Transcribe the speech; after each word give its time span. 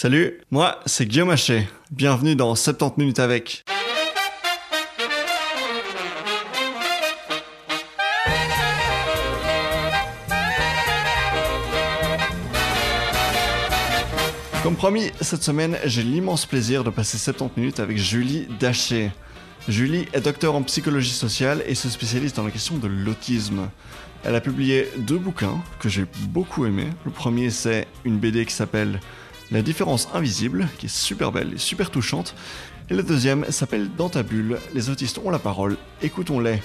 Salut, 0.00 0.38
moi 0.52 0.78
c'est 0.86 1.06
Guillaume 1.06 1.30
Haché. 1.30 1.66
Bienvenue 1.90 2.36
dans 2.36 2.54
70 2.54 3.00
minutes 3.00 3.18
avec. 3.18 3.64
Comme 14.62 14.76
promis, 14.76 15.10
cette 15.20 15.42
semaine, 15.42 15.76
j'ai 15.84 16.04
l'immense 16.04 16.46
plaisir 16.46 16.84
de 16.84 16.90
passer 16.90 17.18
70 17.18 17.58
minutes 17.58 17.80
avec 17.80 17.98
Julie 17.98 18.46
Daché. 18.60 19.10
Julie 19.66 20.06
est 20.12 20.20
docteur 20.20 20.54
en 20.54 20.62
psychologie 20.62 21.10
sociale 21.10 21.64
et 21.66 21.74
se 21.74 21.88
spécialise 21.88 22.34
dans 22.34 22.44
la 22.44 22.52
question 22.52 22.78
de 22.78 22.86
l'autisme. 22.86 23.68
Elle 24.22 24.36
a 24.36 24.40
publié 24.40 24.88
deux 24.96 25.18
bouquins 25.18 25.60
que 25.80 25.88
j'ai 25.88 26.06
beaucoup 26.28 26.66
aimés. 26.66 26.90
Le 27.04 27.10
premier, 27.10 27.50
c'est 27.50 27.88
une 28.04 28.18
BD 28.18 28.46
qui 28.46 28.54
s'appelle 28.54 29.00
La 29.50 29.62
différence 29.62 30.08
invisible, 30.12 30.68
qui 30.78 30.86
est 30.86 30.94
super 30.94 31.32
belle 31.32 31.54
et 31.54 31.58
super 31.58 31.90
touchante. 31.90 32.34
Et 32.90 32.94
le 32.94 33.02
deuxième 33.02 33.50
s'appelle 33.50 33.88
Dans 33.96 34.10
ta 34.10 34.22
bulle, 34.22 34.58
les 34.74 34.90
autistes 34.90 35.18
ont 35.24 35.30
la 35.30 35.38
parole, 35.38 35.78
écoutons-les, 36.02 36.60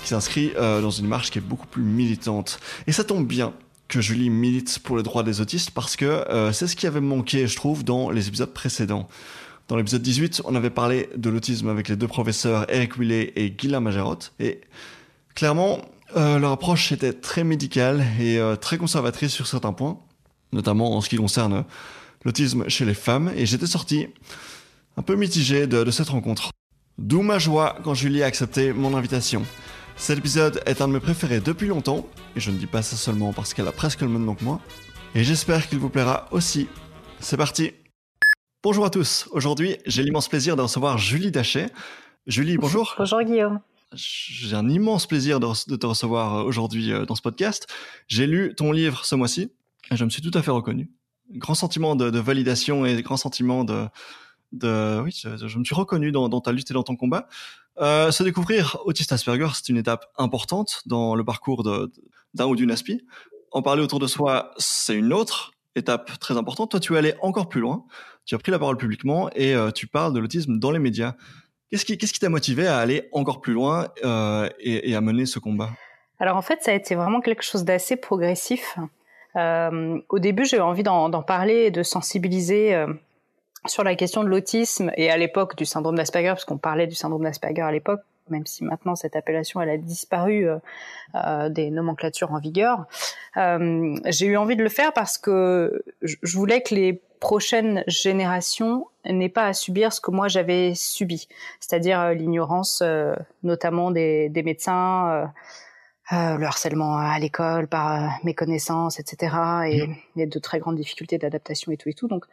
qui 0.00 0.08
s'inscrit 0.08 0.52
euh, 0.56 0.80
dans 0.80 0.90
une 0.90 1.08
marche 1.08 1.32
qui 1.32 1.38
est 1.38 1.42
beaucoup 1.42 1.66
plus 1.66 1.82
militante. 1.82 2.60
Et 2.86 2.92
ça 2.92 3.02
tombe 3.02 3.26
bien, 3.26 3.52
que 3.88 4.00
Julie 4.00 4.30
milite 4.30 4.78
pour 4.78 4.96
les 4.96 5.02
droits 5.02 5.24
des 5.24 5.40
autistes 5.40 5.72
parce 5.72 5.96
que 5.96 6.04
euh, 6.04 6.52
c'est 6.52 6.68
ce 6.68 6.76
qui 6.76 6.86
avait 6.86 7.00
manqué, 7.00 7.48
je 7.48 7.56
trouve, 7.56 7.82
dans 7.82 8.10
les 8.10 8.28
épisodes 8.28 8.52
précédents. 8.52 9.08
Dans 9.66 9.74
l'épisode 9.74 10.02
18, 10.02 10.42
on 10.44 10.54
avait 10.54 10.70
parlé 10.70 11.08
de 11.16 11.30
l'autisme 11.30 11.68
avec 11.68 11.88
les 11.88 11.96
deux 11.96 12.08
professeurs 12.08 12.64
Eric 12.72 12.96
Willet 12.96 13.32
et 13.34 13.50
Guylain 13.50 13.80
Majerotte. 13.80 14.32
Et 14.38 14.60
clairement, 15.34 15.80
euh, 16.16 16.38
leur 16.38 16.52
approche 16.52 16.92
était 16.92 17.12
très 17.12 17.42
médicale 17.42 18.04
et 18.20 18.40
très 18.60 18.78
conservatrice 18.78 19.32
sur 19.32 19.48
certains 19.48 19.72
points, 19.72 19.98
notamment 20.52 20.96
en 20.96 21.00
ce 21.00 21.08
qui 21.08 21.16
concerne 21.16 21.64
l'autisme 22.24 22.68
chez 22.68 22.84
les 22.84 22.94
femmes. 22.94 23.32
Et 23.36 23.46
j'étais 23.46 23.66
sorti 23.66 24.08
un 24.96 25.02
peu 25.02 25.16
mitigé 25.16 25.66
de, 25.66 25.84
de 25.84 25.90
cette 25.90 26.08
rencontre. 26.08 26.50
D'où 26.98 27.22
ma 27.22 27.38
joie 27.38 27.78
quand 27.82 27.94
Julie 27.94 28.22
a 28.22 28.26
accepté 28.26 28.72
mon 28.72 28.96
invitation. 28.96 29.44
Cet 30.00 30.18
épisode 30.18 30.62
est 30.64 30.80
un 30.80 30.88
de 30.88 30.94
mes 30.94 31.00
préférés 31.00 31.40
depuis 31.40 31.68
longtemps, 31.68 32.08
et 32.34 32.40
je 32.40 32.50
ne 32.50 32.56
dis 32.56 32.66
pas 32.66 32.80
ça 32.80 32.96
seulement 32.96 33.34
parce 33.34 33.52
qu'elle 33.52 33.68
a 33.68 33.72
presque 33.72 34.00
le 34.00 34.08
même 34.08 34.24
nom 34.24 34.34
que 34.34 34.42
moi, 34.42 34.58
et 35.14 35.22
j'espère 35.24 35.68
qu'il 35.68 35.78
vous 35.78 35.90
plaira 35.90 36.26
aussi. 36.30 36.68
C'est 37.20 37.36
parti 37.36 37.72
Bonjour 38.62 38.86
à 38.86 38.90
tous, 38.90 39.28
aujourd'hui 39.30 39.76
j'ai 39.84 40.02
l'immense 40.02 40.28
plaisir 40.28 40.56
de 40.56 40.62
recevoir 40.62 40.96
Julie 40.96 41.30
Dachet. 41.30 41.70
Julie, 42.26 42.56
bonjour. 42.56 42.94
Bonjour 42.98 43.22
Guillaume. 43.22 43.60
J'ai 43.92 44.56
un 44.56 44.70
immense 44.70 45.06
plaisir 45.06 45.38
de, 45.38 45.76
te 45.76 45.86
recevoir 45.86 46.46
aujourd'hui 46.46 46.92
euh, 46.92 47.04
dans 47.04 47.14
ce 47.14 47.22
podcast. 47.22 47.66
J'ai 48.08 48.26
lu 48.26 48.54
ton 48.54 48.72
livre 48.72 49.04
ce 49.04 49.14
mois-ci, 49.14 49.52
et 49.90 49.96
je 49.96 50.04
me 50.04 50.10
suis 50.10 50.22
tout 50.22 50.36
à 50.36 50.40
fait 50.40 50.50
reconnu. 50.50 50.90
Grand 51.32 51.54
sentiment 51.54 51.96
de, 51.96 52.18
validation 52.18 52.84
et 52.86 53.00
grand 53.02 53.16
sentiment 53.16 53.64
de... 53.64 53.86
de 54.52 55.00
oui, 55.04 55.12
je, 55.12 55.58
me 55.58 55.64
suis 55.64 55.74
reconnu 55.74 56.12
dans, 56.12 56.28
dans 56.28 56.40
ta 56.40 56.52
lutte 56.52 56.70
et 56.70 56.74
dans 56.74 56.82
ton 56.82 56.96
combat. 56.96 57.28
Euh, 57.80 58.10
se 58.10 58.22
découvrir 58.22 58.78
autiste 58.84 59.12
Asperger, 59.12 59.48
c'est 59.54 59.68
une 59.68 59.78
étape 59.78 60.06
importante 60.18 60.82
dans 60.86 61.14
le 61.14 61.24
parcours 61.24 61.62
d'un 62.34 62.46
ou 62.46 62.56
d'une 62.56 62.70
aspi. 62.70 63.06
En 63.52 63.62
parler 63.62 63.82
autour 63.82 63.98
de 63.98 64.06
soi, 64.06 64.52
c'est 64.58 64.94
une 64.94 65.12
autre 65.12 65.52
étape 65.76 66.18
très 66.18 66.36
importante. 66.36 66.70
Toi, 66.72 66.80
tu 66.80 66.94
es 66.94 66.98
allé 66.98 67.14
encore 67.22 67.48
plus 67.48 67.60
loin. 67.60 67.84
Tu 68.26 68.34
as 68.34 68.38
pris 68.38 68.52
la 68.52 68.58
parole 68.58 68.76
publiquement 68.76 69.30
et 69.34 69.54
euh, 69.54 69.70
tu 69.70 69.86
parles 69.86 70.12
de 70.12 70.20
l'autisme 70.20 70.58
dans 70.58 70.70
les 70.70 70.78
médias. 70.78 71.14
Qu'est-ce 71.70 71.84
qui 71.84 71.96
qui 71.96 72.18
t'a 72.18 72.28
motivé 72.28 72.66
à 72.66 72.78
aller 72.78 73.08
encore 73.12 73.40
plus 73.40 73.52
loin 73.52 73.88
euh, 74.04 74.48
et, 74.58 74.94
à 74.94 75.00
mener 75.00 75.24
ce 75.24 75.38
combat? 75.38 75.70
Alors 76.18 76.36
en 76.36 76.42
fait, 76.42 76.62
ça 76.62 76.72
a 76.72 76.74
été 76.74 76.94
vraiment 76.94 77.20
quelque 77.20 77.42
chose 77.42 77.64
d'assez 77.64 77.96
progressif. 77.96 78.76
Au 79.34 80.18
début, 80.18 80.44
j'ai 80.44 80.60
envie 80.60 80.82
d'en 80.82 81.22
parler 81.22 81.66
et 81.66 81.70
de 81.70 81.82
sensibiliser 81.82 82.86
sur 83.66 83.84
la 83.84 83.94
question 83.94 84.24
de 84.24 84.28
l'autisme 84.28 84.90
et 84.96 85.10
à 85.10 85.16
l'époque 85.16 85.56
du 85.56 85.64
syndrome 85.64 85.96
d'Asperger, 85.96 86.28
parce 86.28 86.44
qu'on 86.44 86.58
parlait 86.58 86.86
du 86.86 86.94
syndrome 86.94 87.22
d'Asperger 87.22 87.62
à 87.62 87.72
l'époque, 87.72 88.00
même 88.30 88.46
si 88.46 88.64
maintenant 88.64 88.94
cette 88.94 89.16
appellation 89.16 89.60
elle 89.60 89.70
a 89.70 89.76
disparu 89.76 90.48
euh, 90.48 90.56
euh 91.14 91.48
des 91.48 91.70
nomenclatures 91.70 92.32
en 92.32 92.38
vigueur. 92.38 92.86
Euh, 93.36 93.96
j'ai 94.06 94.26
eu 94.26 94.36
envie 94.36 94.56
de 94.56 94.62
le 94.62 94.68
faire 94.68 94.92
parce 94.92 95.18
que 95.18 95.82
je 96.02 96.36
voulais 96.36 96.62
que 96.62 96.74
les 96.74 97.02
prochaines 97.18 97.84
générations 97.86 98.86
n'aient 99.04 99.28
pas 99.28 99.46
à 99.46 99.52
subir 99.52 99.92
ce 99.92 100.00
que 100.00 100.10
moi 100.10 100.28
j'avais 100.28 100.72
subi, 100.74 101.28
c'est-à-dire 101.60 102.00
euh, 102.00 102.14
l'ignorance 102.14 102.82
notamment 103.42 103.90
des, 103.90 104.30
des 104.30 104.42
médecins. 104.42 105.30
Euh, 106.12 106.36
le 106.36 106.44
harcèlement 106.44 106.96
à 106.96 107.18
l'école 107.20 107.68
par 107.68 108.18
méconnaissance, 108.24 108.98
etc. 108.98 109.36
Et, 109.68 109.88
et 110.16 110.26
de 110.26 110.38
très 110.40 110.58
grandes 110.58 110.74
difficultés 110.74 111.18
d'adaptation 111.18 111.70
et 111.70 111.76
tout 111.76 111.88
et 111.88 111.94
tout. 111.94 112.08
Donc, 112.08 112.24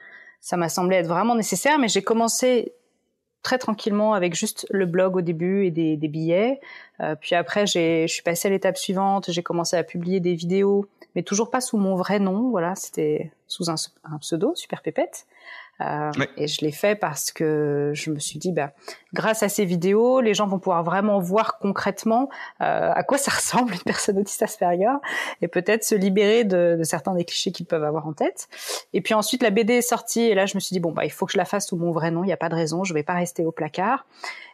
ça 0.41 0.57
m'a 0.57 0.67
semblé 0.67 0.97
être 0.97 1.07
vraiment 1.07 1.35
nécessaire, 1.35 1.77
mais 1.77 1.87
j'ai 1.87 2.01
commencé 2.01 2.73
très 3.43 3.57
tranquillement 3.57 4.13
avec 4.13 4.33
juste 4.33 4.67
le 4.71 4.85
blog 4.85 5.15
au 5.15 5.21
début 5.21 5.65
et 5.65 5.71
des, 5.71 5.95
des 5.95 6.07
billets. 6.07 6.59
Euh, 6.99 7.15
puis 7.15 7.35
après, 7.35 7.65
je 7.65 8.05
suis 8.07 8.23
passée 8.23 8.47
à 8.47 8.51
l'étape 8.51 8.77
suivante. 8.77 9.31
J'ai 9.31 9.43
commencé 9.43 9.77
à 9.77 9.83
publier 9.83 10.19
des 10.19 10.33
vidéos, 10.33 10.87
mais 11.15 11.23
toujours 11.23 11.49
pas 11.49 11.61
sous 11.61 11.77
mon 11.77 11.95
vrai 11.95 12.19
nom. 12.19 12.49
Voilà, 12.49 12.75
c'était 12.75 13.31
sous 13.47 13.69
un, 13.69 13.75
un, 14.03 14.17
pseudo, 14.17 14.53
Super 14.55 14.81
Pépette. 14.81 15.27
Euh, 15.81 16.11
et 16.37 16.47
je 16.47 16.61
l'ai 16.61 16.71
fait 16.71 16.95
parce 16.95 17.31
que 17.31 17.91
je 17.93 18.09
me 18.11 18.19
suis 18.19 18.39
dit, 18.39 18.51
bah, 18.51 18.71
grâce 19.13 19.43
à 19.43 19.49
ces 19.49 19.65
vidéos, 19.65 20.21
les 20.21 20.33
gens 20.33 20.47
vont 20.47 20.59
pouvoir 20.59 20.83
vraiment 20.83 21.19
voir 21.19 21.59
concrètement 21.59 22.29
euh, 22.61 22.91
à 22.93 23.03
quoi 23.03 23.17
ça 23.17 23.31
ressemble 23.35 23.73
une 23.73 23.81
personne 23.81 24.17
autiste 24.17 24.41
Asperger 24.41 24.97
et 25.41 25.47
peut-être 25.47 25.83
se 25.83 25.95
libérer 25.95 26.43
de, 26.43 26.75
de 26.77 26.83
certains 26.83 27.13
des 27.13 27.25
clichés 27.25 27.51
qu'ils 27.51 27.65
peuvent 27.65 27.83
avoir 27.83 28.07
en 28.07 28.13
tête. 28.13 28.47
Et 28.93 29.01
puis 29.01 29.13
ensuite, 29.13 29.43
la 29.43 29.49
BD 29.49 29.73
est 29.73 29.81
sortie 29.81 30.21
et 30.21 30.35
là, 30.35 30.45
je 30.45 30.55
me 30.55 30.59
suis 30.59 30.73
dit, 30.73 30.79
bon, 30.79 30.91
bah, 30.91 31.05
il 31.05 31.11
faut 31.11 31.25
que 31.25 31.31
je 31.33 31.37
la 31.37 31.45
fasse 31.45 31.67
sous 31.67 31.77
mon 31.77 31.91
vrai 31.91 32.11
nom. 32.11 32.23
Il 32.23 32.27
n'y 32.27 32.33
a 32.33 32.37
pas 32.37 32.49
de 32.49 32.55
raison, 32.55 32.83
je 32.83 32.93
vais 32.93 33.03
pas 33.03 33.13
rester 33.13 33.45
au 33.45 33.51
placard. 33.51 34.05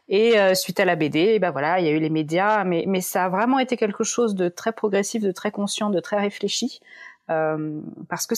Et 0.09 0.38
euh, 0.38 0.53
suite 0.53 0.79
à 0.79 0.85
la 0.85 0.95
BD, 0.95 1.40
ben 1.40 1.51
voilà, 1.51 1.79
il 1.79 1.85
y 1.85 1.90
a 1.90 1.91
eu 1.91 2.00
les 2.00 2.09
médias, 2.09 2.63
mais, 2.66 2.84
mais 2.88 3.01
ça 3.01 3.25
a 3.25 3.29
vraiment 3.29 3.59
été 3.59 3.78
quelque 3.78 4.03
chose 4.03 4.35
de 4.35 4.50
très 4.50 4.73
progressif, 4.73 5.23
de 5.23 5.31
très 5.31 5.51
conscient, 5.51 5.90
de 5.90 6.00
très 6.00 6.17
réfléchi, 6.17 6.81
euh, 7.29 7.79
parce 8.09 8.28
que 8.28 8.35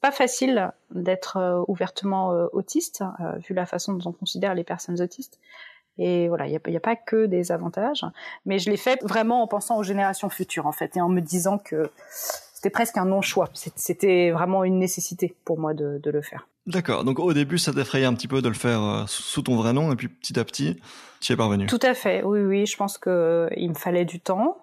pas 0.00 0.12
facile 0.12 0.70
d'être 0.90 1.36
euh, 1.36 1.62
ouvertement 1.68 2.32
euh, 2.32 2.46
autiste, 2.52 3.02
euh, 3.20 3.32
vu 3.38 3.54
la 3.54 3.66
façon 3.66 3.94
dont 3.94 4.10
on 4.10 4.12
considère 4.12 4.54
les 4.54 4.64
personnes 4.64 5.00
autistes. 5.00 5.38
Et 5.98 6.28
voilà, 6.28 6.46
il 6.46 6.50
n'y 6.50 6.56
a, 6.56 6.78
a, 6.78 6.80
pas 6.80 6.94
que 6.94 7.26
des 7.26 7.50
avantages, 7.50 8.04
mais 8.46 8.60
je 8.60 8.70
l'ai 8.70 8.76
fait 8.76 9.02
vraiment 9.02 9.42
en 9.42 9.48
pensant 9.48 9.78
aux 9.78 9.82
générations 9.82 10.28
futures, 10.28 10.66
en 10.66 10.72
fait, 10.72 10.96
et 10.96 11.00
en 11.00 11.08
me 11.08 11.20
disant 11.20 11.58
que 11.58 11.90
c'était 12.54 12.70
presque 12.70 12.96
un 12.98 13.04
non-choix. 13.04 13.50
C'était 13.52 14.30
vraiment 14.30 14.62
une 14.62 14.78
nécessité 14.78 15.34
pour 15.44 15.58
moi 15.58 15.74
de, 15.74 15.98
de 16.00 16.10
le 16.12 16.22
faire. 16.22 16.46
D'accord. 16.68 17.02
Donc 17.02 17.18
au 17.18 17.32
début, 17.32 17.58
ça 17.58 17.72
t'effrayait 17.72 18.04
un 18.04 18.14
petit 18.14 18.28
peu 18.28 18.42
de 18.42 18.48
le 18.48 18.54
faire 18.54 19.04
sous 19.08 19.42
ton 19.42 19.56
vrai 19.56 19.72
nom, 19.72 19.92
et 19.92 19.96
puis 19.96 20.06
petit 20.06 20.38
à 20.38 20.44
petit, 20.44 20.80
tu 21.20 21.32
y 21.32 21.34
es 21.34 21.36
parvenu. 21.36 21.66
Tout 21.66 21.80
à 21.82 21.94
fait. 21.94 22.22
Oui, 22.22 22.40
oui. 22.42 22.66
Je 22.66 22.76
pense 22.76 22.96
que 22.96 23.48
il 23.56 23.70
me 23.70 23.74
fallait 23.74 24.04
du 24.04 24.20
temps. 24.20 24.56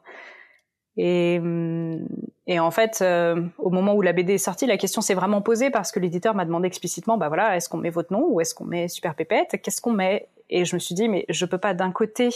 Et, 0.97 1.39
hum, 1.39 2.07
et 2.47 2.59
en 2.59 2.71
fait, 2.71 2.99
euh, 3.01 3.41
au 3.57 3.69
moment 3.69 3.95
où 3.95 4.01
la 4.01 4.13
BD 4.13 4.35
est 4.35 4.37
sortie, 4.37 4.65
la 4.65 4.77
question 4.77 5.01
s'est 5.01 5.13
vraiment 5.13 5.41
posée 5.41 5.69
parce 5.69 5.91
que 5.91 5.99
l'éditeur 5.99 6.35
m'a 6.35 6.45
demandé 6.45 6.67
explicitement, 6.67 7.17
bah 7.17 7.27
voilà, 7.27 7.55
est-ce 7.55 7.69
qu'on 7.69 7.77
met 7.77 7.89
votre 7.89 8.13
nom 8.13 8.27
ou 8.29 8.39
est-ce 8.39 8.53
qu'on 8.55 8.65
met 8.65 8.87
Super 8.87 9.15
Pépette? 9.15 9.61
Qu'est-ce 9.61 9.81
qu'on 9.81 9.93
met? 9.93 10.29
Et 10.49 10.63
je 10.63 10.75
me 10.75 10.79
suis 10.79 10.95
dit, 10.95 11.09
mais 11.09 11.25
je 11.29 11.45
peux 11.45 11.57
pas 11.57 11.73
d'un 11.73 11.91
côté 11.91 12.29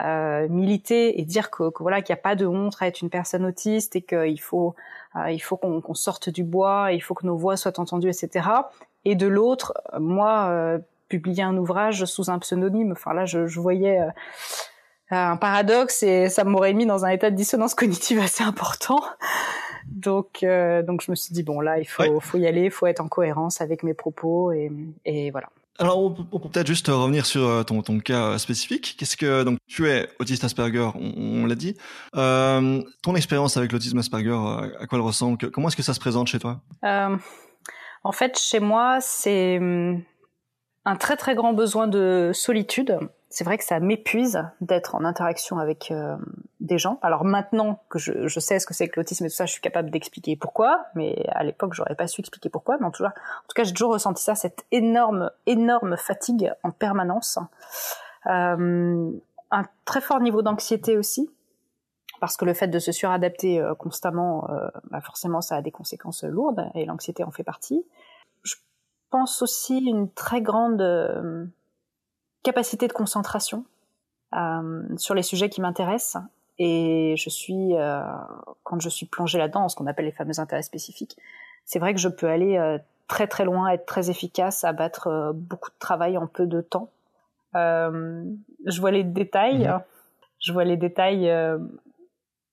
euh, 0.00 0.48
militer 0.48 1.20
et 1.20 1.24
dire 1.24 1.50
que, 1.50 1.70
que 1.70 1.82
voilà 1.82 2.02
qu'il 2.02 2.14
n'y 2.14 2.20
a 2.20 2.22
pas 2.22 2.36
de 2.36 2.46
honte 2.46 2.76
à 2.80 2.86
être 2.86 3.00
une 3.00 3.10
personne 3.10 3.44
autiste 3.44 3.96
et 3.96 4.02
qu'il 4.02 4.40
faut 4.40 4.74
euh, 5.16 5.30
il 5.30 5.38
faut 5.38 5.56
qu'on 5.56 5.94
sorte 5.94 6.28
du 6.28 6.44
bois, 6.44 6.92
il 6.92 7.00
faut 7.00 7.14
que 7.14 7.26
nos 7.26 7.36
voix 7.36 7.56
soient 7.56 7.80
entendues, 7.80 8.08
etc. 8.08 8.48
Et 9.04 9.14
de 9.14 9.26
l'autre, 9.26 9.74
moi, 9.98 10.48
euh, 10.50 10.78
publier 11.08 11.42
un 11.42 11.56
ouvrage 11.56 12.04
sous 12.04 12.30
un 12.30 12.38
pseudonyme, 12.38 12.92
enfin 12.92 13.14
là, 13.14 13.24
je, 13.24 13.46
je 13.46 13.60
voyais 13.60 14.00
euh, 14.00 14.10
un 15.10 15.36
paradoxe 15.36 16.02
et 16.02 16.28
ça 16.28 16.44
m'aurait 16.44 16.74
mis 16.74 16.86
dans 16.86 17.04
un 17.04 17.08
état 17.08 17.30
de 17.30 17.36
dissonance 17.36 17.74
cognitive 17.74 18.18
assez 18.20 18.44
important. 18.44 19.02
Donc, 19.86 20.42
euh, 20.42 20.82
donc 20.82 21.02
je 21.02 21.10
me 21.10 21.16
suis 21.16 21.32
dit 21.32 21.42
bon 21.42 21.60
là, 21.60 21.78
il 21.78 21.86
faut, 21.86 22.20
faut 22.20 22.38
y 22.38 22.46
aller, 22.46 22.64
il 22.64 22.70
faut 22.70 22.86
être 22.86 23.00
en 23.00 23.08
cohérence 23.08 23.60
avec 23.60 23.82
mes 23.82 23.94
propos 23.94 24.52
et, 24.52 24.70
et 25.04 25.30
voilà. 25.30 25.48
Alors, 25.80 26.02
on 26.02 26.10
peut 26.10 26.48
peut-être 26.48 26.66
juste 26.66 26.88
revenir 26.88 27.24
sur 27.24 27.46
euh, 27.46 27.62
ton, 27.62 27.82
ton 27.82 28.00
cas 28.00 28.36
spécifique. 28.38 28.96
Qu'est-ce 28.98 29.16
que 29.16 29.44
donc 29.44 29.58
tu 29.68 29.88
es 29.88 30.08
autiste 30.18 30.42
Asperger, 30.42 30.90
on, 30.96 31.46
l'a 31.46 31.54
dit. 31.54 31.76
Euh, 32.16 32.82
ton 33.00 33.14
expérience 33.14 33.56
avec 33.56 33.70
l'autisme 33.70 33.98
Asperger, 33.98 34.36
à 34.80 34.86
quoi 34.88 34.98
elle 34.98 35.04
ressemble? 35.04 35.50
Comment 35.52 35.68
est-ce 35.68 35.76
que 35.76 35.84
ça 35.84 35.94
se 35.94 36.00
présente 36.00 36.26
chez 36.26 36.40
toi? 36.40 36.60
Euh, 36.84 37.16
En 38.02 38.10
fait, 38.10 38.36
chez 38.40 38.58
moi, 38.58 38.98
c'est 39.00 39.58
hum, 39.58 40.02
un 40.84 40.96
très 40.96 41.16
très 41.16 41.36
grand 41.36 41.52
besoin 41.52 41.86
de 41.86 42.32
solitude 42.34 42.98
c'est 43.30 43.44
vrai 43.44 43.58
que 43.58 43.64
ça 43.64 43.78
m'épuise 43.78 44.42
d'être 44.60 44.94
en 44.94 45.04
interaction 45.04 45.58
avec 45.58 45.90
euh, 45.90 46.16
des 46.60 46.78
gens. 46.78 46.98
Alors 47.02 47.24
maintenant 47.24 47.82
que 47.90 47.98
je, 47.98 48.26
je 48.26 48.40
sais 48.40 48.58
ce 48.58 48.66
que 48.66 48.72
c'est 48.72 48.88
que 48.88 48.98
l'autisme 48.98 49.26
et 49.26 49.28
tout 49.28 49.34
ça, 49.34 49.44
je 49.44 49.52
suis 49.52 49.60
capable 49.60 49.90
d'expliquer 49.90 50.34
pourquoi, 50.36 50.86
mais 50.94 51.26
à 51.28 51.44
l'époque, 51.44 51.74
j'aurais 51.74 51.94
pas 51.94 52.06
su 52.06 52.20
expliquer 52.20 52.48
pourquoi. 52.48 52.78
Mais 52.78 52.86
en 52.86 52.90
tout 52.90 53.04
cas, 53.04 53.64
j'ai 53.64 53.72
toujours 53.72 53.92
ressenti 53.92 54.22
ça, 54.22 54.34
cette 54.34 54.64
énorme, 54.72 55.30
énorme 55.46 55.96
fatigue 55.96 56.52
en 56.62 56.70
permanence. 56.70 57.38
Euh, 58.26 59.10
un 59.50 59.64
très 59.84 60.00
fort 60.00 60.20
niveau 60.20 60.40
d'anxiété 60.42 60.96
aussi, 60.96 61.30
parce 62.20 62.36
que 62.36 62.46
le 62.46 62.54
fait 62.54 62.68
de 62.68 62.78
se 62.78 62.92
suradapter 62.92 63.60
euh, 63.60 63.74
constamment, 63.74 64.48
euh, 64.50 64.68
bah 64.90 65.00
forcément, 65.00 65.40
ça 65.42 65.56
a 65.56 65.62
des 65.62 65.70
conséquences 65.70 66.24
lourdes, 66.24 66.70
et 66.74 66.86
l'anxiété 66.86 67.24
en 67.24 67.30
fait 67.30 67.44
partie 67.44 67.84
pense 69.10 69.42
aussi 69.42 69.78
une 69.78 70.10
très 70.12 70.42
grande 70.42 70.82
capacité 72.42 72.88
de 72.88 72.92
concentration 72.92 73.64
sur 74.96 75.14
les 75.14 75.22
sujets 75.22 75.48
qui 75.48 75.60
m'intéressent. 75.60 76.22
Et 76.58 77.14
je 77.16 77.30
suis, 77.30 77.74
quand 78.64 78.80
je 78.80 78.88
suis 78.88 79.06
plongée 79.06 79.38
là-dedans, 79.38 79.68
ce 79.68 79.76
qu'on 79.76 79.86
appelle 79.86 80.04
les 80.04 80.12
fameux 80.12 80.38
intérêts 80.40 80.62
spécifiques, 80.62 81.16
c'est 81.64 81.78
vrai 81.78 81.94
que 81.94 82.00
je 82.00 82.08
peux 82.08 82.28
aller 82.28 82.78
très 83.06 83.26
très 83.26 83.44
loin, 83.44 83.68
être 83.68 83.86
très 83.86 84.10
efficace, 84.10 84.64
abattre 84.64 85.32
beaucoup 85.34 85.70
de 85.70 85.78
travail 85.78 86.18
en 86.18 86.26
peu 86.26 86.46
de 86.46 86.60
temps. 86.60 86.90
je 87.54 88.80
vois 88.80 88.90
les 88.90 89.04
détails. 89.04 89.68
Mmh 89.68 89.82
je 90.40 90.52
vois 90.52 90.64
les 90.64 90.76
détails. 90.76 91.30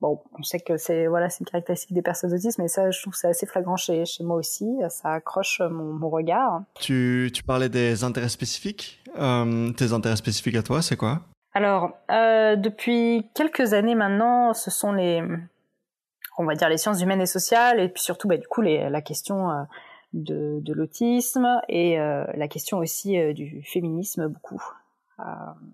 Bon, 0.01 0.21
on 0.37 0.43
sait 0.43 0.59
que 0.59 0.77
c'est 0.77 1.07
voilà, 1.07 1.29
c'est 1.29 1.39
une 1.39 1.45
caractéristique 1.45 1.93
des 1.93 2.01
personnes 2.01 2.33
autistes, 2.33 2.59
mais 2.59 2.67
ça, 2.67 2.91
je 2.91 3.01
trouve 3.01 3.13
que 3.13 3.19
c'est 3.19 3.29
assez 3.29 3.45
flagrant 3.45 3.77
chez, 3.77 4.05
chez 4.05 4.23
moi 4.23 4.35
aussi. 4.35 4.67
Ça 4.89 5.13
accroche 5.13 5.61
mon, 5.61 5.93
mon 5.93 6.09
regard. 6.09 6.63
Tu, 6.75 7.31
tu 7.33 7.43
parlais 7.43 7.69
des 7.69 8.03
intérêts 8.03 8.29
spécifiques. 8.29 9.01
Euh, 9.17 9.71
tes 9.71 9.93
intérêts 9.93 10.17
spécifiques 10.17 10.55
à 10.55 10.63
toi, 10.63 10.81
c'est 10.81 10.97
quoi? 10.97 11.21
Alors, 11.53 11.91
euh, 12.11 12.57
depuis 12.57 13.29
quelques 13.33 13.71
années 13.71 13.95
maintenant, 13.95 14.53
ce 14.53 14.69
sont 14.69 14.91
les, 14.91 15.23
on 16.37 16.43
va 16.43 16.55
dire 16.55 16.67
les 16.67 16.77
sciences 16.77 17.01
humaines 17.01 17.21
et 17.21 17.25
sociales, 17.25 17.79
et 17.79 17.87
puis 17.87 18.03
surtout, 18.03 18.27
bah, 18.27 18.35
du 18.35 18.47
coup, 18.47 18.61
les, 18.61 18.89
la 18.89 19.01
question 19.01 19.49
euh, 19.49 19.63
de, 20.11 20.59
de 20.59 20.73
l'autisme 20.73 21.47
et 21.69 21.97
euh, 21.97 22.25
la 22.33 22.49
question 22.49 22.79
aussi 22.79 23.33
du 23.33 23.63
féminisme 23.63 24.27
beaucoup. 24.27 24.61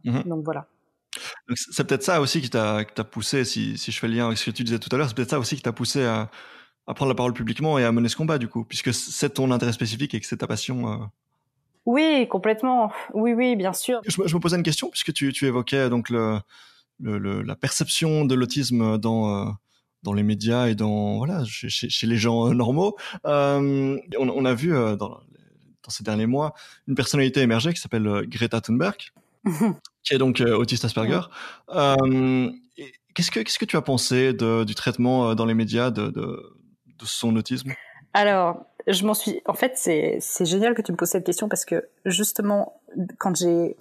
Mmh 0.03 0.21
donc 0.27 0.43
voilà. 0.43 0.67
C'est 1.55 1.85
peut-être 1.85 2.03
ça 2.03 2.21
aussi 2.21 2.41
qui 2.41 2.49
t'a 2.49 2.85
poussé, 3.09 3.43
si, 3.43 3.77
si, 3.77 3.91
je 3.91 3.99
fais 3.99 4.07
le 4.07 4.15
lien 4.15 4.27
avec 4.27 4.37
ce 4.37 4.45
que 4.45 4.51
tu 4.51 4.63
disais 4.63 4.79
tout 4.79 4.89
à 4.93 4.97
l'heure, 4.97 5.07
c'est 5.07 5.15
peut-être 5.15 5.31
ça 5.31 5.39
aussi 5.39 5.55
qui 5.55 5.61
t'a 5.61 5.73
poussé 5.73 6.03
à, 6.05 6.29
à, 6.87 6.93
prendre 6.93 7.09
la 7.09 7.15
parole 7.15 7.33
publiquement 7.33 7.77
et 7.77 7.83
à 7.83 7.91
mener 7.91 8.09
ce 8.09 8.15
combat, 8.15 8.37
du 8.37 8.47
coup, 8.47 8.63
puisque 8.63 8.93
c'est 8.93 9.31
ton 9.31 9.51
intérêt 9.51 9.73
spécifique 9.73 10.13
et 10.13 10.19
que 10.19 10.25
c'est 10.25 10.37
ta 10.37 10.47
passion. 10.47 10.91
Euh. 10.91 11.05
Oui, 11.85 12.27
complètement. 12.29 12.91
Oui, 13.13 13.33
oui, 13.33 13.55
bien 13.55 13.73
sûr. 13.73 14.01
Je, 14.07 14.21
me 14.21 14.39
posais 14.39 14.55
une 14.55 14.63
question, 14.63 14.89
puisque 14.89 15.13
tu, 15.13 15.33
tu 15.33 15.47
évoquais 15.47 15.89
donc 15.89 16.09
le, 16.09 16.39
le, 17.01 17.41
la 17.41 17.55
perception 17.55 18.25
de 18.25 18.35
l'autisme 18.35 18.97
dans, 18.97 19.47
euh, 19.47 19.51
dans 20.03 20.13
les 20.13 20.23
médias 20.23 20.67
et 20.67 20.75
dans, 20.75 21.17
voilà, 21.17 21.43
chez, 21.45 21.69
chez 21.69 22.07
les 22.07 22.17
gens 22.17 22.47
euh, 22.49 22.53
normaux. 22.53 22.95
Euh, 23.25 23.97
on, 24.17 24.29
on, 24.29 24.45
a 24.45 24.53
vu 24.53 24.71
dans, 24.71 24.97
dans 24.97 25.89
ces 25.89 26.03
derniers 26.03 26.27
mois 26.27 26.53
une 26.87 26.95
personnalité 26.95 27.41
émerger 27.41 27.73
qui 27.73 27.81
s'appelle 27.81 28.23
Greta 28.27 28.61
Thunberg. 28.61 29.11
qui 30.03 30.13
est 30.13 30.17
donc 30.17 30.41
euh, 30.41 30.55
autiste 30.55 30.85
Asperger. 30.85 31.21
Qu'est-ce 33.13 33.31
que 33.31 33.41
qu'est-ce 33.41 33.59
que 33.59 33.65
tu 33.65 33.77
as 33.77 33.81
pensé 33.81 34.33
de, 34.33 34.63
du 34.63 34.75
traitement 34.75 35.29
euh, 35.29 35.35
dans 35.35 35.45
les 35.45 35.53
médias 35.53 35.91
de, 35.91 36.09
de, 36.09 36.21
de 36.87 37.05
son 37.05 37.35
autisme? 37.35 37.73
Alors, 38.13 38.65
je 38.87 39.05
m'en 39.05 39.13
suis. 39.13 39.41
En 39.45 39.53
fait, 39.53 39.73
c'est 39.75 40.17
c'est 40.21 40.45
génial 40.45 40.73
que 40.73 40.81
tu 40.81 40.91
me 40.91 40.97
poses 40.97 41.09
cette 41.09 41.25
question 41.25 41.49
parce 41.49 41.65
que 41.65 41.89
justement, 42.05 42.81
quand 43.17 43.35
j'ai 43.35 43.75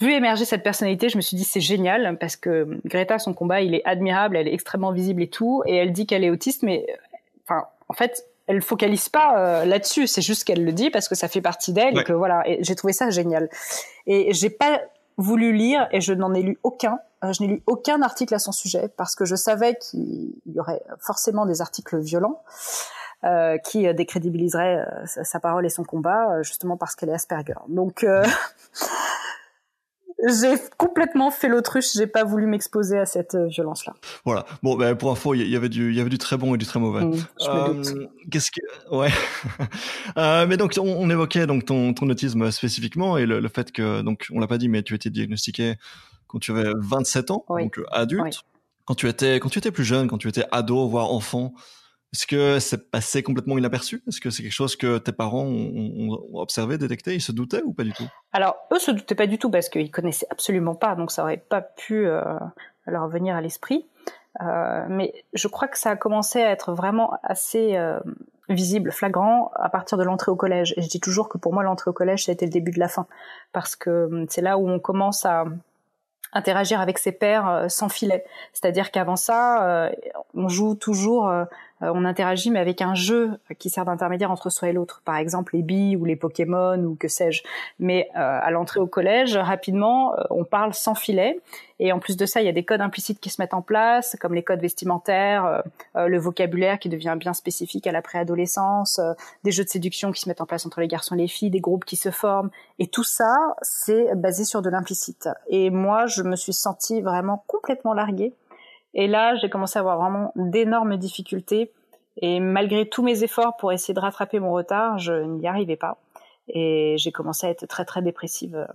vu 0.00 0.12
émerger 0.12 0.44
cette 0.44 0.62
personnalité, 0.62 1.08
je 1.08 1.16
me 1.16 1.22
suis 1.22 1.36
dit 1.36 1.44
c'est 1.44 1.60
génial 1.60 2.18
parce 2.18 2.36
que 2.36 2.80
Greta, 2.84 3.18
son 3.18 3.32
combat, 3.32 3.62
il 3.62 3.74
est 3.74 3.84
admirable, 3.84 4.36
elle 4.36 4.48
est 4.48 4.54
extrêmement 4.54 4.92
visible 4.92 5.22
et 5.22 5.30
tout, 5.30 5.62
et 5.66 5.76
elle 5.76 5.92
dit 5.92 6.06
qu'elle 6.06 6.24
est 6.24 6.30
autiste, 6.30 6.62
mais 6.62 6.84
enfin, 7.44 7.66
en 7.88 7.94
fait, 7.94 8.26
elle 8.46 8.60
focalise 8.60 9.08
pas 9.08 9.38
euh, 9.38 9.64
là-dessus, 9.64 10.06
c'est 10.06 10.20
juste 10.20 10.44
qu'elle 10.44 10.64
le 10.64 10.72
dit 10.72 10.90
parce 10.90 11.08
que 11.08 11.14
ça 11.14 11.28
fait 11.28 11.40
partie 11.40 11.72
d'elle 11.72 11.98
et 11.98 12.04
que 12.04 12.12
voilà. 12.12 12.42
Et 12.46 12.62
j'ai 12.62 12.74
trouvé 12.74 12.92
ça 12.92 13.08
génial. 13.10 13.48
Et 14.06 14.34
j'ai 14.34 14.50
pas 14.50 14.82
voulu 15.16 15.52
lire 15.52 15.88
et 15.92 16.00
je 16.00 16.12
n'en 16.12 16.34
ai 16.34 16.42
lu 16.42 16.58
aucun. 16.62 16.98
Euh, 17.24 17.32
je 17.32 17.42
n'ai 17.42 17.48
lu 17.48 17.62
aucun 17.66 18.02
article 18.02 18.34
à 18.34 18.38
son 18.38 18.52
sujet 18.52 18.88
parce 18.96 19.14
que 19.14 19.24
je 19.24 19.34
savais 19.34 19.76
qu'il 19.76 20.32
y 20.46 20.60
aurait 20.60 20.82
forcément 20.98 21.46
des 21.46 21.60
articles 21.60 21.98
violents 21.98 22.42
euh, 23.24 23.58
qui 23.58 23.92
décrédibiliseraient 23.94 24.86
sa, 25.06 25.40
parole 25.40 25.64
et 25.64 25.70
son 25.70 25.84
combat, 25.84 26.42
justement 26.42 26.76
parce 26.76 26.94
qu'elle 26.94 27.08
est 27.08 27.14
Asperger. 27.14 27.54
Donc 27.68 28.04
j'ai 30.26 30.54
complètement 30.76 31.30
fait 31.30 31.48
l'autruche. 31.48 31.92
J'ai 31.94 32.06
pas 32.06 32.24
voulu 32.24 32.46
m'exposer 32.46 32.98
à 32.98 33.06
cette 33.06 33.34
euh, 33.34 33.46
violence-là. 33.46 33.94
Voilà. 34.24 34.46
Bon, 34.62 34.76
ben, 34.76 34.94
pour 34.94 35.10
info, 35.10 35.34
il 35.34 35.48
y 35.48 35.56
avait 35.56 35.68
du, 35.68 35.90
il 35.90 35.96
y 35.96 36.00
avait 36.00 36.10
du 36.10 36.18
très 36.18 36.36
bon 36.36 36.54
et 36.54 36.58
du 36.58 36.66
très 36.66 36.80
mauvais. 36.80 37.04
Mmh, 37.04 37.26
euh, 37.48 38.06
Qu'est-ce 38.30 38.50
que, 38.50 38.94
ouais. 38.94 39.10
euh, 40.16 40.46
mais 40.46 40.56
donc, 40.56 40.74
on, 40.78 40.86
on, 40.86 41.10
évoquait 41.10 41.46
donc 41.46 41.64
ton, 41.64 41.92
ton 41.94 42.08
autisme 42.08 42.50
spécifiquement 42.50 43.18
et 43.18 43.26
le, 43.26 43.40
le 43.40 43.48
fait 43.48 43.72
que, 43.72 44.02
donc, 44.02 44.26
on 44.32 44.40
l'a 44.40 44.46
pas 44.46 44.58
dit, 44.58 44.68
mais 44.68 44.82
tu 44.82 44.94
étais 44.94 45.10
diagnostiqué 45.10 45.74
quand 46.34 46.40
tu 46.40 46.50
avais 46.50 46.72
27 46.76 47.30
ans, 47.30 47.44
donc 47.48 47.78
euh, 47.78 47.84
adulte. 47.92 48.42
Quand 48.86 48.96
tu 48.96 49.08
étais, 49.08 49.38
quand 49.38 49.48
tu 49.48 49.58
étais 49.58 49.70
plus 49.70 49.84
jeune, 49.84 50.08
quand 50.08 50.18
tu 50.18 50.28
étais 50.28 50.44
ado, 50.50 50.88
voire 50.88 51.12
enfant, 51.12 51.54
est-ce 52.14 52.28
que 52.28 52.60
c'est 52.60 52.92
passé 52.92 53.24
complètement 53.24 53.58
inaperçu? 53.58 54.00
Est-ce 54.06 54.20
que 54.20 54.30
c'est 54.30 54.44
quelque 54.44 54.52
chose 54.52 54.76
que 54.76 54.98
tes 54.98 55.10
parents 55.10 55.46
ont, 55.46 56.16
observé, 56.34 56.78
détecté? 56.78 57.16
Ils 57.16 57.20
se 57.20 57.32
doutaient 57.32 57.62
ou 57.64 57.72
pas 57.72 57.82
du 57.82 57.92
tout? 57.92 58.06
Alors, 58.32 58.54
eux 58.72 58.78
se 58.78 58.92
doutaient 58.92 59.16
pas 59.16 59.26
du 59.26 59.36
tout 59.36 59.50
parce 59.50 59.68
qu'ils 59.68 59.90
connaissaient 59.90 60.28
absolument 60.30 60.76
pas, 60.76 60.94
donc 60.94 61.10
ça 61.10 61.24
aurait 61.24 61.38
pas 61.38 61.60
pu 61.60 62.06
euh, 62.06 62.22
leur 62.86 63.08
venir 63.08 63.34
à 63.34 63.40
l'esprit. 63.40 63.88
Euh, 64.40 64.84
mais 64.88 65.12
je 65.32 65.48
crois 65.48 65.66
que 65.66 65.76
ça 65.76 65.90
a 65.90 65.96
commencé 65.96 66.40
à 66.40 66.52
être 66.52 66.72
vraiment 66.72 67.18
assez 67.24 67.76
euh, 67.76 67.98
visible, 68.48 68.92
flagrant 68.92 69.50
à 69.56 69.68
partir 69.68 69.98
de 69.98 70.04
l'entrée 70.04 70.30
au 70.30 70.36
collège. 70.36 70.72
Et 70.76 70.82
je 70.82 70.88
dis 70.88 71.00
toujours 71.00 71.28
que 71.28 71.36
pour 71.36 71.52
moi, 71.52 71.64
l'entrée 71.64 71.90
au 71.90 71.94
collège, 71.94 72.26
ça 72.26 72.30
a 72.30 72.34
été 72.34 72.46
le 72.46 72.52
début 72.52 72.70
de 72.70 72.78
la 72.78 72.88
fin, 72.88 73.08
parce 73.52 73.74
que 73.74 74.04
hum, 74.04 74.26
c'est 74.28 74.40
là 74.40 74.56
où 74.56 74.68
on 74.68 74.78
commence 74.78 75.26
à 75.26 75.46
interagir 76.32 76.80
avec 76.80 76.98
ses 76.98 77.12
pairs 77.12 77.66
sans 77.68 77.88
filet. 77.88 78.24
C'est-à-dire 78.52 78.92
qu'avant 78.92 79.14
ça, 79.14 79.92
on 80.34 80.48
joue 80.48 80.74
toujours 80.74 81.32
on 81.92 82.04
interagit 82.04 82.50
mais 82.50 82.60
avec 82.60 82.82
un 82.82 82.94
jeu 82.94 83.32
qui 83.58 83.70
sert 83.70 83.84
d'intermédiaire 83.84 84.30
entre 84.30 84.50
soi 84.50 84.68
et 84.68 84.72
l'autre. 84.72 85.02
Par 85.04 85.16
exemple 85.16 85.56
les 85.56 85.62
billes 85.62 85.96
ou 85.96 86.04
les 86.04 86.16
Pokémon 86.16 86.78
ou 86.84 86.94
que 86.94 87.08
sais-je. 87.08 87.42
Mais 87.78 88.08
euh, 88.16 88.38
à 88.42 88.50
l'entrée 88.50 88.80
au 88.80 88.86
collège, 88.86 89.36
rapidement, 89.36 90.14
euh, 90.14 90.22
on 90.30 90.44
parle 90.44 90.74
sans 90.74 90.94
filet. 90.94 91.40
Et 91.80 91.92
en 91.92 91.98
plus 91.98 92.16
de 92.16 92.24
ça, 92.24 92.40
il 92.40 92.46
y 92.46 92.48
a 92.48 92.52
des 92.52 92.64
codes 92.64 92.80
implicites 92.80 93.18
qui 93.18 93.30
se 93.30 93.42
mettent 93.42 93.52
en 93.52 93.60
place, 93.60 94.16
comme 94.20 94.32
les 94.32 94.44
codes 94.44 94.60
vestimentaires, 94.60 95.64
le 95.96 96.18
vocabulaire 96.18 96.78
qui 96.78 96.88
devient 96.88 97.16
bien 97.18 97.34
spécifique 97.34 97.88
à 97.88 97.92
la 97.92 98.00
préadolescence, 98.00 99.00
des 99.42 99.50
jeux 99.50 99.64
de 99.64 99.68
séduction 99.68 100.12
qui 100.12 100.20
se 100.20 100.28
mettent 100.28 100.40
en 100.40 100.46
place 100.46 100.64
entre 100.66 100.80
les 100.80 100.86
garçons 100.86 101.16
et 101.16 101.18
les 101.18 101.26
filles, 101.26 101.50
des 101.50 101.58
groupes 101.58 101.84
qui 101.84 101.96
se 101.96 102.12
forment. 102.12 102.50
Et 102.78 102.86
tout 102.86 103.02
ça, 103.02 103.56
c'est 103.62 104.14
basé 104.14 104.44
sur 104.44 104.62
de 104.62 104.70
l'implicite. 104.70 105.28
Et 105.48 105.70
moi, 105.70 106.06
je 106.06 106.22
me 106.22 106.36
suis 106.36 106.52
sentie 106.52 107.00
vraiment 107.00 107.42
complètement 107.48 107.92
larguée 107.92 108.34
et 108.94 109.08
là, 109.08 109.34
j'ai 109.36 109.50
commencé 109.50 109.78
à 109.78 109.80
avoir 109.80 109.98
vraiment 109.98 110.32
d'énormes 110.36 110.96
difficultés. 110.96 111.72
Et 112.22 112.38
malgré 112.38 112.88
tous 112.88 113.02
mes 113.02 113.24
efforts 113.24 113.56
pour 113.56 113.72
essayer 113.72 113.92
de 113.92 114.00
rattraper 114.00 114.38
mon 114.38 114.52
retard, 114.52 114.98
je 114.98 115.12
n'y 115.12 115.48
arrivais 115.48 115.76
pas. 115.76 115.98
Et 116.46 116.94
j'ai 116.98 117.10
commencé 117.10 117.46
à 117.46 117.50
être 117.50 117.66
très 117.66 117.84
très 117.84 118.02
dépressive 118.02 118.54
euh, 118.54 118.66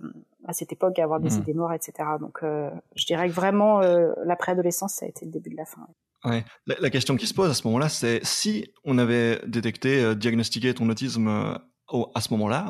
à 0.44 0.52
cette 0.52 0.72
époque, 0.72 0.98
à 0.98 1.04
avoir 1.04 1.20
des 1.20 1.30
mmh. 1.30 1.40
idées 1.40 1.54
noires, 1.54 1.72
etc. 1.72 1.92
Donc, 2.20 2.40
euh, 2.42 2.68
je 2.96 3.06
dirais 3.06 3.28
que 3.28 3.32
vraiment, 3.32 3.80
euh, 3.80 4.12
la 4.24 4.36
préadolescence, 4.36 4.94
ça 4.94 5.06
a 5.06 5.08
été 5.08 5.24
le 5.24 5.30
début 5.30 5.50
de 5.50 5.56
la 5.56 5.64
fin. 5.64 5.86
Ouais. 6.24 6.44
La, 6.66 6.90
question 6.90 7.16
qui 7.16 7.26
se 7.26 7.32
pose 7.32 7.48
à 7.48 7.54
ce 7.54 7.66
moment-là, 7.68 7.88
c'est 7.88 8.20
si 8.24 8.70
on 8.84 8.98
avait 8.98 9.40
détecté, 9.46 10.14
diagnostiqué 10.16 10.74
ton 10.74 10.88
autisme 10.90 11.28
à 11.28 12.20
ce 12.20 12.34
moment-là, 12.34 12.66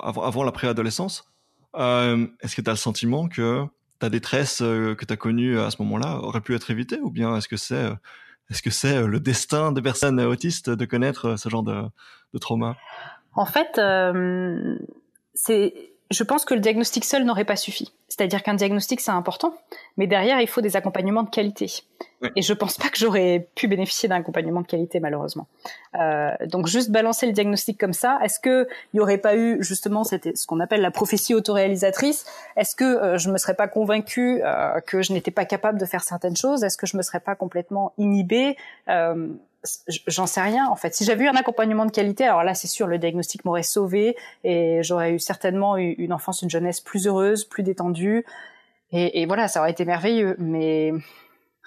avant, 0.00 0.22
avant, 0.22 0.42
la 0.42 0.50
préadolescence, 0.50 1.30
est-ce 1.76 2.56
que 2.56 2.62
tu 2.62 2.68
as 2.68 2.72
le 2.72 2.76
sentiment 2.76 3.28
que 3.28 3.64
ta 4.00 4.08
détresse 4.08 4.62
euh, 4.62 4.96
que 4.96 5.04
tu 5.04 5.12
as 5.12 5.16
connue 5.16 5.60
à 5.60 5.70
ce 5.70 5.80
moment-là 5.82 6.16
aurait 6.16 6.40
pu 6.40 6.56
être 6.56 6.70
évitée 6.70 6.98
ou 7.00 7.10
bien 7.10 7.36
est-ce 7.36 7.48
que 7.48 7.56
c'est 7.56 7.84
euh, 7.84 7.94
est-ce 8.50 8.62
que 8.62 8.70
c'est 8.70 8.96
euh, 8.96 9.06
le 9.06 9.20
destin 9.20 9.70
des 9.70 9.82
personnes 9.82 10.20
autistes 10.20 10.70
de 10.70 10.84
connaître 10.84 11.36
ce 11.36 11.48
genre 11.48 11.62
de, 11.62 11.82
de 12.34 12.38
trauma? 12.38 12.76
En 13.34 13.46
fait, 13.46 13.80
c'est 15.34 15.89
je 16.10 16.24
pense 16.24 16.44
que 16.44 16.54
le 16.54 16.60
diagnostic 16.60 17.04
seul 17.04 17.24
n'aurait 17.24 17.44
pas 17.44 17.56
suffi. 17.56 17.92
C'est-à-dire 18.08 18.42
qu'un 18.42 18.54
diagnostic, 18.54 19.00
c'est 19.00 19.12
important, 19.12 19.54
mais 19.96 20.08
derrière, 20.08 20.40
il 20.40 20.48
faut 20.48 20.60
des 20.60 20.74
accompagnements 20.74 21.22
de 21.22 21.30
qualité. 21.30 21.84
Et 22.34 22.42
je 22.42 22.52
pense 22.52 22.76
pas 22.76 22.88
que 22.88 22.98
j'aurais 22.98 23.48
pu 23.54 23.68
bénéficier 23.68 24.08
d'un 24.08 24.16
accompagnement 24.16 24.60
de 24.60 24.66
qualité, 24.66 24.98
malheureusement. 24.98 25.46
Euh, 25.94 26.32
donc, 26.46 26.66
juste 26.66 26.90
balancer 26.90 27.26
le 27.26 27.32
diagnostic 27.32 27.78
comme 27.78 27.92
ça, 27.92 28.18
est-ce 28.24 28.40
que 28.40 28.68
il 28.92 28.96
y 28.96 29.00
aurait 29.00 29.18
pas 29.18 29.36
eu 29.36 29.62
justement 29.62 30.02
cette, 30.02 30.36
ce 30.36 30.46
qu'on 30.46 30.58
appelle 30.58 30.80
la 30.80 30.90
prophétie 30.90 31.34
autoréalisatrice 31.34 32.26
Est-ce 32.56 32.74
que 32.74 32.84
euh, 32.84 33.16
je 33.16 33.30
me 33.30 33.38
serais 33.38 33.54
pas 33.54 33.68
convaincue 33.68 34.42
euh, 34.44 34.80
que 34.80 35.02
je 35.02 35.12
n'étais 35.12 35.30
pas 35.30 35.44
capable 35.44 35.78
de 35.78 35.86
faire 35.86 36.02
certaines 36.02 36.36
choses 36.36 36.64
Est-ce 36.64 36.76
que 36.76 36.86
je 36.86 36.96
me 36.96 37.02
serais 37.02 37.20
pas 37.20 37.36
complètement 37.36 37.92
inhibée 37.96 38.56
euh, 38.88 39.28
j'en 40.06 40.26
sais 40.26 40.40
rien 40.40 40.66
en 40.68 40.76
fait. 40.76 40.94
Si 40.94 41.04
j'avais 41.04 41.24
eu 41.24 41.28
un 41.28 41.36
accompagnement 41.36 41.84
de 41.86 41.90
qualité, 41.90 42.24
alors 42.24 42.44
là 42.44 42.54
c'est 42.54 42.68
sûr 42.68 42.86
le 42.86 42.98
diagnostic 42.98 43.44
m'aurait 43.44 43.62
sauvé 43.62 44.16
et 44.44 44.82
j'aurais 44.82 45.12
eu 45.12 45.18
certainement 45.18 45.76
eu 45.76 45.92
une 45.98 46.12
enfance, 46.12 46.42
une 46.42 46.50
jeunesse 46.50 46.80
plus 46.80 47.06
heureuse, 47.06 47.44
plus 47.44 47.62
détendue 47.62 48.24
et, 48.92 49.22
et, 49.22 49.26
voilà, 49.26 49.48
ça 49.48 49.60
aurait 49.60 49.70
été 49.70 49.84
merveilleux. 49.84 50.36
Mais 50.38 50.92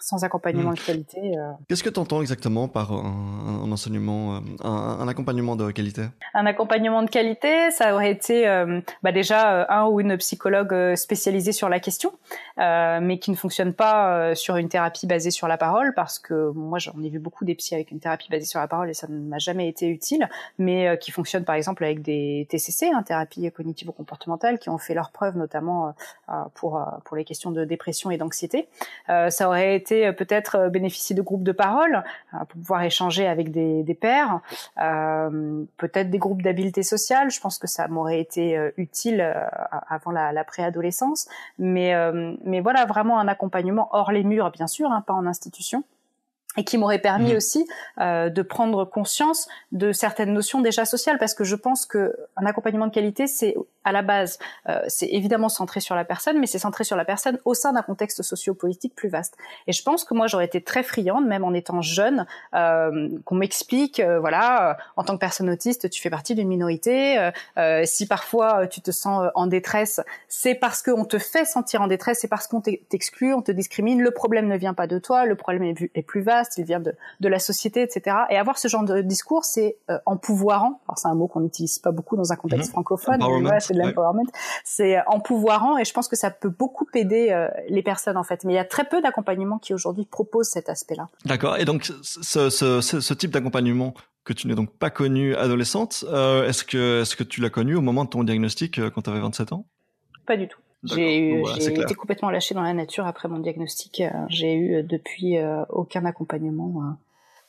sans 0.04 0.24
accompagnement 0.24 0.72
hmm. 0.72 0.76
de 0.76 0.80
qualité. 0.80 1.38
Euh. 1.38 1.52
Qu'est-ce 1.68 1.84
que 1.84 1.90
tu 1.90 2.00
entends 2.00 2.22
exactement 2.22 2.68
par 2.68 2.92
un, 2.92 3.72
enseignement, 3.72 4.36
euh, 4.36 4.40
un, 4.64 5.08
accompagnement 5.08 5.56
de 5.56 5.72
qualité? 5.72 6.04
Un 6.34 6.46
accompagnement 6.46 7.04
de 7.04 7.10
qualité, 7.10 7.72
ça 7.72 7.94
aurait 7.94 8.12
été 8.12 8.48
euh, 8.48 8.82
bah 9.02 9.12
déjà 9.12 9.66
un 9.70 9.86
ou 9.86 10.02
une 10.02 10.18
psychologue 10.18 10.96
spécialisée 10.96 11.52
sur 11.52 11.70
la 11.70 11.80
question, 11.80 12.12
mais 12.58 13.20
qui 13.20 13.32
ne 13.32 13.36
fonctionne 13.36 13.74
pas 13.74 14.36
sur 14.36 14.58
une 14.58 14.70
thérapie 14.70 15.08
basée 15.08 15.32
sur 15.32 15.48
la 15.48 15.58
parole, 15.58 15.94
parce 15.96 16.20
que 16.20 16.52
moi 16.52 16.80
j'en 16.80 17.02
ai 17.02 17.10
vu 17.10 17.20
beaucoup 17.20 17.46
des 17.46 17.56
psys 17.56 17.76
avec 17.76 17.92
une 17.92 18.00
thérapie 18.00 18.30
basée 18.30 18.46
sur 18.46 18.60
la 18.60 18.68
parole 18.68 18.90
et 18.90 18.94
ça 18.94 19.08
ne 19.08 19.20
m'a 19.20 19.40
jamais 19.40 19.68
été 19.68 19.88
utile, 19.88 20.28
mais 20.58 20.98
qui 21.00 21.12
fonctionne 21.12 21.46
par 21.46 21.56
exemple 21.56 21.84
avec 21.84 22.02
des 22.02 22.48
TCC, 22.50 22.92
hein, 22.94 23.04
thérapie 23.04 23.50
cognitivo-comportementale, 23.52 24.60
qui 24.60 24.70
ont 24.70 24.78
fait 24.78 24.94
leurs 24.94 25.12
preuves 25.12 25.38
notamment 25.38 25.96
pour 26.56 26.82
pour 27.06 27.16
les 27.16 27.24
questions 27.24 27.52
de 27.52 27.64
dépression 27.66 28.12
et 28.12 28.18
d'anxiété. 28.18 28.68
ça 29.08 29.48
aurait 29.48 29.76
été 29.76 29.93
euh, 30.08 30.12
peut-être 30.12 30.56
euh, 30.56 30.70
bénéficier 30.70 31.16
de 31.16 31.22
groupes 31.22 31.44
de 31.44 31.52
parole 31.52 32.04
euh, 32.34 32.40
pour 32.40 32.60
pouvoir 32.60 32.84
échanger 32.84 33.28
avec 33.28 33.52
des, 33.52 33.84
des 33.84 33.94
pairs, 33.94 34.42
peut-être 34.76 36.10
des 36.10 36.18
groupes 36.18 36.42
d'habileté 36.42 36.84
sociale. 36.84 37.32
Je 37.32 37.40
pense 37.40 37.58
que 37.60 37.68
ça 37.68 37.88
m'aurait 37.88 38.20
été 38.20 38.72
utile 38.78 39.22
avant 39.90 40.12
la, 40.12 40.32
la 40.32 40.44
préadolescence, 40.44 41.28
mais 41.58 41.94
mais 42.44 42.60
voilà 42.60 42.86
vraiment 42.86 43.20
un 43.20 43.28
accompagnement 43.28 43.90
hors 43.92 44.12
les 44.12 44.24
murs, 44.24 44.52
bien 44.52 44.68
sûr, 44.68 44.92
hein, 44.92 45.04
pas 45.06 45.14
en 45.14 45.26
institution 45.26 45.84
et 46.58 46.64
qui 46.64 46.78
m'aurait 46.78 47.00
permis 47.00 47.34
mmh. 47.34 47.38
aussi 47.38 47.68
euh, 48.00 48.30
de 48.30 48.42
prendre 48.42 48.86
conscience 48.86 49.48
de 49.72 49.92
certaines 49.92 50.34
notions 50.34 50.62
déjà 50.62 50.86
sociales 50.86 51.18
parce 51.18 51.34
que 51.34 51.44
je 51.44 51.56
pense 51.56 51.86
que 51.86 52.16
un 52.38 52.46
accompagnement 52.46 52.88
de 52.88 52.94
qualité 52.94 53.28
c'est 53.28 53.56
à 53.84 53.92
la 53.92 54.02
base 54.02 54.40
euh, 54.70 54.80
c'est 54.88 55.08
évidemment 55.08 55.50
centré 55.50 55.80
sur 55.80 55.96
la 55.96 56.06
personne 56.06 56.40
mais 56.40 56.48
c'est 56.48 56.60
centré 56.60 56.84
sur 56.84 56.96
la 56.96 57.06
personne 57.06 57.40
au 57.46 57.54
sein 57.54 57.74
d'un 57.74 57.82
contexte 57.82 58.22
sociopolitique 58.22 58.96
plus 58.96 59.10
vaste 59.10 59.38
et 59.68 59.74
je 59.74 59.84
pense 59.84 60.04
que 60.04 60.14
moi 60.14 60.28
j'aurais 60.28 60.46
été 60.46 60.62
très 60.62 60.84
friande 60.84 61.26
même 61.26 61.44
en 61.44 61.54
étant 61.54 61.82
jeune 61.82 62.26
euh, 62.54 63.10
qu'on 63.26 63.36
m'explique 63.36 64.00
euh, 64.00 64.20
voilà 64.20 64.72
euh, 64.72 64.74
en 64.98 65.04
tant 65.04 65.14
que 65.14 65.20
personne 65.20 65.50
autiste 65.50 65.90
tu 65.90 66.02
fais 66.02 66.10
partie 66.10 66.36
d'une 66.36 66.48
minorité 66.48 67.32
euh, 67.58 67.82
si 67.86 68.08
parfois 68.08 68.68
tu 68.68 68.82
te 68.82 68.92
sens 68.92 69.30
en 69.36 69.48
détresse 69.48 70.02
c'est 70.28 70.56
parce 70.56 70.82
qu'on 70.82 71.06
te 71.06 71.18
fait 71.18 71.46
sentir 71.46 71.82
en 71.82 71.88
détresse 71.88 72.20
c'est 72.22 72.28
parce 72.28 72.48
qu'on 72.48 72.62
t'exclut 72.62 73.34
on 73.34 73.42
te 73.42 73.52
discrimine 73.52 74.02
le 74.02 74.12
problème 74.12 74.48
ne 74.48 74.58
vient 74.58 74.74
pas 74.74 74.88
de 74.88 75.00
toi 75.00 75.26
le 75.26 75.36
problème 75.36 75.76
est 75.94 76.02
plus 76.02 76.22
vaste 76.22 76.58
il 76.58 76.66
vient 76.66 76.80
de, 76.80 76.96
de 77.20 77.28
la 77.28 77.40
société, 77.40 77.82
etc. 77.82 78.18
Et 78.30 78.38
avoir 78.38 78.58
ce 78.58 78.68
genre 78.68 78.84
de 78.84 79.02
discours, 79.02 79.46
c'est 79.46 79.78
euh, 79.90 79.98
empouvoirant. 80.06 80.82
Alors 80.88 80.98
c'est 80.98 81.08
un 81.08 81.16
mot 81.16 81.28
qu'on 81.28 81.42
n'utilise 81.42 81.80
pas 81.80 81.92
beaucoup 81.92 82.16
dans 82.16 82.32
un 82.32 82.36
contexte 82.36 82.70
mhm. 82.70 82.74
francophone, 82.74 83.20
mais 83.42 83.60
c'est 83.74 83.80
de 83.80 83.86
l'empowerment. 83.86 84.30
C'est 84.64 84.98
empouvoirant 85.08 85.78
et 85.78 85.86
je 85.86 85.94
pense 85.94 86.08
que 86.08 86.16
ça 86.16 86.32
peut 86.32 86.50
beaucoup 86.50 86.88
aider 86.94 87.30
euh, 87.32 87.50
les 87.70 87.84
personnes 87.84 88.18
en 88.18 88.24
fait. 88.24 88.44
Mais 88.44 88.54
il 88.54 88.56
y 88.56 88.60
a 88.60 88.66
très 88.66 88.86
peu 88.86 89.02
d'accompagnement 89.02 89.58
qui 89.58 89.74
aujourd'hui 89.74 90.06
proposent 90.06 90.50
cet 90.50 90.70
aspect-là. 90.70 91.10
D'accord. 91.26 91.58
Et 91.58 91.66
donc 91.66 91.84
ce, 91.84 92.50
ce, 92.50 92.82
ce, 92.82 93.14
type 93.14 93.32
d'accompagnement 93.32 93.94
que 94.24 94.34
tu 94.34 94.48
n'es 94.48 94.56
donc 94.56 94.72
pas 94.72 94.90
connue 94.90 95.36
adolescente, 95.36 96.06
euh, 96.08 96.48
est-ce 96.48 96.64
que 96.64 97.02
est-ce 97.02 97.16
que 97.16 97.24
tu 97.24 97.42
l'as 97.42 97.50
connu 97.50 97.76
au 97.76 97.82
moment 97.82 98.06
de 98.06 98.10
ton 98.10 98.24
diagnostic 98.24 98.80
quand 98.92 99.02
tu 99.02 99.10
avais 99.10 99.20
27 99.20 99.54
ans? 99.54 99.66
Pas 100.26 100.38
du 100.38 100.48
tout. 100.48 100.60
J'ai 100.84 101.40
été 101.82 101.96
complètement 101.96 102.30
lâchée 102.30 102.54
dans 102.54 102.62
la 102.62 102.74
nature 102.74 103.08
après 103.08 103.30
mon 103.30 103.40
diagnostic. 103.40 104.02
Euh, 104.02 104.10
j'ai 104.30 104.54
eu 104.54 104.76
euh, 104.76 104.84
depuis 104.84 105.38
euh, 105.38 105.64
aucun 105.70 106.06
accompagnement 106.06 106.98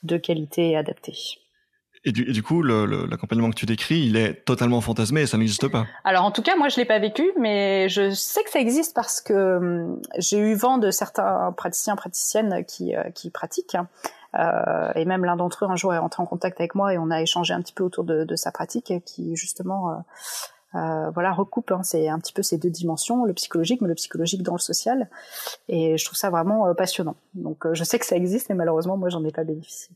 de 0.03 0.17
qualité 0.17 0.77
et 2.05 2.09
adapté. 2.09 2.09
Et 2.09 2.13
du, 2.13 2.33
du 2.33 2.43
coup, 2.43 2.63
l'accompagnement 2.63 3.51
que 3.51 3.57
tu 3.57 3.67
décris, 3.67 4.01
il 4.07 4.17
est 4.17 4.45
totalement 4.45 4.81
fantasmé 4.81 5.23
et 5.23 5.27
ça 5.27 5.39
n'existe 5.39 5.69
pas. 5.69 5.87
Alors 6.05 6.25
en 6.25 6.31
tout 6.31 6.43
cas, 6.43 6.57
moi 6.57 6.69
je 6.69 6.77
l'ai 6.77 6.85
pas 6.85 6.99
vécu, 6.99 7.33
mais 7.39 7.89
je 7.89 8.11
sais 8.11 8.43
que 8.45 8.51
ça 8.51 8.61
existe 8.61 8.95
parce 8.95 9.21
que 9.21 9.57
hum, 9.57 10.01
j'ai 10.19 10.39
eu 10.39 10.55
vent 10.55 10.79
de 10.79 10.91
certains 10.91 11.53
praticiens 11.57 11.97
praticiennes 11.97 12.65
qui, 12.67 12.95
qui 13.15 13.31
pratiquent. 13.31 13.77
Euh, 14.37 14.93
et 14.97 15.05
même 15.05 15.25
l'un 15.25 15.37
d'entre 15.37 15.65
eux 15.65 15.69
un 15.71 15.77
jour 15.77 15.95
est 15.95 15.99
rentré 15.99 16.21
en 16.21 16.27
contact 16.27 16.59
avec 16.59 16.75
moi 16.75 16.93
et 16.93 16.99
on 16.99 17.09
a 17.13 17.23
échangé 17.23 17.55
un 17.55 17.63
petit 17.63 17.73
peu 17.73 17.85
autour 17.85 18.03
de, 18.03 18.25
de 18.25 18.35
sa 18.35 18.51
pratique, 18.51 18.93
qui 19.07 19.37
justement 19.37 20.03
euh, 20.75 21.11
voilà 21.11 21.33
recoupe 21.33 21.71
hein, 21.71 21.83
c'est 21.85 22.09
un 22.09 22.19
petit 22.19 22.33
peu 22.33 22.43
ces 22.43 22.59
deux 22.59 22.71
dimensions 22.71 23.25
le 23.25 23.33
psychologique 23.33 23.81
mais 23.81 23.87
le 23.87 23.95
psychologique 23.95 24.43
dans 24.43 24.55
le 24.55 24.59
social 24.59 25.09
et 25.69 25.97
je 25.97 26.05
trouve 26.05 26.19
ça 26.19 26.31
vraiment 26.31 26.67
euh, 26.67 26.75
passionnant 26.75 27.15
donc 27.35 27.65
euh, 27.65 27.75
je 27.75 27.85
sais 27.85 27.97
que 28.01 28.07
ça 28.07 28.17
existe 28.17 28.49
mais 28.49 28.57
malheureusement 28.57 28.97
moi 28.97 29.09
j'en 29.09 29.25
ai 29.25 29.31
pas 29.31 29.45
bénéficié 29.45 29.95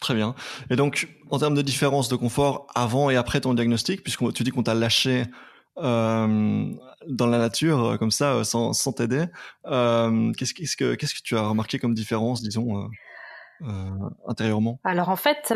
Très 0.00 0.14
bien. 0.14 0.34
Et 0.70 0.76
donc, 0.76 1.08
en 1.30 1.38
termes 1.38 1.54
de 1.54 1.62
différence 1.62 2.08
de 2.08 2.16
confort 2.16 2.66
avant 2.74 3.10
et 3.10 3.16
après 3.16 3.40
ton 3.40 3.54
diagnostic, 3.54 4.02
puisque 4.02 4.32
tu 4.32 4.42
dis 4.42 4.50
qu'on 4.50 4.62
t'a 4.62 4.74
lâché 4.74 5.24
euh, 5.78 6.64
dans 7.06 7.26
la 7.26 7.38
nature 7.38 7.96
comme 7.98 8.10
ça, 8.10 8.44
sans, 8.44 8.72
sans 8.72 8.92
t'aider, 8.92 9.26
euh, 9.66 10.32
qu'est-ce, 10.32 10.54
qu'est-ce, 10.54 10.76
que, 10.76 10.94
qu'est-ce 10.94 11.14
que 11.14 11.22
tu 11.22 11.36
as 11.36 11.46
remarqué 11.46 11.78
comme 11.78 11.94
différence, 11.94 12.42
disons, 12.42 12.88
euh, 13.62 13.66
intérieurement? 14.26 14.80
Alors 14.84 15.08
en 15.08 15.16
fait, 15.16 15.54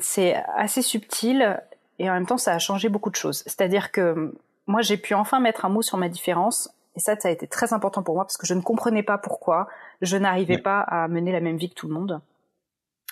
c'est 0.00 0.34
assez 0.56 0.82
subtil 0.82 1.60
et 1.98 2.10
en 2.10 2.14
même 2.14 2.26
temps 2.26 2.38
ça 2.38 2.52
a 2.52 2.58
changé 2.58 2.88
beaucoup 2.88 3.10
de 3.10 3.16
choses. 3.16 3.42
C'est-à-dire 3.46 3.92
que 3.92 4.34
moi 4.66 4.82
j'ai 4.82 4.96
pu 4.96 5.14
enfin 5.14 5.40
mettre 5.40 5.64
un 5.64 5.68
mot 5.68 5.82
sur 5.82 5.98
ma 5.98 6.08
différence 6.08 6.70
et 6.96 7.00
ça 7.00 7.18
ça 7.18 7.28
a 7.28 7.30
été 7.30 7.46
très 7.46 7.72
important 7.72 8.02
pour 8.02 8.14
moi 8.14 8.24
parce 8.24 8.36
que 8.36 8.46
je 8.46 8.54
ne 8.54 8.60
comprenais 8.60 9.02
pas 9.02 9.18
pourquoi 9.18 9.68
je 10.02 10.16
n'arrivais 10.16 10.58
pas 10.58 10.80
à 10.80 11.08
mener 11.08 11.32
la 11.32 11.40
même 11.40 11.56
vie 11.56 11.68
que 11.68 11.74
tout 11.74 11.88
le 11.88 11.94
monde. 11.94 12.20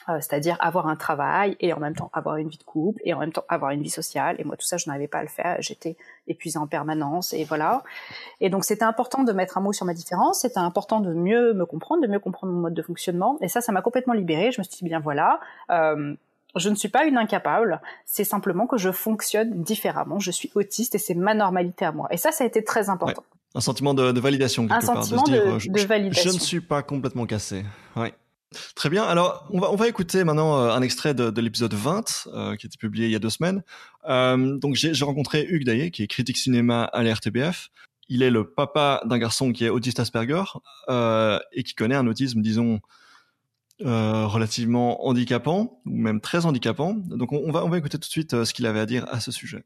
Euh, 0.08 0.16
c'est-à-dire 0.20 0.56
avoir 0.60 0.86
un 0.86 0.96
travail 0.96 1.56
et 1.60 1.74
en 1.74 1.80
même 1.80 1.94
temps 1.94 2.10
avoir 2.14 2.36
une 2.36 2.48
vie 2.48 2.56
de 2.56 2.62
couple 2.62 3.00
et 3.04 3.12
en 3.12 3.18
même 3.18 3.32
temps 3.32 3.44
avoir 3.48 3.72
une 3.72 3.82
vie 3.82 3.90
sociale 3.90 4.36
et 4.38 4.44
moi 4.44 4.56
tout 4.56 4.64
ça 4.64 4.78
je 4.78 4.86
n'arrivais 4.86 5.06
pas 5.06 5.18
à 5.18 5.22
le 5.22 5.28
faire 5.28 5.56
j'étais 5.60 5.96
épuisée 6.28 6.58
en 6.58 6.66
permanence 6.66 7.34
et 7.34 7.44
voilà 7.44 7.82
et 8.40 8.48
donc 8.48 8.64
c'était 8.64 8.84
important 8.84 9.22
de 9.22 9.32
mettre 9.32 9.58
un 9.58 9.60
mot 9.60 9.74
sur 9.74 9.84
ma 9.84 9.92
différence 9.92 10.40
c'était 10.40 10.60
important 10.60 11.00
de 11.00 11.12
mieux 11.12 11.52
me 11.52 11.66
comprendre 11.66 12.00
de 12.00 12.06
mieux 12.06 12.20
comprendre 12.20 12.54
mon 12.54 12.60
mode 12.60 12.74
de 12.74 12.80
fonctionnement 12.80 13.36
et 13.42 13.48
ça 13.48 13.60
ça 13.60 13.70
m'a 13.70 13.82
complètement 13.82 14.14
libérée 14.14 14.50
je 14.50 14.60
me 14.60 14.64
suis 14.64 14.76
dit 14.78 14.84
bien 14.84 15.00
voilà 15.00 15.40
euh, 15.70 16.14
je 16.56 16.70
ne 16.70 16.74
suis 16.74 16.88
pas 16.88 17.04
une 17.04 17.18
incapable, 17.18 17.78
c'est 18.06 18.24
simplement 18.24 18.66
que 18.66 18.78
je 18.78 18.90
fonctionne 18.90 19.62
différemment, 19.62 20.18
je 20.18 20.30
suis 20.30 20.50
autiste 20.54 20.94
et 20.94 20.98
c'est 20.98 21.14
ma 21.14 21.34
normalité 21.34 21.84
à 21.84 21.92
moi. 21.92 22.08
Et 22.10 22.16
ça, 22.16 22.32
ça 22.32 22.42
a 22.42 22.46
été 22.46 22.64
très 22.64 22.88
important. 22.88 23.22
Un 23.54 23.60
sentiment 23.60 23.92
de, 23.92 24.18
validation 24.18 24.66
quelque 24.66 24.78
un 24.78 24.80
sentiment 24.80 25.24
de, 25.24 25.34
euh, 25.34 25.58
je, 25.58 25.86
validation. 25.86 26.30
Je 26.30 26.34
ne 26.34 26.40
suis 26.40 26.60
pas 26.60 26.82
complètement 26.82 27.26
cassé. 27.26 27.64
Ouais. 27.96 28.14
Très 28.74 28.88
bien. 28.88 29.04
Alors, 29.04 29.46
on 29.50 29.76
va, 29.76 29.88
écouter 29.88 30.24
maintenant 30.24 30.58
euh, 30.58 30.70
un 30.70 30.80
extrait 30.82 31.14
de, 31.14 31.40
l'épisode 31.40 31.74
20 31.74 32.28
euh, 32.28 32.56
qui 32.56 32.66
a 32.66 32.68
été 32.68 32.78
publié 32.78 33.06
il 33.06 33.12
y 33.12 33.16
a 33.16 33.18
deux 33.18 33.30
semaines. 33.30 33.62
donc, 34.06 34.74
j'ai 34.74 35.04
rencontré 35.04 35.46
Hugues 35.48 35.64
Daillé, 35.64 35.90
qui 35.90 36.02
est 36.02 36.06
critique 36.06 36.38
cinéma 36.38 36.84
à 36.84 37.02
l'RTBF. 37.02 37.68
Il 38.08 38.22
est 38.22 38.30
le 38.30 38.50
papa 38.50 39.02
d'un 39.04 39.18
garçon 39.18 39.52
qui 39.52 39.66
est 39.66 39.68
autiste 39.68 40.00
Asperger 40.00 40.44
et 40.88 41.62
qui 41.62 41.74
connaît 41.74 41.94
un 41.94 42.06
autisme, 42.06 42.40
disons, 42.40 42.80
euh, 43.86 44.26
relativement 44.26 45.06
handicapant, 45.06 45.80
ou 45.86 45.96
même 45.96 46.20
très 46.20 46.46
handicapant. 46.46 46.94
Donc 46.94 47.30
on, 47.32 47.52
va, 47.52 47.78
écouter 47.78 47.96
tout 47.96 48.08
de 48.08 48.10
suite 48.10 48.34
euh, 48.34 48.44
ce 48.44 48.52
qu'il 48.52 48.66
avait 48.66 48.80
à 48.80 48.86
dire 48.86 49.06
à 49.08 49.20
ce 49.20 49.30
sujet. 49.30 49.62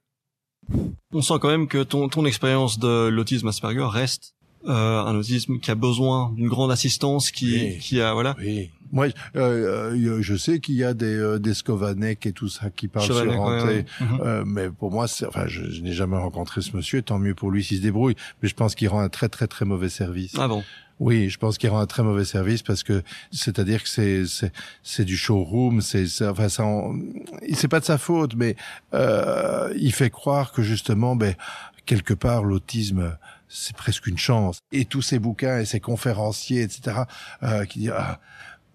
On 1.15 1.23
sent 1.23 1.35
quand 1.41 1.49
même 1.49 1.67
que 1.67 1.83
ton, 1.83 2.11
ton 2.11 2.27
expérience 2.27 2.79
de 2.79 3.09
l'autisme 3.09 3.49
Asperger 3.49 3.87
reste 3.89 4.35
euh, 4.67 5.05
un 5.05 5.15
autisme 5.17 5.59
qui 5.59 5.71
a 5.71 5.75
besoin 5.75 6.33
d'une 6.37 6.49
grande 6.49 6.71
assistance, 6.71 7.31
qui, 7.31 7.79
qui 7.79 8.01
a 8.01 8.13
voilà. 8.15 8.37
Oui. 8.39 8.71
Moi, 8.93 9.07
euh, 9.37 10.21
je 10.21 10.37
sais 10.37 10.61
qu'il 10.61 10.75
y 10.75 10.85
a 10.85 10.93
des, 10.93 11.39
des 11.41 11.55
Skovanek 11.55 12.27
et 12.27 12.33
tout 12.33 12.49
ça 12.49 12.69
qui 12.69 12.89
parlent 12.89 13.07
sur 13.07 13.17
ouais, 13.17 13.87
mhm. 14.01 14.45
mais 14.45 14.69
pour 14.69 14.91
moi, 14.91 15.07
enfin, 15.27 15.47
je, 15.47 15.71
je 15.71 15.81
n'ai 15.81 15.95
jamais 15.95 16.19
rencontré 16.19 16.61
ce 16.61 16.77
monsieur. 16.77 17.01
Tant 17.01 17.19
mieux 17.19 17.35
pour 17.35 17.51
lui 17.51 17.65
s'il 17.65 17.79
se 17.79 17.83
débrouille. 17.83 18.17
Mais 18.43 18.51
je 18.51 18.55
pense 18.55 18.75
qu'il 18.75 18.89
rend 18.89 19.01
un 19.01 19.09
très 19.09 19.31
très 19.31 19.47
très 19.47 19.65
mauvais 19.65 19.89
service. 19.89 20.35
Ah 20.39 20.47
bon? 20.47 20.63
Oui, 21.03 21.31
je 21.31 21.39
pense 21.39 21.59
qu'il 21.59 21.69
rend 21.69 21.81
un 21.81 21.87
très 21.87 22.05
mauvais 22.05 22.25
service 22.25 22.63
parce 22.63 22.85
que 22.85 23.03
c'est-à-dire 23.33 23.83
que 23.83 23.89
c'est 23.89 24.25
c'est 24.27 24.53
c'est 24.85 25.05
du 25.05 25.17
showroom, 25.17 25.81
c'est 25.81 26.07
enfin 26.23 26.49
ça, 26.49 26.65
c'est 27.55 27.67
pas 27.67 27.81
de 27.81 27.85
sa 27.85 27.99
faute, 27.99 28.37
mais 28.37 28.55
euh, 28.95 29.73
il 29.77 29.93
fait 29.93 30.11
croire 30.11 30.53
que 30.53 30.63
justement, 30.63 31.17
ben 31.17 31.35
quelque 31.87 32.15
part 32.15 32.45
l'autisme 32.45 33.17
c'est 33.53 33.77
presque 33.77 34.07
une 34.07 34.19
chance. 34.19 34.59
Et 34.73 34.85
tous 34.85 35.03
ces 35.03 35.19
bouquins 35.19 35.59
et 35.59 35.65
ces 35.65 35.81
conférenciers, 35.81 36.63
etc., 36.63 37.03
euh, 37.43 37.65
qui 37.65 37.81
disent 37.81 37.95
ah, 37.97 38.19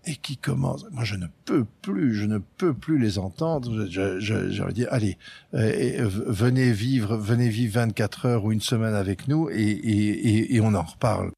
et 0.05 0.15
qui 0.15 0.37
commencent. 0.37 0.85
Moi, 0.91 1.03
je 1.03 1.15
ne 1.15 1.27
peux 1.45 1.65
plus, 1.81 2.15
je 2.15 2.25
ne 2.25 2.37
peux 2.37 2.73
plus 2.73 2.97
les 2.97 3.19
entendre. 3.19 3.87
Je, 3.89 4.19
je, 4.19 4.49
je, 4.49 4.71
dire, 4.71 4.87
allez, 4.91 5.17
euh, 5.53 6.07
venez 6.07 6.71
vivre, 6.71 7.17
venez 7.17 7.49
vivre 7.49 7.73
24 7.81 8.25
heures 8.25 8.45
ou 8.45 8.51
une 8.51 8.61
semaine 8.61 8.95
avec 8.95 9.27
nous 9.27 9.49
et, 9.49 9.55
et, 9.55 10.55
et 10.55 10.61
on 10.61 10.73
en 10.73 10.83
reparle. 10.83 11.31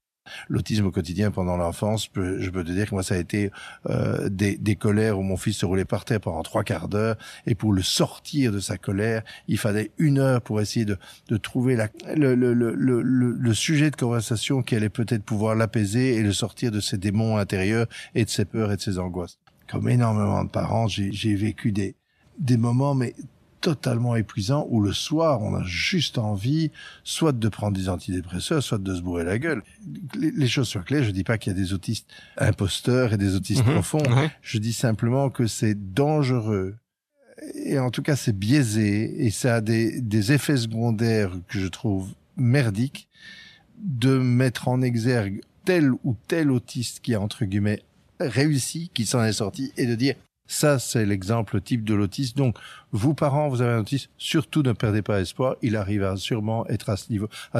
L'autisme 0.48 0.86
au 0.86 0.90
quotidien 0.90 1.30
pendant 1.30 1.56
l'enfance, 1.56 2.08
je 2.14 2.50
peux 2.50 2.64
te 2.64 2.70
dire 2.72 2.88
que 2.88 2.94
moi 2.94 3.02
ça 3.02 3.14
a 3.14 3.18
été 3.18 3.50
euh, 3.88 4.28
des, 4.28 4.76
colères 4.76 5.18
où 5.18 5.22
mon 5.22 5.36
fils 5.36 5.58
se 5.58 5.66
roulait 5.66 5.84
par 5.84 6.04
terre 6.04 6.20
pendant 6.20 6.42
trois 6.42 6.64
quarts 6.64 6.88
d'heure 6.88 7.16
et 7.46 7.54
pour 7.54 7.72
le 7.72 7.82
sortir 7.82 8.52
de 8.52 8.60
sa 8.60 8.78
colère, 8.78 9.22
il 9.48 9.58
fallait 9.58 9.90
une 9.98 10.18
heure 10.18 10.40
pour 10.40 10.60
essayer 10.60 10.86
de, 10.86 10.96
trouver 11.36 11.76
la, 11.76 11.88
le, 12.14 12.34
le, 12.34 13.54
sujet 13.54 13.90
de 13.90 13.96
conversation 13.96 14.62
qui 14.62 14.76
allait 14.76 14.88
peut-être 14.88 15.22
pouvoir 15.22 15.54
l'apaiser 15.54 16.14
et 16.16 16.22
le 16.22 16.32
sortir 16.32 16.70
de 16.70 16.80
ses 16.80 16.98
démons 16.98 17.36
intérieurs 17.36 17.86
et 18.14 18.24
de 18.24 18.30
ses 18.30 18.44
peurs 18.44 18.72
et 18.72 18.76
de 18.76 18.80
ses 18.80 18.98
angoisses. 18.98 19.38
Comme 19.68 19.88
énormément 19.88 20.44
de 20.44 20.50
parents, 20.50 20.88
j'ai 20.88 21.34
vécu 21.34 21.72
des 21.72 22.56
moments 22.56 22.94
mais 22.94 23.14
totalement 23.60 24.16
épuisant 24.16 24.66
où 24.70 24.80
le 24.80 24.92
soir, 24.92 25.42
on 25.42 25.54
a 25.54 25.62
juste 25.64 26.18
envie 26.18 26.70
soit 27.04 27.32
de 27.32 27.48
prendre 27.48 27.76
des 27.76 27.88
antidépresseurs, 27.88 28.62
soit 28.62 28.78
de 28.78 28.94
se 28.94 29.00
bourrer 29.00 29.24
la 29.24 29.38
gueule. 29.38 29.62
Les, 30.14 30.48
choses 30.48 30.68
sont 30.68 30.80
claires. 30.80 31.04
Je 31.04 31.10
dis 31.10 31.24
pas 31.24 31.38
qu'il 31.38 31.52
y 31.52 31.56
a 31.56 31.58
des 31.58 31.72
autistes 31.72 32.08
imposteurs 32.38 33.12
et 33.12 33.16
des 33.16 33.34
autistes 33.34 33.66
mhm. 33.66 33.72
profonds. 33.72 34.02
Je 34.42 34.58
dis 34.58 34.72
simplement 34.72 35.30
que 35.30 35.46
c'est 35.46 35.92
dangereux. 35.92 36.76
Et 37.54 37.78
en 37.78 37.90
tout 37.90 38.02
cas, 38.02 38.16
c'est 38.16 38.36
biaisé 38.36 39.24
et 39.24 39.30
ça 39.30 39.56
a 39.56 39.60
des, 39.60 40.00
des 40.00 40.32
effets 40.32 40.58
secondaires 40.58 41.32
que 41.48 41.58
je 41.58 41.68
trouve 41.68 42.12
merdiques 42.36 43.08
de 43.78 44.18
mettre 44.18 44.68
en 44.68 44.82
exergue 44.82 45.40
tel 45.64 45.92
ou 46.04 46.16
tel 46.28 46.50
autiste 46.50 47.00
qui 47.00 47.14
a, 47.14 47.20
entre 47.20 47.44
guillemets, 47.44 47.82
réussi, 48.18 48.90
qui 48.92 49.06
s'en 49.06 49.24
est 49.24 49.32
sorti 49.32 49.72
et 49.76 49.86
de 49.86 49.94
dire 49.94 50.14
ça, 50.50 50.78
c'est 50.78 51.06
l'exemple 51.06 51.60
type 51.60 51.84
de 51.84 51.94
l'autisme. 51.94 52.36
Donc, 52.36 52.58
vous, 52.92 53.14
parents, 53.14 53.48
vous 53.48 53.62
avez 53.62 53.72
un 53.72 53.80
autiste, 53.80 54.10
surtout 54.18 54.62
ne 54.62 54.72
perdez 54.72 55.02
pas 55.02 55.20
espoir. 55.20 55.56
Il 55.62 55.76
arrivera 55.76 56.16
sûrement 56.16 56.66
être 56.68 56.90
à 56.90 56.96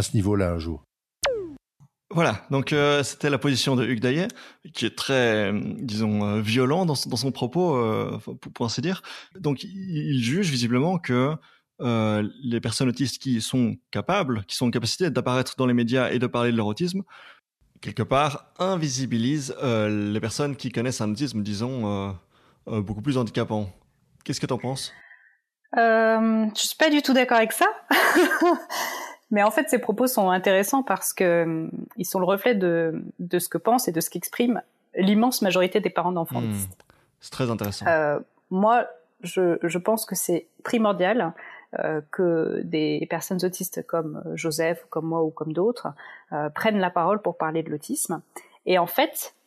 ce 0.03 0.15
niveau-là 0.15 0.51
un 0.51 0.59
jour. 0.59 0.83
Voilà, 2.13 2.45
donc 2.51 2.73
euh, 2.73 3.05
c'était 3.05 3.31
la 3.31 3.39
position 3.39 3.77
de 3.77 3.87
Hugues 3.87 4.01
Daillet, 4.01 4.27
qui 4.75 4.85
est 4.85 4.97
très, 4.97 5.53
disons, 5.79 6.25
euh, 6.25 6.41
violent 6.41 6.85
dans, 6.85 6.97
son 6.97 7.31
propos, 7.31 7.77
euh, 7.77 8.19
pour, 8.19 8.37
pour, 8.37 8.67
ainsi 8.67 8.81
dire. 8.81 9.03
Donc 9.39 9.63
il 9.63 10.21
juge 10.21 10.51
visiblement 10.51 10.99
que 10.99 11.37
les 11.79 12.61
personnes 12.61 12.89
autistes 12.89 13.23
qui 13.23 13.41
sont 13.41 13.77
capables, 13.93 14.45
qui 14.47 14.57
sont 14.57 14.67
en 14.67 14.71
capacité 14.71 15.09
d'apparaître 15.09 15.55
dans 15.57 15.67
les 15.67 15.73
médias 15.73 16.11
et 16.11 16.19
de 16.19 16.27
parler 16.27 16.51
de 16.51 16.57
leur 16.57 16.67
autisme, 16.67 17.03
quelque 17.81 18.03
part 18.03 18.53
invisibilisent 18.59 19.55
les 19.63 20.21
personnes 20.21 20.57
qui 20.57 20.71
connaissent 20.71 21.01
un 21.01 21.13
autisme, 21.13 21.43
disons, 21.43 22.09
euh, 22.09 22.13
beaucoup 22.79 23.03
plus 23.03 23.19
handicapant. 23.19 23.67
Qu'est-ce 24.25 24.41
que 24.41 24.47
tu 24.47 24.53
en 24.53 24.59
penses? 24.59 24.93
Euh, 25.77 26.47
Je 26.55 26.61
suis 26.61 26.77
pas 26.77 26.91
du 26.91 27.03
tout 27.03 27.13
d'accord 27.13 27.39
avec 27.39 27.53
ça. 27.53 27.67
Mais 29.31 29.43
en 29.43 29.51
fait, 29.51 29.69
ces 29.71 29.79
propos 29.79 30.07
sont 30.07 30.31
intéressants 30.31 30.83
parce 30.83 31.13
que 31.13 31.25
euh, 31.25 31.69
ils 31.97 32.05
sont 32.05 32.19
le 32.19 32.27
reflet 32.27 32.55
de, 32.55 33.05
de 33.21 33.39
ce 33.39 33.49
que 33.49 33.59
pense 33.59 33.87
et 33.87 33.93
de 33.93 34.01
ce 34.01 34.11
qu'exprime 34.11 34.61
l'immense 34.97 35.43
majorité 35.43 35.81
des 35.81 35.91
parents 35.91 36.13
d'enfants 36.13 36.41
hmm. 36.41 36.55
C'est 37.21 37.31
très 37.31 37.51
intéressant. 37.51 37.87
Euh, 37.87 38.19
moi, 38.51 38.87
je, 39.23 39.59
je, 39.63 39.79
pense 39.79 40.07
que 40.07 40.15
c'est 40.15 40.47
primordial 40.65 41.35
euh, 41.79 42.01
que 42.11 42.63
des 42.65 43.07
personnes 43.11 43.45
autistes 43.45 43.87
comme 43.87 44.23
Joseph, 44.35 44.85
comme 44.89 45.07
moi 45.07 45.23
ou 45.23 45.31
comme 45.31 45.53
d'autres 45.53 45.89
euh, 46.33 46.49
prennent 46.49 46.81
la 46.81 46.91
parole 46.91 47.21
pour 47.21 47.37
parler 47.37 47.63
de 47.63 47.71
l'autisme. 47.71 48.23
Et 48.67 48.79
en 48.79 48.87
fait, 48.87 49.35
euh, 49.37 49.40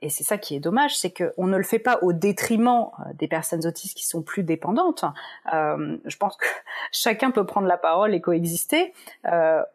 et 0.00 0.08
c'est 0.08 0.24
ça 0.24 0.38
qui 0.38 0.54
est 0.54 0.60
dommage, 0.60 0.96
c'est 0.96 1.12
qu'on 1.12 1.46
ne 1.46 1.56
le 1.56 1.62
fait 1.62 1.78
pas 1.78 1.98
au 2.02 2.12
détriment 2.12 2.88
euh, 2.98 3.12
des 3.14 3.28
personnes 3.28 3.66
autistes 3.66 3.96
qui 3.96 4.06
sont 4.06 4.22
plus 4.22 4.42
dépendantes. 4.42 5.04
Euh, 5.52 5.96
je 6.04 6.16
pense 6.16 6.36
que 6.36 6.46
chacun 6.92 7.30
peut 7.30 7.46
prendre 7.46 7.66
la 7.66 7.76
parole 7.76 8.14
et 8.14 8.20
coexister. 8.20 8.92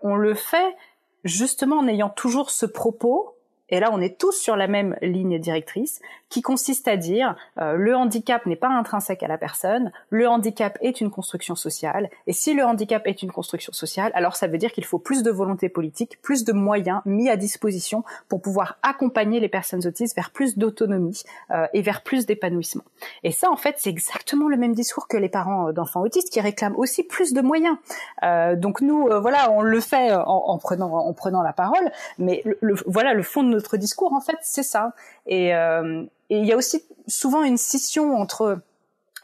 on 0.02 0.16
le 0.16 0.34
fait 0.34 0.76
justement 1.24 1.80
en 1.80 1.88
ayant 1.88 2.10
toujours 2.10 2.52
ce 2.52 2.66
propos 2.66 3.36
et 3.70 3.80
là 3.80 3.90
on 3.92 4.00
est 4.00 4.20
tous 4.20 4.32
sur 4.32 4.56
la 4.56 4.68
même 4.68 4.96
ligne 5.02 5.40
directrice, 5.40 6.02
qui 6.30 6.42
consiste 6.42 6.88
à 6.88 6.98
dire 6.98 7.36
euh, 7.60 7.74
le 7.74 7.96
handicap 7.96 8.46
n'est 8.46 8.56
pas 8.56 8.70
intrinsèque 8.70 9.24
à 9.24 9.28
la 9.28 9.38
personne, 9.38 9.92
le 10.10 10.28
handicap 10.28 10.78
est 10.82 11.02
une 11.02 11.10
construction 11.10 11.56
sociale, 11.56 12.10
et 12.28 12.34
si 12.34 12.54
le 12.54 12.64
handicap 12.64 13.06
est 13.06 13.22
une 13.22 13.32
construction 13.32 13.74
sociale, 13.74 14.12
alors 14.16 14.36
ça 14.36 14.48
veut 14.48 14.58
dire 14.58 14.72
qu'il 14.72 14.86
faut 14.86 15.00
plus 15.00 15.24
de 15.24 15.32
volonté 15.32 15.70
politique, 15.70 16.22
plus 16.22 16.44
de 16.44 16.54
moyens 16.54 17.02
mis 17.06 17.30
à 17.30 17.38
disposition 17.38 18.04
pour 18.30 18.42
pouvoir 18.42 18.78
accompagner 18.84 19.40
les 19.40 19.50
personnes 19.50 19.86
autistes 19.86 20.16
vers 20.16 20.32
plus 20.32 20.58
d'autonomie 20.58 21.24
euh, 21.52 21.68
et 21.74 21.82
vers 21.82 22.04
plus 22.04 22.26
d'épanouissement. 22.26 22.84
Et 23.24 23.32
ça, 23.32 23.50
en 23.50 23.58
fait, 23.58 23.76
c'est 23.78 23.90
exactement 23.90 24.48
le 24.48 24.58
même 24.58 24.74
discours 24.74 25.08
que 25.08 25.18
les 25.18 25.30
parents 25.30 25.72
d'enfants 25.72 26.02
autistes 26.02 26.32
qui 26.32 26.42
réclament 26.42 26.76
aussi 26.78 27.04
plus 27.04 27.34
de 27.34 27.42
moyens. 27.42 27.78
Euh, 28.24 28.56
donc 28.56 28.82
nous, 28.82 29.08
voilà, 29.22 29.52
on 29.52 29.62
le 29.62 29.80
fait 29.80 30.14
en, 30.14 30.26
en, 30.26 30.58
prenant 30.58 30.94
en 30.94 31.14
prenant 31.14 31.42
la 31.42 31.54
parole, 31.54 31.92
mais 32.18 32.44
le, 32.62 32.76
voilà 32.86 33.14
le 33.14 33.24
fond 33.24 33.44
de 33.44 33.50
notre 33.50 33.78
discours, 33.78 34.14
en 34.14 34.22
fait, 34.22 34.38
c'est 34.42 34.64
ça. 34.64 34.94
Et, 35.26 35.54
euh, 35.54 36.06
et 36.30 36.38
il 36.38 36.46
y 36.46 36.54
a 36.54 36.58
aussi 36.58 36.84
souvent 37.08 37.44
une 37.44 37.58
scission 37.58 38.16
entre 38.16 38.60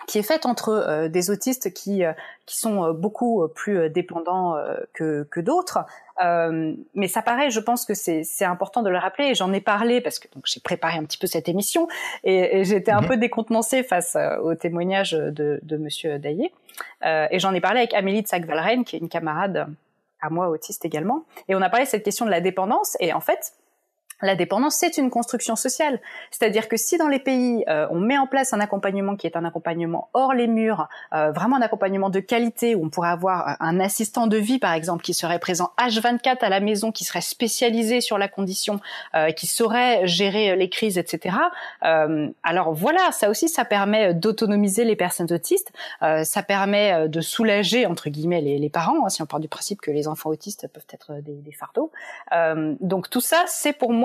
qui 0.05 0.19
est 0.19 0.23
faite 0.23 0.45
entre 0.45 0.69
euh, 0.69 1.07
des 1.07 1.29
autistes 1.29 1.73
qui 1.73 2.03
euh, 2.03 2.11
qui 2.45 2.57
sont 2.57 2.91
beaucoup 2.91 3.47
plus 3.55 3.89
dépendants 3.89 4.57
que 4.93 5.23
que 5.31 5.39
d'autres. 5.39 5.79
mais 6.19 7.07
ça 7.07 7.21
paraît, 7.21 7.49
je 7.49 7.61
pense 7.61 7.85
que 7.85 7.93
c'est 7.93 8.25
c'est 8.25 8.43
important 8.43 8.81
de 8.81 8.89
le 8.89 8.97
rappeler. 8.97 9.27
Et 9.27 9.35
j'en 9.35 9.53
ai 9.53 9.61
parlé 9.61 10.01
parce 10.01 10.19
que 10.19 10.27
donc 10.35 10.43
j'ai 10.45 10.59
préparé 10.59 10.97
un 10.97 11.05
petit 11.05 11.17
peu 11.17 11.27
cette 11.27 11.47
émission 11.47 11.87
et, 12.25 12.59
et 12.59 12.63
j'étais 12.65 12.91
un 12.91 13.01
mhm. 13.01 13.07
peu 13.07 13.17
décontenancée 13.17 13.81
face 13.83 14.17
au 14.41 14.55
témoignage 14.55 15.11
de 15.11 15.59
de 15.63 15.77
Monsieur 15.77 16.19
Daillé. 16.19 16.51
et 17.01 17.39
j'en 17.39 17.53
ai 17.53 17.61
parlé 17.61 17.79
avec 17.79 17.93
Amélie 17.93 18.23
de 18.23 18.27
Sac-Valren, 18.27 18.83
qui 18.83 18.97
est 18.97 18.99
une 18.99 19.09
camarade 19.09 19.67
à 20.23 20.29
moi 20.29 20.49
autiste 20.49 20.85
également. 20.85 21.25
Et 21.47 21.55
on 21.55 21.61
a 21.61 21.69
parlé 21.69 21.85
de 21.85 21.89
cette 21.89 22.03
question 22.03 22.25
de 22.25 22.31
la 22.31 22.41
dépendance. 22.41 22.97
Et 22.99 23.13
en 23.13 23.19
fait, 23.19 23.53
la 24.21 24.35
dépendance, 24.35 24.75
c'est 24.75 24.97
une 24.97 25.09
construction 25.09 25.55
sociale. 25.55 25.99
C'est-à-dire 26.31 26.67
que 26.67 26.77
si 26.77 26.97
dans 26.97 27.07
les 27.07 27.19
pays, 27.19 27.63
euh, 27.67 27.87
on 27.91 27.99
met 27.99 28.17
en 28.17 28.27
place 28.27 28.53
un 28.53 28.59
accompagnement 28.59 29.15
qui 29.15 29.27
est 29.27 29.35
un 29.35 29.45
accompagnement 29.45 30.09
hors 30.13 30.33
les 30.33 30.47
murs, 30.47 30.87
euh, 31.13 31.31
vraiment 31.31 31.57
un 31.57 31.61
accompagnement 31.61 32.09
de 32.09 32.19
qualité, 32.19 32.75
où 32.75 32.85
on 32.85 32.89
pourrait 32.89 33.09
avoir 33.09 33.49
euh, 33.49 33.53
un 33.59 33.79
assistant 33.79 34.27
de 34.27 34.37
vie, 34.37 34.59
par 34.59 34.73
exemple, 34.73 35.03
qui 35.03 35.13
serait 35.13 35.39
présent 35.39 35.71
H24 35.77 36.37
à 36.41 36.49
la 36.49 36.59
maison, 36.59 36.91
qui 36.91 37.03
serait 37.03 37.21
spécialisé 37.21 38.01
sur 38.01 38.17
la 38.17 38.27
condition, 38.27 38.79
qui 39.35 39.47
saurait 39.47 40.07
gérer 40.07 40.55
les 40.55 40.69
crises, 40.69 40.97
etc. 40.97 41.35
alors 41.81 42.73
voilà, 42.73 43.11
ça 43.11 43.29
aussi, 43.29 43.49
ça 43.49 43.65
permet 43.65 44.13
d'autonomiser 44.13 44.85
les 44.85 44.95
personnes 44.95 45.31
autistes, 45.31 45.71
ça 46.01 46.43
permet 46.43 47.07
de 47.07 47.21
soulager, 47.21 47.85
entre 47.85 48.09
guillemets, 48.09 48.41
les, 48.41 48.57
les 48.57 48.69
parents, 48.69 49.05
hein, 49.05 49.09
si 49.09 49.21
on 49.21 49.25
part 49.25 49.39
du 49.39 49.47
principe 49.47 49.81
que 49.81 49.91
les 49.91 50.07
enfants 50.07 50.29
autistes 50.29 50.67
peuvent 50.67 50.85
être 50.91 51.21
des, 51.21 51.33
des 51.33 51.51
fardeaux. 51.51 51.91
donc 52.81 53.09
tout 53.09 53.21
ça, 53.21 53.43
c'est 53.47 53.73
pour 53.73 53.93
moi 53.93 54.02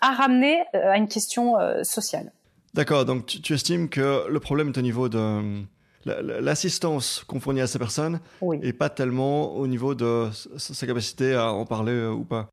à 0.00 0.12
ramener 0.12 0.60
euh, 0.74 0.92
à 0.92 0.96
une 0.96 1.08
question 1.08 1.58
euh, 1.58 1.82
sociale. 1.82 2.32
D'accord, 2.74 3.04
donc 3.04 3.26
tu, 3.26 3.54
estimes 3.54 3.88
que 3.88 4.28
le 4.28 4.40
problème 4.40 4.70
est 4.70 4.78
au 4.78 4.82
niveau 4.82 5.08
de 5.08 5.18
euh, 5.18 6.40
l'assistance 6.40 7.24
qu'on 7.26 7.40
fournit 7.40 7.60
à 7.60 7.66
ces 7.66 7.78
personnes 7.78 8.20
et 8.62 8.72
pas 8.72 8.90
tellement 8.90 9.54
au 9.54 9.66
niveau 9.66 9.94
de 9.94 10.28
sa 10.56 10.86
capacité 10.86 11.34
à 11.34 11.52
en 11.52 11.66
parler 11.66 12.06
ou 12.06 12.24
pas. 12.24 12.50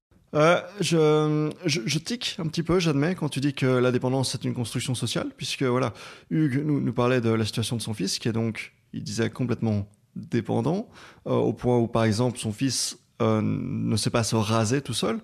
je, 0.80 1.52
je, 1.66 2.00
tique 2.00 2.38
un 2.40 2.48
petit 2.48 2.64
peu, 2.64 2.80
j'admets, 2.80 3.16
quand 3.16 3.30
tu 3.30 3.40
dis 3.40 3.54
que 3.54 3.66
la 3.66 3.92
dépendance 3.92 4.32
c'est 4.32 4.46
une 4.46 4.54
construction 4.54 4.94
sociale, 4.94 5.32
puisque 5.36 5.64
voilà, 5.64 5.94
Hugues 6.30 6.64
nous, 6.64 6.80
nous, 6.80 6.94
parlait 6.94 7.20
de 7.20 7.32
la 7.32 7.44
situation 7.44 7.76
de 7.76 7.82
son 7.82 7.94
fils, 7.94 8.20
qui 8.20 8.30
est 8.30 8.34
donc, 8.34 8.74
il 8.94 9.04
disait, 9.04 9.30
complètement 9.32 9.88
dépendant, 10.16 10.88
au 11.26 11.52
point 11.52 11.78
où, 11.78 11.88
par 11.88 12.04
exemple, 12.04 12.38
son 12.38 12.54
fils 12.54 13.00
ne 13.20 13.96
sait 13.98 14.12
pas 14.12 14.24
se 14.24 14.36
raser 14.36 14.82
tout 14.82 14.94
seul. 14.94 15.20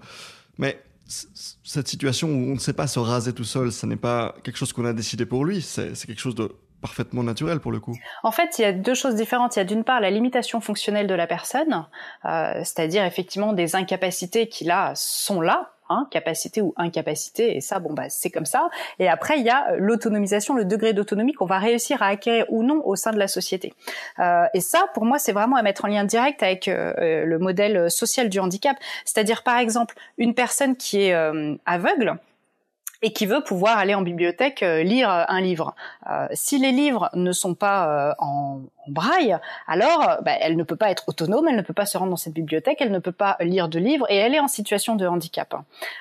Mais 0.58 0.82
cette 1.08 1.88
situation 1.88 2.28
où 2.28 2.52
on 2.52 2.54
ne 2.54 2.60
sait 2.60 2.74
pas 2.74 2.88
se 2.88 3.00
raser 3.00 3.34
tout 3.34 3.44
seul, 3.44 3.72
ce 3.72 3.86
n'est 3.86 3.96
pas 3.96 4.36
quelque 4.44 4.58
chose 4.58 4.74
qu'on 4.74 4.86
a 4.86 4.94
décidé 4.94 5.26
pour 5.26 5.46
lui, 5.46 5.62
c'est 5.62 5.94
quelque 6.06 6.20
chose 6.20 6.36
de 6.36 6.56
parfaitement 6.82 7.24
naturel 7.24 7.60
pour 7.60 7.72
le 7.72 7.80
coup. 7.80 7.96
En 8.24 8.32
fait, 8.32 8.60
il 8.60 8.62
y 8.62 8.66
a 8.66 8.72
deux 8.72 8.94
choses 8.94 9.16
différentes. 9.16 9.56
Il 9.56 9.60
y 9.60 9.62
a 9.62 9.66
d'une 9.66 9.84
part 9.84 10.00
la 10.00 10.12
limitation 10.12 10.62
fonctionnelle 10.62 11.08
de 11.08 11.16
la 11.16 11.28
personne, 11.28 11.88
euh, 12.26 12.54
c'est-à-dire 12.60 13.04
effectivement 13.04 13.54
des 13.54 13.76
incapacités 13.76 14.48
qui 14.48 14.64
là 14.64 14.94
sont 14.96 15.42
là, 15.42 15.74
hein, 15.90 16.08
capacité 16.12 16.62
ou 16.62 16.74
incapacité, 16.78 17.56
et 17.56 17.62
ça, 17.62 17.80
bon, 17.80 17.94
bah, 17.94 18.10
c'est 18.10 18.30
comme 18.30 18.46
ça. 18.46 18.70
Et 19.00 19.08
après, 19.08 19.40
il 19.40 19.46
y 19.46 19.50
a 19.50 19.76
l'autonomisation, 19.78 20.54
le 20.56 20.66
degré 20.66 20.94
d'autonomie 20.94 21.34
qu'on 21.34 21.46
va 21.46 21.60
réussir 21.60 22.02
à 22.02 22.08
acquérir 22.08 22.46
ou 22.50 22.64
non 22.64 22.82
au 22.86 22.96
sein 22.96 23.12
de 23.12 23.20
la 23.20 23.28
société. 23.28 23.74
Euh, 24.20 24.46
et 24.54 24.62
ça, 24.62 24.86
pour 24.94 25.06
moi, 25.06 25.20
c'est 25.20 25.32
vraiment 25.32 25.56
à 25.56 25.62
mettre 25.62 25.86
en 25.86 25.88
lien 25.88 26.04
direct 26.04 26.44
avec 26.44 26.68
euh, 26.68 26.94
euh, 26.98 27.26
le 27.26 27.40
modèle 27.40 27.90
social 27.90 28.30
du 28.30 28.40
handicap. 28.40 28.78
C'est-à-dire, 29.06 29.44
par 29.44 29.58
exemple, 29.58 29.96
une 30.18 30.34
personne 30.34 30.76
qui 30.76 31.02
est 31.02 31.16
aveugle, 31.66 32.18
et 33.02 33.14
qui 33.14 33.26
veut 33.26 33.44
pouvoir 33.44 33.78
aller 33.78 33.94
en 33.94 34.02
bibliothèque 34.02 34.64
euh, 34.64 34.84
lire 34.84 35.12
euh, 35.12 35.24
un 35.28 35.42
livre. 35.42 35.76
Euh, 36.10 36.28
si 36.34 36.58
les 36.58 36.72
livres 36.72 37.10
ne 37.14 37.32
sont 37.32 37.54
pas 37.54 38.16
en, 38.20 38.62
braille, 38.88 39.38
alors 39.68 40.20
bah, 40.22 40.32
elle 40.40 40.56
ne 40.56 40.64
peut 40.64 40.78
pas 40.78 40.90
être 40.90 41.04
autonome, 41.08 41.50
elle 41.50 41.58
ne 41.58 41.62
peut 41.62 41.74
pas 41.74 41.86
se 41.86 41.98
rendre 41.98 42.12
dans 42.12 42.16
cette 42.16 42.34
bibliothèque, 42.34 42.78
elle 42.80 42.92
ne 42.92 43.00
peut 43.00 43.12
pas 43.12 43.36
lire 43.42 43.68
de 43.68 43.80
livres 43.80 44.06
et 44.10 44.16
elle 44.16 44.34
est 44.34 44.40
en 44.40 44.48
situation 44.48 44.96
de 44.96 45.06
handicap. 45.06 45.56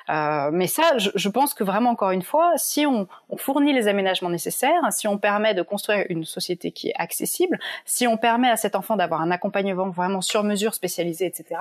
mais 0.07 0.67
ça, 0.67 0.97
je, 0.97 1.29
pense 1.29 1.53
que 1.53 1.65
vraiment 1.65 1.89
encore 1.89 2.11
une 2.11 2.21
fois, 2.21 2.53
si 2.55 2.85
on, 2.85 3.09
on, 3.29 3.35
fournit 3.35 3.73
les 3.73 3.89
aménagements 3.89 4.29
nécessaires, 4.29 4.81
si 4.91 5.05
on 5.05 5.17
permet 5.17 5.53
de 5.53 5.63
construire 5.63 6.05
une 6.07 6.23
société 6.23 6.71
qui 6.71 6.87
est 6.87 6.95
accessible, 6.95 7.59
si 7.83 8.07
on 8.07 8.15
permet 8.15 8.49
à 8.49 8.55
cet 8.55 8.73
enfant 8.73 8.95
d'avoir 8.95 9.19
un 9.19 9.31
accompagnement 9.31 9.89
vraiment 9.89 10.21
sur 10.21 10.45
mesure, 10.45 10.73
spécialisé, 10.73 11.25
etc 11.25 11.59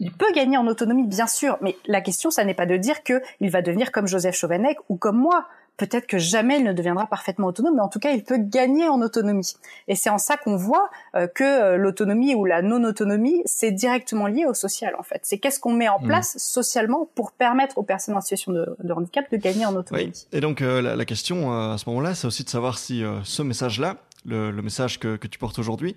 il 0.00 0.12
peut 0.12 0.32
gagner 0.34 0.56
en 0.56 0.66
autonomie, 0.66 1.06
bien 1.06 1.26
sûr, 1.26 1.56
mais 1.60 1.76
la 1.86 2.00
question, 2.00 2.30
ça 2.30 2.44
n'est 2.44 2.54
pas 2.54 2.66
de 2.66 2.76
dire 2.76 3.02
qu'il 3.02 3.50
va 3.50 3.62
devenir 3.62 3.92
comme 3.92 4.06
Joseph 4.06 4.34
Chauvenec 4.34 4.78
ou 4.88 4.96
comme 4.96 5.18
moi. 5.18 5.46
Peut-être 5.76 6.06
que 6.06 6.18
jamais 6.18 6.58
il 6.58 6.64
ne 6.64 6.72
deviendra 6.72 7.06
parfaitement 7.06 7.48
autonome, 7.48 7.74
mais 7.74 7.80
en 7.80 7.88
tout 7.88 7.98
cas, 7.98 8.12
il 8.12 8.22
peut 8.22 8.38
gagner 8.38 8.88
en 8.88 9.00
autonomie. 9.02 9.54
Et 9.88 9.96
c'est 9.96 10.10
en 10.10 10.18
ça 10.18 10.36
qu'on 10.36 10.56
voit 10.56 10.88
euh, 11.16 11.26
que 11.26 11.42
euh, 11.42 11.76
l'autonomie 11.76 12.34
ou 12.36 12.44
la 12.44 12.62
non-autonomie, 12.62 13.42
c'est 13.44 13.72
directement 13.72 14.28
lié 14.28 14.46
au 14.46 14.54
social, 14.54 14.94
en 14.98 15.02
fait. 15.02 15.20
C'est 15.24 15.38
qu'est-ce 15.38 15.58
qu'on 15.58 15.72
met 15.72 15.88
en 15.88 16.00
mmh. 16.00 16.06
place 16.06 16.38
socialement 16.38 17.08
pour 17.16 17.32
permettre 17.32 17.76
aux 17.76 17.82
personnes 17.82 18.16
en 18.16 18.20
situation 18.20 18.52
de, 18.52 18.92
handicap 18.92 19.28
de 19.32 19.36
gagner 19.36 19.66
en 19.66 19.74
autonomie. 19.74 20.26
Et 20.32 20.40
donc, 20.40 20.62
euh, 20.62 20.80
la, 20.80 21.04
question 21.04 21.52
à 21.52 21.76
ce 21.76 21.88
moment-là, 21.88 22.14
c'est 22.14 22.28
aussi 22.28 22.44
de 22.44 22.50
savoir 22.50 22.78
si 22.78 23.02
ce 23.24 23.42
message-là, 23.42 23.96
le, 24.24 24.52
message 24.52 25.00
que, 25.00 25.16
que 25.16 25.26
tu 25.26 25.40
portes 25.40 25.58
aujourd'hui 25.58 25.96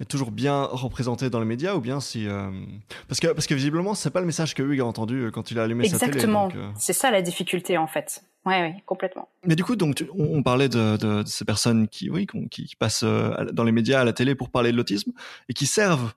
est 0.00 0.04
toujours 0.04 0.30
bien 0.30 0.64
représenté 0.64 1.30
dans 1.30 1.40
les 1.40 1.46
médias 1.46 1.74
ou 1.74 1.80
bien 1.80 2.00
si 2.00 2.26
euh, 2.26 2.50
parce 3.08 3.20
que 3.20 3.28
parce 3.28 3.46
que 3.46 3.54
visiblement 3.54 3.94
c'est 3.94 4.10
pas 4.10 4.20
le 4.20 4.26
message 4.26 4.54
que 4.54 4.62
Hugues 4.62 4.80
a 4.80 4.86
entendu 4.86 5.30
quand 5.32 5.50
il 5.50 5.58
a 5.58 5.64
allumé 5.64 5.88
sa 5.88 5.98
télé. 5.98 6.12
Exactement. 6.12 6.48
C'est 6.76 6.92
ça 6.92 7.10
la 7.10 7.22
difficulté 7.22 7.78
en 7.78 7.86
fait. 7.86 8.22
Oui, 8.44 8.54
oui, 8.60 8.72
complètement. 8.86 9.28
Mais 9.46 9.54
du 9.54 9.62
coup, 9.62 9.76
donc, 9.76 10.04
on, 10.18 10.42
parlait 10.42 10.68
de, 10.68 10.96
de, 10.96 11.22
ces 11.24 11.44
personnes 11.44 11.86
qui, 11.86 12.10
oui, 12.10 12.26
qui, 12.50 12.66
qui 12.66 12.74
passent 12.74 13.04
dans 13.04 13.62
les 13.62 13.70
médias, 13.70 14.00
à 14.00 14.04
la 14.04 14.12
télé 14.12 14.34
pour 14.34 14.50
parler 14.50 14.72
de 14.72 14.76
l'autisme 14.76 15.12
et 15.48 15.54
qui 15.54 15.66
servent 15.66 16.12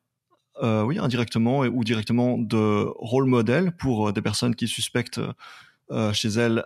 euh, 0.63 0.83
oui, 0.83 0.97
indirectement 0.99 1.59
ou 1.61 1.83
directement 1.83 2.37
de 2.37 2.85
rôle 2.97 3.25
modèle 3.25 3.73
pour 3.73 4.07
euh, 4.07 4.11
des 4.13 4.21
personnes 4.21 4.55
qui 4.55 4.69
suspectent 4.69 5.19
euh, 5.91 6.13
chez 6.13 6.29
elles 6.29 6.63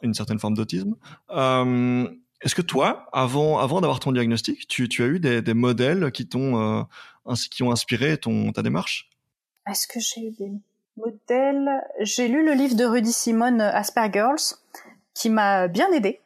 une 0.00 0.14
certaine 0.14 0.38
forme 0.38 0.54
d'autisme. 0.54 0.96
Est-ce 2.42 2.54
que 2.54 2.62
toi, 2.62 3.08
avant, 3.12 3.58
avant 3.58 3.80
d'avoir 3.80 4.00
ton 4.00 4.12
diagnostic, 4.12 4.68
tu, 4.68 4.88
tu, 4.88 5.02
as 5.02 5.06
eu 5.06 5.20
des, 5.20 5.42
des 5.42 5.54
modèles 5.54 6.12
qui 6.12 6.28
t'ont 6.28 6.86
qui 7.50 7.62
ont 7.62 7.72
inspiré 7.72 8.18
ton, 8.18 8.52
ta 8.52 8.62
démarche? 8.62 9.10
Est-ce 9.68 9.86
que 9.88 9.98
j'ai 9.98 10.28
eu 10.28 10.30
des 10.38 10.52
modèles? 10.96 11.68
J'ai 12.00 12.28
lu 12.28 12.44
le 12.44 12.52
livre 12.52 12.76
de 12.76 12.84
Rudy 12.84 13.12
Simon, 13.12 13.58
Asperger's, 13.58 14.62
qui 15.14 15.30
m'a 15.30 15.66
bien 15.68 15.90
aidé. 15.92 16.20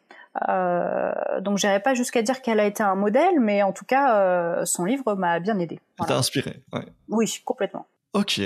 Euh, 0.49 1.13
donc 1.41 1.59
j'irai 1.59 1.81
pas 1.81 1.95
jusqu'à 1.95 2.23
dire 2.23 2.41
qu'elle 2.43 2.61
a 2.61 2.67
été 2.67 2.83
un 2.83 2.95
modèle, 2.95 3.41
mais 3.41 3.63
en 3.63 3.73
tout 3.73 3.85
cas, 3.85 4.21
euh, 4.21 4.65
son 4.65 4.85
livre 4.85 5.15
m'a 5.15 5.41
bien 5.41 5.59
aidé. 5.59 5.81
Voilà. 5.99 6.15
T'a 6.15 6.19
inspiré, 6.19 6.63
ouais. 6.73 6.85
Oui, 7.09 7.41
complètement. 7.45 7.87
Ok. 8.13 8.41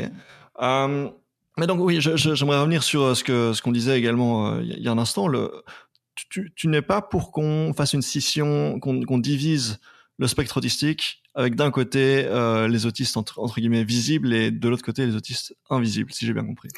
Euh, 0.63 1.11
mais 1.57 1.67
donc 1.67 1.79
oui, 1.81 2.01
j'aimerais 2.01 2.59
revenir 2.59 2.83
sur 2.83 3.03
euh, 3.03 3.15
ce 3.15 3.23
que 3.23 3.53
ce 3.53 3.63
qu'on 3.63 3.71
disait 3.71 3.97
également 3.97 4.49
euh, 4.49 4.63
il 4.63 4.83
y 4.83 4.89
a 4.89 4.91
un 4.91 4.99
instant. 4.99 5.29
Le, 5.29 5.63
tu, 6.15 6.53
tu 6.55 6.69
n'es 6.69 6.83
pas 6.83 7.03
pour 7.03 7.33
qu'on 7.33 7.73
fasse 7.77 7.93
une 7.93 8.03
scission, 8.03 8.79
qu'on 8.81 9.19
divise 9.19 9.79
le 10.19 10.29
spectre 10.29 10.57
autistique 10.57 11.23
avec 11.35 11.57
d'un 11.57 11.71
côté 11.71 12.25
euh, 12.27 12.69
les 12.69 12.87
autistes 12.87 13.17
entre, 13.17 13.41
entre, 13.41 13.61
guillemets 13.61 13.85
visibles 13.85 14.33
et 14.33 14.51
de 14.51 14.69
l'autre 14.69 14.85
côté 14.85 15.05
les 15.05 15.17
autistes 15.17 15.57
invisibles, 15.69 16.13
si 16.13 16.27
j'ai 16.27 16.33
bien 16.33 16.47
compris. 16.47 16.69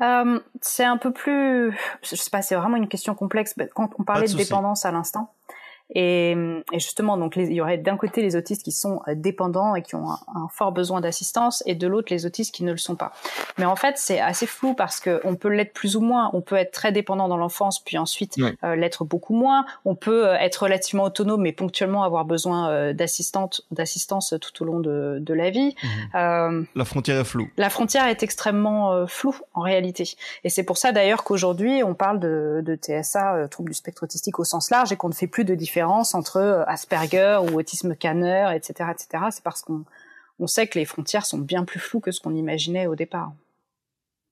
Euh, 0.00 0.40
c'est 0.62 0.84
un 0.84 0.96
peu 0.96 1.12
plus, 1.12 1.72
je 2.02 2.16
sais 2.16 2.30
pas, 2.30 2.40
c'est 2.40 2.54
vraiment 2.54 2.76
une 2.76 2.88
question 2.88 3.14
complexe. 3.14 3.54
Quand 3.74 3.90
on 3.98 4.04
parlait 4.04 4.26
de, 4.26 4.32
de 4.32 4.38
dépendance 4.38 4.86
à 4.86 4.92
l'instant, 4.92 5.34
et, 5.94 6.32
et, 6.72 6.80
justement, 6.80 7.16
donc 7.16 7.36
il 7.36 7.50
y 7.52 7.60
aurait 7.62 7.78
d'un 7.78 7.96
côté 7.96 8.20
les 8.20 8.36
autistes 8.36 8.62
qui 8.62 8.72
sont 8.72 9.00
euh, 9.08 9.14
dépendants 9.14 9.74
et 9.74 9.82
qui 9.82 9.94
ont 9.94 10.10
un, 10.10 10.48
fort 10.50 10.72
besoin 10.72 11.00
d'assistance, 11.00 11.62
et 11.66 11.74
de 11.74 11.86
l'autre 11.86 12.08
les 12.10 12.26
autistes 12.26 12.54
qui 12.54 12.64
ne 12.64 12.72
le 12.72 12.78
sont 12.78 12.94
pas. 12.94 13.12
Mais 13.56 13.64
en 13.64 13.76
fait, 13.76 13.96
c'est 13.96 14.20
assez 14.20 14.46
flou 14.46 14.74
parce 14.74 15.00
que 15.00 15.20
on 15.24 15.34
peut 15.34 15.48
l'être 15.48 15.72
plus 15.72 15.96
ou 15.96 16.00
moins. 16.00 16.30
On 16.34 16.42
peut 16.42 16.56
être 16.56 16.72
très 16.72 16.92
dépendant 16.92 17.28
dans 17.28 17.36
l'enfance, 17.36 17.82
puis 17.82 17.96
ensuite 17.96 18.36
euh, 18.38 18.76
l'être 18.76 19.04
beaucoup 19.04 19.34
moins. 19.34 19.64
On 19.84 19.94
peut 19.94 20.28
euh, 20.28 20.34
être 20.38 20.64
relativement 20.64 21.04
autonome, 21.04 21.40
mais 21.40 21.52
ponctuellement 21.52 22.02
avoir 22.02 22.24
besoin 22.24 22.92
d'assistante, 22.92 23.62
d'assistance 23.70 24.34
tout 24.40 24.62
au 24.62 24.66
long 24.66 24.80
de, 24.80 25.18
de 25.20 25.34
la 25.34 25.50
vie. 25.50 25.74
Mhm. 26.14 26.66
la 26.74 26.84
frontière 26.84 27.20
est 27.20 27.24
floue. 27.24 27.48
La 27.56 27.70
frontière 27.70 28.06
est 28.06 28.22
extrêmement 28.22 29.06
floue 29.06 29.36
en 29.54 29.62
réalité, 29.62 30.16
et 30.44 30.50
c'est 30.50 30.62
pour 30.62 30.76
ça 30.76 30.92
d'ailleurs 30.92 31.24
qu'aujourd'hui 31.24 31.82
on 31.82 31.94
parle 31.94 32.20
de, 32.20 32.62
de 32.64 32.76
TSA, 32.76 33.48
trouble 33.48 33.70
du 33.70 33.74
spectre 33.74 34.02
autistique 34.02 34.38
au 34.38 34.44
sens 34.44 34.70
large, 34.70 34.92
et 34.92 34.96
qu'on 34.96 35.08
ne 35.08 35.14
fait 35.14 35.26
plus 35.26 35.44
de 35.44 35.54
différence 35.54 35.77
entre 35.82 36.36
euh, 36.38 36.64
Asperger 36.66 37.40
ou 37.42 37.58
autisme 37.58 37.94
canner, 37.94 38.52
etc., 38.54 38.90
etc. 38.92 39.24
C'est 39.30 39.44
parce 39.44 39.62
qu'on 39.62 39.84
on 40.38 40.46
sait 40.46 40.66
que 40.66 40.78
les 40.78 40.84
frontières 40.84 41.26
sont 41.26 41.38
bien 41.38 41.64
plus 41.64 41.80
floues 41.80 42.00
que 42.00 42.10
ce 42.10 42.20
qu'on 42.20 42.34
imaginait 42.34 42.86
au 42.86 42.94
départ. 42.94 43.32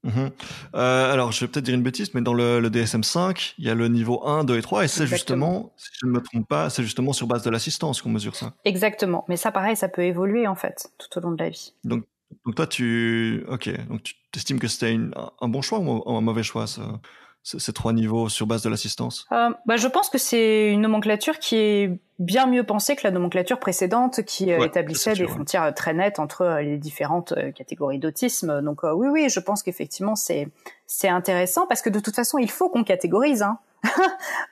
Mhm. 0.04 0.30
Euh, 0.76 1.12
alors, 1.12 1.32
je 1.32 1.44
vais 1.44 1.50
peut-être 1.50 1.64
dire 1.64 1.74
une 1.74 1.82
bêtise, 1.82 2.14
mais 2.14 2.20
dans 2.20 2.34
le, 2.34 2.68
DSM-5, 2.68 3.54
il 3.58 3.64
y 3.64 3.70
a 3.70 3.74
le 3.74 3.88
niveau 3.88 4.24
1, 4.24 4.44
2 4.44 4.56
et 4.56 4.62
3, 4.62 4.84
et 4.84 4.88
c'est 4.88 5.06
justement, 5.06 5.72
si 5.76 5.88
je 6.00 6.06
ne 6.06 6.12
me 6.12 6.20
trompe 6.20 6.48
pas, 6.48 6.70
c'est 6.70 6.84
justement 6.84 7.12
sur 7.12 7.26
base 7.26 7.42
de 7.42 7.50
l'assistance 7.50 8.02
qu'on 8.02 8.10
mesure 8.10 8.36
ça. 8.36 8.54
Exactement, 8.64 9.24
mais 9.28 9.36
ça, 9.36 9.50
pareil, 9.50 9.76
ça 9.76 9.88
peut 9.88 10.02
évoluer 10.02 10.46
en 10.46 10.54
fait 10.54 10.90
tout 10.98 11.18
au 11.18 11.20
long 11.20 11.32
de 11.32 11.42
la 11.42 11.50
vie. 11.50 11.74
Donc, 11.82 12.04
donc 12.44 12.54
toi, 12.54 12.66
tu, 12.66 13.44
ok, 13.48 13.88
donc 13.88 14.02
tu 14.02 14.14
estimes 14.34 14.60
que 14.60 14.68
c'était 14.68 14.96
un 15.40 15.48
bon 15.48 15.62
choix 15.62 15.80
ou 15.80 16.16
un 16.16 16.20
mauvais 16.20 16.42
choix, 16.44 16.66
ça? 16.66 17.00
Ces 17.46 17.72
trois 17.72 17.92
niveaux 17.92 18.28
sur 18.28 18.46
base 18.46 18.62
de 18.62 18.68
l'assistance? 18.68 19.26
Euh, 19.30 19.50
bah, 19.66 19.76
Je 19.76 19.86
pense 19.86 20.08
que 20.08 20.18
c'est 20.18 20.68
une 20.70 20.80
nomenclature 20.80 21.38
qui 21.38 21.56
est 21.56 21.90
bien 22.18 22.46
mieux 22.46 22.64
pensée 22.64 22.96
que 22.96 23.02
la 23.04 23.10
nomenclature 23.10 23.58
précédente 23.58 24.22
qui 24.24 24.52
euh, 24.52 24.64
établissait 24.64 25.14
des 25.14 25.26
frontières 25.26 25.64
euh, 25.64 25.72
très 25.72 25.92
nettes 25.92 26.18
entre 26.18 26.42
euh, 26.42 26.62
les 26.62 26.78
différentes 26.78 27.34
catégories 27.54 27.98
d'autisme. 27.98 28.62
Donc 28.62 28.82
oui, 28.82 29.08
oui, 29.08 29.28
je 29.28 29.40
pense 29.40 29.62
qu'effectivement 29.62 30.16
c'est 30.16 30.48
c'est 30.86 31.08
intéressant 31.08 31.66
parce 31.66 31.82
que 31.82 31.90
de 31.90 32.00
toute 32.00 32.16
façon 32.16 32.38
il 32.38 32.50
faut 32.50 32.68
qu'on 32.68 32.84
catégorise. 32.84 33.42
Hein. 33.42 33.58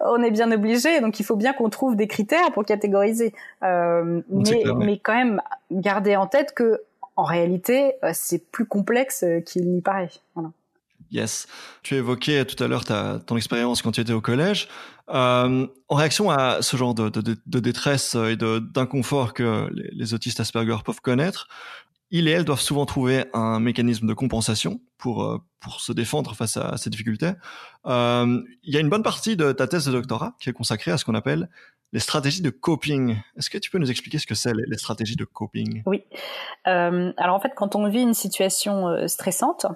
on 0.01 0.23
est 0.23 0.31
bien 0.31 0.53
obligé, 0.53 1.01
donc 1.01 1.19
il 1.19 1.25
faut 1.25 1.37
bien 1.37 1.53
qu'on 1.53 1.71
trouve 1.71 1.97
des 1.97 2.07
critères 2.07 2.53
pour 2.53 2.65
catégoriser. 2.65 3.35
Euh, 3.63 4.21
mais, 4.29 4.63
mais 4.77 4.99
quand 4.99 5.15
même 5.15 5.41
garder 5.71 6.17
en 6.17 6.27
tête 6.27 6.55
que 6.55 6.83
en 7.17 7.25
réalité 7.25 7.95
c'est 8.13 8.51
plus 8.51 8.67
complexe 8.67 9.25
qu'il 9.47 9.71
n'y 9.71 9.81
paraît. 9.81 10.11
Voilà. 10.35 10.51
Yes. 11.15 11.47
Tu 11.85 11.95
évoquais 11.95 12.45
tout 12.45 12.63
à 12.63 12.67
l'heure 12.67 12.85
ton 12.85 13.37
expérience 13.37 13.83
quand 13.83 13.93
tu 13.93 14.01
étais 14.01 14.13
au 14.13 14.21
collège. 14.21 14.69
Euh, 15.11 15.67
en 15.89 15.95
réaction 15.95 16.31
à 16.31 16.61
ce 16.61 16.77
genre 16.77 16.95
de, 16.95 17.61
détresse 17.61 18.17
et 18.17 18.37
d'inconfort 18.37 19.33
que 19.33 19.69
les, 19.73 20.13
autistes 20.13 20.41
Asperger 20.41 20.79
peuvent 20.85 21.01
connaître, 21.01 21.47
ils 22.11 22.27
et 22.27 22.33
elles 22.33 22.45
doivent 22.45 22.61
souvent 22.61 22.85
trouver 22.85 23.27
un 23.33 23.61
mécanisme 23.61 24.09
de 24.09 24.15
compensation 24.15 24.81
pour, 24.99 25.23
euh, 25.23 25.39
se 25.79 25.93
défendre 25.93 26.35
face 26.35 26.57
à, 26.57 26.77
ces 26.79 26.91
difficultés. 26.91 27.33
Euh, 27.87 28.43
il 28.65 28.75
y 28.75 28.77
a 28.77 28.81
une 28.81 28.91
bonne 28.91 29.05
partie 29.05 29.37
de 29.37 29.53
ta 29.53 29.69
thèse 29.69 29.87
de 29.87 29.93
doctorat 29.93 30.35
qui 30.41 30.51
est 30.51 30.53
consacrée 30.53 30.91
à 30.91 30.99
ce 30.99 31.05
qu'on 31.05 31.15
appelle 31.15 31.49
les 31.93 32.01
stratégies 32.01 32.43
de 32.43 32.51
coping. 32.51 33.17
Est-ce 33.39 33.49
que 33.51 33.59
tu 33.59 33.71
peux 33.71 33.79
nous 33.79 33.91
expliquer 33.91 34.19
ce 34.19 34.27
que 34.27 34.35
c'est 34.35 34.53
les, 34.53 34.79
stratégies 34.79 35.15
de 35.15 35.25
coping? 35.25 35.85
Oui. 35.87 36.03
Alors 36.65 37.37
en 37.37 37.41
fait, 37.41 37.53
quand 37.55 37.77
on 37.77 37.89
vit 37.89 38.03
une 38.03 38.15
situation 38.15 39.07
stressante, 39.07 39.67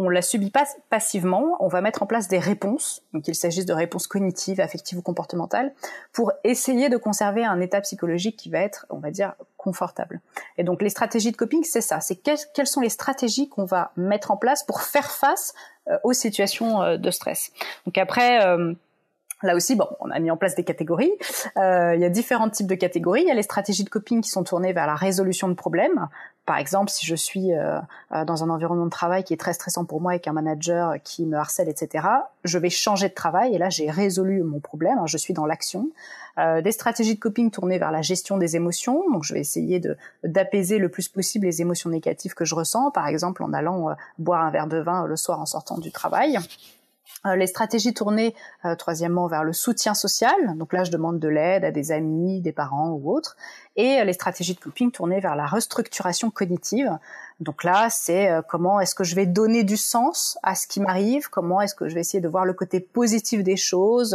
on 0.00 0.08
la 0.08 0.22
subit 0.22 0.50
pas 0.50 0.64
passivement, 0.88 1.58
on 1.60 1.68
va 1.68 1.82
mettre 1.82 2.02
en 2.02 2.06
place 2.06 2.26
des 2.26 2.38
réponses, 2.38 3.02
qu'il 3.22 3.34
s'agisse 3.34 3.66
de 3.66 3.74
réponses 3.74 4.06
cognitives, 4.06 4.58
affectives 4.58 4.96
ou 4.96 5.02
comportementales, 5.02 5.74
pour 6.14 6.32
essayer 6.42 6.88
de 6.88 6.96
conserver 6.96 7.44
un 7.44 7.60
état 7.60 7.82
psychologique 7.82 8.38
qui 8.38 8.48
va 8.48 8.60
être, 8.60 8.86
on 8.88 8.96
va 8.96 9.10
dire, 9.10 9.34
confortable. 9.58 10.22
Et 10.56 10.64
donc 10.64 10.80
les 10.80 10.88
stratégies 10.88 11.32
de 11.32 11.36
coping, 11.36 11.64
c'est 11.64 11.82
ça, 11.82 12.00
c'est 12.00 12.16
quelles, 12.16 12.66
sont 12.66 12.80
les 12.80 12.88
stratégies 12.88 13.50
qu'on 13.50 13.66
va 13.66 13.92
mettre 13.94 14.30
en 14.30 14.38
place 14.38 14.64
pour 14.64 14.80
faire 14.80 15.10
face 15.10 15.52
euh, 15.90 15.98
aux 16.02 16.14
situations 16.14 16.80
euh, 16.80 16.96
de 16.96 17.10
stress. 17.10 17.52
Donc 17.84 17.98
après, 17.98 18.42
euh, 18.46 18.72
Là 19.42 19.54
aussi, 19.56 19.74
bon, 19.74 19.88
on 20.00 20.10
a 20.10 20.18
mis 20.18 20.30
en 20.30 20.36
place 20.36 20.54
des 20.54 20.64
catégories. 20.64 21.12
Euh, 21.56 21.94
il 21.94 22.00
y 22.00 22.04
a 22.04 22.10
différents 22.10 22.50
types 22.50 22.66
de 22.66 22.74
catégories. 22.74 23.22
Il 23.22 23.28
y 23.28 23.30
a 23.30 23.34
les 23.34 23.42
stratégies 23.42 23.84
de 23.84 23.88
coping 23.88 24.20
qui 24.20 24.28
sont 24.30 24.44
tournées 24.44 24.72
vers 24.72 24.86
la 24.86 24.94
résolution 24.94 25.48
de 25.48 25.54
problèmes. 25.54 26.08
Par 26.44 26.58
exemple, 26.58 26.90
si 26.90 27.06
je 27.06 27.14
suis 27.14 27.52
euh, 27.52 27.78
euh, 28.12 28.24
dans 28.24 28.42
un 28.44 28.50
environnement 28.50 28.84
de 28.84 28.90
travail 28.90 29.24
qui 29.24 29.32
est 29.32 29.38
très 29.38 29.52
stressant 29.52 29.84
pour 29.84 30.00
moi 30.00 30.12
avec 30.12 30.26
un 30.26 30.32
manager 30.32 30.96
qui 31.04 31.24
me 31.24 31.36
harcèle, 31.36 31.68
etc., 31.68 32.06
je 32.44 32.58
vais 32.58 32.70
changer 32.70 33.08
de 33.08 33.14
travail 33.14 33.54
et 33.54 33.58
là, 33.58 33.70
j'ai 33.70 33.90
résolu 33.90 34.42
mon 34.42 34.60
problème. 34.60 34.98
je 35.06 35.16
suis 35.16 35.32
dans 35.32 35.46
l'action. 35.46 35.88
Euh, 36.38 36.60
des 36.60 36.72
stratégies 36.72 37.14
de 37.14 37.20
coping 37.20 37.50
tournées 37.50 37.78
vers 37.78 37.92
la 37.92 38.02
gestion 38.02 38.36
des 38.36 38.56
émotions. 38.56 39.04
Donc, 39.10 39.24
je 39.24 39.32
vais 39.32 39.40
essayer 39.40 39.80
de 39.80 39.96
d'apaiser 40.24 40.78
le 40.78 40.88
plus 40.88 41.08
possible 41.08 41.46
les 41.46 41.62
émotions 41.62 41.88
négatives 41.88 42.34
que 42.34 42.44
je 42.44 42.54
ressens. 42.54 42.90
Par 42.90 43.06
exemple, 43.06 43.42
en 43.42 43.52
allant 43.52 43.94
boire 44.18 44.42
un 44.42 44.50
verre 44.50 44.66
de 44.66 44.78
vin 44.78 45.06
le 45.06 45.16
soir 45.16 45.40
en 45.40 45.46
sortant 45.46 45.78
du 45.78 45.92
travail. 45.92 46.38
Euh, 47.26 47.36
les 47.36 47.46
stratégies 47.46 47.92
tournées, 47.92 48.34
euh, 48.64 48.74
troisièmement, 48.74 49.26
vers 49.26 49.44
le 49.44 49.52
soutien 49.52 49.92
social. 49.92 50.56
Donc 50.56 50.72
là, 50.72 50.84
je 50.84 50.90
demande 50.90 51.18
de 51.18 51.28
l'aide 51.28 51.64
à 51.64 51.70
des 51.70 51.92
amis, 51.92 52.40
des 52.40 52.52
parents 52.52 52.90
ou 52.90 53.12
autres. 53.12 53.36
Et 53.76 54.00
euh, 54.00 54.04
les 54.04 54.14
stratégies 54.14 54.54
de 54.54 54.60
coping 54.60 54.90
tournées 54.90 55.20
vers 55.20 55.36
la 55.36 55.44
restructuration 55.44 56.30
cognitive. 56.30 56.98
Donc 57.40 57.62
là, 57.64 57.88
c'est 57.90 58.30
comment 58.48 58.80
est-ce 58.80 58.94
que 58.94 59.04
je 59.04 59.14
vais 59.14 59.24
donner 59.24 59.64
du 59.64 59.78
sens 59.78 60.38
à 60.42 60.54
ce 60.54 60.66
qui 60.66 60.78
m'arrive, 60.78 61.30
comment 61.30 61.62
est-ce 61.62 61.74
que 61.74 61.88
je 61.88 61.94
vais 61.94 62.02
essayer 62.02 62.20
de 62.20 62.28
voir 62.28 62.44
le 62.44 62.52
côté 62.52 62.80
positif 62.80 63.42
des 63.42 63.56
choses, 63.56 64.14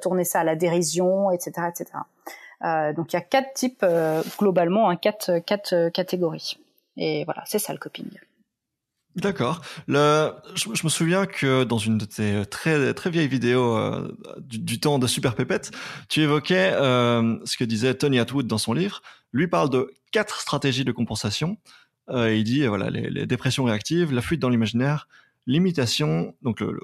tourner 0.00 0.22
ça 0.22 0.40
à 0.40 0.44
la 0.44 0.54
dérision, 0.54 1.32
etc., 1.32 1.66
etc. 1.68 2.94
donc 2.94 3.12
il 3.12 3.16
y 3.16 3.18
a 3.18 3.22
quatre 3.22 3.54
types 3.54 3.84
globalement, 4.38 4.88
hein, 4.88 4.94
quatre, 4.94 5.40
quatre 5.40 5.88
catégories. 5.88 6.60
Et 6.96 7.24
voilà, 7.24 7.42
c'est 7.44 7.58
ça 7.58 7.72
le 7.72 7.80
coping. 7.80 8.08
D'accord. 9.16 9.60
Je, 9.88 10.84
me 10.84 10.88
souviens 10.88 11.26
que 11.26 11.64
dans 11.64 11.78
une 11.78 11.98
de 11.98 12.04
tes 12.04 12.46
très 12.46 12.94
très 12.94 13.10
vieilles 13.10 13.28
vidéos 13.28 13.76
euh, 13.76 14.16
du, 14.38 14.78
temps 14.78 15.00
de 15.00 15.06
Super 15.08 15.34
Pépette, 15.34 15.72
tu 16.08 16.20
évoquais 16.20 16.70
euh, 16.74 17.36
ce 17.44 17.56
que 17.56 17.64
disait 17.64 17.94
Tony 17.94 18.20
Atwood 18.20 18.46
dans 18.46 18.58
son 18.58 18.72
livre. 18.72 19.02
Lui 19.32 19.48
parle 19.48 19.68
de 19.68 19.92
quatre 20.12 20.40
stratégies 20.40 20.84
de 20.84 20.92
compensation. 20.92 21.58
Euh, 22.08 22.34
il 22.34 22.44
dit 22.44 22.64
voilà 22.66 22.88
les, 22.88 23.26
dépressions 23.26 23.64
réactives, 23.64 24.12
la 24.12 24.22
fuite 24.22 24.40
dans 24.40 24.48
l'imaginaire, 24.48 25.08
l'imitation, 25.46 26.36
donc 26.42 26.60
le, 26.60 26.78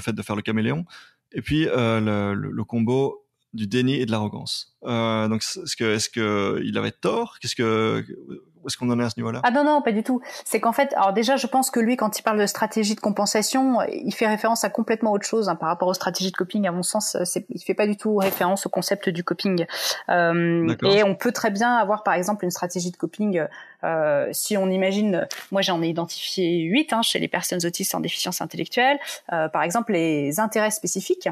fait 0.00 0.14
de 0.14 0.22
faire 0.22 0.36
le 0.36 0.42
caméléon, 0.42 0.86
et 1.32 1.42
puis 1.42 1.66
le, 1.66 2.62
combo 2.64 3.26
du 3.52 3.66
déni 3.66 3.94
et 3.94 4.06
de 4.06 4.10
l'arrogance. 4.12 4.78
Donc, 4.82 5.42
est-ce 5.42 5.76
que, 5.76 5.94
est-ce 5.94 6.08
que 6.08 6.62
il 6.64 6.78
avait 6.78 6.92
tort? 6.92 7.38
Qu'est-ce 7.40 7.56
que, 7.56 8.04
est-ce 8.66 8.76
qu'on 8.76 8.90
en 8.90 9.00
est 9.00 9.04
à 9.04 9.10
ce 9.10 9.18
niveau-là? 9.18 9.40
Ah 9.42 9.50
non 9.50 9.64
non, 9.64 9.82
pas 9.82 9.92
du 9.92 10.02
tout. 10.02 10.20
C'est 10.44 10.60
qu'en 10.60 10.72
fait, 10.72 10.92
alors 10.94 11.12
déjà, 11.12 11.36
je 11.36 11.46
pense 11.46 11.70
que 11.70 11.80
lui, 11.80 11.96
quand 11.96 12.18
il 12.18 12.22
parle 12.22 12.38
de 12.38 12.46
stratégie 12.46 12.94
de 12.94 13.00
compensation, 13.00 13.78
il 13.82 14.12
fait 14.12 14.26
référence 14.26 14.64
à 14.64 14.70
complètement 14.70 15.12
autre 15.12 15.26
chose 15.26 15.48
hein, 15.48 15.56
par 15.56 15.68
rapport 15.68 15.88
aux 15.88 15.94
stratégies 15.94 16.30
de 16.30 16.36
coping. 16.36 16.66
À 16.66 16.72
mon 16.72 16.82
sens, 16.82 17.16
il 17.48 17.62
fait 17.62 17.74
pas 17.74 17.86
du 17.86 17.96
tout 17.96 18.16
référence 18.16 18.66
au 18.66 18.68
concept 18.68 19.08
du 19.08 19.24
coping. 19.24 19.66
Euh, 20.08 20.74
et 20.84 21.02
on 21.02 21.14
peut 21.14 21.32
très 21.32 21.50
bien 21.50 21.76
avoir, 21.76 22.02
par 22.02 22.14
exemple, 22.14 22.44
une 22.44 22.50
stratégie 22.50 22.90
de 22.90 22.96
coping. 22.96 23.44
Euh, 23.84 24.28
si 24.32 24.56
on 24.56 24.68
imagine, 24.68 25.26
moi 25.50 25.62
j'en 25.62 25.82
ai 25.82 25.88
identifié 25.88 26.60
huit 26.64 26.92
hein, 26.92 27.02
chez 27.02 27.18
les 27.18 27.28
personnes 27.28 27.64
autistes 27.64 27.94
en 27.94 28.00
déficience 28.00 28.40
intellectuelle. 28.40 28.98
Euh, 29.32 29.48
par 29.48 29.62
exemple, 29.62 29.92
les 29.92 30.38
intérêts 30.40 30.70
spécifiques 30.70 31.28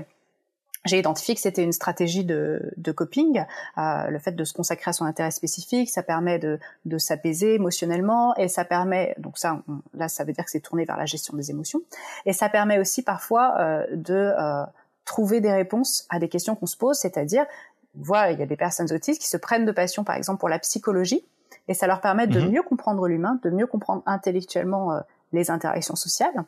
j'ai 0.85 0.99
identifié 0.99 1.35
que 1.35 1.41
c'était 1.41 1.65
une 1.65 1.73
stratégie 1.73 2.25
de, 2.25 2.73
de 2.77 2.93
coping. 2.93 3.45
Euh, 3.79 4.09
le 4.09 4.19
fait 4.19 4.33
de 4.33 4.45
se 4.45 4.53
consacrer 4.53 4.91
à 4.91 4.93
son 4.93 5.05
intérêt 5.05 5.31
spécifique, 5.31 5.91
ça 5.91 6.03
permet 6.03 6.39
de, 6.39 6.59
de 6.85 6.99
s'apaiser 6.99 7.55
émotionnellement 7.55 8.35
et 8.37 8.49
ça 8.49 8.65
permet, 8.65 9.15
donc 9.19 9.39
ça, 9.39 9.63
là, 9.95 10.09
ça 10.09 10.25
veut 10.25 10.33
dire 10.33 10.45
que 10.45 10.51
c'est 10.51 10.61
tourné 10.61 10.85
vers 10.85 10.97
la 10.97 11.07
gestion 11.07 11.37
des 11.37 11.51
émotions. 11.51 11.81
Et 12.27 12.33
ça 12.33 12.49
permet 12.49 12.79
aussi 12.79 13.03
parfois 13.03 13.55
euh, 13.59 13.87
de 13.93 14.15
euh, 14.15 14.65
trouver 15.05 15.41
des 15.41 15.53
réponses 15.53 16.07
à 16.11 16.19
des 16.19 16.29
questions 16.29 16.55
qu'on 16.55 16.67
se 16.67 16.77
pose, 16.77 16.97
c'est-à-dire, 16.97 17.47
voilà, 17.95 18.33
il 18.33 18.39
y 18.39 18.43
a 18.43 18.47
des 18.47 18.57
personnes 18.57 18.93
autistes 18.93 19.21
qui 19.21 19.29
se 19.29 19.37
prennent 19.37 19.65
de 19.65 19.73
passion, 19.73 20.05
par 20.05 20.17
exemple, 20.17 20.39
pour 20.39 20.49
la 20.49 20.59
psychologie, 20.59 21.25
et 21.67 21.75
ça 21.75 21.87
leur 21.87 22.01
permet 22.01 22.27
de 22.27 22.41
mhm. 22.41 22.51
mieux 22.51 22.63
comprendre 22.63 23.07
l'humain, 23.09 23.41
de 23.43 23.51
mieux 23.51 23.67
comprendre 23.67 24.03
intellectuellement 24.07 24.93
euh, 24.93 25.01
les 25.33 25.51
interactions 25.51 25.97
sociales. 25.97 26.45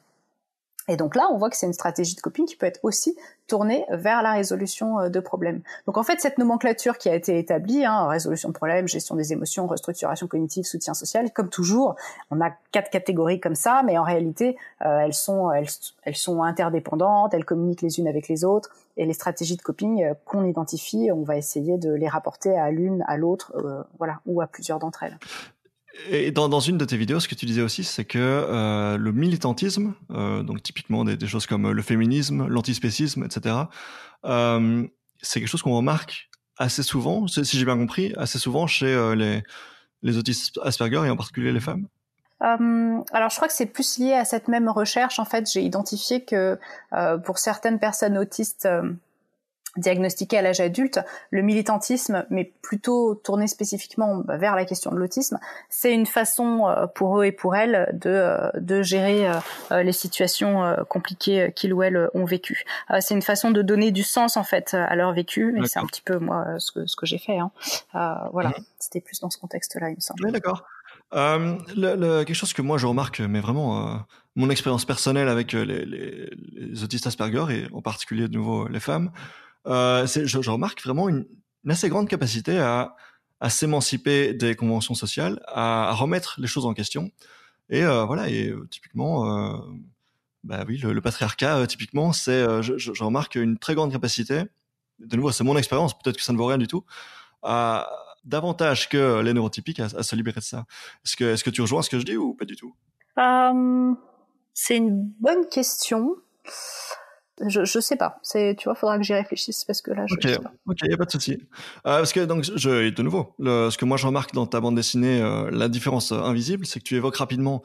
Et 0.88 0.96
donc 0.96 1.14
là, 1.14 1.28
on 1.30 1.36
voit 1.36 1.50
que 1.50 1.56
c'est 1.56 1.66
une 1.66 1.72
stratégie 1.72 2.16
de 2.16 2.20
coping 2.20 2.46
qui 2.46 2.56
peut 2.56 2.66
être 2.66 2.80
aussi 2.82 3.16
tournée 3.46 3.84
vers 3.90 4.22
la 4.22 4.32
résolution 4.32 5.00
euh, 5.00 5.08
de 5.08 5.20
problèmes. 5.20 5.60
Donc 5.86 5.98
en 5.98 6.02
fait, 6.02 6.20
cette 6.20 6.38
nomenclature 6.38 6.98
qui 6.98 7.08
a 7.08 7.14
été 7.14 7.38
établie, 7.38 7.84
hein, 7.84 8.08
résolution 8.08 8.48
de 8.48 8.54
problèmes, 8.54 8.88
gestion 8.88 9.14
des 9.14 9.32
émotions, 9.32 9.66
restructuration 9.66 10.26
cognitive, 10.26 10.64
soutien 10.64 10.94
social, 10.94 11.32
comme 11.32 11.48
toujours, 11.48 11.96
on 12.30 12.40
a 12.40 12.50
quatre 12.72 12.90
catégories 12.90 13.40
comme 13.40 13.54
ça, 13.54 13.82
mais 13.84 13.98
en 13.98 14.04
réalité, 14.04 14.56
euh, 14.84 15.00
elles 15.00 15.14
sont 15.14 15.50
elles, 15.52 16.16
sont 16.16 16.42
interdépendantes, 16.42 17.34
elles 17.34 17.44
communiquent 17.44 17.82
les 17.82 17.98
unes 17.98 18.08
avec 18.08 18.28
les 18.28 18.44
autres, 18.44 18.70
et 18.96 19.04
les 19.04 19.14
stratégies 19.14 19.56
de 19.56 19.62
coping 19.62 20.02
euh, 20.02 20.14
qu'on 20.24 20.44
identifie, 20.44 21.10
on 21.12 21.22
va 21.22 21.36
essayer 21.36 21.76
de 21.76 21.92
les 21.92 22.08
rapporter 22.08 22.56
à 22.56 22.70
l'une, 22.70 23.04
à 23.06 23.16
l'autre, 23.16 23.52
voilà, 23.98 24.20
ou 24.26 24.40
à 24.40 24.46
plusieurs 24.46 24.78
d'entre 24.78 25.02
elles. 25.02 25.18
Et 26.08 26.30
dans, 26.30 26.60
une 26.60 26.78
de 26.78 26.84
tes 26.84 26.96
vidéos, 26.96 27.20
ce 27.20 27.28
que 27.28 27.34
tu 27.34 27.46
disais 27.46 27.62
aussi, 27.62 27.84
c'est 27.84 28.04
que 28.04 28.18
euh, 28.18 28.96
le 28.96 29.12
militantisme, 29.12 29.94
euh, 30.10 30.42
donc 30.42 30.62
typiquement 30.62 31.04
des, 31.04 31.26
choses 31.26 31.46
comme 31.46 31.70
le 31.70 31.82
féminisme, 31.82 32.46
l'antispécisme, 32.46 33.24
etc., 33.24 33.56
euh, 34.24 34.86
c'est 35.22 35.40
quelque 35.40 35.48
chose 35.48 35.62
qu'on 35.62 35.76
remarque 35.76 36.30
assez 36.56 36.82
souvent, 36.82 37.26
si 37.26 37.58
j'ai 37.58 37.64
bien 37.64 37.76
compris, 37.76 38.12
assez 38.16 38.38
souvent 38.38 38.66
chez 38.66 38.92
euh, 38.92 39.42
les, 40.02 40.18
autistes 40.18 40.58
Asperger 40.62 41.06
et 41.06 41.10
en 41.10 41.16
particulier 41.16 41.52
les 41.52 41.60
femmes. 41.60 41.86
Euh, 42.42 43.02
alors, 43.12 43.28
je 43.30 43.36
crois 43.36 43.48
que 43.48 43.54
c'est 43.54 43.66
plus 43.66 43.98
lié 43.98 44.14
à 44.14 44.24
cette 44.24 44.48
même 44.48 44.68
recherche. 44.68 45.18
En 45.18 45.24
fait, 45.24 45.50
j'ai 45.50 45.62
identifié 45.62 46.24
que 46.24 46.58
pour 47.24 47.38
certaines 47.38 47.78
personnes 47.78 48.16
autistes 48.16 48.66
diagnostiqué 49.76 50.38
à 50.38 50.42
l'âge 50.42 50.60
adulte, 50.60 51.00
le 51.30 51.42
militantisme, 51.42 52.26
mais 52.30 52.52
plutôt 52.62 53.14
tourné 53.14 53.46
spécifiquement 53.46 54.16
bah, 54.16 54.36
vers 54.36 54.56
la 54.56 54.64
question 54.64 54.90
de 54.90 54.96
l'autisme, 54.96 55.38
c'est 55.68 55.92
une 55.92 56.06
façon 56.06 56.68
euh, 56.68 56.86
pour 56.86 57.20
eux 57.20 57.24
et 57.24 57.32
pour 57.32 57.54
elles 57.54 57.88
de, 57.92 58.10
euh, 58.10 58.50
de 58.54 58.82
gérer 58.82 59.28
euh, 59.70 59.82
les 59.82 59.92
situations 59.92 60.76
compliquées 60.88 61.52
qu'ils 61.54 61.72
ou 61.72 61.82
elles 61.82 62.08
ont 62.14 62.24
vécues. 62.24 62.64
C'est 63.00 63.14
une 63.14 63.22
façon 63.22 63.50
de 63.50 63.62
donner 63.62 63.92
du 63.92 64.02
sens 64.02 64.36
en 64.36 64.44
fait 64.44 64.74
à 64.74 64.94
leur 64.96 65.12
vécu, 65.12 65.56
et 65.56 65.66
c'est 65.66 65.78
un 65.78 65.86
petit 65.86 66.02
peu 66.02 66.18
moi 66.18 66.46
ce 66.58 66.72
que, 66.72 66.86
ce 66.86 66.96
que 66.96 67.06
j'ai 67.06 67.18
fait. 67.18 67.38
Hein. 67.38 67.50
voilà, 68.32 68.50
mmh. 68.50 68.64
c'était 68.78 69.00
plus 69.00 69.20
dans 69.20 69.30
ce 69.30 69.38
contexte-là, 69.38 69.90
il 69.90 69.96
me 69.96 70.00
semble. 70.00 70.26
Oui, 70.26 70.32
d'accord. 70.32 70.64
Euh, 71.12 71.58
le, 71.76 72.24
quelque 72.24 72.34
chose 72.34 72.52
que 72.52 72.62
moi 72.62 72.78
je 72.78 72.86
remarque, 72.86 73.20
mais 73.20 73.40
vraiment 73.40 74.00
mon 74.36 74.50
expérience 74.50 74.84
personnelle 74.84 75.28
avec 75.28 75.52
les, 75.52 75.84
les, 75.84 76.30
les, 76.52 76.84
autistes 76.84 77.06
Asperger 77.06 77.46
et 77.50 77.66
en 77.72 77.82
particulier 77.82 78.28
de 78.28 78.34
nouveau 78.34 78.68
les 78.68 78.80
femmes, 78.80 79.10
euh, 79.66 80.06
je, 80.06 80.24
je, 80.24 80.50
remarque 80.50 80.82
vraiment 80.82 81.08
une, 81.08 81.26
une, 81.64 81.70
assez 81.70 81.88
grande 81.88 82.08
capacité 82.08 82.58
à, 82.58 82.96
à 83.40 83.50
s'émanciper 83.50 84.34
des 84.34 84.54
conventions 84.54 84.94
sociales, 84.94 85.40
à, 85.46 85.88
à, 85.90 85.92
remettre 85.92 86.40
les 86.40 86.46
choses 86.46 86.66
en 86.66 86.74
question. 86.74 87.10
Et 87.68 87.84
euh, 87.84 88.04
voilà, 88.04 88.28
et 88.28 88.48
euh, 88.48 88.66
typiquement, 88.70 89.54
euh, 89.54 89.56
bah 90.44 90.64
oui, 90.66 90.78
le, 90.78 90.92
le 90.92 91.00
patriarcat, 91.00 91.58
euh, 91.58 91.66
typiquement, 91.66 92.12
c'est, 92.12 92.32
euh, 92.32 92.62
je, 92.62 92.78
je, 92.78 93.02
remarque 93.02 93.36
une 93.36 93.58
très 93.58 93.74
grande 93.74 93.92
capacité. 93.92 94.44
De 94.98 95.16
nouveau, 95.16 95.32
c'est 95.32 95.44
mon 95.44 95.56
expérience, 95.56 95.96
peut-être 95.98 96.16
que 96.16 96.22
ça 96.22 96.32
ne 96.32 96.38
vaut 96.38 96.46
rien 96.46 96.58
du 96.58 96.66
tout, 96.66 96.84
à, 97.42 97.88
davantage 98.24 98.88
que 98.88 99.20
les 99.20 99.32
neurotypiques 99.32 99.80
à, 99.80 99.84
à 99.96 100.02
se 100.02 100.16
libérer 100.16 100.40
de 100.40 100.44
ça. 100.44 100.66
Est-ce 101.04 101.16
que, 101.16 101.24
est-ce 101.24 101.44
que 101.44 101.50
tu 101.50 101.60
rejoins 101.60 101.82
ce 101.82 101.90
que 101.90 101.98
je 101.98 102.04
dis 102.04 102.16
ou 102.16 102.34
pas 102.34 102.44
du 102.44 102.56
tout? 102.56 102.74
C'est 104.54 104.76
une 104.76 105.10
bonne 105.20 105.48
question. 105.48 106.16
Je, 107.46 107.64
je 107.64 107.80
sais 107.80 107.96
pas. 107.96 108.18
C'est, 108.22 108.54
tu 108.58 108.64
vois, 108.64 108.74
faudra 108.74 108.98
que 108.98 109.02
j'y 109.04 109.14
réfléchisse 109.14 109.64
parce 109.64 109.80
que 109.80 109.92
là, 109.92 110.04
je. 110.06 110.14
Ok, 110.14 110.22
sais 110.22 110.38
pas. 110.38 110.52
ok, 110.66 110.78
y 110.82 110.92
a 110.92 110.96
pas 110.96 111.06
de 111.06 111.10
souci. 111.10 111.32
Euh, 111.32 111.98
parce 111.98 112.12
que 112.12 112.24
donc, 112.24 112.44
je, 112.44 112.90
de 112.90 113.02
nouveau, 113.02 113.34
le, 113.38 113.70
ce 113.70 113.78
que 113.78 113.84
moi 113.84 113.96
je 113.96 114.06
remarque 114.06 114.34
dans 114.34 114.46
ta 114.46 114.60
bande 114.60 114.74
dessinée, 114.74 115.22
euh, 115.22 115.50
la 115.50 115.68
différence 115.68 116.12
euh, 116.12 116.20
invisible, 116.20 116.66
c'est 116.66 116.80
que 116.80 116.84
tu 116.84 116.96
évoques 116.96 117.16
rapidement 117.16 117.62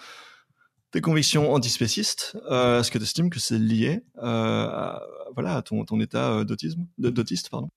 tes 0.92 1.02
convictions 1.02 1.52
antispécistes. 1.54 2.38
Euh, 2.50 2.80
Est-ce 2.80 2.90
que 2.90 2.98
tu 2.98 3.04
estimes 3.04 3.30
que 3.30 3.40
c'est 3.40 3.60
lié, 3.60 4.06
euh, 4.18 4.22
à, 4.24 5.04
voilà, 5.34 5.58
à 5.58 5.62
ton, 5.62 5.84
ton 5.84 6.00
état 6.00 6.32
euh, 6.32 6.44
d'autisme, 6.46 6.86
d'autiste, 6.98 7.50
pardon 7.50 7.70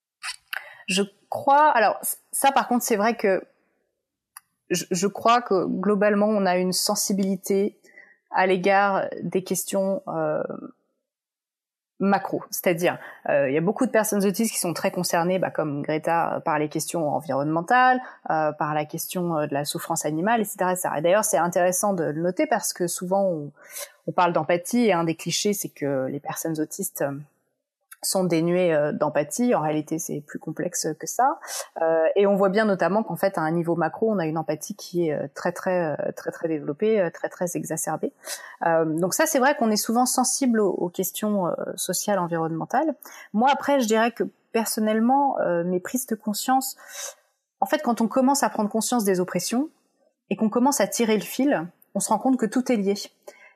Je 0.87 1.03
crois. 1.29 1.69
Alors, 1.71 1.99
ça, 2.31 2.53
par 2.53 2.69
contre, 2.69 2.85
c'est 2.85 2.97
vrai 2.97 3.17
que 3.17 3.43
je, 4.71 4.85
je 4.93 5.07
crois 5.09 5.43
que 5.43 5.67
globalement, 5.67 6.29
on 6.29 6.47
a 6.47 6.59
une 6.59 6.73
sensibilité 6.73 7.81
à 8.31 8.47
l'égard 8.47 9.07
des 9.23 9.43
questions 9.43 10.03
euh, 10.07 10.43
macro, 12.01 12.43
c'est-à-dire 12.51 12.99
euh, 13.29 13.49
il 13.49 13.55
y 13.55 13.59
a 13.59 13.61
beaucoup 13.61 13.87
de 13.87 13.91
personnes 13.91 14.25
autistes 14.25 14.53
qui 14.53 14.59
sont 14.59 14.73
très 14.73 14.91
concernées, 14.91 15.39
bah, 15.39 15.51
comme 15.51 15.83
Greta, 15.83 16.37
euh, 16.37 16.41
par 16.41 16.59
les 16.59 16.69
questions 16.69 17.09
environnementales, 17.09 18.01
euh, 18.31 18.53
par 18.53 18.75
la 18.75 18.85
question 18.85 19.37
euh, 19.37 19.47
de 19.47 19.55
la 19.55 19.65
souffrance 19.65 20.05
animale, 20.05 20.41
etc. 20.41 20.57
etc. 20.73 20.89
Et 20.99 21.01
d'ailleurs, 21.01 21.25
c'est 21.25 21.39
intéressant 21.39 21.95
de 21.95 22.05
le 22.05 22.23
noter 22.23 22.47
parce 22.47 22.73
que 22.73 22.87
souvent 22.87 23.25
on, 23.25 23.53
on 24.07 24.13
parle 24.13 24.33
d'empathie 24.33 24.87
et 24.87 24.93
un 24.93 25.05
des 25.05 25.17
clichés, 25.17 25.53
c'est 25.53 25.71
que 25.71 26.07
les 26.07 26.21
personnes 26.21 26.61
autistes 26.61 27.05
sont 28.03 28.25
dénués 28.25 28.73
euh, 28.73 28.93
d'empathie. 28.93 29.55
En 29.55 29.61
réalité, 29.61 29.99
c'est 29.99 30.21
plus 30.21 30.39
complexe 30.39 30.87
que 30.99 31.07
ça. 31.07 31.39
Euh, 31.83 32.05
et 32.17 32.27
on 32.27 32.37
voit 32.37 32.49
bien 32.49 32.65
notamment 32.65 33.03
qu'en 33.03 33.17
fait, 33.17 33.39
à 33.39 33.41
un 33.41 33.51
niveau 33.51 33.77
macro, 33.77 34.11
on 34.11 34.19
a 34.19 34.27
une 34.27 34.39
empathie 34.39 34.75
qui 34.75 35.09
est 35.09 35.15
euh, 35.15 35.27
très 35.35 35.53
très 35.53 35.97
très 36.15 36.31
très 36.31 36.49
développée, 36.49 37.09
très 37.13 37.29
très 37.29 37.57
exacerbée. 37.57 38.13
donc 38.87 39.15
ça, 39.15 39.27
c'est 39.27 39.39
vrai 39.39 39.57
qu'on 39.57 39.71
est 39.71 39.77
souvent 39.77 40.07
sensible 40.07 40.61
aux, 40.61 40.89
questions 40.89 41.47
sociales, 41.77 42.19
environnementales. 42.19 42.95
Moi, 43.33 43.49
après, 43.51 43.81
je 43.81 43.87
dirais 43.87 44.13
que 44.13 44.25
personnellement, 44.53 45.37
mes 45.65 45.81
prises 45.81 46.07
de 46.07 46.15
conscience, 46.15 46.77
en 47.61 47.67
fait, 47.67 47.83
quand 47.83 48.01
on 48.01 48.09
commence 48.09 48.43
à 48.43 48.51
prendre 48.51 48.71
conscience 48.71 49.05
des 49.05 49.21
oppressions 49.21 49.71
et 50.31 50.37
qu'on 50.37 50.49
commence 50.49 50.81
à 50.81 50.87
tirer 50.87 51.17
le 51.17 51.25
fil, 51.25 51.67
on 51.95 52.01
se 52.01 52.09
rend 52.09 52.19
compte 52.19 52.39
que 52.39 52.47
tout 52.47 52.71
est 52.71 52.77
lié. 52.77 52.95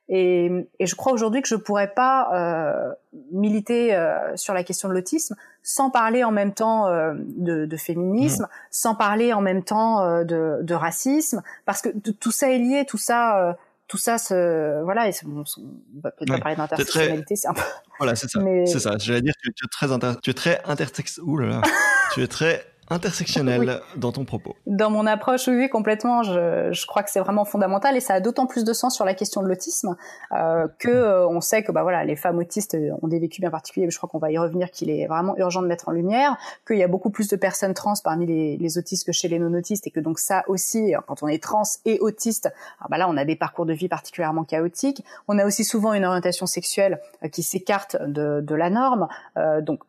Et, 0.09 0.51
et 0.79 0.87
je 0.87 0.95
crois 0.95 1.12
aujourd'hui 1.12 1.43
que 1.43 1.49
je 1.49 1.55
pourrais 1.55 1.93
pas 1.95 2.29
euh, 2.35 2.93
militer 3.33 3.95
euh, 3.95 4.37
sur 4.37 4.53
la 4.53 4.65
question 4.65 4.88
de 4.88 4.95
l'autisme 4.95 5.37
sans 5.62 5.91
parler 5.91 6.25
en 6.25 6.33
même 6.33 6.53
temps 6.53 6.88
euh, 6.88 7.15
de, 7.17 7.67
de, 7.67 7.77
féminisme, 7.77 8.45
mmh. 8.45 8.49
sans 8.71 8.95
parler 8.95 9.33
en 9.33 9.41
même 9.41 9.62
temps 9.62 10.03
euh, 10.03 10.25
de, 10.25 10.59
de, 10.62 10.75
racisme, 10.75 11.43
parce 11.65 11.83
que 11.83 11.88
tout 11.88 12.33
ça 12.33 12.51
est 12.51 12.59
lié, 12.59 12.85
tout 12.87 12.99
ça, 12.99 13.38
euh, 13.38 13.53
tout 13.87 13.99
ça 13.99 14.19
se, 14.19 14.83
voilà, 14.83 15.09
et 15.09 15.12
on, 15.25 15.41
on 15.41 16.01
va 16.03 16.11
peut-être 16.11 16.33
ouais, 16.33 16.41
parler 16.41 16.57
d'intersectionnalité, 16.57 17.37
c'est 17.37 17.49
un 17.49 17.55
peu. 17.55 17.62
Voilà, 17.99 18.17
c'est 18.17 18.29
ça. 18.29 18.41
Mais... 18.43 18.67
C'est 18.67 18.81
ça. 18.81 18.97
J'allais 18.99 19.23
dire 19.23 19.35
que 19.43 19.51
tu 19.51 19.65
es 19.65 19.69
très 19.69 19.93
inter... 19.93 20.12
tu 20.23 20.31
es 20.31 20.35
très 20.35 20.61
intersex. 20.65 21.19
Là 21.19 21.47
là. 21.47 21.62
tu 22.15 22.23
es 22.23 22.27
très 22.27 22.65
intersectionnel 22.92 23.61
oui. 23.61 24.00
dans 24.00 24.12
ton 24.12 24.24
propos. 24.24 24.55
Dans 24.66 24.90
mon 24.90 25.07
approche, 25.07 25.48
oui, 25.48 25.68
complètement. 25.68 26.22
Je, 26.22 26.70
je 26.72 26.87
crois 26.87 27.02
que 27.02 27.11
c'est 27.11 27.20
vraiment 27.20 27.44
fondamental 27.44 27.96
et 27.96 28.00
ça 28.00 28.14
a 28.14 28.20
d'autant 28.20 28.46
plus 28.46 28.64
de 28.64 28.72
sens 28.72 28.94
sur 28.94 29.05
la 29.05 29.14
question 29.14 29.42
de 29.42 29.48
l'autisme 29.48 29.96
euh, 30.33 30.68
que 30.78 30.88
euh, 30.88 31.28
on 31.28 31.40
sait 31.40 31.62
que 31.62 31.72
bah 31.72 31.83
voilà, 31.83 32.05
les 32.05 32.16
femmes 32.16 32.38
autistes 32.38 32.76
ont 33.02 33.09
des 33.09 33.18
vécus 33.18 33.40
bien 33.40 33.50
particuliers. 33.50 33.90
Je 33.90 33.96
crois 33.96 34.09
qu'on 34.09 34.18
va 34.18 34.31
y 34.31 34.38
revenir, 34.38 34.70
qu'il 34.70 34.90
est 34.90 35.07
vraiment 35.07 35.37
urgent 35.38 35.62
de 35.62 35.66
mettre 35.66 35.88
en 35.88 35.92
lumière, 35.92 36.37
qu'il 36.66 36.78
y 36.78 36.83
a 36.83 36.88
beaucoup 36.88 37.11
plus 37.11 37.28
de 37.28 37.37
personnes 37.37 37.74
trans 37.74 37.94
parmi 38.02 38.26
les, 38.26 38.57
les 38.57 38.78
autistes 38.78 39.07
que 39.07 39.12
chez 39.12 39.28
les 39.28 39.38
non-autistes 39.38 39.87
et 39.87 39.90
que 39.90 40.00
donc 40.00 40.18
ça 40.18 40.44
aussi, 40.48 40.94
quand 41.07 41.22
on 41.22 41.28
est 41.28 41.42
trans 41.42 41.62
et 41.85 41.98
autiste, 42.00 42.46
alors 42.78 42.90
bah 42.90 42.98
là 42.98 43.09
on 43.09 43.16
a 43.16 43.24
des 43.24 43.37
parcours 43.37 43.66
de 43.66 43.72
vie 43.72 43.88
particulièrement 43.88 44.44
chaotiques. 44.44 45.05
On 45.28 45.38
a 45.38 45.46
aussi 45.46 45.64
souvent 45.64 45.92
une 45.92 46.05
orientation 46.05 46.46
sexuelle 46.46 47.00
euh, 47.24 47.28
qui 47.28 47.42
s'écarte 47.42 47.96
de, 48.00 48.40
de 48.40 48.55
la 48.55 48.70
norme. 48.70 49.09
Euh, 49.37 49.61
donc 49.61 49.81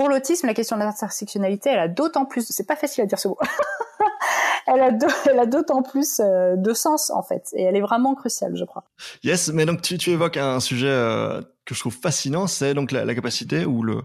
pour 0.00 0.08
l'autisme, 0.08 0.46
la 0.46 0.54
question 0.54 0.78
de 0.78 0.82
l'intersectionnalité, 0.82 1.68
elle 1.68 1.78
a 1.78 1.86
d'autant 1.86 2.24
plus, 2.24 2.46
c'est 2.48 2.66
pas 2.66 2.74
facile 2.74 3.04
à 3.04 3.06
dire 3.06 3.18
ce 3.18 3.28
mot, 3.28 3.36
elle 4.66 4.80
a, 4.80 5.44
d'autant 5.44 5.82
plus 5.82 6.20
euh, 6.20 6.56
de 6.56 6.72
sens 6.72 7.10
en 7.10 7.22
fait, 7.22 7.50
et 7.52 7.64
elle 7.64 7.76
est 7.76 7.82
vraiment 7.82 8.14
cruciale, 8.14 8.56
je 8.56 8.64
crois. 8.64 8.84
Yes, 9.24 9.52
mais 9.52 9.66
donc 9.66 9.82
tu, 9.82 9.98
tu 9.98 10.08
évoques 10.08 10.38
un 10.38 10.58
sujet 10.58 10.88
euh, 10.88 11.42
que 11.66 11.74
je 11.74 11.80
trouve 11.80 11.94
fascinant, 11.94 12.46
c'est 12.46 12.72
donc 12.72 12.92
la, 12.92 13.04
la, 13.04 13.14
capacité 13.14 13.66
ou 13.66 13.82
le, 13.82 14.00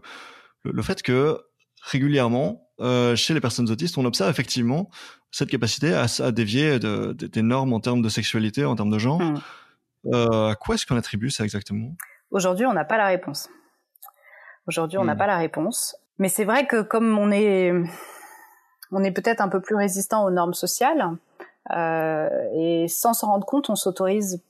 le, 0.65 0.73
le 0.73 0.81
fait 0.81 1.01
que 1.01 1.39
régulièrement, 1.81 2.67
euh, 2.81 3.15
chez 3.15 3.33
les 3.33 3.39
personnes 3.39 3.71
autistes, 3.71 3.97
on 3.97 4.03
observe 4.03 4.29
effectivement 4.29 4.89
cette 5.31 5.49
capacité 5.49 5.93
à, 5.93 6.07
à 6.19 6.31
dévier 6.33 6.77
de, 6.77 7.13
des 7.13 7.41
normes 7.41 7.71
en 7.71 7.79
termes 7.79 8.01
de 8.01 8.09
sexualité, 8.09 8.65
en 8.65 8.75
termes 8.75 8.91
de 8.91 8.99
genre. 8.99 9.21
Mm. 9.21 9.41
Euh, 10.13 10.49
à 10.49 10.55
quoi 10.55 10.75
est-ce 10.75 10.85
qu'on 10.85 10.97
attribue 10.97 11.29
ça 11.29 11.45
exactement? 11.45 11.95
Aujourd'hui, 12.31 12.65
on 12.65 12.73
n'a 12.73 12.83
pas 12.83 12.97
la 12.97 13.07
réponse. 13.07 13.47
Aujourd'hui, 14.67 14.97
on 14.97 15.05
n'a 15.05 15.15
mm. 15.15 15.17
pas 15.17 15.27
la 15.27 15.37
réponse. 15.37 15.97
Mais 16.17 16.29
c'est 16.29 16.45
vrai 16.45 16.65
que 16.65 16.81
comme 16.81 17.17
on 17.17 17.31
est, 17.31 17.73
on 18.91 19.03
est 19.03 19.11
peut-être 19.11 19.41
un 19.41 19.49
peu 19.49 19.61
plus 19.61 19.75
résistant 19.75 20.25
aux 20.25 20.31
normes 20.31 20.53
sociales, 20.53 21.11
euh, 21.71 22.29
et 22.53 22.87
sans 22.87 23.13
s'en 23.13 23.27
rendre 23.27 23.45
compte, 23.45 23.69
on 23.69 23.75
s'autorise 23.75 24.41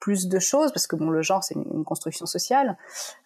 plus 0.00 0.28
de 0.28 0.38
choses 0.38 0.70
parce 0.70 0.86
que 0.86 0.96
bon 0.96 1.08
le 1.08 1.22
genre 1.22 1.42
c'est 1.42 1.54
une, 1.54 1.82
construction 1.82 2.26
sociale 2.26 2.76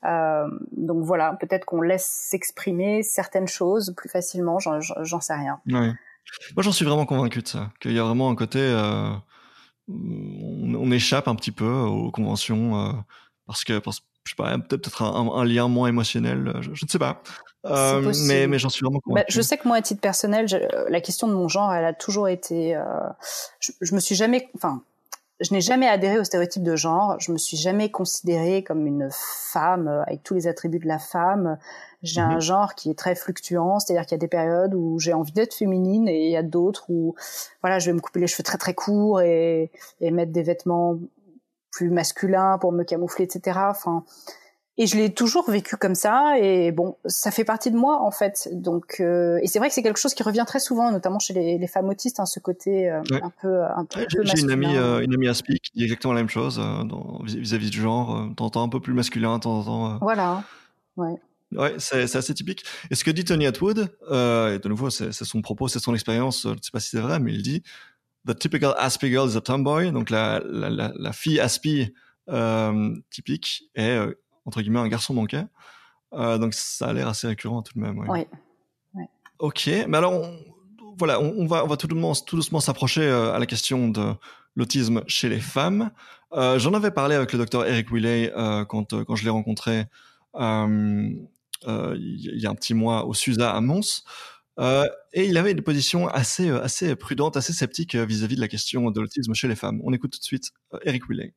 euh, 0.05 0.47
donc 0.77 1.03
voilà 1.03 1.37
peut-être 1.41 1.65
qu'on 1.65 1.81
laisse 1.81 2.07
s'exprimer 2.07 3.03
certaines 3.03 3.49
choses 3.49 3.93
plus 3.97 4.09
facilement 4.09 4.61
j'en 4.61 5.21
sais 5.21 5.35
rien 5.35 5.61
moi 5.67 5.97
j'en 6.59 6.71
suis 6.71 6.85
vraiment 6.85 7.05
convaincu 7.05 7.43
de 7.43 7.49
ça 7.49 7.73
qu'il 7.81 7.95
y 7.95 7.99
a 7.99 8.05
vraiment 8.05 8.31
un 8.31 8.37
côté 8.37 8.61
euh, 8.61 9.11
on, 9.89 10.91
échappe 10.93 11.27
un 11.27 11.35
petit 11.35 11.51
peu 11.51 11.69
aux 11.69 12.13
conventions 12.13 12.81
euh, 12.81 12.93
parce 13.47 13.65
que 13.65 13.81
je 14.29 14.35
sais 14.35 14.37
pas 14.37 14.59
peut-être 14.59 15.03
un, 15.03 15.45
lien 15.45 15.69
moins 15.69 15.88
émotionnel 15.88 16.53
je, 16.61 16.71
ne 16.71 16.88
sais 16.88 16.99
pas 16.99 17.23
mais, 18.27 18.47
mais 18.47 18.59
j'en 18.59 18.69
suis 18.69 18.85
vraiment 18.85 18.99
bah, 18.99 19.03
convaincu. 19.05 19.33
je 19.33 19.43
sais 19.43 19.57
que 19.57 19.67
moi, 19.67 19.77
à 19.77 19.83
titre 19.83 20.01
personnel, 20.01 20.47
la 20.88 21.01
question 21.01 21.27
de 21.27 21.35
mon 21.35 21.49
genre, 21.49 21.73
elle 21.73 21.85
a 21.85 21.93
toujours 21.93 22.29
été. 22.29 22.81
je, 23.61 23.73
je, 23.81 23.95
me 23.95 24.01
suis 24.01 24.14
jamais, 24.14 24.49
enfin, 24.55 24.83
je 25.41 25.55
n'ai 25.55 25.61
jamais 25.61 25.87
adhéré 25.87 26.19
au 26.19 26.25
stéréotype 26.25 26.62
de 26.62 26.75
genre. 26.75 27.19
Je 27.21 27.31
me 27.31 27.38
suis 27.38 27.57
jamais 27.57 27.91
considérée 27.91 28.64
comme 28.64 28.87
une 28.87 29.09
femme 29.12 29.87
euh, 29.87 30.03
avec 30.03 30.23
tous 30.23 30.35
les 30.35 30.47
attributs 30.49 30.81
de 30.81 30.88
la 30.88 30.99
femme. 30.99 31.59
J'ai 32.03 32.21
un 32.21 32.35
mhm. 32.35 32.41
genre 32.41 32.75
qui 32.75 32.91
est 32.91 32.99
très 32.99 33.14
fluctuant, 33.14 33.79
c'est-à-dire 33.79 34.05
qu'il 34.05 34.12
y 34.12 34.19
a 34.19 34.19
des 34.19 34.29
périodes 34.29 34.75
où 34.75 34.99
j'ai 34.99 35.12
envie 35.12 35.33
d'être 35.33 35.55
féminine 35.55 36.09
et 36.09 36.27
il 36.27 36.31
y 36.31 36.37
a 36.37 36.43
d'autres 36.43 36.87
où, 36.88 37.14
voilà, 37.62 37.79
je 37.79 37.87
vais 37.87 37.93
me 37.93 38.01
couper 38.01 38.21
les 38.21 38.27
cheveux 38.27 38.45
très 38.45 38.59
très 38.59 38.75
courts 38.75 39.21
et, 39.21 39.71
et 40.01 40.11
mettre 40.11 40.33
des 40.33 40.43
vêtements 40.43 40.99
plus 41.79 41.91
masculins 41.91 42.59
pour 42.59 42.73
me 42.73 42.83
camoufler, 42.83 43.25
etc. 43.25 43.59
Enfin, 43.71 44.05
et 44.81 44.87
je 44.87 44.97
l'ai 44.97 45.12
toujours 45.12 45.49
vécu 45.49 45.77
comme 45.77 45.95
ça. 45.95 46.38
Et 46.41 46.73
bon, 46.73 46.97
ça 47.05 47.31
fait 47.31 47.45
partie 47.45 47.71
de 47.71 47.77
moi 47.77 48.03
en 48.03 48.11
fait. 48.11 48.49
Donc, 48.53 48.97
euh, 49.01 49.38
et 49.43 49.47
c'est 49.47 49.59
vrai 49.59 49.69
que 49.69 49.75
c'est 49.75 49.83
quelque 49.83 49.99
chose 49.99 50.14
qui 50.14 50.23
revient 50.23 50.45
très 50.47 50.61
souvent, 50.61 50.91
notamment 50.91 51.19
chez 51.19 51.35
les, 51.35 51.59
les 51.59 51.67
femmes 51.67 51.88
autistes, 51.88 52.21
hein, 52.21 52.27
ce 52.27 52.41
côté 52.41 52.91
euh, 52.91 53.01
un 53.23 53.31
peu, 53.41 53.62
un 53.62 53.85
peu, 53.85 54.07
J'ai 54.09 54.41
une 54.41 54.51
amie, 54.51 54.77
euh, 54.77 55.01
une 55.01 55.14
amie 55.14 55.29
Aspi 55.29 55.59
qui 55.61 55.73
dit 55.75 55.85
exactement 55.85 56.14
la 56.14 56.21
même 56.21 56.29
chose 56.29 56.61
vis-à-vis 57.25 57.71
du 57.71 57.81
genre. 57.81 58.29
T'entends 58.37 58.64
un 58.64 58.69
peu 58.69 58.81
plus 58.81 58.95
masculin, 58.95 59.38
t'entends. 59.38 59.99
Voilà. 60.01 60.43
Ouais. 60.97 61.14
Ouais, 61.53 61.75
c'est 61.79 62.03
assez 62.14 62.35
typique. 62.35 62.64
Et 62.91 62.95
ce 62.95 63.05
que 63.05 63.11
dit 63.11 63.25
Tony 63.25 63.47
Atwood, 63.47 63.79
et 64.11 64.59
de 64.59 64.69
nouveau, 64.69 64.91
c'est 64.91 65.12
son 65.12 65.43
propos, 65.43 65.69
c'est 65.69 65.79
son 65.79 65.95
expérience. 65.95 66.43
Je 66.43 66.51
ne 66.51 66.57
sais 66.61 66.71
pas 66.73 66.81
si 66.81 66.91
c'est 66.91 67.01
vrai, 67.01 67.21
mais 67.21 67.33
il 67.33 67.43
dit 67.43 67.62
The 68.29 68.38
typical 68.38 68.75
Aspie 68.79 69.11
girl 69.11 69.27
is 69.29 69.37
a 69.37 69.41
tomboy. 69.41 69.91
Donc 69.91 70.11
la, 70.11 70.41
la, 70.45 70.71
la, 70.71 70.93
la 70.95 71.12
fille 71.12 71.41
Aspie 71.41 71.93
typique 73.11 73.64
est 73.75 73.99
entre 74.45 74.62
guillemets 74.62 74.81
un 74.81 74.88
garçon 74.88 75.14
manqué. 75.14 75.43
Euh, 76.14 76.38
donc 76.38 76.55
ça 76.55 76.88
a 76.88 76.93
l'air 76.93 77.09
assez 77.09 77.27
récurrent 77.27 77.62
tout 77.62 77.75
de 77.75 77.81
même. 77.81 77.99
Oui. 78.09 78.27
Ok, 79.38 79.71
mais 79.87 79.99
alors 79.99 80.27
voilà, 80.99 81.21
on, 81.21 81.47
va 81.47 81.64
on 81.64 81.69
va 81.69 81.77
tout 81.77 81.87
doucement 81.87 82.14
tout 82.14 82.37
doucement 82.37 82.61
s'approcher 82.61 83.03
euh, 83.03 83.33
à 83.33 83.38
la 83.38 83.47
question 83.47 83.88
de 83.88 84.14
l'autisme 84.57 85.03
chez 85.07 85.29
les 85.29 85.38
femmes. 85.38 85.91
Euh, 86.33 86.59
j'en 86.59 86.75
avais 86.75 86.91
parlé 86.91 87.14
avec 87.14 87.33
le 87.33 87.38
docteur 87.38 87.67
Eric 87.67 87.93
Willey 87.93 88.33
quand 88.69 89.05
quand 89.05 89.17
je 89.17 89.25
l'ai 89.25 89.31
rencontré 89.31 89.85
il 90.35 91.29
y 91.62 92.47
a 92.47 92.51
un 92.51 92.55
petit 92.55 92.75
mois 92.75 93.07
au 93.07 93.14
SUSA 93.14 93.55
à 93.55 93.61
Mons. 93.61 94.05
Et 94.59 95.27
il 95.27 95.37
avait 95.37 95.53
une 95.53 95.62
position 95.62 96.09
assez 96.09 96.51
assez 96.51 96.97
prudente, 96.97 97.37
assez 97.37 97.53
sceptique 97.53 97.94
vis-à-vis 97.94 98.35
-vis 98.35 98.37
de 98.37 98.40
la 98.40 98.49
question 98.49 98.90
de 98.90 99.01
l'autisme 99.01 99.35
chez 99.35 99.49
les 99.49 99.57
femmes. 99.57 99.81
On 99.85 99.92
écoute 99.92 100.12
tout 100.12 100.21
de 100.21 100.25
suite 100.25 100.51
Eric 100.85 101.09
Willey. 101.09 101.35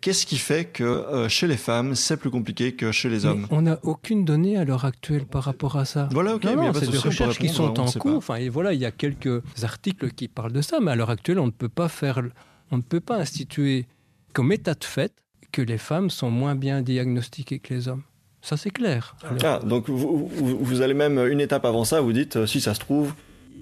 Qu'est-ce 0.00 0.26
qui 0.26 0.38
fait 0.38 0.66
que 0.66 0.84
euh, 0.84 1.28
chez 1.28 1.46
les 1.46 1.56
femmes, 1.56 1.94
c'est 1.94 2.16
plus 2.16 2.30
compliqué 2.30 2.72
que 2.72 2.92
chez 2.92 3.08
les 3.08 3.26
hommes? 3.26 3.46
On 3.50 3.62
n'a 3.62 3.78
aucune 3.82 4.24
donnée 4.24 4.56
à 4.56 4.64
l'heure 4.64 4.84
actuelle 4.84 5.24
par 5.24 5.44
rapport 5.44 5.76
à 5.76 5.84
ça. 5.84 6.08
Voilà, 6.12 6.34
ok. 6.34 6.46
c'est 6.74 6.90
des 6.90 6.98
recherches 6.98 7.38
qui 7.38 7.48
sont 7.48 7.78
en 7.80 7.90
cours. 7.92 8.16
Enfin, 8.16 8.36
et 8.36 8.48
voilà, 8.48 8.72
il 8.72 8.80
y 8.80 8.84
a 8.84 8.90
quelques 8.90 9.42
articles 9.62 10.10
qui 10.12 10.28
parlent 10.28 10.52
de 10.52 10.62
ça, 10.62 10.80
mais 10.80 10.92
à 10.92 10.96
l'heure 10.96 11.10
actuelle, 11.10 11.38
on 11.38 11.46
ne 11.46 11.52
peut 11.52 11.68
pas 11.68 11.88
faire, 11.88 12.22
on 12.70 12.76
ne 12.76 12.82
peut 12.82 13.00
pas 13.00 13.16
instituer 13.16 13.86
comme 14.32 14.52
état 14.52 14.74
de 14.74 14.84
fait 14.84 15.12
que 15.50 15.62
les 15.62 15.78
femmes 15.78 16.10
sont 16.10 16.30
moins 16.30 16.54
bien 16.54 16.82
diagnostiquées 16.82 17.58
que 17.58 17.72
les 17.74 17.88
hommes. 17.88 18.02
Ça, 18.46 18.56
c'est 18.56 18.70
clair. 18.70 19.16
Ah, 19.42 19.58
donc 19.64 19.90
vous, 19.90 20.30
vous, 20.30 20.80
allez 20.80 20.94
même 20.94 21.18
une 21.18 21.40
étape 21.40 21.64
avant 21.64 21.84
ça, 21.84 22.00
vous 22.00 22.12
dites, 22.12 22.36
euh, 22.36 22.46
si 22.46 22.60
ça 22.60 22.74
se 22.74 22.78
trouve... 22.78 23.12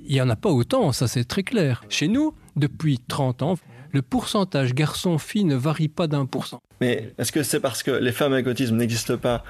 Il 0.04 0.12
n'y 0.12 0.20
en 0.20 0.28
a 0.28 0.36
pas 0.36 0.50
autant, 0.50 0.92
ça 0.92 1.08
c'est 1.08 1.24
très 1.24 1.42
clair. 1.42 1.82
Chez 1.88 2.06
nous, 2.06 2.34
depuis 2.54 2.98
30 2.98 3.40
ans, 3.40 3.54
le 3.92 4.02
pourcentage 4.02 4.74
garçon-fille 4.74 5.44
ne 5.44 5.54
varie 5.54 5.88
pas 5.88 6.06
d'un 6.06 6.26
pour 6.26 6.46
cent. 6.46 6.60
Mais 6.82 7.14
est-ce 7.16 7.32
que 7.32 7.42
c'est 7.42 7.60
parce 7.60 7.82
que 7.82 7.92
les 7.92 8.12
femmes 8.12 8.34
avec 8.34 8.46
autisme 8.46 8.76
n'existent 8.76 9.16
pas 9.16 9.42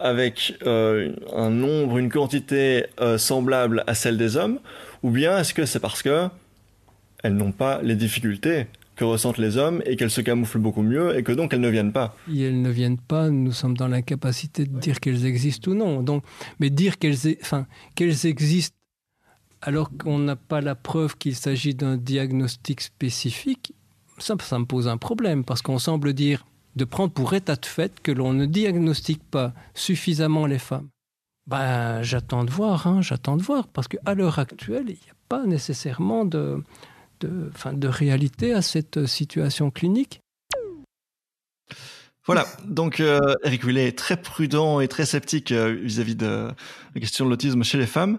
avec 0.00 0.54
euh, 0.64 1.14
un 1.36 1.50
nombre, 1.50 1.98
une 1.98 2.08
quantité 2.08 2.86
euh, 2.98 3.18
semblable 3.18 3.84
à 3.86 3.92
celle 3.92 4.16
des 4.16 4.38
hommes, 4.38 4.58
ou 5.02 5.10
bien 5.10 5.36
est-ce 5.36 5.52
que 5.52 5.66
c'est 5.66 5.80
parce 5.80 6.02
que 6.02 6.28
elles 7.22 7.34
n'ont 7.34 7.52
pas 7.52 7.82
les 7.82 7.94
difficultés 7.94 8.68
que 9.02 9.06
ressentent 9.06 9.38
les 9.38 9.56
hommes 9.56 9.82
et 9.84 9.96
qu'elles 9.96 10.12
se 10.12 10.20
camouflent 10.20 10.60
beaucoup 10.60 10.82
mieux 10.82 11.16
et 11.16 11.24
que 11.24 11.32
donc 11.32 11.52
elles 11.52 11.60
ne 11.60 11.68
viennent 11.68 11.92
pas. 11.92 12.14
Et 12.32 12.42
elles 12.42 12.62
ne 12.62 12.70
viennent 12.70 13.00
pas, 13.00 13.30
nous 13.30 13.50
sommes 13.50 13.76
dans 13.76 13.88
l'incapacité 13.88 14.64
de 14.64 14.78
dire 14.78 15.00
qu'elles 15.00 15.26
existent 15.26 15.72
ou 15.72 15.74
non. 15.74 16.02
Donc, 16.02 16.22
mais 16.60 16.70
dire 16.70 16.98
qu'elles, 16.98 17.36
enfin, 17.42 17.66
qu'elles 17.96 18.26
existent 18.26 18.76
alors 19.60 19.90
qu'on 19.98 20.20
n'a 20.20 20.36
pas 20.36 20.60
la 20.60 20.76
preuve 20.76 21.16
qu'il 21.16 21.34
s'agit 21.34 21.74
d'un 21.74 21.96
diagnostic 21.96 22.80
spécifique, 22.80 23.74
ça, 24.18 24.36
ça 24.40 24.58
me 24.60 24.66
pose 24.66 24.86
un 24.86 24.98
problème, 24.98 25.44
parce 25.44 25.62
qu'on 25.62 25.80
semble 25.80 26.12
dire 26.12 26.46
de 26.76 26.84
prendre 26.84 27.12
pour 27.12 27.34
état 27.34 27.56
de 27.56 27.66
fait 27.66 28.00
que 28.02 28.12
l'on 28.12 28.32
ne 28.32 28.46
diagnostique 28.46 29.22
pas 29.24 29.52
suffisamment 29.74 30.46
les 30.46 30.60
femmes. 30.60 30.88
Ben, 31.48 32.02
j'attends 32.02 32.44
de 32.44 32.52
voir, 32.52 32.86
hein, 32.86 33.02
j'attends 33.02 33.36
de 33.36 33.42
voir, 33.42 33.66
parce 33.66 33.88
qu'à 33.88 34.14
l'heure 34.14 34.38
actuelle, 34.38 34.86
il 34.86 34.94
n'y 34.94 35.10
a 35.10 35.18
pas 35.28 35.44
nécessairement 35.44 36.24
de, 36.24 36.62
de, 37.26 37.50
de 37.72 37.88
réalité 37.88 38.52
à 38.52 38.62
cette 38.62 39.06
situation 39.06 39.70
clinique. 39.70 40.20
Voilà, 42.24 42.46
donc 42.64 43.00
euh, 43.00 43.34
Eric 43.42 43.64
Willet 43.64 43.88
est 43.88 43.98
très 43.98 44.16
prudent 44.16 44.78
et 44.78 44.86
très 44.86 45.06
sceptique 45.06 45.50
euh, 45.50 45.76
vis-à-vis 45.82 46.14
de 46.14 46.48
la 46.94 47.00
question 47.00 47.24
de 47.24 47.30
l'autisme 47.30 47.64
chez 47.64 47.78
les 47.78 47.86
femmes. 47.86 48.18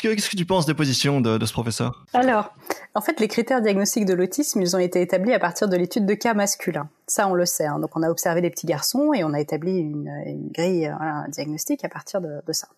Qu'est-ce 0.00 0.30
que, 0.30 0.36
tu 0.36 0.46
penses 0.46 0.64
des 0.64 0.72
positions 0.72 1.20
de, 1.20 1.44
ce 1.44 1.52
professeur? 1.52 2.06
Alors, 2.14 2.54
en 2.94 3.02
fait, 3.02 3.20
les 3.20 3.28
critères 3.28 3.60
diagnostiques 3.60 4.06
de 4.06 4.14
l'autisme, 4.14 4.62
ils 4.62 4.74
ont 4.74 4.78
été 4.78 5.02
établis 5.02 5.34
à 5.34 5.38
partir 5.38 5.68
de 5.68 5.76
l'étude 5.76 6.06
de 6.06 6.14
cas 6.14 6.32
masculins. 6.32 6.88
Ça, 7.06 7.28
on 7.28 7.34
le 7.34 7.44
sait. 7.44 7.66
Hein. 7.66 7.78
Donc, 7.78 7.90
on 7.94 8.02
a 8.02 8.08
observé 8.08 8.40
des 8.40 8.48
petits 8.48 8.66
garçons 8.66 9.12
et 9.12 9.22
on 9.22 9.34
a 9.34 9.40
établi 9.40 9.76
une, 9.76 10.48
grille 10.50 10.90
voilà, 10.96 11.26
diagnostique 11.28 11.84
à 11.84 11.90
partir 11.90 12.22
de, 12.22 12.40
ça. 12.52 12.68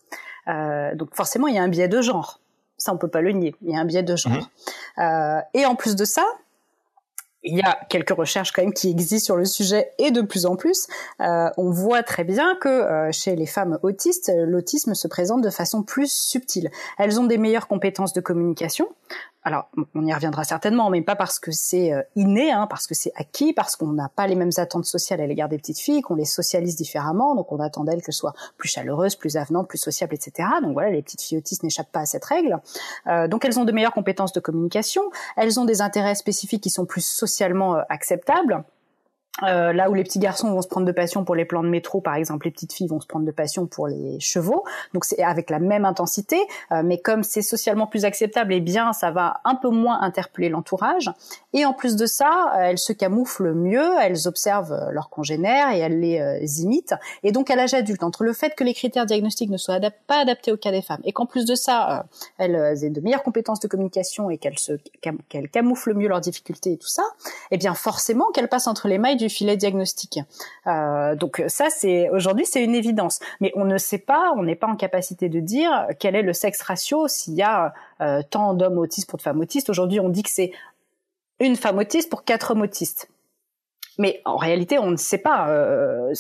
Euh, 0.49 0.97
donc, 0.97 1.15
forcément, 1.15 1.47
il 1.47 1.55
y 1.55 1.59
a 1.59 1.63
un 1.63 1.69
biais 1.69 1.87
de 1.87 2.03
genre. 2.03 2.41
Ça, 2.85 2.93
on 2.93 2.99
peut 2.99 3.09
pas 3.09 3.23
le 3.23 3.33
nier. 3.33 3.55
Il 3.63 3.71
y 3.71 3.75
a 3.75 3.81
un 3.81 3.87
biais 3.87 4.03
de 4.03 4.15
genre. 4.15 4.35
Mhm. 4.35 4.43
Euh, 4.99 5.41
et 5.55 5.65
en 5.65 5.75
plus 5.75 5.97
de 5.97 6.05
ça, 6.05 6.23
il 7.43 7.57
y 7.57 7.63
a 7.63 7.79
quelques 7.89 8.11
recherches 8.11 8.53
quand 8.53 8.61
même 8.61 8.75
qui 8.75 8.91
existent 8.91 9.25
sur 9.25 9.37
le 9.39 9.47
sujet 9.47 9.91
et 9.99 10.11
de 10.11 10.21
plus 10.21 10.45
en 10.45 10.55
plus, 10.55 10.87
euh, 11.23 11.49
on 11.57 11.71
voit 11.71 12.03
très 12.03 12.25
bien 12.25 12.57
que 12.57 12.69
euh, 12.69 13.11
chez 13.11 13.37
les 13.37 13.47
femmes 13.47 13.79
autistes, 13.83 14.31
l'autisme 14.37 14.93
se 14.93 15.09
présente 15.09 15.41
de 15.41 15.49
façon 15.49 15.83
plus 15.83 16.13
subtile. 16.13 16.71
Elles 16.99 17.19
ont 17.19 17.25
des 17.25 17.39
meilleures 17.39 17.69
compétences 17.69 18.13
de 18.13 18.21
communication, 18.21 18.87
alors 19.45 19.69
on 19.95 20.07
y 20.07 20.13
reviendra 20.13 20.43
certainement, 20.45 20.89
mais 20.89 21.03
pas 21.03 21.17
parce 21.17 21.39
que 21.39 21.53
c'est 21.53 21.93
euh, 21.93 22.03
inné, 22.17 22.51
hein, 22.51 22.67
parce 22.69 22.87
que 22.87 22.95
c'est 22.95 23.13
acquis, 23.15 23.53
parce 23.53 23.77
qu'on 23.77 23.93
n'a 23.93 24.09
pas 24.09 24.27
les 24.27 24.37
mêmes 24.37 24.51
attentes 24.57 24.87
sociales 24.87 25.21
à 25.21 25.27
l'égard 25.27 25.51
des 25.51 25.59
petites 25.59 25.79
filles, 25.79 26.01
qu'on 26.01 26.15
les 26.15 26.25
socialise 26.25 26.77
différemment, 26.77 27.35
donc 27.35 27.53
on 27.53 27.61
attend 27.61 27.85
d'elles 27.85 28.03
qu'elles 28.03 28.15
soient 28.15 28.33
plus 28.57 28.69
chaleureuses, 28.69 29.17
plus 29.17 29.37
avenantes, 29.37 29.69
plus 29.69 29.79
sociables, 29.79 30.15
etc. 30.15 30.49
Donc 30.63 30.73
voilà, 30.73 30.91
les 30.91 31.03
petites 31.03 31.21
filles 31.21 31.39
autistes 31.39 31.63
n'échappent 31.63 31.93
pas 31.93 32.01
à 32.01 32.07
cette 32.07 32.25
règle. 32.25 32.59
Euh, 33.07 33.29
donc 33.29 33.45
elles 33.45 33.59
ont 33.59 33.65
de 33.65 33.73
meilleures 33.73 33.93
compétences 33.93 34.33
de 34.33 34.41
communication, 34.41 35.03
elles 35.37 35.61
ont 35.61 35.67
des 35.67 35.83
intérêts 35.83 36.15
spécifiques 36.15 36.63
qui 36.63 36.71
sont 36.71 36.87
plus 36.87 37.05
socialement 37.05 37.77
euh, 37.77 37.83
acceptables. 37.91 38.65
Euh, 39.43 39.73
là 39.73 39.91
où 39.91 39.95
les 39.95 40.05
petits 40.05 40.21
garçons 40.21 40.53
vont 40.53 40.63
se 40.63 40.69
prendre 40.69 40.87
de 40.87 40.93
passion 40.93 41.25
pour 41.25 41.35
les 41.35 41.45
plans 41.45 41.65
de 41.65 41.69
métro, 41.69 42.01
par 42.01 42.15
exemple, 42.15 42.47
les 42.47 42.53
petites 42.53 42.73
filles 42.73 42.87
vont 42.87 43.01
se 43.01 43.07
prendre 43.07 43.27
de 43.27 43.33
passion 43.33 43.67
pour 43.67 43.89
les 43.89 44.21
chevaux. 44.21 44.65
Donc 44.93 45.05
c'est 45.05 45.23
avec 45.23 45.51
la 45.51 45.59
même 45.59 45.85
intensité, 45.85 46.41
euh, 46.71 46.83
mais 46.85 46.99
comme 46.99 47.25
c'est 47.25 47.43
socialement 47.43 47.89
plus 47.89 48.05
acceptable, 48.05 48.55
eh 48.55 48.61
bien 48.61 48.93
ça 48.93 49.11
va 49.11 49.41
un 49.45 49.57
peu 49.57 49.71
moins 49.71 50.01
interpeller 50.03 50.51
l'entourage. 50.51 51.11
Et 51.53 51.65
en 51.65 51.73
plus 51.73 51.97
de 51.97 52.07
ça, 52.07 52.53
euh, 52.55 52.61
elles 52.61 52.79
se 52.79 52.93
camouflent 52.93 53.55
mieux, 53.55 53.95
elles 54.01 54.29
observent 54.29 54.89
leurs 54.93 55.11
congénères 55.11 55.73
et 55.73 55.81
elles 55.81 55.99
les 55.99 56.63
imitent. 56.63 56.95
Et 57.25 57.33
donc 57.33 57.51
à 57.51 57.57
l'âge 57.57 57.75
adulte, 57.75 58.05
entre 58.05 58.23
le 58.23 58.33
fait 58.33 58.55
que 58.55 58.63
les 58.63 58.75
critères 58.75 59.07
diagnostiques 59.07 59.51
ne 59.51 59.57
soient 59.57 59.81
pas 60.07 60.21
adaptés 60.21 60.53
au 60.53 60.57
cas 60.57 60.71
des 60.71 60.83
femmes, 60.83 61.01
et 61.05 61.13
qu'en 61.13 61.27
plus 61.27 61.45
de 61.45 61.55
ça, 61.55 62.07
elles 62.39 62.85
aient 62.85 62.91
de 62.91 63.01
meilleures 63.01 63.23
compétences 63.23 63.61
de 63.61 63.69
communication 63.69 64.31
et 64.31 64.39
qu'elles 64.39 64.59
se 64.59 64.73
qu'elles 65.01 65.49
camouflent 65.51 65.95
mieux 65.95 66.09
leurs 66.09 66.21
difficultés 66.21 66.73
et 66.73 66.77
tout 66.77 66.89
ça, 66.89 67.03
eh 67.51 67.57
bien 67.57 67.75
forcément 67.75 68.31
qu'elles 68.33 68.49
passent 68.49 68.67
entre 68.67 68.89
les 68.89 68.99
mailles 68.99 69.17
du 69.17 69.24
filet 69.29 69.57
diagnostique. 69.57 70.21
Euh, 70.67 71.15
donc 71.17 71.43
ça, 71.49 71.71
c'est 71.71 72.09
aujourd'hui, 72.11 72.47
c'est 72.47 72.63
une 72.63 72.75
évidence. 72.75 73.21
Mais 73.41 73.53
on 73.55 73.65
ne 73.65 73.79
sait 73.79 73.99
pas, 73.99 74.33
on 74.37 74.43
n'est 74.43 74.57
pas 74.57 74.67
en 74.67 74.77
capacité 74.77 75.29
de 75.29 75.41
dire 75.41 75.87
quel 75.99 76.17
est 76.17 76.23
le 76.23 76.33
sexe 76.33 76.63
ratio 76.63 77.09
s'il 77.09 77.35
y 77.35 77.43
a 77.43 77.75
euh, 78.01 78.23
tant 78.29 78.55
d'hommes 78.55 78.79
autistes 78.79 79.09
pour 79.09 79.17
de 79.17 79.23
femmes 79.23 79.41
autistes. 79.41 79.71
Aujourd'hui, 79.71 80.01
on 80.01 80.09
dit 80.09 80.23
que 80.23 80.31
c'est 80.31 80.53
une 81.41 81.57
femme 81.57 81.79
autiste 81.79 82.11
pour 82.11 82.25
quatre 82.25 82.53
hommes 82.53 82.63
autistes. 82.63 83.09
Mais 83.99 84.21
en 84.25 84.37
réalité, 84.37 84.79
on 84.79 84.91
ne 84.91 84.97
sait 84.97 85.19
pas, 85.19 85.49
euh, 85.51 86.13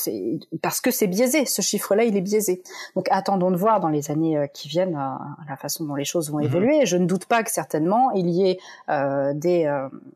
parce 0.62 0.80
que 0.80 0.90
c'est 0.90 1.06
biaisé. 1.06 1.44
Ce 1.44 1.60
chiffre-là, 1.60 2.04
il 2.04 2.16
est 2.16 2.20
biaisé. 2.20 2.62
Donc, 2.94 3.08
attendons 3.10 3.50
de 3.50 3.56
voir 3.56 3.80
dans 3.80 3.88
les 3.88 4.10
années 4.10 4.48
qui 4.52 4.68
viennent 4.68 4.96
euh, 4.96 5.48
la 5.48 5.56
façon 5.56 5.84
dont 5.84 5.96
les 5.96 6.04
choses 6.04 6.30
vont 6.30 6.38
mhm. 6.38 6.44
évoluer. 6.44 6.86
Je 6.86 6.96
ne 6.96 7.06
doute 7.06 7.26
pas 7.26 7.42
que 7.42 7.50
certainement 7.50 8.12
il 8.12 8.30
y 8.30 8.48
ait 8.48 8.58
euh, 8.88 9.32
des, 9.34 9.70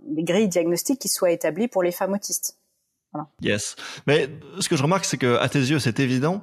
des, 0.06 0.22
grilles 0.22 0.48
diagnostiques 0.48 1.00
qui 1.00 1.08
soient 1.08 1.30
établies 1.30 1.68
pour 1.68 1.82
les 1.82 1.92
femmes 1.92 2.12
autistes. 2.12 2.56
Voilà. 3.18 3.28
Yes. 3.42 3.76
Mais 4.06 4.28
ce 4.60 4.68
que 4.68 4.76
je 4.76 4.82
remarque, 4.82 5.04
c'est 5.04 5.18
que 5.18 5.36
à 5.38 5.48
tes 5.48 5.58
yeux, 5.58 5.78
c'est 5.78 6.00
évident, 6.00 6.42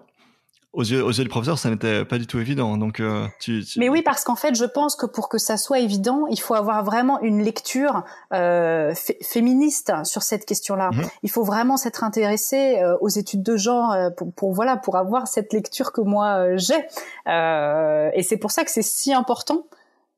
aux 0.76 0.84
yeux, 0.84 1.03
aux 1.03 1.11
yeux 1.11 1.23
du 1.23 1.30
professeur, 1.30 1.57
ça 1.57 1.69
n'était 1.69 2.03
pas 2.03 2.17
du 2.17 2.28
tout 2.28 2.39
évident. 2.39 2.78
Donc, 2.78 2.99
euh, 2.99 3.28
tu, 3.39 3.63
tu... 3.63 3.80
Mais 3.80 3.88
oui, 3.89 4.01
parce 4.01 4.23
qu'en 4.23 4.36
fait, 4.36 4.55
je 4.55 4.65
pense 4.65 4.95
que 4.95 5.05
pour 5.05 5.30
que 5.30 5.38
ça 5.38 5.57
soit 5.57 5.80
évident, 5.80 6.28
il 6.30 6.39
faut 6.39 6.53
avoir 6.53 6.84
vraiment 6.84 7.21
une 7.21 7.41
lecture 7.41 8.03
euh, 8.34 8.93
féministe 9.21 9.93
sur 10.03 10.21
cette 10.21 10.45
question-là. 10.45 10.89
Mhm. 10.91 11.03
Il 11.23 11.32
faut 11.32 11.43
vraiment 11.43 11.78
s'être 11.78 12.03
intéressé 12.03 12.80
euh, 12.80 12.97
aux 12.99 13.09
études 13.09 13.41
de 13.41 13.55
genre 13.55 13.95
pour, 14.17 14.34
pour, 14.34 14.53
voilà 14.53 14.76
pour 14.76 14.97
avoir 14.97 15.28
cette 15.28 15.53
lecture 15.53 15.93
que 15.93 16.01
moi 16.01 16.57
j'ai. 16.57 16.76
et 17.26 18.23
c'est 18.23 18.38
pour 18.38 18.51
ça 18.51 18.65
que 18.65 18.71
c'est 18.71 18.82
si 18.82 19.13
important 19.13 19.65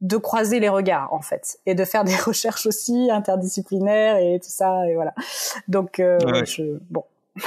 de 0.01 0.17
croiser 0.17 0.59
les 0.59 0.69
regards 0.69 1.11
en 1.13 1.21
fait 1.21 1.59
et 1.65 1.75
de 1.75 1.85
faire 1.85 2.03
des 2.05 2.15
recherches 2.15 2.65
aussi 2.65 3.09
interdisciplinaires 3.11 4.17
et 4.17 4.39
tout 4.39 4.49
ça 4.49 4.87
et 4.87 4.95
voilà. 4.95 5.13
Donc 5.67 5.95
ouais. 5.99 6.45
je, 6.45 6.79
bon. 6.89 7.03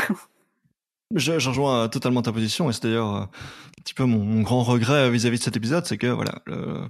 Je, 1.16 1.40
je, 1.40 1.48
rejoins 1.48 1.88
totalement 1.88 2.22
ta 2.22 2.30
position 2.32 2.70
et 2.70 2.72
c'est 2.72 2.84
d'ailleurs 2.84 3.16
euh, 3.16 3.22
un 3.22 3.82
petit 3.82 3.94
peu 3.94 4.04
mon, 4.04 4.18
mon 4.18 4.42
grand 4.42 4.62
regret 4.62 5.10
vis-à-vis 5.10 5.38
de 5.38 5.42
cet 5.42 5.56
épisode, 5.56 5.84
c'est 5.84 5.98
que 5.98 6.06
voilà, 6.06 6.40
le, 6.46 6.88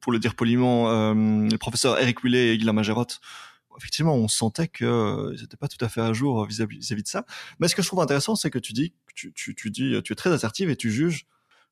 pour 0.00 0.12
le 0.12 0.20
dire 0.20 0.36
poliment, 0.36 0.88
euh, 0.88 1.14
le 1.14 1.58
professeur 1.58 1.98
Eric 1.98 2.22
Willet 2.22 2.54
et 2.54 2.58
Guillaume 2.58 2.76
Magerotte, 2.76 3.20
effectivement, 3.76 4.14
on 4.14 4.28
sentait 4.28 4.68
que 4.68 4.84
euh, 4.84 5.34
ils 5.34 5.40
n'étaient 5.40 5.56
pas 5.56 5.66
tout 5.66 5.84
à 5.84 5.88
fait 5.88 6.00
à 6.00 6.12
jour 6.12 6.46
vis-à-vis 6.46 6.78
-vis 6.78 7.02
de 7.02 7.08
ça. 7.08 7.24
Mais 7.58 7.66
ce 7.66 7.74
que 7.74 7.82
je 7.82 7.88
trouve 7.88 8.00
intéressant, 8.00 8.36
c'est 8.36 8.50
que 8.50 8.58
tu 8.60 8.72
dis, 8.72 8.94
tu, 9.16 9.32
tu, 9.32 9.56
tu 9.56 9.70
dis, 9.70 10.00
tu 10.04 10.12
es 10.12 10.16
très 10.16 10.30
assertive 10.30 10.70
et 10.70 10.76
tu 10.76 10.92
juges 10.92 11.26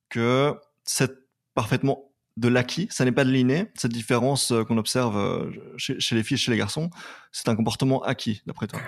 que 0.08 0.56
c'est 0.84 1.12
parfaitement 1.54 2.07
de 2.38 2.48
l'acquis, 2.48 2.88
ça 2.90 3.04
n'est 3.04 3.12
pas 3.12 3.24
de 3.24 3.30
l'inné. 3.30 3.70
Cette 3.74 3.92
différence 3.92 4.52
euh, 4.52 4.64
qu'on 4.64 4.78
observe 4.78 5.50
chez, 5.76 5.98
chez 6.00 6.14
les 6.14 6.22
filles 6.22 6.36
et 6.36 6.38
chez 6.38 6.50
les 6.50 6.58
garçons, 6.58 6.90
c'est 7.32 7.48
un 7.48 7.56
comportement 7.56 8.02
acquis, 8.02 8.42
d'après 8.46 8.66
toi 8.66 8.80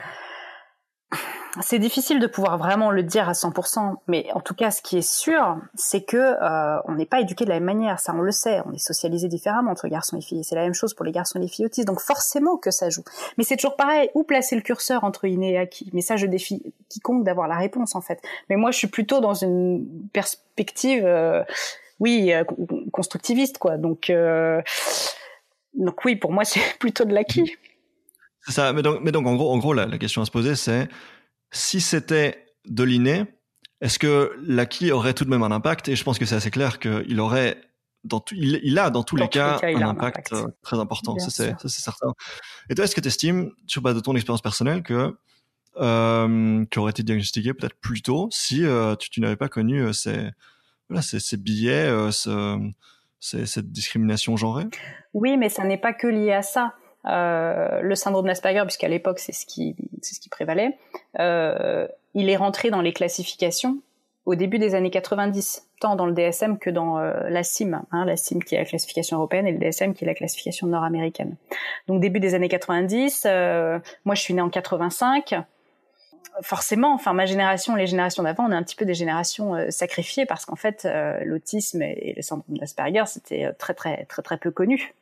c'est 1.61 1.78
difficile 1.78 2.20
de 2.20 2.26
pouvoir 2.26 2.59
vraiment 2.59 2.90
le 2.90 3.03
dire 3.03 3.28
à 3.28 3.32
100%, 3.32 3.96
mais 4.07 4.28
en 4.34 4.40
tout 4.40 4.55
cas, 4.55 4.70
ce 4.70 4.82
qui 4.82 4.98
est 4.98 5.09
sûr, 5.09 5.59
c'est 5.74 6.03
que 6.03 6.16
euh, 6.16 6.80
on 6.84 6.94
n'est 6.94 7.07
pas 7.07 7.20
éduqué 7.20 7.44
de 7.44 7.51
la 7.51 7.57
même 7.57 7.64
manière. 7.64 7.98
Ça, 7.98 8.14
on 8.14 8.20
le 8.20 8.30
sait. 8.30 8.61
On 8.66 8.72
est 8.72 8.78
socialisé 8.78 9.28
différemment 9.28 9.72
entre 9.72 9.88
garçons 9.88 10.16
et 10.16 10.20
filles. 10.20 10.44
C'est 10.44 10.55
la 10.55 10.62
même 10.62 10.74
chose 10.74 10.94
pour 10.94 11.05
les 11.05 11.12
garçons 11.12 11.38
et 11.38 11.42
les 11.42 11.48
filles 11.48 11.66
autistes. 11.66 11.86
Donc 11.86 12.01
forcément 12.01 12.57
que 12.57 12.70
ça 12.70 12.88
joue. 12.88 13.03
Mais 13.36 13.44
c'est 13.44 13.57
toujours 13.57 13.76
pareil. 13.76 14.11
Où 14.14 14.22
placer 14.22 14.55
le 14.55 14.62
curseur 14.62 15.03
entre 15.03 15.24
inné 15.24 15.53
et 15.53 15.59
acquis? 15.59 15.90
Mais 15.92 16.03
ça, 16.03 16.16
je 16.16 16.26
défie 16.26 16.62
quiconque 16.88 17.24
d'avoir 17.24 17.48
la 17.48 17.57
réponse 17.57 17.94
en 17.94 18.01
fait. 18.01 18.20
Mais 18.48 18.57
moi, 18.57 18.70
je 18.70 18.78
suis 18.78 18.88
plutôt 18.88 19.20
dans 19.20 19.34
une 19.34 19.86
perspective, 20.12 21.05
euh, 21.05 21.42
oui, 22.01 22.32
euh, 22.32 22.44
constructiviste 22.92 23.59
quoi. 23.59 23.76
Donc, 23.76 24.11
euh, 24.11 24.61
donc 25.74 26.05
oui, 26.05 26.16
pour 26.16 26.32
moi, 26.32 26.44
c'est 26.46 26.78
plutôt 26.78 27.05
de 27.05 27.14
l'acquis. 27.14 27.55
C'est 28.42 28.53
ça. 28.53 28.72
Mais 28.72 28.82
donc, 28.82 29.01
mais 29.03 29.12
donc, 29.12 29.26
en 29.26 29.36
gros, 29.36 29.53
en 29.53 29.59
gros, 29.59 29.74
la, 29.74 29.86
la 29.86 29.98
question 29.98 30.22
à 30.22 30.24
se 30.24 30.30
poser, 30.30 30.57
c'est 30.57 30.88
si 31.53 31.80
c'était 31.80 32.46
de 32.66 32.82
l'inné, 32.82 33.26
est-ce 33.80 33.98
que 33.98 34.36
l'acquis 34.42 34.92
aurait 34.92 35.14
tout 35.14 35.24
de 35.24 35.30
même 35.30 35.42
un 35.42 35.51
impact? 35.51 35.88
Et 35.88 35.96
je 35.96 36.05
pense 36.05 36.18
que 36.18 36.24
c'est 36.24 36.34
assez 36.34 36.51
clair 36.51 36.78
qu'il 36.78 37.20
aurait, 37.20 37.61
dans 38.05 38.20
tout, 38.20 38.34
il, 38.36 38.78
a 38.78 38.90
dans 38.90 39.03
tous 39.03 39.16
les 39.16 39.28
cas, 39.28 39.59
un, 39.62 39.82
impact, 39.82 40.32
euh, 40.32 40.46
très 40.62 40.78
important. 40.78 41.18
ça 41.18 41.30
c'est, 41.30 41.68
certain. 41.68 42.12
Et 42.68 42.74
toi, 42.74 42.84
est-ce 42.84 42.94
que 42.94 43.01
tu 43.01 43.09
estimes, 43.09 43.53
sur 43.66 43.82
base 43.82 43.94
de 43.94 44.01
ton 44.01 44.14
expérience 44.14 44.42
personnelle, 44.42 44.82
que 44.82 45.14
euh, 45.76 46.64
qui 46.66 46.78
aurait 46.80 46.90
été 46.90 47.05
diagnostiqué 47.05 47.55
peut-être 47.55 47.76
plus 47.80 48.03
tôt 48.03 48.28
si 48.32 48.64
euh, 48.64 48.96
tu, 48.96 49.09
tu 49.09 49.20
n'avais 49.20 49.36
pas 49.36 49.48
connu 49.48 49.80
euh, 49.80 49.92
ces, 49.92 50.30
ces, 51.01 51.36
billets, 51.36 51.88
euh, 51.88 52.11
ce, 52.11 52.59
cette 53.20 53.70
discrimination 53.70 54.36
genrée 54.36 54.66
Oui, 55.14 55.36
mais 55.36 55.49
ça 55.49 55.64
n'est 55.64 55.78
pas 55.78 55.93
que 55.93 56.07
lié 56.07 56.32
à 56.32 56.43
ça. 56.43 56.74
Euh, 57.07 57.80
le 57.80 57.95
syndrome 57.95 58.26
d'Asperger, 58.26 58.62
puisqu'à 58.62 58.88
l'époque 58.88 59.18
c'est 59.18 59.32
ce 59.32 59.47
qui 59.47 59.74
prévalait, 60.30 60.76
euh, 61.18 61.88
il 62.14 62.28
est 62.28 62.36
rentré 62.36 62.70
dans 62.70 62.82
les 62.82 62.93
classifications 62.93 63.78
au 64.26 64.34
début 64.34 64.59
des 64.59 64.74
années 64.74 64.91
90, 64.91 65.66
tant 65.80 65.97
dans 65.97 66.07
le 66.07 66.12
DSM 66.12 66.59
que 66.59 66.68
dans 66.68 66.99
la 66.99 67.43
CIM, 67.43 67.82
hein, 67.91 68.05
la 68.05 68.16
CIM 68.16 68.41
qui 68.41 68.55
est 68.55 68.59
la 68.59 68.64
classification 68.64 69.16
européenne 69.16 69.47
et 69.47 69.53
le 69.53 69.59
DSM 69.59 69.95
qui 69.95 70.05
est 70.05 70.07
la 70.07 70.14
classification 70.14 70.66
nord-américaine. 70.66 71.36
Donc 71.88 72.01
début 72.01 72.20
des 72.20 72.34
années 72.34 72.49
90, 72.49 73.24
euh, 73.26 73.78
moi 74.05 74.14
je 74.14 74.20
suis 74.20 74.34
née 74.34 74.43
en 74.43 74.51
85. 74.51 75.34
Forcément, 76.42 76.94
enfin 76.94 77.12
ma 77.12 77.26
génération, 77.26 77.74
les 77.74 77.86
générations 77.86 78.22
d'avant, 78.22 78.46
on 78.46 78.52
est 78.52 78.54
un 78.54 78.62
petit 78.62 78.76
peu 78.76 78.84
des 78.84 78.94
générations 78.94 79.54
euh, 79.54 79.70
sacrifiées 79.70 80.26
parce 80.26 80.46
qu'en 80.46 80.56
fait 80.56 80.88
l'autisme 81.24 81.82
et, 81.82 82.14
le 82.16 82.22
syndrome 82.22 82.56
d'Asperger 82.56 83.04
c'était 83.06 83.52
très 83.58 83.74
très 83.74 84.04
très 84.06 84.22
très 84.22 84.38
peu 84.38 84.50
connu. 84.50 84.94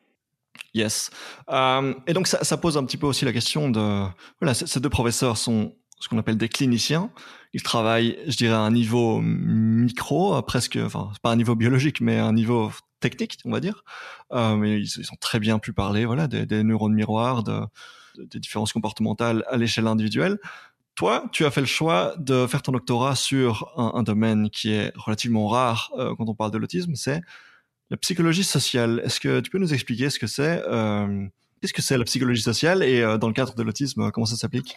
Yes. 0.75 1.11
Euh, 1.51 1.95
et 2.07 2.13
donc 2.13 2.27
ça, 2.27 2.57
pose 2.57 2.77
un 2.77 2.85
petit 2.85 2.97
peu 2.97 3.07
aussi 3.07 3.25
la 3.25 3.33
question 3.33 3.71
de 3.71 4.05
voilà, 4.41 4.55
ces 4.55 4.81
deux 4.81 4.91
professeurs 4.91 5.37
sont 5.37 5.75
ce 6.01 6.09
qu'on 6.09 6.19
appelle 6.19 6.37
des 6.37 6.49
cliniciens. 6.49 7.11
Ils 7.53 7.63
travaillent, 7.63 8.19
je 8.27 8.37
dirais, 8.37 8.55
à 8.55 8.61
un 8.61 8.71
niveau 8.71 9.21
micro, 9.21 10.41
presque, 10.43 10.79
enfin, 10.81 11.11
pas 11.23 11.31
un 11.31 11.37
niveau 11.37 11.57
biologique, 11.57 12.01
mais 12.01 12.19
un 12.19 12.33
niveau 12.33 12.71
technique, 13.01 13.39
on 13.45 13.51
va 13.51 13.61
dire. 13.61 13.85
Euh, 14.33 14.55
mais 14.57 14.81
ils, 14.81 15.11
ont 15.13 15.17
très 15.19 15.41
bien 15.41 15.59
pu 15.59 15.73
parler, 15.73 16.05
voilà, 16.05 16.29
des, 16.29 16.63
neurones 16.63 16.95
miroirs, 16.95 17.43
de, 17.43 17.61
des 18.19 18.39
différences 18.39 18.73
comportementales 18.73 19.45
à 19.49 19.57
l'échelle 19.57 19.87
individuelle. 19.87 20.39
Toi, 20.99 21.27
tu 21.31 21.47
as 21.47 21.53
fait 21.53 21.61
le 21.61 21.67
choix 21.69 22.17
de 22.19 22.49
faire 22.49 22.61
ton 22.61 22.73
doctorat 22.73 23.15
sur 23.15 23.73
un, 23.77 24.03
domaine 24.03 24.51
qui 24.51 24.73
est 24.73 24.93
relativement 24.97 25.47
rare 25.47 25.93
euh, 25.97 26.13
quand 26.17 26.29
on 26.29 26.35
parle 26.35 26.51
de 26.51 26.59
l'autisme, 26.59 26.97
c'est 26.97 27.21
la 27.89 27.97
psychologie 27.99 28.43
sociale, 28.43 29.01
est-ce 29.05 29.21
que 29.21 29.39
tu 29.39 29.49
peux 29.49 29.59
nous 29.59 29.73
expliquer 29.73 30.11
ce 30.11 30.19
que 30.19 30.27
c'est 30.27 30.61
euh, 30.67 31.25
Qu'est-ce 31.61 31.73
que 31.73 31.83
c'est 31.83 31.97
la 31.97 32.03
psychologie 32.03 32.43
sociale 32.43 32.83
et 32.83 33.01
euh, 33.01 33.17
dans 33.17 33.29
le 33.29 33.33
cadre 33.33 33.55
de 33.55 33.63
l'autisme, 33.63 34.11
comment 34.11 34.27
ça 34.27 34.35
s'applique? 34.35 34.75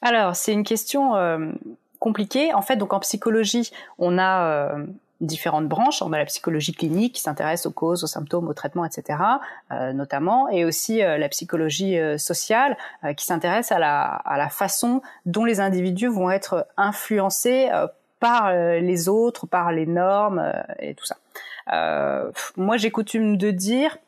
Alors, 0.00 0.36
c'est 0.36 0.54
une 0.54 0.64
question 0.64 1.16
euh, 1.16 1.52
compliquée. 1.98 2.54
En 2.54 2.62
fait, 2.62 2.76
donc 2.76 2.94
en 2.94 3.00
psychologie, 3.00 3.70
on 3.98 4.16
a 4.16 4.72
euh, 4.74 4.86
différentes 5.20 5.68
branches. 5.68 6.02
On 6.02 6.12
a 6.12 6.18
la 6.18 6.24
psychologie 6.24 6.72
clinique 6.72 7.14
qui 7.16 7.20
s'intéresse 7.20 7.66
aux 7.66 7.70
causes, 7.70 8.04
aux 8.04 8.08
symptômes, 8.08 8.48
aux 8.48 8.54
traitements, 8.54 8.84
etc., 8.84 9.18
euh, 9.72 9.92
notamment, 9.92 10.48
et 10.48 10.64
aussi 10.64 11.02
euh, 11.02 11.18
la 11.18 11.28
psychologie 11.28 11.98
euh, 11.98 12.18
sociale 12.18 12.76
qui 13.16 13.24
s'intéresse 13.24 13.72
à 13.72 13.78
la, 13.78 14.02
à 14.02 14.38
la 14.38 14.48
façon 14.48 15.02
dont 15.26 15.44
les 15.44 15.60
individus 15.60 16.08
vont 16.08 16.30
être 16.30 16.66
influencés 16.76 17.68
par 18.20 18.52
les 18.52 19.08
autres, 19.08 19.46
par 19.46 19.72
les 19.72 19.86
normes 19.86 20.52
et 20.80 20.94
tout 20.94 21.04
ça. 21.04 21.16
Euh, 21.72 22.30
moi, 22.56 22.76
j'ai 22.76 22.90
coutume 22.90 23.36
de 23.36 23.50
dire, 23.50 23.98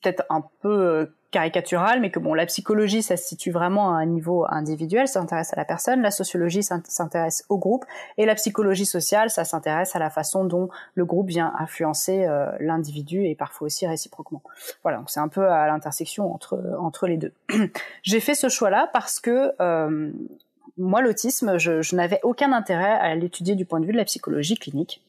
peut-être 0.00 0.24
un 0.30 0.42
peu 0.62 0.68
euh, 0.68 1.06
caricatural, 1.30 2.00
mais 2.00 2.10
que 2.10 2.18
bon, 2.18 2.34
la 2.34 2.46
psychologie, 2.46 3.02
ça 3.02 3.16
se 3.16 3.26
situe 3.26 3.50
vraiment 3.50 3.94
à 3.94 3.98
un 3.98 4.06
niveau 4.06 4.46
individuel, 4.48 5.06
ça 5.06 5.20
s'intéresse 5.20 5.52
à 5.52 5.56
la 5.56 5.64
personne, 5.64 6.02
la 6.02 6.10
sociologie 6.10 6.62
s'intéresse 6.62 7.44
au 7.48 7.58
groupe, 7.58 7.84
et 8.18 8.26
la 8.26 8.34
psychologie 8.34 8.86
sociale, 8.86 9.30
ça 9.30 9.44
s'intéresse 9.44 9.94
à 9.94 9.98
la 9.98 10.10
façon 10.10 10.44
dont 10.44 10.68
le 10.94 11.04
groupe 11.04 11.28
vient 11.28 11.52
influencer 11.58 12.24
euh, 12.24 12.50
l'individu 12.58 13.24
et 13.24 13.34
parfois 13.34 13.66
aussi 13.66 13.86
réciproquement. 13.86 14.42
Voilà, 14.82 14.98
donc 14.98 15.10
c'est 15.10 15.20
un 15.20 15.28
peu 15.28 15.48
à 15.48 15.66
l'intersection 15.66 16.32
entre 16.32 16.60
entre 16.78 17.06
les 17.06 17.16
deux. 17.16 17.32
J'ai 18.02 18.20
fait 18.20 18.34
ce 18.34 18.48
choix-là 18.48 18.90
parce 18.92 19.20
que 19.20 19.52
euh, 19.60 20.10
moi, 20.76 21.02
l'autisme, 21.02 21.58
je, 21.58 21.82
je 21.82 21.94
n'avais 21.94 22.20
aucun 22.22 22.52
intérêt 22.52 22.92
à 22.92 23.14
l'étudier 23.14 23.54
du 23.54 23.66
point 23.66 23.80
de 23.80 23.86
vue 23.86 23.92
de 23.92 23.98
la 23.98 24.04
psychologie 24.04 24.56
clinique. 24.56 25.02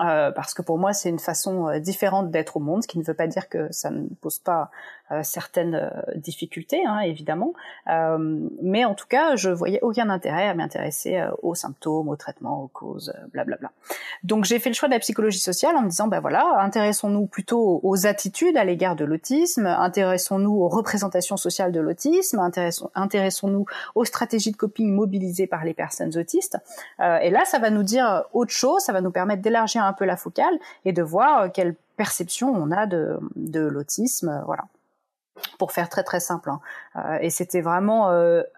Euh, 0.00 0.32
parce 0.32 0.54
que 0.54 0.62
pour 0.62 0.78
moi 0.78 0.92
c'est 0.92 1.08
une 1.08 1.18
façon 1.18 1.68
euh, 1.68 1.78
différente 1.78 2.30
d'être 2.30 2.56
au 2.56 2.60
monde, 2.60 2.82
ce 2.82 2.88
qui 2.88 2.98
ne 2.98 3.04
veut 3.04 3.14
pas 3.14 3.26
dire 3.26 3.48
que 3.48 3.70
ça 3.72 3.90
ne 3.90 4.06
pose 4.20 4.38
pas 4.38 4.70
euh, 5.12 5.20
certaines 5.22 5.74
euh, 5.74 5.90
difficultés, 6.16 6.82
hein, 6.86 7.00
évidemment. 7.00 7.52
Euh, 7.90 8.48
mais 8.62 8.86
en 8.86 8.94
tout 8.94 9.06
cas, 9.06 9.36
je 9.36 9.50
voyais 9.50 9.78
aucun 9.82 10.08
intérêt 10.08 10.48
à 10.48 10.54
m'intéresser 10.54 11.22
aux 11.42 11.54
symptômes, 11.54 12.08
aux 12.08 12.16
traitements, 12.16 12.62
aux 12.62 12.68
causes, 12.68 13.12
blablabla. 13.34 13.70
Donc 14.22 14.46
j'ai 14.46 14.58
fait 14.58 14.70
le 14.70 14.74
choix 14.74 14.88
de 14.88 14.94
la 14.94 15.00
psychologie 15.00 15.40
sociale 15.40 15.76
en 15.76 15.82
me 15.82 15.90
disant, 15.90 16.08
ben 16.08 16.20
voilà, 16.20 16.58
intéressons-nous 16.60 17.26
plutôt 17.26 17.80
aux 17.82 18.06
attitudes 18.06 18.56
à 18.56 18.64
l'égard 18.64 18.96
de 18.96 19.04
l'autisme, 19.04 19.66
intéressons-nous 19.66 20.62
aux 20.62 20.68
représentations 20.68 21.36
sociales 21.36 21.72
de 21.72 21.80
l'autisme, 21.80 22.40
intéressons-nous 22.94 23.66
aux 23.94 24.04
stratégies 24.06 24.52
de 24.52 24.56
coping 24.56 24.90
mobilisées 24.90 25.46
par 25.46 25.64
les 25.64 25.74
personnes 25.74 26.16
autistes. 26.16 26.56
et 26.98 27.28
là, 27.28 27.44
ça 27.44 27.58
va 27.58 27.68
nous 27.68 27.82
dire 27.82 28.24
autre 28.32 28.52
chose, 28.52 28.80
ça 28.80 28.94
va 28.94 29.02
nous 29.02 29.10
permettre 29.10 29.42
d'élargir 29.42 29.83
un 29.84 29.92
peu 29.92 30.04
la 30.04 30.16
focale 30.16 30.58
et 30.84 30.92
de 30.92 31.02
voir 31.02 31.52
quelle 31.52 31.74
perception 31.96 32.50
on 32.50 32.70
a 32.70 32.86
de, 32.86 33.18
de 33.36 33.60
l'autisme, 33.60 34.42
voilà. 34.46 34.64
pour 35.58 35.72
faire 35.72 35.88
très 35.88 36.02
très 36.02 36.20
simple. 36.20 36.50
Hein. 36.50 37.18
et 37.20 37.30
c'était 37.30 37.60
vraiment 37.60 38.10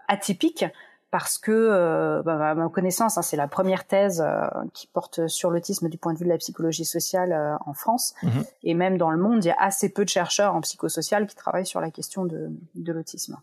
atypique 0.09 0.65
parce 1.11 1.39
que, 1.39 1.51
euh, 1.53 2.23
bah, 2.23 2.51
à 2.51 2.55
ma 2.55 2.69
connaissance, 2.69 3.17
hein, 3.17 3.23
c'est 3.23 3.37
la 3.37 3.49
première 3.49 3.87
thèse 3.87 4.23
euh, 4.25 4.49
qui 4.75 4.87
porte 4.87 5.29
sur 5.29 5.51
l'autisme 5.51 5.89
du 5.89 5.99
point 5.99 6.13
de 6.13 6.19
vue 6.19 6.25
de 6.25 6.31
la 6.31 6.39
psychologie 6.39 6.85
sociale 6.85 7.33
euh, 7.33 7.57
en 7.65 7.75
France. 7.75 8.15
Mhm. 8.23 8.45
Et 8.65 8.75
même 8.75 8.99
dans 8.99 9.11
le 9.11 9.17
monde, 9.17 9.45
il 9.45 9.49
y 9.49 9.51
a 9.51 9.57
assez 9.59 9.89
peu 9.89 10.05
de 10.05 10.11
chercheurs 10.11 10.55
en 10.55 10.61
psychosocial 10.61 11.27
qui 11.27 11.37
travaillent 11.37 11.67
sur 11.67 11.81
la 11.81 11.91
question 11.91 12.25
de, 12.25 12.51
de 12.75 12.93
l'autisme. 12.93 13.39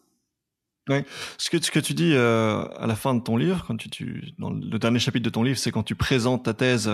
Oui. 0.90 1.06
Ce 1.38 1.50
que, 1.50 1.64
ce 1.64 1.72
que 1.72 1.80
tu 1.80 1.94
dis 1.94 2.14
à 2.16 2.86
la 2.86 2.96
fin 2.96 3.16
de 3.16 3.22
ton 3.22 3.38
livre, 3.38 3.64
quand 3.66 3.78
tu, 3.78 3.90
tu, 3.90 4.34
dans 4.38 4.50
le 4.50 4.78
dernier 4.78 5.00
chapitre 5.00 5.24
de 5.24 5.30
ton 5.30 5.42
livre, 5.42 5.58
c'est 5.58 5.72
quand 5.72 5.84
tu 5.84 5.96
présentes 5.96 6.44
ta 6.44 6.54
thèse 6.54 6.92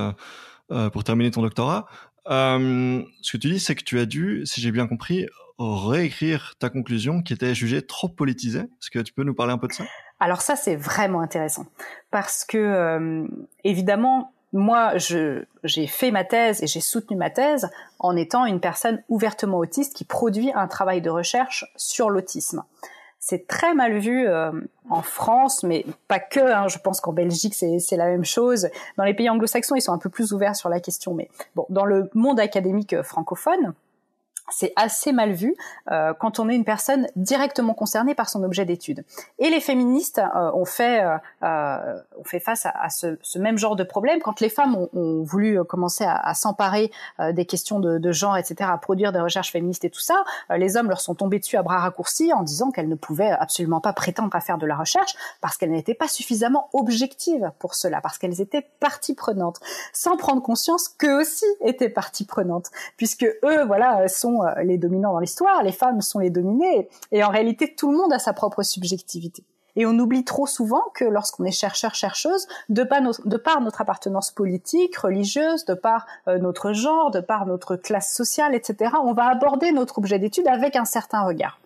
pour 0.91 1.03
terminer 1.03 1.31
ton 1.31 1.41
doctorat. 1.41 1.87
ce 2.25 3.31
que 3.31 3.37
tu 3.37 3.49
dis, 3.49 3.59
c'est 3.59 3.75
que 3.75 3.83
tu 3.83 3.99
as 3.99 4.05
dû, 4.05 4.43
si 4.45 4.61
j'ai 4.61 4.71
bien 4.71 4.87
compris, 4.87 5.27
réécrire 5.59 6.55
ta 6.59 6.69
conclusion 6.69 7.21
qui 7.21 7.33
était 7.33 7.53
jugée 7.53 7.81
trop 7.81 8.07
politisée. 8.07 8.61
Est-ce 8.61 8.89
que 8.89 8.99
tu 8.99 9.13
peux 9.13 9.23
nous 9.23 9.33
parler 9.33 9.53
un 9.53 9.57
peu 9.57 9.67
de 9.67 9.73
ça? 9.73 9.83
Alors 10.19 10.41
ça, 10.41 10.55
c'est 10.55 10.75
vraiment 10.75 11.21
intéressant 11.21 11.65
parce 12.11 12.45
que 12.45 12.57
euh, 12.57 13.27
évidemment, 13.63 14.33
moi, 14.51 14.93
j'ai 14.97 15.87
fait 15.87 16.11
ma 16.11 16.23
thèse 16.23 16.63
et 16.63 16.67
j'ai 16.67 16.81
soutenu 16.81 17.15
ma 17.15 17.29
thèse 17.29 17.69
en 17.99 18.15
étant 18.15 18.45
une 18.45 18.59
personne 18.59 19.03
ouvertement 19.07 19.59
autiste 19.59 19.95
qui 19.95 20.05
produit 20.05 20.51
un 20.55 20.67
travail 20.67 21.01
de 21.01 21.09
recherche 21.09 21.65
sur 21.75 22.09
l'autisme. 22.09 22.63
C'est 23.29 23.45
très 23.45 23.75
mal 23.75 23.99
vu 23.99 24.27
euh, 24.27 24.51
en 24.89 25.03
France, 25.03 25.61
mais 25.61 25.85
pas 26.07 26.17
que. 26.17 26.39
Hein, 26.39 26.67
je 26.67 26.79
pense 26.79 26.99
qu'en 26.99 27.13
Belgique, 27.13 27.53
c'est 27.53 27.95
la 27.95 28.07
même 28.07 28.25
chose. 28.25 28.69
Dans 28.97 29.03
les 29.03 29.13
pays 29.13 29.29
anglo-saxons, 29.29 29.75
ils 29.75 29.81
sont 29.81 29.93
un 29.93 29.99
peu 29.99 30.09
plus 30.09 30.33
ouverts 30.33 30.55
sur 30.55 30.67
la 30.67 30.79
question. 30.79 31.13
Mais 31.13 31.29
bon, 31.55 31.67
dans 31.69 31.85
le 31.85 32.09
monde 32.15 32.39
académique 32.39 32.99
francophone, 33.03 33.75
c'est 34.51 34.73
assez 34.75 35.11
mal 35.11 35.31
vu 35.31 35.55
euh, 35.91 36.13
quand 36.13 36.39
on 36.39 36.49
est 36.49 36.55
une 36.55 36.65
personne 36.65 37.07
directement 37.15 37.73
concernée 37.73 38.15
par 38.15 38.29
son 38.29 38.43
objet 38.43 38.65
d'étude. 38.65 39.03
Et 39.39 39.49
les 39.49 39.59
féministes 39.59 40.19
euh, 40.19 40.51
ont 40.53 40.65
fait 40.65 41.03
euh, 41.03 41.17
euh 41.43 41.99
ont 42.19 42.23
fait 42.23 42.39
face 42.39 42.65
à, 42.65 42.89
ce, 42.89 43.17
ce, 43.21 43.39
même 43.39 43.57
genre 43.57 43.77
de 43.77 43.83
problème 43.83 44.19
quand 44.19 44.41
les 44.41 44.49
femmes 44.49 44.75
ont, 44.75 44.89
ont 44.93 45.23
voulu 45.23 45.63
commencer 45.63 46.03
à, 46.03 46.15
à 46.15 46.33
s'emparer 46.33 46.91
des 47.31 47.45
questions 47.45 47.79
de, 47.79 47.97
de, 47.97 48.11
genre, 48.11 48.35
etc., 48.35 48.69
à 48.73 48.77
produire 48.77 49.13
des 49.13 49.21
recherches 49.21 49.51
féministes 49.51 49.85
et 49.85 49.89
tout 49.89 50.01
ça. 50.01 50.25
les 50.49 50.75
hommes 50.75 50.89
leur 50.89 50.99
sont 50.99 51.15
tombés 51.15 51.39
dessus 51.39 51.55
à 51.55 51.63
bras 51.63 51.79
raccourcis 51.79 52.33
en 52.33 52.43
disant 52.43 52.71
qu'elles 52.71 52.89
ne 52.89 52.95
pouvaient 52.95 53.31
absolument 53.31 53.79
pas 53.79 53.93
prétendre 53.93 54.35
à 54.35 54.41
faire 54.41 54.57
de 54.57 54.65
la 54.65 54.75
recherche 54.75 55.15
parce 55.39 55.55
qu'elles 55.55 55.71
n'étaient 55.71 55.93
pas 55.93 56.09
suffisamment 56.09 56.69
objectives 56.73 57.51
pour 57.57 57.73
cela, 57.75 58.01
parce 58.01 58.17
qu'elles 58.17 58.41
étaient 58.41 58.67
partie 58.81 59.13
prenante, 59.13 59.59
sans 59.93 60.17
prendre 60.17 60.41
conscience 60.41 60.89
qu'eux 60.89 61.21
aussi 61.21 61.45
étaient 61.61 61.89
partie 61.89 62.25
prenante, 62.25 62.67
puisque 62.97 63.23
eux, 63.23 63.63
voilà, 63.65 64.07
sont 64.07 64.38
euh, 64.43 64.63
les 64.63 64.77
dominants 64.77 65.13
dans 65.13 65.19
l'histoire, 65.19 65.63
les 65.63 65.71
femmes 65.71 66.01
sont 66.01 66.19
les 66.19 66.29
dominées, 66.29 66.89
et 67.11 67.23
en 67.23 67.29
réalité 67.29 67.75
tout 67.75 67.91
le 67.91 67.97
monde 67.97 68.13
a 68.13 68.19
sa 68.19 68.33
propre 68.33 68.63
subjectivité. 68.63 69.43
Et 69.75 69.85
on 69.85 69.97
oublie 69.97 70.25
trop 70.25 70.47
souvent 70.47 70.83
que 70.93 71.05
lorsqu'on 71.05 71.45
est 71.45 71.51
chercheur 71.51 71.95
chercheuse, 71.95 72.47
de 72.69 72.83
par, 72.83 73.01
notre, 73.01 73.81
appartenance 73.81 74.31
politique, 74.31 74.97
religieuse, 74.97 75.65
de 75.65 75.73
par 75.73 76.05
euh, 76.27 76.37
notre 76.37 76.73
genre, 76.73 77.11
de 77.11 77.21
par 77.21 77.45
notre 77.45 77.75
classe 77.75 78.13
sociale, 78.13 78.55
etc., 78.55 78.95
on 79.03 79.13
va 79.13 79.27
aborder 79.27 79.71
notre 79.71 79.99
objet 79.99 80.19
d'étude 80.19 80.47
avec 80.47 80.75
un 80.75 80.85
certain 80.85 81.21
regard. 81.21 81.59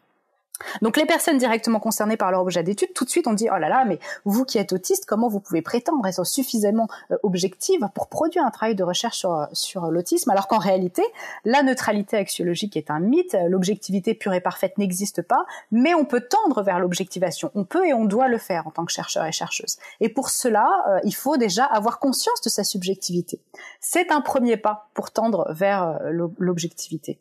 Donc 0.81 0.97
les 0.97 1.05
personnes 1.05 1.37
directement 1.37 1.79
concernées 1.79 2.17
par 2.17 2.31
leur 2.31 2.41
objet 2.41 2.63
d'étude, 2.63 2.93
tout 2.93 3.05
de 3.05 3.09
suite 3.09 3.27
on 3.27 3.33
dit 3.33 3.47
oh 3.51 3.57
là 3.57 3.69
là, 3.69 3.85
mais 3.85 3.99
vous 4.25 4.45
qui 4.45 4.57
êtes 4.57 4.73
autiste, 4.73 5.05
comment 5.05 5.27
vous 5.27 5.39
pouvez 5.39 5.61
prétendre 5.61 6.05
être 6.07 6.25
suffisamment 6.25 6.87
euh, 7.11 7.17
objective 7.23 7.87
pour 7.93 8.07
produire 8.07 8.45
un 8.45 8.51
travail 8.51 8.75
de 8.75 8.83
recherche 8.83 9.17
sur, 9.17 9.47
sur 9.53 9.91
l'autisme, 9.91 10.29
alors 10.29 10.47
qu'en 10.47 10.57
réalité 10.57 11.03
la 11.45 11.63
neutralité 11.63 12.17
axiologique 12.17 12.77
est 12.77 12.89
un 12.89 12.99
mythe, 12.99 13.37
l'objectivité 13.47 14.13
pure 14.13 14.33
et 14.33 14.41
parfaite 14.41 14.77
n'existe 14.77 15.21
pas, 15.21 15.45
mais 15.71 15.93
on 15.93 16.05
peut 16.05 16.21
tendre 16.21 16.61
vers 16.61 16.79
l'objectivation, 16.79 17.51
on 17.55 17.63
peut 17.63 17.87
et 17.87 17.93
on 17.93 18.05
doit 18.05 18.27
le 18.27 18.37
faire 18.37 18.67
en 18.67 18.71
tant 18.71 18.85
que 18.85 18.91
chercheur 18.91 19.25
et 19.25 19.31
chercheuse. 19.31 19.77
Et 19.99 20.09
pour 20.09 20.29
cela, 20.29 20.67
euh, 20.87 20.99
il 21.03 21.15
faut 21.15 21.37
déjà 21.37 21.65
avoir 21.65 21.99
conscience 21.99 22.41
de 22.41 22.49
sa 22.49 22.63
subjectivité. 22.63 23.39
C'est 23.79 24.11
un 24.11 24.21
premier 24.21 24.57
pas 24.57 24.89
pour 24.93 25.11
tendre 25.11 25.47
vers 25.51 25.83
euh, 25.83 26.27
l'objectivité 26.37 27.19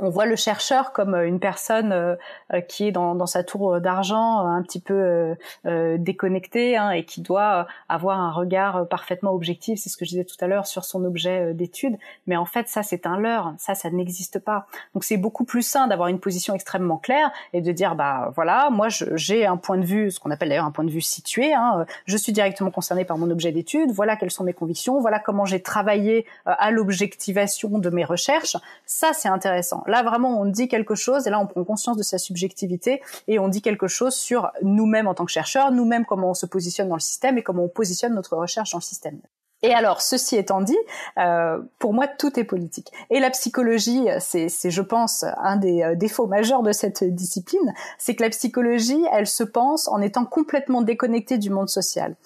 on 0.00 0.08
voit 0.08 0.26
le 0.26 0.36
chercheur 0.36 0.92
comme 0.92 1.14
euh, 1.14 1.26
une 1.26 1.38
personne 1.38 1.92
euh, 1.92 2.16
euh, 2.52 2.60
qui 2.60 2.88
est 2.88 2.92
dans, 2.92 3.26
sa 3.26 3.44
tour 3.44 3.80
d'argent, 3.80 4.46
un 4.46 4.62
petit 4.62 4.80
peu 4.80 5.36
déconnectée 5.64 6.76
hein, 6.76 6.90
et 6.90 7.04
qui 7.04 7.20
doit 7.20 7.66
avoir 7.88 8.18
un 8.18 8.32
regard 8.32 8.88
parfaitement 8.88 9.32
objectif, 9.32 9.78
c'est 9.78 9.88
ce 9.88 9.96
que 9.96 10.04
je 10.04 10.10
disais 10.10 10.24
tout 10.24 10.36
à 10.40 10.46
l'heure, 10.46 10.66
sur 10.66 10.84
son 10.84 11.04
objet 11.04 11.52
d'étude. 11.54 11.96
Mais 12.26 12.36
en 12.36 12.46
fait, 12.46 12.68
ça, 12.68 12.82
c'est 12.82 13.06
un 13.06 13.18
leurre. 13.18 13.54
Ça, 13.58 13.74
ça 13.74 13.90
n'existe 13.90 14.38
pas. 14.38 14.66
Donc, 14.94 15.04
c'est 15.04 15.18
beaucoup 15.18 15.44
plus 15.44 15.62
sain 15.62 15.86
d'avoir 15.86 16.08
une 16.08 16.18
position 16.18 16.54
extrêmement 16.54 16.96
claire 16.96 17.30
et 17.52 17.60
de 17.60 17.72
dire, 17.72 17.94
bah 17.94 18.32
voilà, 18.34 18.70
moi, 18.70 18.88
j'ai 18.88 19.46
un 19.46 19.56
point 19.56 19.76
de 19.76 19.84
vue, 19.84 20.10
ce 20.10 20.18
qu'on 20.18 20.30
appelle 20.30 20.48
d'ailleurs 20.48 20.64
un 20.64 20.72
point 20.72 20.84
de 20.84 20.90
vue 20.90 21.02
situé. 21.02 21.52
Hein, 21.52 21.84
je 22.06 22.16
suis 22.16 22.32
directement 22.32 22.70
concerné 22.70 23.04
par 23.04 23.18
mon 23.18 23.30
objet 23.30 23.52
d'étude. 23.52 23.90
Voilà 23.92 24.16
quelles 24.16 24.30
sont 24.30 24.44
mes 24.44 24.54
convictions. 24.54 25.00
Voilà 25.00 25.18
comment 25.18 25.44
j'ai 25.44 25.62
travaillé 25.62 26.26
à 26.46 26.70
l'objectivation 26.70 27.78
de 27.78 27.90
mes 27.90 28.04
recherches. 28.04 28.56
Ça, 28.86 29.12
c'est 29.12 29.28
intéressant. 29.28 29.84
Là, 29.90 30.02
vraiment, 30.02 30.40
on 30.40 30.46
dit 30.46 30.68
quelque 30.68 30.94
chose 30.94 31.26
et 31.26 31.30
là, 31.30 31.38
on 31.40 31.46
prend 31.46 31.64
conscience 31.64 31.96
de 31.96 32.02
sa 32.02 32.18
subjectivité 32.18 33.02
et 33.28 33.38
on 33.38 33.48
dit 33.48 33.60
quelque 33.60 33.88
chose 33.88 34.14
sur 34.14 34.50
nous-mêmes 34.62 35.08
en 35.08 35.14
tant 35.14 35.24
que 35.24 35.32
chercheurs, 35.32 35.72
nous-mêmes 35.72 36.06
comment 36.06 36.30
on 36.30 36.34
se 36.34 36.46
positionne 36.46 36.88
dans 36.88 36.96
le 36.96 37.00
système 37.00 37.36
et 37.38 37.42
comment 37.42 37.64
on 37.64 37.68
positionne 37.68 38.14
notre 38.14 38.36
recherche 38.36 38.72
dans 38.72 38.78
le 38.78 38.82
système. 38.82 39.20
Et 39.62 39.74
alors, 39.74 40.00
ceci 40.00 40.36
étant 40.36 40.62
dit, 40.62 40.78
euh, 41.18 41.60
pour 41.78 41.92
moi, 41.92 42.08
tout 42.08 42.40
est 42.40 42.44
politique. 42.44 42.90
Et 43.10 43.20
la 43.20 43.28
psychologie, 43.28 44.06
c'est, 44.18 44.48
je 44.48 44.82
pense, 44.82 45.24
un 45.36 45.56
des 45.56 45.82
euh, 45.82 45.94
défauts 45.94 46.26
majeurs 46.26 46.62
de 46.62 46.72
cette 46.72 47.04
discipline, 47.04 47.74
c'est 47.98 48.14
que 48.14 48.22
la 48.22 48.30
psychologie, 48.30 49.04
elle 49.12 49.26
se 49.26 49.44
pense 49.44 49.86
en 49.88 50.00
étant 50.00 50.24
complètement 50.24 50.80
déconnectée 50.80 51.36
du 51.36 51.50
monde 51.50 51.68
social 51.68 52.16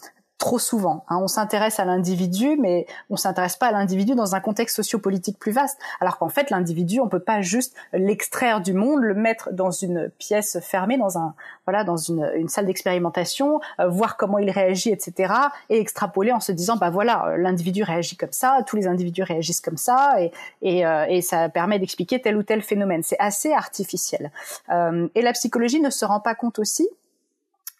trop 0.44 0.58
souvent. 0.58 1.06
Hein. 1.08 1.20
On 1.22 1.26
s'intéresse 1.26 1.80
à 1.80 1.86
l'individu, 1.86 2.58
mais 2.60 2.86
on 3.08 3.16
s'intéresse 3.16 3.56
pas 3.56 3.68
à 3.68 3.72
l'individu 3.72 4.14
dans 4.14 4.34
un 4.34 4.40
contexte 4.40 4.76
sociopolitique 4.76 5.38
plus 5.38 5.52
vaste. 5.52 5.78
Alors 6.00 6.18
qu'en 6.18 6.28
fait, 6.28 6.50
l'individu, 6.50 7.00
on 7.00 7.08
peut 7.08 7.18
pas 7.18 7.40
juste 7.40 7.74
l'extraire 7.94 8.60
du 8.60 8.74
monde, 8.74 9.00
le 9.00 9.14
mettre 9.14 9.54
dans 9.54 9.70
une 9.70 10.10
pièce 10.18 10.58
fermée, 10.60 10.98
dans 10.98 11.16
un 11.16 11.34
voilà, 11.66 11.82
dans 11.82 11.96
une, 11.96 12.46
salle 12.48 12.66
d'expérimentation, 12.66 13.62
euh, 13.80 13.88
voir 13.88 14.18
comment 14.18 14.36
il 14.36 14.50
réagit, 14.50 14.90
etc., 14.90 15.32
et 15.70 15.80
extrapoler 15.80 16.30
en 16.30 16.40
se 16.40 16.52
disant, 16.52 16.76
bah 16.76 16.90
voilà, 16.90 17.24
euh, 17.28 17.36
l'individu 17.38 17.82
réagit 17.82 18.18
comme 18.18 18.32
ça, 18.32 18.58
tous 18.66 18.76
les 18.76 18.86
individus 18.86 19.22
réagissent 19.22 19.62
comme 19.62 19.78
ça, 19.78 20.16
et 20.20 20.30
et, 20.60 20.84
euh, 20.84 21.06
et 21.08 21.22
ça 21.22 21.48
permet 21.48 21.78
d'expliquer 21.78 22.20
tel 22.20 22.36
ou 22.36 22.42
tel 22.42 22.60
phénomène. 22.60 23.02
C'est 23.02 23.18
assez 23.18 23.52
artificiel. 23.52 24.30
et 24.68 25.22
la 25.22 25.32
psychologie 25.32 25.80
ne 25.80 25.88
se 25.88 26.04
rend 26.04 26.20
pas 26.20 26.34
compte 26.34 26.58
aussi 26.58 26.86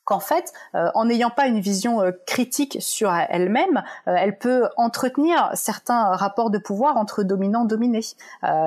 qu'en 0.04 0.20
fait, 0.20 0.52
euh, 0.74 0.90
en 0.94 1.06
n'ayant 1.06 1.30
pas 1.30 1.46
une 1.46 1.60
vision 1.60 2.02
euh, 2.02 2.10
critique 2.26 2.76
sur 2.80 3.12
elle-même, 3.12 3.82
euh, 4.06 4.14
elle 4.18 4.36
peut 4.38 4.68
entretenir 4.76 5.50
certains 5.54 6.14
rapports 6.14 6.50
de 6.50 6.58
pouvoir 6.58 6.96
entre 6.96 7.22
dominants 7.22 7.64
dominés, 7.64 8.00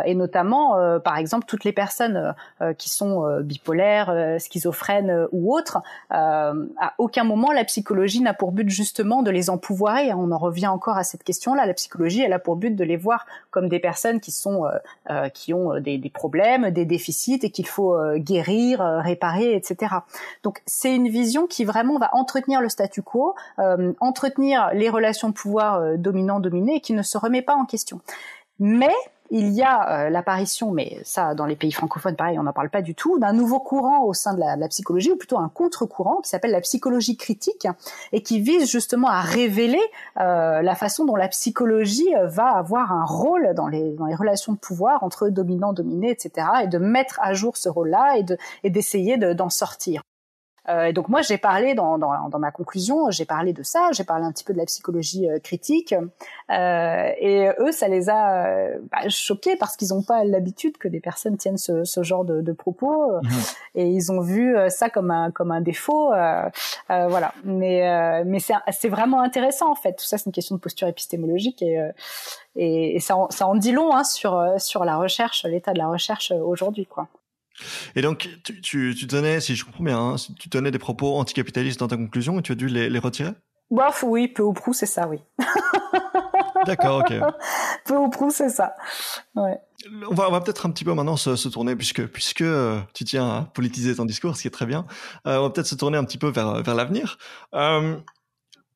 et 0.05 0.15
notamment, 0.15 0.99
par 0.99 1.17
exemple, 1.17 1.45
toutes 1.45 1.63
les 1.63 1.71
personnes 1.71 2.33
qui 2.77 2.89
sont 2.89 3.39
bipolaires, 3.41 4.39
schizophrènes 4.39 5.27
ou 5.31 5.53
autres. 5.55 5.79
à 6.09 6.53
aucun 6.97 7.23
moment, 7.23 7.51
la 7.51 7.63
psychologie 7.65 8.21
n'a 8.21 8.33
pour 8.33 8.51
but 8.51 8.69
justement 8.69 9.21
de 9.21 9.31
les 9.31 9.49
empouvoirer. 9.49 10.13
On 10.13 10.31
en 10.31 10.38
revient 10.38 10.67
encore 10.67 10.97
à 10.97 11.03
cette 11.03 11.23
question-là. 11.23 11.65
La 11.65 11.73
psychologie, 11.73 12.21
elle 12.21 12.33
a 12.33 12.39
pour 12.39 12.55
but 12.55 12.75
de 12.75 12.83
les 12.83 12.97
voir 12.97 13.25
comme 13.51 13.69
des 13.69 13.79
personnes 13.79 14.19
qui 14.19 14.31
sont 14.31 14.65
qui 15.33 15.53
ont 15.53 15.79
des, 15.79 15.97
des, 15.97 16.09
problèmes, 16.09 16.71
des 16.71 16.85
déficits 16.85 17.39
et 17.43 17.49
qu'il 17.51 17.67
faut 17.67 17.97
guérir, 18.15 18.79
réparer, 18.79 19.55
etc. 19.55 19.95
Donc, 20.43 20.61
c'est 20.65 20.95
une 20.95 21.09
vision 21.09 21.26
qui 21.47 21.65
vraiment 21.65 21.97
va 21.97 22.09
entretenir 22.13 22.61
le 22.61 22.69
statu 22.69 23.01
quo, 23.01 23.36
euh, 23.59 23.93
entretenir 23.99 24.71
les 24.73 24.89
relations 24.89 25.30
de 25.30 25.34
pouvoir 25.34 25.75
euh, 25.75 25.97
dominant-dominé 25.97 26.75
et 26.75 26.82
qui 26.82 26.93
ne 26.93 27.03
se 27.03 27.17
remet 27.17 27.41
pas 27.41 27.55
en 27.55 27.65
question. 27.65 27.99
Mais 28.59 28.93
il 29.30 29.49
y 29.49 29.61
a 29.61 30.05
euh, 30.05 30.09
l'apparition, 30.09 30.71
mais 30.71 30.99
ça 31.03 31.36
dans 31.36 31.45
les 31.45 31.57
pays 31.57 31.73
francophones, 31.73 32.15
pareil, 32.15 32.39
on 32.39 32.43
n'en 32.43 32.53
parle 32.53 32.69
pas 32.69 32.82
du 32.82 32.95
tout, 32.95 33.19
d'un 33.19 33.34
nouveau 33.34 33.59
courant 33.59 34.05
au 34.05 34.13
sein 34.13 34.34
de 34.34 34.39
la, 34.39 34.67
psychologie, 34.69 35.11
ou 35.11 35.17
plutôt 35.17 35.38
un 35.38 35.49
contre-courant 35.49 36.21
qui 36.21 36.30
s'appelle 36.30 36.51
la 36.51 36.61
psychologie 36.61 37.17
critique 37.17 37.67
et 38.13 38.23
qui 38.23 38.39
vise 38.39 38.71
justement 38.71 39.09
à 39.09 39.19
révéler 39.19 39.82
la 40.15 40.75
façon 40.75 41.03
dont 41.03 41.17
la 41.17 41.28
psychologie 41.28 42.13
va 42.23 42.47
avoir 42.47 42.93
un 42.93 43.03
rôle 43.03 43.53
dans 43.53 43.67
les, 43.67 43.91
dans 43.95 44.05
les 44.05 44.15
relations 44.15 44.53
de 44.53 44.57
pouvoir 44.57 45.03
entre 45.03 45.28
dominant, 45.28 45.73
dominé, 45.73 46.09
etc., 46.09 46.47
et 46.63 46.67
de 46.67 46.78
mettre 46.78 47.19
à 47.21 47.34
jour 47.34 47.57
ce 47.57 47.67
rôle-là 47.67 48.17
et 48.63 48.69
d'essayer 48.69 49.17
d'en 49.17 49.49
sortir. 49.49 50.01
Euh, 50.70 50.91
donc 50.91 51.07
moi, 51.07 51.22
j'ai 51.22 51.38
parlé 51.38 51.76
dans, 51.76 51.97
dans, 51.97 52.30
dans, 52.30 52.39
ma 52.39 52.51
conclusion, 52.51 53.09
j'ai 53.09 53.26
parlé 53.26 53.53
de 53.53 53.63
ça, 53.63 53.89
j'ai 53.93 54.03
parlé 54.03 54.26
un 54.26 54.32
petit 54.32 54.43
peu 54.43 54.53
de 54.53 54.57
la 54.57 54.65
psychologie 54.65 55.30
euh, 55.30 55.39
critique, 55.39 55.93
euh, 56.51 57.11
et 57.20 57.49
eux, 57.59 57.72
ça 57.72 57.88
les 57.88 58.09
a 58.09 58.74
bah, 58.91 59.07
choqués 59.09 59.55
parce 59.55 59.78
qu'ils 59.78 59.89
n'ont 59.89 60.03
pas 60.03 60.24
l'habitude 60.26 60.78
que 60.78 60.88
des 60.88 60.99
personnes 60.99 61.38
tiennent 61.38 61.57
ce, 61.57 61.86
ce 61.86 62.03
genre 62.03 62.26
de, 62.26 62.41
de 62.41 62.51
propos, 62.51 63.13
mhm. 63.22 63.30
et 63.76 63.88
ils 63.88 64.11
ont 64.11 64.22
vu 64.22 64.55
ça 64.70 64.89
comme 64.89 65.11
un 65.11 65.32
comme 65.32 65.51
un 65.51 65.61
défaut, 65.61 66.09
voilà. 66.89 67.34
Mais 67.43 68.24
mais 68.26 68.39
c'est 68.39 68.89
vraiment 68.89 69.22
intéressant 69.22 69.72
en 69.72 69.76
fait. 69.76 69.93
Tout 69.93 70.05
ça, 70.05 70.18
c'est 70.18 70.26
une 70.26 70.32
question 70.32 70.55
de 70.55 70.61
posture 70.61 70.88
épistémologique 70.88 71.61
et 71.61 71.80
et, 72.59 72.99
ça, 72.99 73.15
en, 73.15 73.30
ça 73.30 73.47
en 73.47 73.55
dit 73.55 73.72
long 73.72 73.95
hein, 73.95 74.03
sur 74.03 74.53
sur 74.57 74.84
la 74.84 74.97
recherche, 74.97 75.45
l'état 75.45 75.74
de 75.74 75.78
la 75.78 75.88
recherche 75.88 76.32
aujourd'hui, 76.32 76.86
quoi. 76.86 77.07
Et 77.95 78.01
donc, 78.01 78.30
tu, 78.43 78.62
tu, 78.62 78.95
tu 78.97 79.05
donnais, 79.05 79.39
si 79.39 79.55
je 79.55 79.66
comprends 79.66 79.84
bien, 79.84 79.99
hein, 79.99 80.16
tu 80.39 80.49
donnais 80.49 80.72
des 80.72 80.80
propos 80.80 81.16
anticapitalistes 81.16 81.80
dans 81.80 81.88
ta 81.88 81.97
conclusion 81.97 82.39
et 82.39 82.41
tu 82.41 82.51
as 82.51 82.55
dû 82.55 82.68
les, 82.68 82.89
les 82.89 82.99
retirer? 82.99 83.32
Bof, 83.70 84.03
oui, 84.08 84.28
peu 84.28 84.43
ou 84.43 84.53
prou, 84.53 84.74
c'est 84.74 84.86
ça, 84.86 85.08
oui. 85.08 85.20
D'accord, 86.66 86.99
ok. 86.99 87.14
peu 87.86 87.95
ou 87.95 88.10
prou, 88.10 88.30
c'est 88.30 88.49
ça. 88.49 88.74
Ouais. 89.36 89.60
On 90.10 90.14
va, 90.14 90.30
on 90.30 90.32
va 90.32 90.41
peut-être 90.41 90.66
un 90.66 90.72
petit 90.72 90.84
peu 90.84 90.93
maintenant 90.93 91.18
se, 91.18 91.36
se 91.36 91.49
tourner, 91.49 91.76
puisque, 91.76 92.05
puisque 92.08 92.41
euh, 92.41 92.80
tu 92.93 93.03
tiens 93.03 93.28
à 93.28 93.41
politiser 93.53 93.95
ton 93.95 94.05
discours, 94.05 94.36
ce 94.36 94.41
qui 94.41 94.47
est 94.47 94.51
très 94.51 94.66
bien. 94.66 94.86
Euh, 95.26 95.38
on 95.38 95.43
va 95.43 95.49
peut-être 95.49 95.68
se 95.68 95.76
tourner 95.76 95.97
un 95.97 96.03
petit 96.03 96.18
peu 96.18 96.30
vers, 96.30 96.64
vers 96.64 96.76
l'avenir. 96.76 97.18
Euh, 97.53 97.97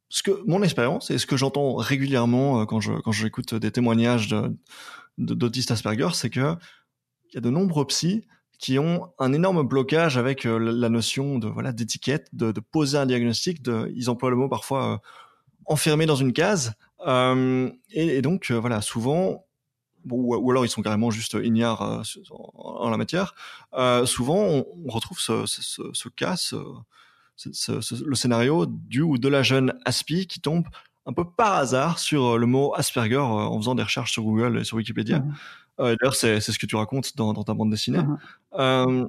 ce 0.10 0.24
que 0.24 0.44
mon 0.46 0.62
expérience 0.62 1.10
et 1.10 1.18
ce 1.18 1.26
que 1.26 1.38
j'entends 1.38 1.76
régulièrement 1.76 2.66
quand 2.66 2.82
je 2.82 2.92
quand 2.92 3.14
j'écoute 3.14 3.56
des 3.56 3.72
témoignages 3.72 4.28
de, 4.28 4.54
d'autistes 5.18 5.72
Asperger, 5.72 6.10
c'est 6.14 6.30
que 6.30 6.58
il 7.30 7.36
y 7.36 7.38
a 7.38 7.42
de 7.42 7.50
nombreux 7.50 7.88
psys 7.88 8.28
qui 8.62 8.78
ont 8.78 9.12
un 9.18 9.34
énorme 9.34 9.64
blocage 9.64 10.18
avec 10.18 10.46
euh, 10.46 10.60
la 10.60 10.88
notion 10.88 11.40
de 11.40 11.48
voilà 11.48 11.74
d'étiquette, 11.74 12.28
de, 12.32 12.52
poser 12.60 12.98
un 13.00 13.08
diagnostic. 13.08 13.60
Ils 13.94 14.10
emploient 14.10 14.30
le 14.30 14.36
mot 14.36 14.48
parfois 14.48 14.94
euh, 14.94 14.98
enfermé 15.66 16.06
dans 16.06 16.16
une 16.16 16.32
case. 16.32 16.74
Euh, 17.08 17.70
et, 17.90 18.22
donc 18.22 18.52
voilà, 18.52 18.82
souvent, 18.82 19.44
ou, 20.10 20.52
alors 20.52 20.64
ils 20.64 20.70
sont 20.70 20.84
carrément 20.84 21.10
juste 21.10 21.36
ignares 21.44 22.04
en, 22.56 22.90
la 22.90 22.98
matière. 22.98 23.34
souvent, 24.06 24.64
on, 24.86 24.90
retrouve 24.90 25.20
ce 25.20 26.10
cas, 26.10 26.36
ce, 26.38 26.56
le 28.06 28.16
scénario 28.16 28.68
du 28.68 29.02
ou 29.02 29.18
de 29.18 29.28
la 29.28 29.42
jeune 29.42 29.74
Aspi 29.86 30.28
qui 30.28 30.40
tombe 30.40 30.68
un 31.08 31.14
peu 31.14 31.26
par 31.26 31.56
hasard 31.56 31.98
sur 31.98 32.38
le 32.38 32.46
mot 32.46 32.76
Asperger 32.76 33.18
en 33.18 33.58
faisant 33.58 33.74
des 33.74 33.82
recherches 33.82 34.12
sur 34.12 34.22
Google 34.22 34.60
et 34.60 34.64
sur 34.64 34.78
Wikipédia. 34.78 35.20
Mmh. 35.20 35.34
Euh, 35.80 35.96
D'ailleurs, 36.00 36.16
c'est 36.16 36.40
ce 36.40 36.60
que 36.60 36.66
tu 36.66 36.76
racontes 36.76 37.16
dans, 37.16 37.34
dans 37.34 37.44
ta 37.44 37.54
bande 37.54 37.70
dessinée. 37.70 38.00
Mmh. 38.00 38.18
Euh, 38.54 39.08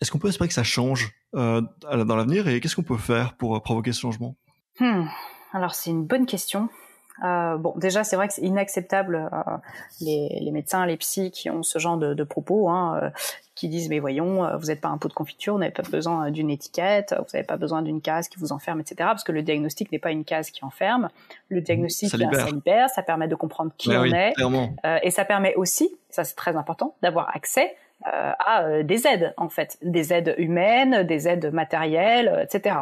Est-ce 0.00 0.10
qu'on 0.10 0.18
peut 0.18 0.28
espérer 0.28 0.48
que 0.48 0.54
ça 0.54 0.64
change 0.64 1.12
euh, 1.34 1.60
dans 1.82 2.16
l'avenir 2.16 2.48
et 2.48 2.60
qu'est-ce 2.60 2.76
qu'on 2.76 2.82
peut 2.82 2.96
faire 2.96 3.36
pour 3.36 3.60
provoquer 3.62 3.92
ce 3.92 4.00
changement? 4.00 4.36
Hmm. 4.80 5.06
Alors, 5.52 5.74
c'est 5.74 5.90
une 5.90 6.06
bonne 6.06 6.26
question. 6.26 6.68
Euh, 7.24 7.56
bon, 7.56 7.74
déjà, 7.76 8.04
c'est 8.04 8.16
vrai 8.16 8.28
que 8.28 8.34
c'est 8.34 8.42
inacceptable 8.42 9.30
euh, 9.32 9.56
les, 10.00 10.38
les, 10.40 10.50
médecins, 10.50 10.84
les 10.86 10.96
psys 10.96 11.30
qui 11.30 11.50
ont 11.50 11.62
ce 11.62 11.78
genre 11.78 11.96
de, 11.96 12.14
de 12.14 12.24
propos, 12.24 12.68
hein, 12.68 13.00
euh, 13.02 13.10
qui 13.56 13.68
disent 13.68 13.88
mais 13.88 13.98
voyons, 13.98 14.44
euh, 14.44 14.56
vous 14.58 14.66
n'êtes 14.66 14.80
pas 14.80 14.88
un 14.88 14.98
pot 14.98 15.08
de 15.08 15.14
confiture, 15.14 15.54
vous 15.54 15.60
n'avez 15.60 15.72
pas 15.72 15.82
besoin 15.82 16.30
d'une 16.30 16.50
étiquette, 16.50 17.14
vous 17.18 17.24
n'avez 17.32 17.46
pas 17.46 17.56
besoin 17.56 17.82
d'une 17.82 18.02
case 18.02 18.28
qui 18.28 18.38
vous 18.38 18.52
enferme, 18.52 18.80
etc. 18.80 18.96
Parce 18.98 19.24
que 19.24 19.32
le 19.32 19.42
diagnostic 19.42 19.90
n'est 19.90 19.98
pas 19.98 20.12
une 20.12 20.24
case 20.24 20.50
qui 20.50 20.64
enferme. 20.64 21.08
Le 21.48 21.60
diagnostic, 21.62 22.10
ça 22.10 22.18
libère, 22.18 22.40
ça, 22.40 22.50
libère, 22.50 22.90
ça 22.90 23.02
permet 23.02 23.28
de 23.28 23.34
comprendre 23.34 23.72
qui 23.76 23.88
mais 23.88 23.96
on 23.96 24.02
oui, 24.02 24.12
est, 24.14 24.86
euh, 24.86 24.98
et 25.02 25.10
ça 25.10 25.24
permet 25.24 25.54
aussi, 25.54 25.96
ça 26.10 26.22
c'est 26.22 26.36
très 26.36 26.54
important, 26.54 26.94
d'avoir 27.02 27.34
accès 27.34 27.74
euh, 28.06 28.32
à 28.38 28.82
des 28.82 29.06
aides 29.06 29.32
en 29.38 29.48
fait, 29.48 29.78
des 29.82 30.12
aides 30.12 30.34
humaines, 30.36 31.04
des 31.04 31.26
aides 31.26 31.50
matérielles, 31.52 32.46
etc. 32.46 32.76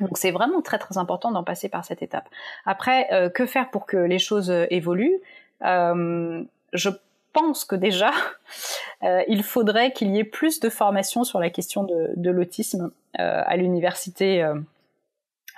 Donc 0.00 0.16
c'est 0.16 0.30
vraiment 0.30 0.62
très 0.62 0.78
très 0.78 0.98
important 0.98 1.30
d'en 1.30 1.44
passer 1.44 1.68
par 1.68 1.84
cette 1.84 2.02
étape. 2.02 2.28
Après, 2.64 3.08
euh, 3.12 3.28
que 3.28 3.46
faire 3.46 3.70
pour 3.70 3.86
que 3.86 3.96
les 3.96 4.18
choses 4.18 4.50
évoluent? 4.70 5.20
Euh, 5.64 6.42
Je 6.72 6.90
pense 7.32 7.64
que 7.64 7.76
déjà, 7.76 8.10
euh, 9.02 9.22
il 9.28 9.42
faudrait 9.42 9.92
qu'il 9.92 10.10
y 10.10 10.18
ait 10.18 10.24
plus 10.24 10.60
de 10.60 10.68
formation 10.68 11.24
sur 11.24 11.40
la 11.40 11.50
question 11.50 11.84
de, 11.84 12.30
l'autisme 12.30 12.92
euh, 13.18 13.42
à 13.44 13.56
l'université. 13.56 14.42
Euh, 14.42 14.54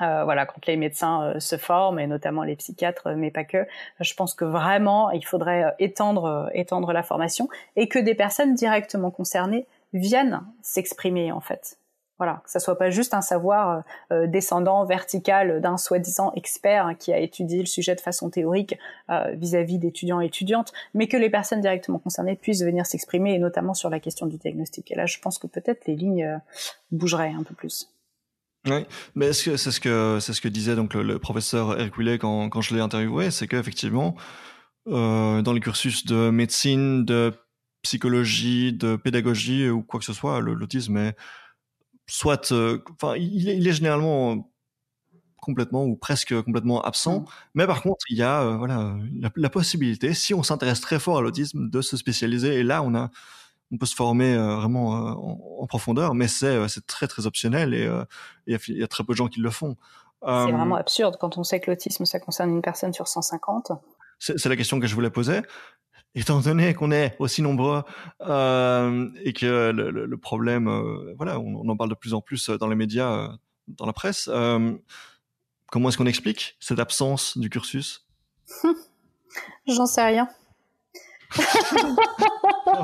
voilà, 0.01 0.45
quand 0.45 0.67
les 0.67 0.77
médecins 0.77 1.39
se 1.39 1.57
forment 1.57 2.01
et 2.01 2.09
notamment 2.09 2.43
les 2.43 2.57
psychiatres, 2.57 3.11
mais 3.11 3.31
pas 3.31 3.45
que. 3.45 3.65
Je 4.01 4.15
pense 4.15 4.35
que 4.35 4.45
vraiment, 4.45 5.13
il 5.13 5.25
faudrait 5.25 5.73
étendre 5.79 6.51
étendre 6.53 6.93
la 6.93 7.05
formation 7.05 7.49
et 7.77 7.89
que 7.89 8.01
des 8.01 8.17
personnes 8.17 8.55
directement 8.55 9.13
concernées 9.13 9.67
viennent 9.93 10.43
s'exprimer 10.63 11.31
en 11.31 11.41
fait. 11.41 11.79
Voilà, 12.19 12.43
que 12.45 12.51
ça 12.51 12.61
soit 12.61 12.79
pas 12.79 12.91
juste 12.91 13.13
un 13.13 13.21
savoir 13.21 13.83
euh, 14.13 14.29
descendant 14.29 14.85
vertical 14.85 15.61
d'un 15.61 15.77
soi-disant 15.77 16.33
expert 16.37 16.87
hein, 16.87 16.95
qui 16.95 17.13
a 17.13 17.19
étudié 17.19 17.59
le 17.59 17.67
sujet 17.67 17.97
de 17.97 18.01
façon 18.01 18.31
théorique 18.31 18.79
euh, 19.11 19.33
vis-à-vis 19.35 19.79
d'étudiants 19.79 20.21
et 20.21 20.27
étudiantes, 20.27 20.73
mais 20.95 21.09
que 21.09 21.17
les 21.17 21.29
personnes 21.29 21.61
directement 21.61 21.99
concernées 21.99 22.37
puissent 22.37 22.63
venir 22.63 22.87
s'exprimer, 22.87 23.35
et 23.35 23.39
notamment 23.41 23.75
sur 23.75 23.91
la 23.91 23.99
question 23.99 24.27
du 24.27 24.37
diagnostic. 24.37 24.93
Et 24.93 24.95
là, 24.95 25.07
je 25.07 25.19
pense 25.19 25.39
que 25.39 25.49
peut-être 25.49 25.87
les 25.87 25.97
lignes 25.97 26.25
euh, 26.25 26.39
bougeraient 26.93 27.35
un 27.37 27.43
peu 27.43 27.55
plus. 27.55 27.91
Oui, 28.67 28.87
mais 29.15 29.33
c'est 29.33 29.57
ce 29.59 29.79
que 29.79 30.19
c'est 30.21 30.33
ce 30.33 30.41
que 30.41 30.49
disait 30.49 30.75
donc 30.75 30.95
le, 30.95 31.19
professeur 31.19 31.79
Eric 31.79 32.21
quand, 32.21 32.49
quand 32.49 32.61
je 32.63 32.75
l'ai 32.75 32.81
interviewé, 32.81 33.31
c'est 33.31 33.47
qu'effectivement 33.47 34.15
euh, 34.87 35.43
dans 35.43 35.53
les 35.53 35.61
cursus 35.61 36.07
de 36.07 36.31
médecine, 36.31 37.05
de 37.05 37.35
psychologie, 37.83 38.73
de 38.73 38.97
pédagogie 38.97 39.69
ou 39.69 39.83
quoi 39.83 40.01
que 40.01 40.07
ce 40.07 40.15
soit, 40.15 40.41
l'autisme 40.41 40.97
est 40.97 41.17
soit, 42.07 42.53
enfin, 42.53 43.13
euh, 43.13 43.19
il, 43.19 43.49
il, 43.49 43.69
est 43.69 43.73
généralement 43.73 44.51
complètement 45.45 45.85
ou 45.85 45.95
presque 45.95 46.41
complètement 46.43 46.83
absent. 46.83 47.21
Mmh. 47.21 47.27
Mais 47.55 47.67
par 47.67 47.83
contre, 47.83 48.05
il 48.09 48.17
y 48.17 48.23
a 48.23 48.43
euh, 48.43 48.57
voilà 48.57 48.97
la, 49.21 49.31
la, 49.37 49.51
possibilité, 49.51 50.15
si 50.15 50.33
on 50.35 50.43
s'intéresse 50.43 50.81
très 50.81 50.99
fort 50.99 51.19
à 51.19 51.21
l'autisme, 51.21 51.69
de 51.69 51.83
se 51.83 51.97
spécialiser. 51.97 52.55
Et 52.55 52.63
là, 52.63 52.83
on 52.83 52.95
a, 52.95 53.11
on 53.71 53.77
peut 53.77 53.87
se 53.87 53.95
former 53.95 54.35
euh, 54.35 54.57
vraiment 54.57 54.97
euh, 54.97 55.11
en, 55.13 55.39
en, 55.61 55.67
profondeur, 55.67 56.15
mais 56.15 56.29
c'est 56.29 56.69
c'est 56.69 56.87
très 56.87 57.07
très 57.07 57.27
optionnel 57.27 57.75
et 57.75 57.89
il 58.47 58.59
y, 58.69 58.83
a, 58.83 58.89
très 58.89 59.05
peu 59.05 59.13
de 59.13 59.17
gens 59.17 59.29
qui 59.29 59.41
le 59.41 59.51
font. 59.51 59.77
C'est 60.23 60.53
vraiment 60.53 60.77
absurde 60.77 61.19
quand 61.21 61.37
on 61.37 61.45
sait 61.45 61.61
que 61.61 61.71
l'autisme 61.71 62.07
ça 62.07 62.19
concerne 62.19 62.51
une 62.51 62.63
personne 62.63 62.95
sur 62.95 63.09
150. 63.09 63.73
C'est 64.19 64.47
la 64.47 64.57
question 64.57 64.81
que 64.81 64.87
je 64.87 64.95
voulais 64.95 65.11
poser 65.11 65.43
étant 66.15 66.41
donné 66.41 66.75
qu'on 66.75 66.93
est 66.93 67.17
aussi 67.19 67.43
nombreux 67.43 67.83
euh, 68.23 69.09
et 69.23 69.33
que 69.33 69.73
le, 69.73 70.17
problème, 70.17 70.69
euh, 70.69 71.15
voilà, 71.17 71.41
on, 71.41 71.57
on, 71.57 71.69
en 71.69 71.77
parle 71.77 71.91
de 71.91 71.95
plus 71.95 72.15
en 72.15 72.21
plus 72.21 72.51
dans 72.51 72.69
les 72.69 72.77
médias, 72.77 73.13
euh, 73.13 73.29
dans 73.69 73.87
la 73.87 73.93
presse, 73.93 74.29
euh, 74.33 74.73
comment 75.71 75.89
est-ce 75.89 75.99
qu'on 75.99 76.07
explique 76.07 76.57
cette 76.61 76.79
absence 76.79 77.37
du 77.37 77.51
cursus? 77.51 78.07
J'en 79.67 79.87
sais 79.87 80.05
rien. 80.05 80.29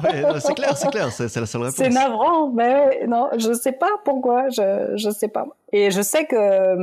Ouais, 0.02 0.40
c'est 0.40 0.54
clair, 0.54 0.76
c'est 0.76 0.90
clair, 0.90 1.12
c'est 1.12 1.36
la 1.36 1.46
seule 1.46 1.62
réponse. 1.62 1.76
C'est 1.76 1.88
navrant, 1.88 2.48
mais 2.48 3.06
non, 3.06 3.28
je 3.36 3.52
sais 3.52 3.72
pas 3.72 3.90
pourquoi, 4.04 4.48
je 4.48 4.92
je 4.96 5.10
sais 5.10 5.28
pas. 5.28 5.46
Et 5.72 5.90
je 5.92 6.02
sais 6.02 6.26
que 6.26 6.34
euh, 6.34 6.76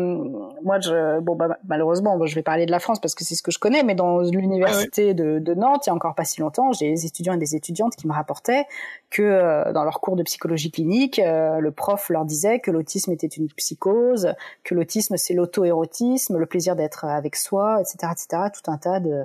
moi, 0.64 0.80
je 0.80 1.20
bon 1.20 1.36
bah, 1.36 1.58
malheureusement, 1.68 2.18
bon, 2.18 2.26
je 2.26 2.36
vais 2.36 2.42
parler 2.42 2.66
de 2.66 2.72
la 2.72 2.80
France 2.80 3.00
parce 3.02 3.16
que 3.16 3.26
c'est 3.26 3.36
ce 3.36 3.44
que 3.44 3.52
je 3.52 3.60
connais, 3.60 3.84
mais 3.84 3.96
dans 3.96 4.20
l'université 4.22 5.04
ah 5.04 5.08
ouais. 5.08 5.14
de, 5.14 5.40
de, 5.40 5.54
Nantes, 5.54 5.86
il 5.86 5.90
y 5.90 5.92
a 5.92 5.96
encore 5.96 6.16
pas 6.16 6.24
si 6.24 6.40
longtemps, 6.40 6.72
j'ai 6.72 6.92
des 6.92 7.06
étudiants 7.06 7.34
et 7.34 7.38
des 7.38 7.56
étudiantes 7.56 7.96
qui 7.96 8.08
me 8.08 8.14
rapportaient 8.14 8.66
que 9.10 9.22
euh, 9.22 9.74
dans 9.74 9.84
leur 9.84 10.00
cours 10.00 10.16
de 10.16 10.24
psychologie 10.24 10.72
clinique, 10.72 11.20
euh, 11.20 11.60
le 11.60 11.72
prof 11.72 12.10
leur 12.10 12.24
disait 12.24 12.60
que 12.60 12.72
l'autisme 12.72 13.12
était 13.12 13.28
une 13.28 13.48
psychose, 13.50 14.34
que 14.64 14.74
l'autisme 14.74 15.18
c'est 15.18 15.34
l'auto-érotisme, 15.34 16.38
le 16.38 16.46
plaisir 16.46 16.76
d'être 16.76 17.04
avec 17.06 17.36
soi, 17.36 17.82
etc., 17.82 18.14
etc., 18.14 18.44
tout 18.54 18.72
un 18.72 18.78
tas 18.78 19.00
de 19.02 19.24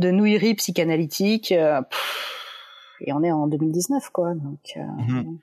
de 0.00 0.10
nouilleries 0.10 0.54
psychanalytiques. 0.54 1.52
Euh, 1.52 1.80
et 3.00 3.12
on 3.12 3.22
est 3.22 3.32
en 3.32 3.46
2019, 3.46 4.10
quoi. 4.10 4.34
Donc. 4.34 4.72
Euh, 4.76 4.80
mmh. 4.80 5.38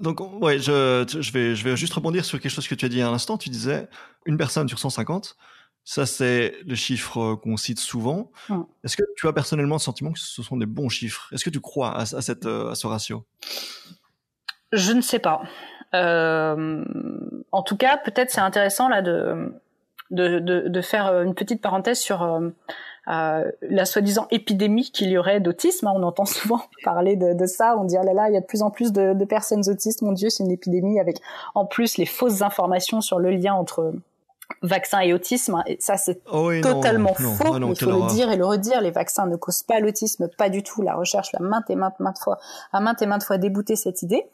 Donc, 0.00 0.20
ouais, 0.42 0.58
je, 0.58 1.04
je, 1.20 1.32
vais, 1.32 1.54
je 1.54 1.64
vais 1.64 1.76
juste 1.76 1.92
rebondir 1.92 2.24
sur 2.24 2.40
quelque 2.40 2.50
chose 2.50 2.66
que 2.66 2.74
tu 2.74 2.84
as 2.84 2.88
dit 2.88 3.02
à 3.02 3.10
l'instant. 3.10 3.38
Tu 3.38 3.50
disais 3.50 3.88
une 4.26 4.36
personne 4.36 4.68
sur 4.68 4.78
150. 4.78 5.36
Ça, 5.84 6.06
c'est 6.06 6.54
le 6.66 6.74
chiffre 6.74 7.36
qu'on 7.36 7.56
cite 7.56 7.78
souvent. 7.78 8.30
Est-ce 8.84 8.96
que 8.96 9.04
tu 9.16 9.28
as 9.28 9.32
personnellement 9.32 9.76
le 9.76 9.80
sentiment 9.80 10.12
que 10.12 10.18
ce 10.18 10.42
sont 10.42 10.56
des 10.56 10.66
bons 10.66 10.88
chiffres? 10.88 11.28
Est-ce 11.32 11.44
que 11.44 11.50
tu 11.50 11.60
crois 11.60 11.90
à, 11.90 12.02
à, 12.02 12.20
cette, 12.20 12.46
à 12.46 12.74
ce 12.74 12.86
ratio? 12.86 13.24
Je 14.72 14.92
ne 14.92 15.00
sais 15.00 15.18
pas. 15.18 15.42
Euh, 15.94 16.84
en 17.52 17.62
tout 17.62 17.76
cas, 17.76 17.96
peut-être 17.96 18.30
c'est 18.30 18.40
intéressant 18.40 18.88
là 18.88 19.00
de, 19.00 19.54
de, 20.10 20.38
de, 20.40 20.68
de, 20.68 20.80
faire 20.82 21.06
une 21.22 21.34
petite 21.34 21.62
parenthèse 21.62 21.98
sur 22.00 22.22
euh, 23.08 23.50
la 23.62 23.84
soi-disant 23.84 24.26
épidémie 24.30 24.90
qu'il 24.90 25.10
y 25.10 25.18
aurait 25.18 25.40
d'autisme. 25.40 25.86
Hein, 25.86 25.92
on 25.94 26.02
entend 26.02 26.24
souvent 26.26 26.60
parler 26.84 27.16
de, 27.16 27.32
de, 27.32 27.46
ça. 27.46 27.76
On 27.78 27.84
dit 27.84 27.96
oh 28.00 28.04
là 28.04 28.12
là, 28.12 28.28
il 28.28 28.34
y 28.34 28.36
a 28.36 28.40
de 28.40 28.46
plus 28.46 28.62
en 28.62 28.70
plus 28.70 28.92
de, 28.92 29.14
de 29.14 29.24
personnes 29.24 29.68
autistes. 29.68 30.02
Mon 30.02 30.12
Dieu, 30.12 30.30
c'est 30.30 30.44
une 30.44 30.50
épidémie 30.50 31.00
avec 31.00 31.20
en 31.54 31.64
plus 31.64 31.96
les 31.96 32.06
fausses 32.06 32.42
informations 32.42 33.00
sur 33.00 33.18
le 33.18 33.30
lien 33.30 33.54
entre 33.54 33.92
vaccin 34.62 35.00
et 35.00 35.12
autisme. 35.12 35.62
Et 35.66 35.76
ça, 35.80 35.96
c'est 35.96 36.20
oh 36.30 36.48
oui, 36.48 36.60
totalement 36.60 37.14
non, 37.20 37.34
faux. 37.34 37.44
Non, 37.44 37.58
non, 37.60 37.72
il 37.72 37.78
faut 37.78 37.90
le 37.90 38.08
dire 38.08 38.30
et 38.30 38.36
le 38.36 38.44
redire. 38.44 38.80
Les 38.80 38.90
vaccins 38.90 39.26
ne 39.26 39.36
causent 39.36 39.62
pas 39.62 39.80
l'autisme, 39.80 40.28
pas 40.36 40.48
du 40.48 40.62
tout. 40.62 40.82
La 40.82 40.94
recherche 40.94 41.32
l'a 41.32 41.40
maintes 41.40 41.70
et 41.70 41.76
maintes, 41.76 41.98
maintes 42.00 42.18
fois, 42.18 42.38
a 42.72 42.80
maintes 42.80 43.02
et 43.02 43.06
maintes 43.06 43.24
fois 43.24 43.38
débouté 43.38 43.76
cette 43.76 44.02
idée. 44.02 44.26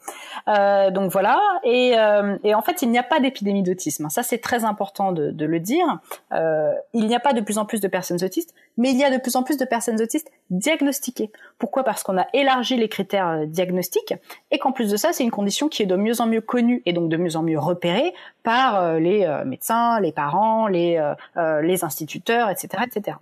Euh, 0.47 0.91
donc 0.91 1.11
voilà. 1.11 1.39
Et, 1.63 1.97
euh, 1.97 2.37
et, 2.43 2.55
en 2.55 2.61
fait, 2.61 2.81
il 2.81 2.89
n'y 2.89 2.97
a 2.97 3.03
pas 3.03 3.19
d'épidémie 3.19 3.63
d'autisme. 3.63 4.09
Ça, 4.09 4.23
c'est 4.23 4.39
très 4.39 4.65
important 4.65 5.11
de, 5.11 5.31
de 5.31 5.45
le 5.45 5.59
dire. 5.59 5.99
Euh, 6.33 6.73
il 6.93 7.07
n'y 7.07 7.15
a 7.15 7.19
pas 7.19 7.33
de 7.33 7.41
plus 7.41 7.57
en 7.57 7.65
plus 7.65 7.81
de 7.81 7.87
personnes 7.87 8.23
autistes, 8.23 8.53
mais 8.77 8.91
il 8.91 8.97
y 8.97 9.03
a 9.03 9.09
de 9.09 9.17
plus 9.17 9.35
en 9.35 9.43
plus 9.43 9.57
de 9.57 9.65
personnes 9.65 10.01
autistes 10.01 10.31
diagnostiquées. 10.49 11.31
Pourquoi? 11.59 11.83
Parce 11.83 12.03
qu'on 12.03 12.17
a 12.17 12.27
élargi 12.33 12.77
les 12.77 12.89
critères 12.89 13.29
euh, 13.29 13.45
diagnostiques 13.45 14.13
et 14.51 14.59
qu'en 14.59 14.71
plus 14.71 14.89
de 14.89 14.97
ça, 14.97 15.13
c'est 15.13 15.23
une 15.23 15.31
condition 15.31 15.69
qui 15.69 15.83
est 15.83 15.87
de 15.87 15.95
mieux 15.95 16.21
en 16.21 16.27
mieux 16.27 16.41
connue 16.41 16.81
et 16.85 16.93
donc 16.93 17.09
de 17.09 17.17
mieux 17.17 17.35
en 17.35 17.43
mieux 17.43 17.59
repérée 17.59 18.13
par 18.43 18.81
euh, 18.81 18.99
les 18.99 19.27
médecins, 19.45 19.99
les 20.05 20.11
parents, 20.11 20.67
les, 20.67 20.97
euh, 21.37 21.61
les 21.61 21.83
instituteurs, 21.83 22.49
etc., 22.49 22.83
etc. 22.87 23.17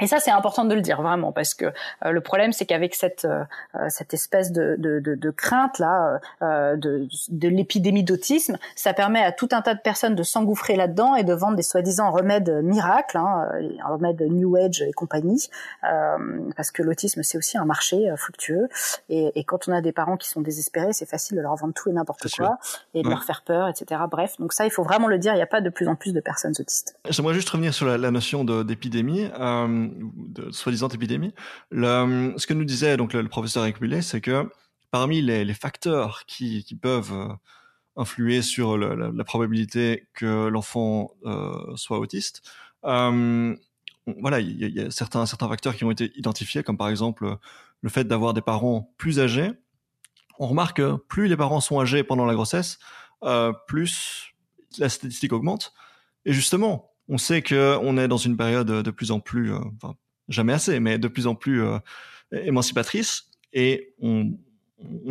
Et 0.00 0.06
ça, 0.06 0.18
c'est 0.18 0.30
important 0.30 0.64
de 0.64 0.74
le 0.74 0.80
dire 0.80 1.00
vraiment, 1.00 1.30
parce 1.32 1.54
que 1.54 1.66
euh, 1.66 2.10
le 2.10 2.20
problème, 2.20 2.52
c'est 2.52 2.66
qu'avec 2.66 2.94
cette 2.94 3.24
euh, 3.24 3.44
euh, 3.76 3.86
cette 3.88 4.12
espèce 4.12 4.50
de, 4.50 4.76
de, 4.78 4.98
de, 4.98 5.14
de 5.14 5.30
crainte 5.30 5.78
là 5.78 6.20
euh, 6.42 6.76
de, 6.76 7.06
de 7.28 7.48
l'épidémie 7.48 8.02
d'autisme, 8.02 8.58
ça 8.74 8.92
permet 8.92 9.22
à 9.22 9.30
tout 9.30 9.48
un 9.52 9.62
tas 9.62 9.74
de 9.74 9.80
personnes 9.80 10.14
de 10.14 10.22
s'engouffrer 10.22 10.76
là-dedans 10.76 11.14
et 11.14 11.22
de 11.22 11.32
vendre 11.32 11.56
des 11.56 11.62
soi-disant 11.62 12.10
remèdes 12.10 12.50
miracles, 12.62 13.18
hein, 13.18 13.48
remèdes 13.84 14.20
New 14.22 14.56
Age 14.56 14.82
et 14.82 14.92
compagnie, 14.92 15.48
parce 16.56 16.70
que 16.70 16.82
l'autisme 16.82 17.22
c'est 17.22 17.38
aussi 17.38 17.56
un 17.56 17.64
marché 17.64 18.12
fructueux. 18.16 18.68
Et, 19.08 19.38
et, 19.38 19.44
quand 19.44 19.68
on 19.68 19.72
a 19.72 19.80
des 19.80 19.92
parents 19.92 20.16
qui 20.16 20.28
sont 20.28 20.40
désespérés, 20.40 20.92
c'est 20.92 21.08
facile 21.08 21.36
de 21.36 21.42
leur 21.42 21.54
vendre 21.56 21.74
tout 21.74 21.88
et 21.88 21.92
n'importe 21.92 22.26
quoi 22.36 22.58
et 22.94 23.02
de 23.02 23.08
leur 23.08 23.24
faire 23.24 23.42
peur, 23.42 23.68
etc. 23.68 24.00
Bref, 24.10 24.34
donc 24.38 24.52
ça, 24.52 24.64
il 24.64 24.70
faut 24.70 24.82
vraiment 24.82 25.08
le 25.08 25.18
dire. 25.18 25.32
Il 25.32 25.36
n'y 25.36 25.42
a 25.42 25.46
pas 25.46 25.60
de 25.60 25.70
plus 25.70 25.88
en 25.88 25.94
plus 25.94 26.12
de 26.12 26.20
personnes 26.20 26.54
autistes. 26.58 26.96
J'aimerais 27.08 27.34
juste 27.34 27.48
revenir 27.50 27.74
sur 27.74 27.86
la, 27.86 27.98
la 27.98 28.10
notion 28.10 28.44
d'épidémie. 28.44 29.28
Euh, 29.38 29.83
de 29.84 30.50
soi-disant 30.50 30.88
épidémie. 30.88 31.32
Ce 31.72 32.46
que 32.46 32.54
nous 32.54 32.64
disait 32.64 32.96
donc 32.96 33.12
le, 33.12 33.28
professeur 33.28 33.64
Ekbulé, 33.64 34.02
c'est 34.02 34.20
que 34.20 34.48
parmi 34.90 35.22
les, 35.22 35.54
facteurs 35.54 36.24
qui, 36.26 36.64
peuvent 36.80 37.12
euh, 37.12 37.32
influer 37.96 38.42
sur 38.42 38.78
la, 38.78 39.24
probabilité 39.24 40.06
que 40.14 40.46
l'enfant 40.46 41.14
euh, 41.24 41.76
soit 41.76 41.98
autiste, 41.98 42.42
euh, 42.84 43.56
voilà, 44.20 44.40
il 44.40 44.56
y, 44.56 44.80
a 44.80 44.90
certains, 44.90 45.26
facteurs 45.26 45.74
qui 45.74 45.84
ont 45.84 45.90
été 45.90 46.12
identifiés, 46.16 46.62
comme 46.62 46.76
par 46.76 46.90
exemple 46.90 47.38
le 47.80 47.88
fait 47.88 48.04
d'avoir 48.04 48.34
des 48.34 48.42
parents 48.42 48.92
plus 48.98 49.18
âgés. 49.18 49.50
On 50.38 50.46
remarque 50.46 50.76
que 50.76 50.96
plus 51.08 51.26
les 51.26 51.36
parents 51.36 51.60
sont 51.60 51.80
âgés 51.80 52.04
pendant 52.04 52.26
la 52.26 52.34
grossesse, 52.34 52.78
plus 53.66 54.34
la 54.78 54.88
statistique 54.88 55.32
augmente. 55.32 55.72
Et 56.24 56.32
justement, 56.32 56.93
on 57.08 57.18
sait 57.18 57.42
que 57.42 57.76
on 57.82 57.96
est 57.98 58.08
dans 58.08 58.16
une 58.16 58.36
période 58.36 58.66
de 58.66 58.90
plus 58.90 59.10
en 59.10 59.20
plus, 59.20 59.52
euh, 59.52 59.58
enfin 59.76 59.94
jamais 60.28 60.52
assez, 60.52 60.80
mais 60.80 60.98
de 60.98 61.08
plus 61.08 61.26
en 61.26 61.34
plus 61.34 61.62
euh, 61.62 61.78
émancipatrice, 62.32 63.30
et 63.52 63.94
on, 64.00 64.38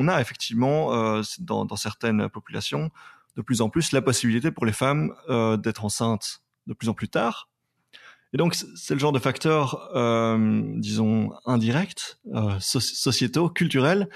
a 0.08 0.20
effectivement 0.22 0.94
euh, 0.94 1.22
dans, 1.40 1.76
certaines 1.76 2.30
populations 2.30 2.92
de 3.36 3.42
plus 3.42 3.62
en 3.62 3.70
plus 3.70 3.92
la 3.92 4.02
possibilité 4.02 4.52
pour 4.52 4.66
les 4.66 4.74
femmes 4.74 5.14
euh, 5.30 5.58
d'être 5.58 5.86
enceintes 5.86 6.42
de 6.68 6.74
plus 6.74 6.90
en 6.90 6.94
plus 6.94 7.10
tard. 7.10 7.50
Et 8.34 8.38
donc 8.38 8.56
c'est 8.56 8.96
le 8.96 9.00
genre 9.00 9.12
de 9.12 9.20
facteurs, 9.20 9.90
euh, 9.96 10.62
disons, 10.78 11.32
indirects, 11.46 12.18
euh, 12.34 12.60
sociétaux, 12.60 13.50
culturels, 13.50 14.10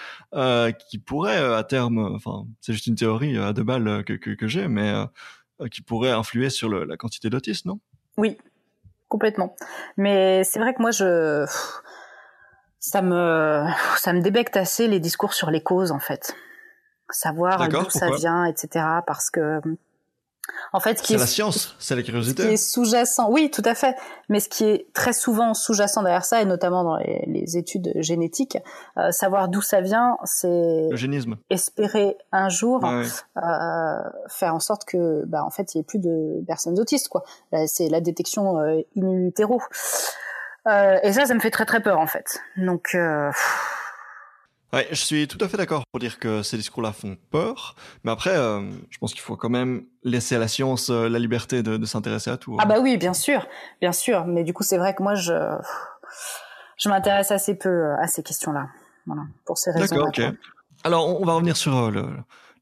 qui 0.90 0.98
pourraient 0.98 1.38
à 1.38 1.64
terme, 1.64 2.00
enfin 2.00 2.46
c'est 2.60 2.74
juste 2.74 2.88
une 2.88 2.96
théorie 2.96 3.38
à 3.38 3.54
deux 3.54 3.64
balles 3.64 4.04
que, 4.04 4.48
j'ai, 4.48 4.68
mais 4.68 4.90
euh, 4.90 5.06
qui 5.72 5.82
pourrait 5.82 6.12
influer 6.12 6.50
sur 6.50 6.70
le, 6.70 6.84
la 6.84 6.98
quantité 6.98 7.30
d'autistes, 7.30 7.66
non? 7.66 7.80
Oui, 8.18 8.38
complètement. 9.08 9.56
Mais 9.96 10.44
c'est 10.44 10.60
vrai 10.60 10.74
que 10.74 10.82
moi, 10.82 10.92
je 10.92 11.46
ça 12.80 13.02
me 13.02 13.66
ça 13.98 14.14
me 14.14 14.22
débecte 14.22 14.58
assez 14.58 14.88
les 14.88 15.00
discours 15.00 15.34
sur 15.34 15.52
les 15.52 15.62
causes 15.62 15.92
en 15.92 16.00
fait. 16.00 16.36
Savoir 17.10 17.68
d'où 17.70 17.90
ça 17.90 18.12
vient 18.12 18.46
etc 18.46 18.86
parce 19.06 19.30
que 19.30 19.62
en 20.74 20.80
fait, 20.80 21.00
c'est 21.04 21.18
la 21.18 21.28
science, 21.28 21.76
c'est 21.80 21.96
la 21.96 22.04
curiosité. 22.04 22.44
Ce 22.44 22.48
qui 22.48 22.54
est 22.54 22.58
sous-jacent, 22.58 23.30
oui, 23.30 23.50
tout 23.52 23.62
à 23.66 23.74
fait. 23.74 23.96
Mais 24.30 24.40
ce 24.40 24.50
qui 24.50 24.66
est 24.66 24.88
très 24.94 25.14
souvent 25.14 25.54
sous-jacent 25.54 26.04
derrière 26.04 26.26
ça, 26.26 26.42
et 26.42 26.46
notamment 26.46 26.84
dans 26.84 26.98
les, 26.98 27.24
les 27.28 27.58
études 27.58 27.92
génétiques, 27.96 28.58
euh, 28.98 29.12
savoir 29.12 29.50
d'où 29.50 29.62
ça 29.62 29.82
vient, 29.82 30.18
c'est 30.26 30.90
espérer 31.50 32.18
un 32.32 32.50
jour 32.50 32.84
ouais. 32.84 33.06
euh, 33.38 33.98
faire 34.28 34.54
en 34.54 34.60
sorte 34.60 34.86
que, 34.86 35.24
bah, 35.26 35.44
en 35.44 35.50
fait, 35.50 35.74
il 35.74 35.78
y 35.78 35.82
ait 35.82 35.84
plus 35.84 36.00
de 36.00 36.44
personnes 36.46 36.80
autistes, 36.80 37.08
quoi. 37.08 37.24
C'est 37.66 37.90
la 37.90 38.02
détection 38.02 38.60
euh, 38.60 38.82
in 38.98 39.26
utero. 39.28 39.62
Euh, 40.68 40.98
et 41.02 41.14
ça, 41.14 41.26
ça 41.26 41.34
me 41.34 41.40
fait 41.40 41.52
très 41.52 41.66
très 41.66 41.82
peur, 41.82 42.00
en 42.00 42.08
fait. 42.08 42.42
Donc. 42.58 42.96
Ouais, 44.74 44.86
je 44.90 44.96
suis 44.96 45.28
tout 45.30 45.38
à 45.40 45.48
fait 45.48 45.56
d'accord 45.56 45.84
pour 45.92 46.00
dire 46.00 46.20
que 46.20 46.44
ces 46.44 46.58
discours-là 46.58 46.92
font 46.92 47.18
peur, 47.32 47.76
mais 48.04 48.12
après, 48.12 48.36
euh, 48.36 48.62
je 48.90 48.98
pense 48.98 49.14
qu'il 49.14 49.22
faut 49.22 49.38
quand 49.38 49.50
même 49.50 49.86
laisser 50.04 50.36
à 50.36 50.40
la 50.40 50.50
science 50.50 50.90
euh, 50.90 51.08
la 51.08 51.20
liberté 51.20 51.64
de, 51.64 51.78
de 51.78 51.86
s'intéresser 51.86 52.32
à 52.32 52.38
tout. 52.38 52.54
Hein. 52.54 52.58
Ah 52.60 52.66
bah 52.66 52.80
oui, 52.82 52.98
bien 52.98 53.14
sûr, 53.14 53.48
bien 53.80 53.94
sûr, 53.94 54.26
mais 54.26 54.44
du 54.44 54.52
coup, 54.54 54.64
c'est 54.64 54.78
vrai 54.78 54.94
que 54.94 55.02
moi, 55.02 55.16
je 55.16 55.34
je 56.78 56.90
m'intéresse 56.90 57.32
assez 57.32 57.58
peu 57.58 57.70
euh, 57.70 57.96
à 57.98 58.08
ces 58.08 58.24
questions-là, 58.24 58.68
voilà, 59.06 59.24
pour 59.46 59.58
ces 59.58 59.72
raisons. 59.72 59.96
D'accord, 59.96 60.10
ok. 60.10 60.22
Alors, 60.84 61.22
on 61.22 61.26
va 61.26 61.34
revenir 61.34 61.56
sur 61.56 61.76
euh, 61.78 61.90
le, 61.90 62.06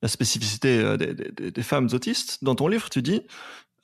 la 0.04 0.08
spécificité 0.08 0.98
des, 0.98 1.16
des, 1.16 1.52
des, 1.52 1.64
femmes 1.64 1.90
autistes. 1.92 2.44
Dans 2.44 2.54
ton 2.54 2.68
livre, 2.68 2.90
tu 2.90 3.02
dis 3.02 3.26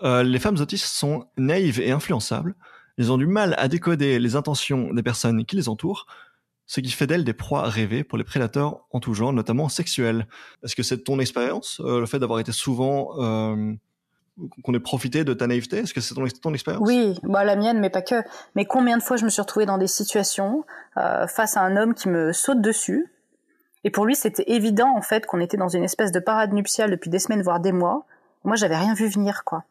les 0.03 0.39
femmes 0.39 0.57
autistes 0.59 0.85
sont 0.85 1.27
naïves 1.37 1.79
et 1.79 1.91
influençables. 1.91 2.55
Elles 2.97 3.11
ont 3.11 3.19
du 3.19 3.27
mal 3.27 3.53
à 3.59 3.67
décoder 3.67 4.17
les 4.17 4.35
intentions 4.35 4.91
des 4.91 5.03
personnes 5.03 5.45
qui 5.45 5.55
les 5.55 5.69
entourent 5.69 6.07
ce 6.65 6.79
qui 6.79 6.91
fait 6.91 7.07
d'elle 7.07 7.23
des 7.23 7.33
proies 7.33 7.63
rêvées 7.63 8.03
pour 8.03 8.17
les 8.17 8.23
prédateurs 8.23 8.85
en 8.91 8.99
tout 8.99 9.13
genre, 9.13 9.33
notamment 9.33 9.69
sexuels. 9.69 10.27
Est-ce 10.63 10.75
que 10.75 10.83
c'est 10.83 11.03
ton 11.03 11.19
expérience, 11.19 11.81
euh, 11.83 11.99
le 11.99 12.05
fait 12.05 12.19
d'avoir 12.19 12.39
été 12.39 12.51
souvent 12.51 13.09
euh, 13.19 13.73
qu'on 14.63 14.73
ait 14.73 14.79
profité 14.79 15.23
de 15.23 15.33
ta 15.33 15.47
naïveté? 15.47 15.79
Est-ce 15.79 15.93
que 15.93 16.01
c'est 16.01 16.15
ton, 16.15 16.25
ton 16.41 16.53
expérience? 16.53 16.87
Oui, 16.87 17.19
bah, 17.23 17.43
la 17.43 17.55
mienne, 17.55 17.79
mais 17.79 17.89
pas 17.89 18.01
que. 18.01 18.23
Mais 18.55 18.65
combien 18.65 18.97
de 18.97 19.03
fois 19.03 19.17
je 19.17 19.25
me 19.25 19.29
suis 19.29 19.41
retrouvée 19.41 19.65
dans 19.65 19.77
des 19.77 19.87
situations 19.87 20.63
euh, 20.97 21.27
face 21.27 21.57
à 21.57 21.61
un 21.61 21.75
homme 21.75 21.93
qui 21.93 22.09
me 22.09 22.31
saute 22.31 22.61
dessus, 22.61 23.11
et 23.83 23.89
pour 23.89 24.05
lui 24.05 24.15
c'était 24.15 24.43
évident 24.47 24.95
en 24.95 25.01
fait 25.01 25.25
qu'on 25.25 25.39
était 25.39 25.57
dans 25.57 25.67
une 25.67 25.83
espèce 25.83 26.11
de 26.11 26.19
parade 26.19 26.53
nuptiale 26.53 26.91
depuis 26.91 27.09
des 27.09 27.19
semaines 27.19 27.41
voire 27.41 27.59
des 27.59 27.71
mois. 27.71 28.05
Moi 28.43 28.55
j'avais 28.55 28.77
rien 28.77 28.93
vu 28.93 29.07
venir 29.07 29.43
quoi. 29.43 29.63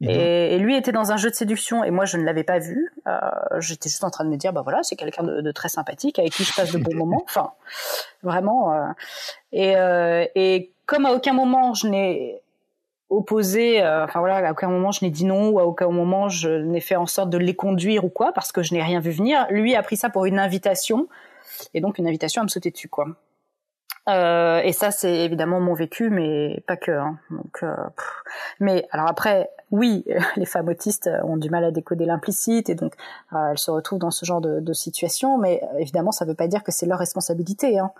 Mmh. 0.00 0.10
Et, 0.10 0.54
et, 0.54 0.58
lui 0.58 0.76
était 0.76 0.92
dans 0.92 1.10
un 1.10 1.16
jeu 1.16 1.30
de 1.30 1.34
séduction 1.34 1.82
et 1.82 1.90
moi 1.90 2.04
je 2.04 2.18
ne 2.18 2.24
l'avais 2.24 2.44
pas 2.44 2.58
vu. 2.58 2.92
Euh, 3.06 3.18
J'étais 3.60 3.88
juste 3.88 4.04
en 4.04 4.10
train 4.10 4.24
de 4.24 4.30
me 4.30 4.36
dire 4.36 4.52
bah 4.52 4.60
voilà 4.62 4.82
c'est 4.82 4.94
quelqu'un 4.94 5.22
de, 5.22 5.40
de, 5.40 5.52
très 5.52 5.70
sympathique 5.70 6.18
avec 6.18 6.32
qui 6.32 6.44
je 6.44 6.54
passe 6.54 6.72
de 6.72 6.78
bons 6.78 6.94
moments. 6.94 7.24
Enfin 7.28 7.52
vraiment. 8.22 8.74
Euh, 8.74 8.88
et, 9.52 9.74
euh, 9.76 10.26
et 10.34 10.72
comme 10.84 11.06
à 11.06 11.12
aucun 11.12 11.32
moment 11.32 11.72
je 11.72 11.86
n'ai 11.86 12.42
opposé, 13.08 13.82
euh, 13.82 14.04
enfin 14.04 14.20
voilà 14.20 14.46
à 14.46 14.52
aucun 14.52 14.68
moment 14.68 14.90
je 14.90 15.02
n'ai 15.02 15.10
dit 15.10 15.24
non 15.24 15.48
ou 15.48 15.60
à 15.60 15.64
aucun 15.64 15.88
moment 15.88 16.28
je 16.28 16.50
n'ai 16.50 16.80
fait 16.80 16.96
en 16.96 17.06
sorte 17.06 17.30
de 17.30 17.38
les 17.38 17.54
conduire 17.54 18.04
ou 18.04 18.10
quoi 18.10 18.32
parce 18.32 18.52
que 18.52 18.62
je 18.62 18.74
n'ai 18.74 18.82
rien 18.82 19.00
vu 19.00 19.12
venir. 19.12 19.46
Lui 19.48 19.74
a 19.74 19.82
pris 19.82 19.96
ça 19.96 20.10
pour 20.10 20.26
une 20.26 20.38
invitation 20.38 21.08
et 21.72 21.80
donc 21.80 21.96
une 21.96 22.06
invitation 22.06 22.42
à 22.42 22.44
me 22.44 22.50
sauter 22.50 22.70
dessus 22.70 22.88
quoi. 22.88 23.06
Euh, 24.08 24.60
et 24.60 24.72
ça, 24.72 24.90
c'est 24.90 25.24
évidemment 25.24 25.60
mon 25.60 25.74
vécu, 25.74 26.10
mais 26.10 26.62
pas 26.66 26.76
que. 26.76 26.92
Hein. 26.92 27.18
Donc, 27.30 27.58
euh, 27.62 27.74
mais 28.60 28.86
alors 28.92 29.08
après, 29.08 29.50
oui, 29.70 30.04
les 30.36 30.46
femmes 30.46 30.68
autistes 30.68 31.10
ont 31.24 31.36
du 31.36 31.50
mal 31.50 31.64
à 31.64 31.70
décoder 31.70 32.06
l'implicite 32.06 32.70
et 32.70 32.74
donc 32.74 32.94
euh, 33.32 33.50
elles 33.50 33.58
se 33.58 33.70
retrouvent 33.70 33.98
dans 33.98 34.12
ce 34.12 34.24
genre 34.24 34.40
de, 34.40 34.60
de 34.60 34.72
situation. 34.72 35.38
Mais 35.38 35.60
euh, 35.62 35.78
évidemment, 35.78 36.12
ça 36.12 36.24
ne 36.24 36.30
veut 36.30 36.36
pas 36.36 36.46
dire 36.46 36.62
que 36.62 36.70
c'est 36.70 36.86
leur 36.86 36.98
responsabilité. 36.98 37.78
Hein. 37.78 37.90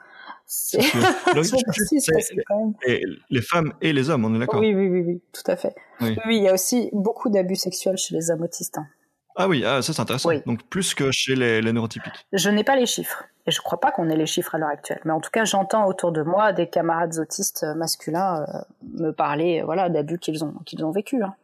C'est 0.47 0.79
les 3.31 3.43
femmes 3.43 3.73
et 3.81 3.93
les 3.93 4.11
hommes, 4.11 4.25
on 4.25 4.35
est 4.35 4.39
d'accord. 4.39 4.61
Oui, 4.61 4.75
oui, 4.75 4.89
oui, 4.89 5.01
oui, 5.01 5.21
tout 5.33 5.51
à 5.51 5.57
fait. 5.57 5.75
Oui. 6.01 6.17
oui, 6.27 6.37
il 6.37 6.43
y 6.45 6.49
a 6.49 6.55
aussi 6.55 6.89
beaucoup 6.93 7.31
d'abus 7.31 7.57
sexuels 7.57 7.97
chez 7.97 8.15
les 8.15 8.31
hommes 8.31 8.43
autistes. 8.43 8.79
Hein. 8.79 8.87
Ah 9.35 9.49
oui, 9.49 9.65
ah, 9.67 9.83
ça 9.83 9.93
c'est 9.93 10.01
intéressant. 10.01 10.29
Oui. 10.29 10.41
Donc 10.47 10.63
plus 10.69 10.95
que 10.95 11.11
chez 11.11 11.35
les, 11.35 11.61
les 11.61 11.73
neurotypiques. 11.73 12.27
Je 12.33 12.49
n'ai 12.49 12.65
pas 12.65 12.77
les 12.77 12.87
chiffres. 12.87 13.25
Et 13.47 13.53
je 13.53 13.61
ne 13.61 13.63
crois 13.63 13.79
pas 13.81 13.93
qu'on 13.93 14.09
ait 14.09 14.17
les 14.17 14.27
chiffres 14.27 14.55
à 14.57 14.59
l'heure 14.59 14.71
actuelle. 14.71 15.01
Mais 15.05 15.13
en 15.13 15.21
tout 15.21 15.31
cas, 15.31 15.45
j'entends 15.45 15.87
autour 15.87 16.11
de 16.11 16.23
moi 16.23 16.53
des 16.53 16.69
camarades 16.69 17.19
autistes 17.19 17.65
masculins 17.77 18.43
euh, 18.43 18.61
me 18.99 19.13
parler 19.13 19.63
voilà, 19.63 19.89
d'abus 19.89 20.19
qu'ils 20.19 20.45
ont, 20.45 20.55
qu'ils 20.65 20.85
ont 20.85 20.91
vécu. 20.91 21.23
Hein. 21.23 21.35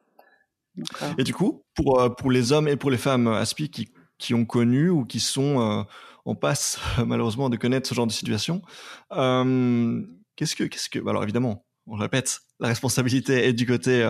Euh... 0.79 1.15
Et 1.19 1.25
du 1.25 1.33
coup, 1.33 1.63
pour, 1.75 2.01
euh, 2.01 2.09
pour 2.09 2.31
les 2.33 2.51
hommes 2.51 2.67
et 2.67 2.77
pour 2.77 2.91
les 2.91 2.99
femmes 2.99 3.29
ASPI 3.29 3.71
qui, 3.71 3.89
qui 4.19 4.35
ont 4.35 4.45
connu 4.45 4.91
ou 4.91 5.05
qui 5.05 5.21
sont 5.21 5.61
euh, 5.61 5.83
en 6.25 6.35
passe 6.35 6.81
malheureusement 7.07 7.49
de 7.49 7.57
connaître 7.57 7.89
ce 7.89 7.95
genre 7.95 8.07
de 8.07 8.13
situation, 8.13 8.63
qu'est-ce 9.11 10.57
que, 10.57 10.65
qu'est-ce 10.65 10.91
que, 10.91 10.99
alors 11.09 11.23
évidemment, 11.23 11.65
on 11.87 11.97
répète, 11.97 12.41
la 12.59 12.69
responsabilité 12.69 13.47
est 13.47 13.53
du 13.53 13.67
côté 13.67 14.09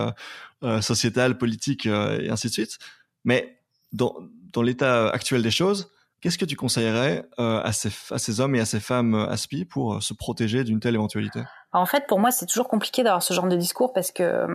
sociétal, 0.81 1.39
politique 1.39 1.87
et 1.87 2.29
ainsi 2.29 2.47
de 2.47 2.53
suite. 2.53 2.77
Mais 3.23 3.57
dans, 3.93 4.15
dans 4.51 4.61
l'état 4.61 5.09
actuel 5.09 5.41
des 5.41 5.49
choses, 5.49 5.89
qu'est-ce 6.23 6.37
que 6.37 6.45
tu 6.45 6.55
conseillerais 6.55 7.25
euh, 7.37 7.61
à, 7.61 7.73
ces, 7.73 7.89
à 8.09 8.17
ces 8.17 8.39
hommes 8.39 8.55
et 8.55 8.61
à 8.61 8.65
ces 8.65 8.79
femmes 8.79 9.13
euh, 9.13 9.27
aspi 9.27 9.65
pour 9.65 9.95
euh, 9.95 9.99
se 9.99 10.13
protéger 10.13 10.63
d'une 10.63 10.79
telle 10.79 10.95
éventualité? 10.95 11.41
En 11.73 11.85
fait, 11.85 12.07
pour 12.07 12.19
moi, 12.19 12.31
c'est 12.31 12.45
toujours 12.45 12.69
compliqué 12.69 13.03
d'avoir 13.03 13.21
ce 13.21 13.33
genre 13.33 13.47
de 13.47 13.57
discours 13.57 13.91
parce 13.91 14.13
que 14.13 14.23
euh, 14.23 14.47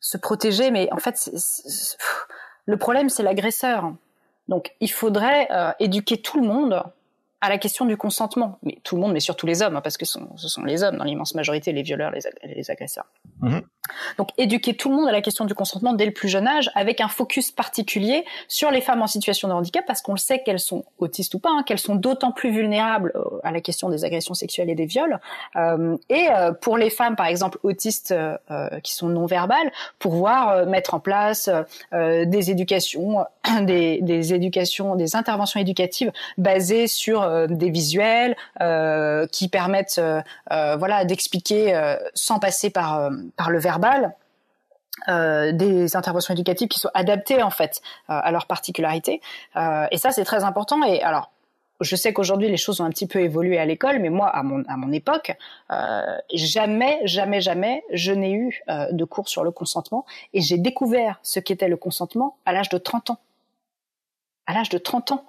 se 0.00 0.16
protéger, 0.16 0.70
mais 0.70 0.88
en 0.90 0.96
fait, 0.96 1.30
le 2.64 2.76
problème, 2.78 3.10
c'est 3.10 3.22
l'agresseur. 3.22 3.92
Donc, 4.48 4.72
il 4.80 4.90
faudrait 4.90 5.46
euh, 5.52 5.72
éduquer 5.78 6.22
tout 6.22 6.40
le 6.40 6.46
monde 6.46 6.82
à 7.40 7.48
la 7.48 7.58
question 7.58 7.84
du 7.84 7.96
consentement. 7.96 8.58
Mais 8.62 8.78
tout 8.82 8.96
le 8.96 9.02
monde, 9.02 9.12
mais 9.12 9.20
surtout 9.20 9.46
les 9.46 9.62
hommes, 9.62 9.76
hein, 9.76 9.80
parce 9.80 9.96
que 9.96 10.04
ce 10.04 10.14
sont, 10.14 10.36
ce 10.36 10.48
sont 10.48 10.64
les 10.64 10.82
hommes, 10.82 10.96
dans 10.96 11.04
l'immense 11.04 11.34
majorité, 11.34 11.72
les 11.72 11.82
violeurs, 11.82 12.10
les, 12.10 12.26
ag 12.26 12.34
les 12.44 12.70
agresseurs. 12.70 13.06
Mmh. 13.40 13.58
Donc 14.16 14.30
éduquer 14.38 14.74
tout 14.74 14.90
le 14.90 14.96
monde 14.96 15.08
à 15.08 15.12
la 15.12 15.20
question 15.20 15.44
du 15.44 15.54
consentement 15.54 15.92
dès 15.92 16.06
le 16.06 16.12
plus 16.12 16.28
jeune 16.28 16.46
âge, 16.46 16.70
avec 16.74 17.00
un 17.00 17.08
focus 17.08 17.50
particulier 17.50 18.24
sur 18.48 18.70
les 18.70 18.80
femmes 18.80 19.02
en 19.02 19.06
situation 19.06 19.48
de 19.48 19.52
handicap, 19.52 19.84
parce 19.86 20.02
qu'on 20.02 20.12
le 20.12 20.18
sait 20.18 20.42
qu'elles 20.42 20.60
sont 20.60 20.84
autistes 20.98 21.34
ou 21.34 21.38
pas, 21.38 21.50
hein, 21.50 21.62
qu'elles 21.64 21.78
sont 21.78 21.94
d'autant 21.94 22.32
plus 22.32 22.50
vulnérables 22.50 23.12
euh, 23.14 23.38
à 23.44 23.52
la 23.52 23.60
question 23.60 23.88
des 23.88 24.04
agressions 24.04 24.34
sexuelles 24.34 24.70
et 24.70 24.74
des 24.74 24.86
viols. 24.86 25.20
Euh, 25.56 25.96
et 26.08 26.28
euh, 26.30 26.52
pour 26.52 26.76
les 26.76 26.90
femmes, 26.90 27.16
par 27.16 27.26
exemple, 27.26 27.58
autistes 27.62 28.14
qui 28.82 28.94
sont 28.94 29.08
non 29.08 29.26
verbales, 29.26 29.70
pouvoir 29.98 30.66
mettre 30.66 30.94
en 30.94 31.00
place 31.00 31.50
des 31.92 32.50
éducations, 32.50 33.24
des, 33.62 34.00
des, 34.02 34.34
éducations, 34.34 34.96
des 34.96 35.16
interventions 35.16 35.60
éducatives 35.60 36.12
basées 36.36 36.86
sur 36.86 37.27
des 37.48 37.70
visuels 37.70 38.36
qui 39.32 39.48
permettent, 39.48 40.00
voilà, 40.50 41.04
d'expliquer 41.04 41.96
sans 42.14 42.38
passer 42.38 42.70
par 42.70 43.10
le 43.10 43.58
verbal. 43.58 44.14
Euh, 45.08 45.52
des 45.52 45.94
interventions 45.96 46.34
éducatives 46.34 46.66
qui 46.66 46.80
soient 46.80 46.90
adaptées 46.92 47.40
en 47.40 47.50
fait 47.50 47.80
à 48.08 48.32
leurs 48.32 48.46
particularités 48.46 49.20
euh, 49.54 49.86
et 49.92 49.96
ça 49.96 50.10
c'est 50.10 50.24
très 50.24 50.42
important 50.42 50.82
et 50.82 51.00
alors 51.02 51.30
je 51.80 51.94
sais 51.94 52.12
qu'aujourd'hui 52.12 52.48
les 52.48 52.56
choses 52.56 52.80
ont 52.80 52.84
un 52.84 52.90
petit 52.90 53.06
peu 53.06 53.20
évolué 53.20 53.58
à 53.58 53.64
l'école, 53.64 54.00
mais 54.00 54.10
moi 54.10 54.26
à 54.28 54.42
mon 54.42 54.92
époque, 54.92 55.36
euh, 55.70 56.02
jamais 56.32 56.98
jamais 57.04 57.40
jamais 57.40 57.84
je 57.92 58.10
n'ai 58.10 58.32
eu 58.32 58.62
euh, 58.68 58.90
de 58.90 59.04
cours 59.04 59.28
sur 59.28 59.44
le 59.44 59.52
consentement 59.52 60.04
et 60.32 60.40
j'ai 60.40 60.58
découvert 60.58 61.20
ce 61.22 61.38
qu'était 61.38 61.68
le 61.68 61.76
consentement 61.76 62.36
à 62.46 62.52
l'âge 62.52 62.68
de 62.68 62.78
30 62.78 63.10
ans. 63.10 63.18
À 64.46 64.54
l'âge 64.54 64.70
de 64.70 64.78
30 64.78 65.12
ans. 65.12 65.27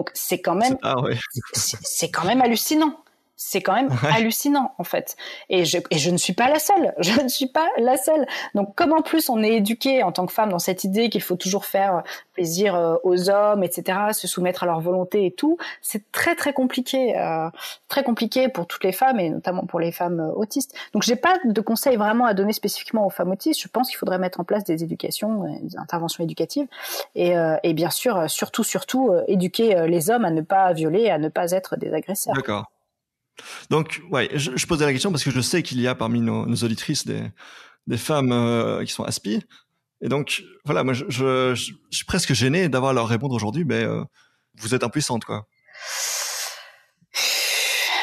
Donc 0.00 0.10
c'est 0.14 0.40
quand 0.40 0.54
même 0.54 0.78
ah 0.80 0.98
ouais. 1.02 1.18
c'est 1.52 2.10
quand 2.10 2.24
même 2.24 2.40
hallucinant 2.40 3.04
c'est 3.42 3.62
quand 3.62 3.72
même 3.72 3.88
hallucinant 4.14 4.74
en 4.76 4.84
fait. 4.84 5.16
Et 5.48 5.64
je, 5.64 5.78
et 5.90 5.96
je 5.96 6.10
ne 6.10 6.18
suis 6.18 6.34
pas 6.34 6.48
la 6.48 6.58
seule. 6.58 6.92
Je 7.00 7.18
ne 7.22 7.28
suis 7.28 7.46
pas 7.46 7.66
la 7.78 7.96
seule. 7.96 8.26
Donc 8.54 8.74
comme 8.74 8.92
en 8.92 9.00
plus 9.00 9.30
on 9.30 9.42
est 9.42 9.54
éduqué 9.54 10.02
en 10.02 10.12
tant 10.12 10.26
que 10.26 10.32
femme 10.32 10.50
dans 10.50 10.58
cette 10.58 10.84
idée 10.84 11.08
qu'il 11.08 11.22
faut 11.22 11.36
toujours 11.36 11.64
faire 11.64 12.02
plaisir 12.34 12.74
euh, 12.74 12.96
aux 13.02 13.30
hommes, 13.30 13.64
etc., 13.64 13.98
se 14.12 14.28
soumettre 14.28 14.64
à 14.64 14.66
leur 14.66 14.80
volonté 14.80 15.24
et 15.24 15.30
tout, 15.30 15.56
c'est 15.80 16.12
très 16.12 16.34
très 16.36 16.52
compliqué, 16.52 17.18
euh, 17.18 17.48
très 17.88 18.02
compliqué 18.02 18.50
pour 18.50 18.66
toutes 18.66 18.84
les 18.84 18.92
femmes 18.92 19.18
et 19.18 19.30
notamment 19.30 19.64
pour 19.64 19.80
les 19.80 19.90
femmes 19.90 20.20
euh, 20.20 20.32
autistes. 20.34 20.74
Donc 20.92 21.02
j'ai 21.02 21.16
pas 21.16 21.38
de 21.42 21.60
conseils 21.62 21.96
vraiment 21.96 22.26
à 22.26 22.34
donner 22.34 22.52
spécifiquement 22.52 23.06
aux 23.06 23.10
femmes 23.10 23.30
autistes. 23.30 23.62
Je 23.62 23.68
pense 23.68 23.88
qu'il 23.88 23.96
faudrait 23.96 24.18
mettre 24.18 24.40
en 24.40 24.44
place 24.44 24.64
des 24.64 24.84
éducations, 24.84 25.44
des 25.62 25.78
interventions 25.78 26.22
éducatives 26.22 26.66
et, 27.14 27.32
et 27.62 27.72
bien 27.72 27.90
sûr 27.90 28.28
surtout 28.28 28.64
surtout 28.64 29.12
éduquer 29.28 29.86
les 29.86 30.10
hommes 30.10 30.26
à 30.26 30.30
ne 30.30 30.42
pas 30.42 30.72
violer, 30.74 31.08
à 31.08 31.18
ne 31.18 31.28
pas 31.28 31.52
être 31.52 31.76
des 31.76 31.94
agresseurs. 31.94 32.34
D'accord. 32.34 32.70
Donc, 33.70 34.02
ouais, 34.10 34.28
je, 34.34 34.52
je, 34.56 34.66
posais 34.66 34.84
la 34.84 34.92
question 34.92 35.10
parce 35.10 35.24
que 35.24 35.30
je 35.30 35.40
sais 35.40 35.62
qu'il 35.62 35.80
y 35.80 35.88
a 35.88 35.94
parmi 35.94 36.20
nos, 36.20 36.46
nos 36.46 36.56
auditrices 36.56 37.06
des, 37.06 37.22
des 37.86 37.98
femmes 37.98 38.32
euh, 38.32 38.84
qui 38.84 38.92
sont 38.92 39.04
aspi. 39.04 39.42
Et 40.00 40.08
donc, 40.08 40.42
voilà, 40.64 40.82
moi, 40.84 40.94
je, 40.94 41.04
je, 41.08 41.54
je 41.54 41.72
suis 41.96 42.04
presque 42.06 42.32
gêné 42.32 42.68
d'avoir 42.68 42.92
à 42.92 42.94
leur 42.94 43.08
répondre 43.08 43.34
aujourd'hui, 43.34 43.64
mais 43.64 43.82
euh, 43.82 44.02
vous 44.56 44.74
êtes 44.74 44.84
impuissante, 44.84 45.24
quoi. 45.24 45.46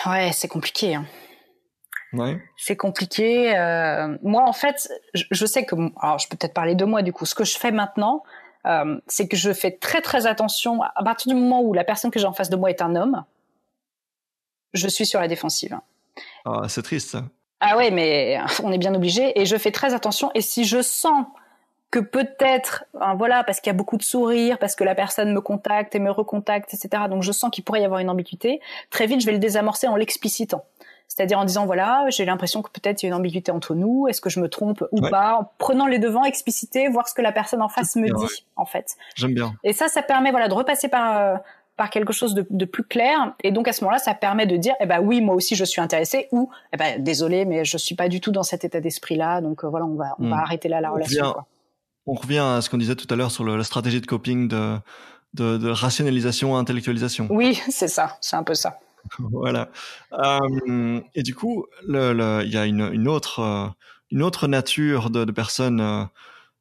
Ouais, 0.05 0.31
c'est 0.33 0.47
compliqué. 0.47 0.95
Hein. 0.95 1.05
Ouais. 2.13 2.39
C'est 2.57 2.77
compliqué. 2.77 3.57
Euh, 3.57 4.17
moi, 4.21 4.43
en 4.43 4.53
fait, 4.53 4.87
je, 5.13 5.23
je, 5.31 5.45
sais 5.45 5.65
que, 5.65 5.75
alors, 6.01 6.19
je 6.19 6.27
peux 6.29 6.37
peut-être 6.37 6.53
parler 6.53 6.75
de 6.75 6.85
moi 6.85 7.01
du 7.01 7.11
coup. 7.11 7.25
Ce 7.25 7.35
que 7.35 7.43
je 7.43 7.57
fais 7.57 7.71
maintenant, 7.71 8.23
c'est 9.07 9.29
que 9.29 9.37
je 9.37 9.53
fais 9.53 9.71
très 9.71 10.01
très 10.01 10.27
attention 10.27 10.81
à 10.81 11.01
partir 11.01 11.33
du 11.33 11.39
moment 11.39 11.61
où 11.61 11.73
la 11.73 11.85
personne 11.85 12.11
que 12.11 12.19
j'ai 12.19 12.25
en 12.25 12.33
face 12.33 12.49
de 12.49 12.57
moi 12.57 12.69
est 12.69 12.81
un 12.81 12.97
homme 12.97 13.23
je 14.73 14.87
suis 14.87 15.05
sur 15.05 15.19
la 15.19 15.27
défensive. 15.27 15.77
Ah, 16.45 16.63
c'est 16.67 16.81
triste 16.81 17.09
ça. 17.09 17.23
Ah 17.59 17.77
ouais, 17.77 17.91
mais 17.91 18.39
on 18.63 18.71
est 18.71 18.77
bien 18.77 18.93
obligé 18.93 19.39
et 19.39 19.45
je 19.45 19.57
fais 19.57 19.71
très 19.71 19.93
attention. 19.93 20.31
Et 20.35 20.41
si 20.41 20.65
je 20.65 20.81
sens 20.81 21.25
que 21.89 21.99
peut-être, 21.99 22.83
hein, 22.99 23.15
voilà, 23.15 23.43
parce 23.43 23.61
qu'il 23.61 23.71
y 23.71 23.75
a 23.75 23.77
beaucoup 23.77 23.97
de 23.97 24.03
sourires, 24.03 24.59
parce 24.59 24.75
que 24.75 24.83
la 24.83 24.93
personne 24.93 25.33
me 25.33 25.41
contacte 25.41 25.95
et 25.95 25.99
me 25.99 26.11
recontacte, 26.11 26.73
etc. 26.73 27.03
Donc 27.09 27.23
je 27.23 27.31
sens 27.31 27.49
qu'il 27.49 27.63
pourrait 27.63 27.81
y 27.81 27.85
avoir 27.85 27.99
une 27.99 28.09
ambiguïté. 28.09 28.59
Très 28.89 29.07
vite, 29.07 29.21
je 29.21 29.25
vais 29.25 29.31
le 29.31 29.39
désamorcer 29.39 29.87
en 29.87 29.95
l'explicitant. 29.95 30.65
C'est-à-dire 31.07 31.39
en 31.39 31.45
disant 31.45 31.65
voilà, 31.65 32.05
j'ai 32.09 32.25
l'impression 32.25 32.61
que 32.61 32.69
peut-être 32.69 33.01
il 33.01 33.05
y 33.05 33.07
a 33.07 33.09
une 33.09 33.19
ambiguïté 33.19 33.51
entre 33.51 33.73
nous. 33.73 34.07
Est-ce 34.09 34.19
que 34.19 34.29
je 34.29 34.41
me 34.41 34.49
trompe 34.49 34.83
ou 34.91 34.99
pas 35.01 35.37
En 35.39 35.49
prenant 35.57 35.87
les 35.87 35.99
devants, 35.99 36.25
expliciter, 36.25 36.89
voir 36.89 37.07
ce 37.07 37.13
que 37.13 37.21
la 37.21 37.31
personne 37.31 37.61
en 37.61 37.69
face 37.69 37.95
me 37.95 38.07
dit, 38.07 38.45
en 38.57 38.65
fait. 38.65 38.97
J'aime 39.15 39.33
bien. 39.33 39.55
Et 39.63 39.71
ça, 39.71 39.87
ça 39.87 40.01
permet 40.01 40.31
voilà 40.31 40.49
de 40.49 40.53
repasser 40.53 40.89
par 40.89 41.17
euh, 41.17 41.37
par 41.77 41.91
quelque 41.91 42.11
chose 42.11 42.33
de, 42.33 42.45
de, 42.49 42.65
plus 42.65 42.83
clair. 42.83 43.35
Et 43.43 43.51
donc 43.51 43.67
à 43.67 43.73
ce 43.73 43.83
moment-là, 43.83 43.99
ça 43.99 44.15
permet 44.15 44.47
de 44.47 44.57
dire, 44.57 44.73
eh 44.81 44.87
ben 44.87 44.99
oui, 44.99 45.21
moi 45.21 45.35
aussi 45.35 45.55
je 45.55 45.63
suis 45.63 45.79
intéressé, 45.79 46.27
ou 46.31 46.49
eh 46.73 46.77
ben 46.77 47.01
désolé, 47.01 47.45
mais 47.45 47.63
je 47.63 47.77
suis 47.77 47.95
pas 47.95 48.09
du 48.09 48.19
tout 48.19 48.31
dans 48.31 48.43
cet 48.43 48.65
état 48.65 48.81
d'esprit-là. 48.81 49.41
Donc 49.41 49.63
euh, 49.63 49.69
voilà, 49.69 49.85
on 49.85 49.95
va 49.95 50.15
on 50.19 50.29
va 50.29 50.35
hmm. 50.35 50.39
arrêter 50.39 50.69
là 50.69 50.81
la 50.81 50.89
relation. 50.89 51.25
On 51.25 51.33
revient, 51.33 51.43
on 52.07 52.13
revient 52.13 52.57
à 52.57 52.61
ce 52.61 52.69
qu'on 52.69 52.77
disait 52.77 52.95
tout 52.95 53.07
à 53.11 53.15
l'heure 53.15 53.31
sur 53.31 53.43
le, 53.43 53.55
la 53.55 53.63
stratégie 53.63 54.01
de 54.01 54.07
coping 54.07 54.47
de, 54.47 54.77
de, 55.35 55.57
de 55.57 55.69
rationalisation 55.69 56.57
intellectualisation. 56.57 57.27
Oui, 57.29 57.61
c'est 57.69 57.87
ça, 57.87 58.17
c'est 58.21 58.35
un 58.35 58.43
peu 58.43 58.55
ça. 58.55 58.79
voilà. 59.19 59.69
Euh, 60.13 60.99
et 61.13 61.21
du 61.21 61.35
coup, 61.35 61.67
il 61.87 61.93
le, 61.93 62.43
y 62.45 62.57
a 62.57 62.65
une, 62.65 62.89
une 62.91 63.07
autre 63.07 63.39
euh, 63.39 63.67
une 64.09 64.23
autre 64.23 64.47
nature 64.47 65.11
de, 65.11 65.25
de 65.25 65.31
personnes 65.31 66.09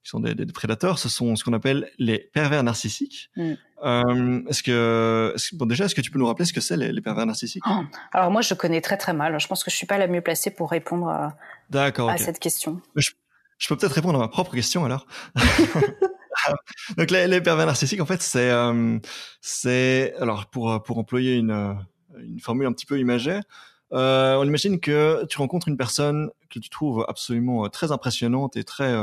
qui 0.07 0.11
sont 0.11 0.21
des, 0.21 0.37
des, 0.37 0.47
prédateurs, 0.47 1.01
ce 1.01 1.09
sont 1.09 1.35
ce 1.35 1.43
qu'on 1.43 1.53
appelle 1.53 1.91
les 1.99 2.21
pervers 2.33 2.63
narcissiques. 2.63 3.29
Mm. 3.35 3.55
Euh, 3.85 4.43
est-ce 4.49 4.63
que, 4.63 5.35
bon 5.55 5.67
déjà, 5.67 5.87
est-ce 5.87 5.97
que 5.97 6.01
tu 6.01 6.13
peux 6.13 6.19
nous 6.21 6.29
rappeler 6.29 6.45
ce 6.45 6.53
que 6.53 6.61
c'est 6.61 6.77
les, 6.77 6.93
les, 6.93 7.01
pervers 7.01 7.27
narcissiques? 7.27 7.65
Oh. 7.69 7.83
Alors 8.13 8.31
moi, 8.31 8.41
je 8.41 8.55
connais 8.55 8.81
très 8.81 8.97
très 8.97 9.13
mal. 9.13 9.39
Je 9.41 9.49
pense 9.49 9.65
que 9.65 9.71
je 9.73 9.75
suis 9.75 9.87
pas 9.87 9.99
la 9.99 10.07
mieux 10.07 10.21
placée 10.21 10.53
pour 10.53 10.71
répondre 10.71 11.09
à, 11.09 11.37
à 11.75 12.19
cette 12.19 12.39
question. 12.39 12.81
Je, 12.95 13.11
je 13.59 13.69
peux 13.69 13.77
peut-être 13.77 13.95
répondre 13.95 14.15
à 14.15 14.23
ma 14.23 14.29
propre 14.29 14.55
question 14.55 14.85
alors. 14.85 15.09
Donc 16.97 17.11
les, 17.11 17.27
les, 17.27 17.41
pervers 17.41 17.67
narcissiques, 17.67 18.01
en 18.01 18.07
fait, 18.07 18.23
c'est, 18.23 18.51
euh, 18.51 19.01
c'est, 19.41 20.15
alors 20.21 20.47
pour 20.47 20.81
pour 20.85 20.99
employer 20.99 21.35
une 21.35 21.77
une 22.17 22.39
formule 22.39 22.69
un 22.69 22.73
petit 22.73 22.87
peu 22.87 23.01
imagée, 23.01 23.41
euh, 23.93 24.37
on 24.37 24.45
imagine 24.45 24.79
que 24.79 25.25
tu 25.27 25.39
rencontres 25.39 25.67
une 25.67 25.77
personne 25.77 26.31
que 26.49 26.61
tu 26.61 26.71
trouves 26.71 27.05
absolument 27.09 27.69
très 27.71 27.91
impressionnante 27.91 28.57
et 28.57 28.63
très 28.63 28.95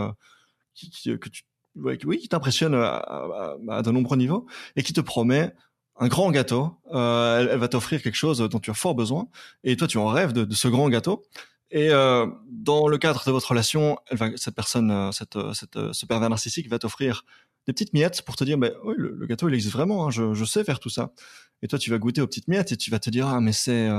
qui, 0.73 0.89
qui, 0.89 1.17
que 1.19 1.29
tu 1.29 1.43
oui, 1.75 1.97
qui 1.97 2.29
t'impressionne 2.29 2.75
à, 2.75 2.97
à, 2.97 3.55
à, 3.69 3.81
de 3.81 3.91
nombreux 3.91 4.17
niveaux 4.17 4.45
et 4.75 4.83
qui 4.83 4.93
te 4.93 5.01
promet 5.01 5.53
un 5.97 6.07
grand 6.07 6.31
gâteau. 6.31 6.75
Euh, 6.93 7.39
elle, 7.39 7.49
elle, 7.49 7.59
va 7.59 7.67
t'offrir 7.67 8.01
quelque 8.01 8.15
chose 8.15 8.39
dont 8.39 8.59
tu 8.59 8.71
as 8.71 8.75
fort 8.75 8.95
besoin 8.95 9.27
et 9.63 9.75
toi 9.75 9.87
tu 9.87 9.97
en 9.97 10.07
rêves 10.07 10.33
de, 10.33 10.43
de 10.43 10.53
ce 10.53 10.67
grand 10.67 10.89
gâteau. 10.89 11.23
Et 11.71 11.89
euh, 11.89 12.27
dans 12.51 12.87
le 12.87 12.99
cadre 12.99 13.23
de 13.25 13.31
votre 13.31 13.49
relation, 13.49 13.97
elle 14.07 14.17
va, 14.17 14.27
cette 14.35 14.53
personne, 14.53 14.91
euh, 14.91 15.11
cette, 15.11 15.35
euh, 15.35 15.53
cette, 15.53 15.75
euh, 15.75 15.91
ce 15.91 16.05
pervers 16.05 16.29
narcissique 16.29 16.69
va 16.69 16.77
t'offrir 16.77 17.25
des 17.65 17.73
petites 17.73 17.93
miettes 17.93 18.21
pour 18.21 18.35
te 18.35 18.43
dire, 18.43 18.59
mais 18.59 18.71
oui, 18.83 18.93
le, 18.95 19.15
le, 19.15 19.25
gâteau 19.25 19.49
il 19.49 19.55
existe 19.55 19.73
vraiment, 19.73 20.05
hein, 20.05 20.11
je, 20.11 20.35
je, 20.35 20.45
sais 20.45 20.63
faire 20.63 20.79
tout 20.79 20.89
ça. 20.89 21.13
Et 21.63 21.67
toi 21.67 21.79
tu 21.79 21.89
vas 21.89 21.97
goûter 21.97 22.21
aux 22.21 22.27
petites 22.27 22.47
miettes 22.47 22.71
et 22.71 22.77
tu 22.77 22.91
vas 22.91 22.99
te 22.99 23.09
dire, 23.09 23.27
ah 23.27 23.41
mais 23.41 23.53
c'est 23.53 23.89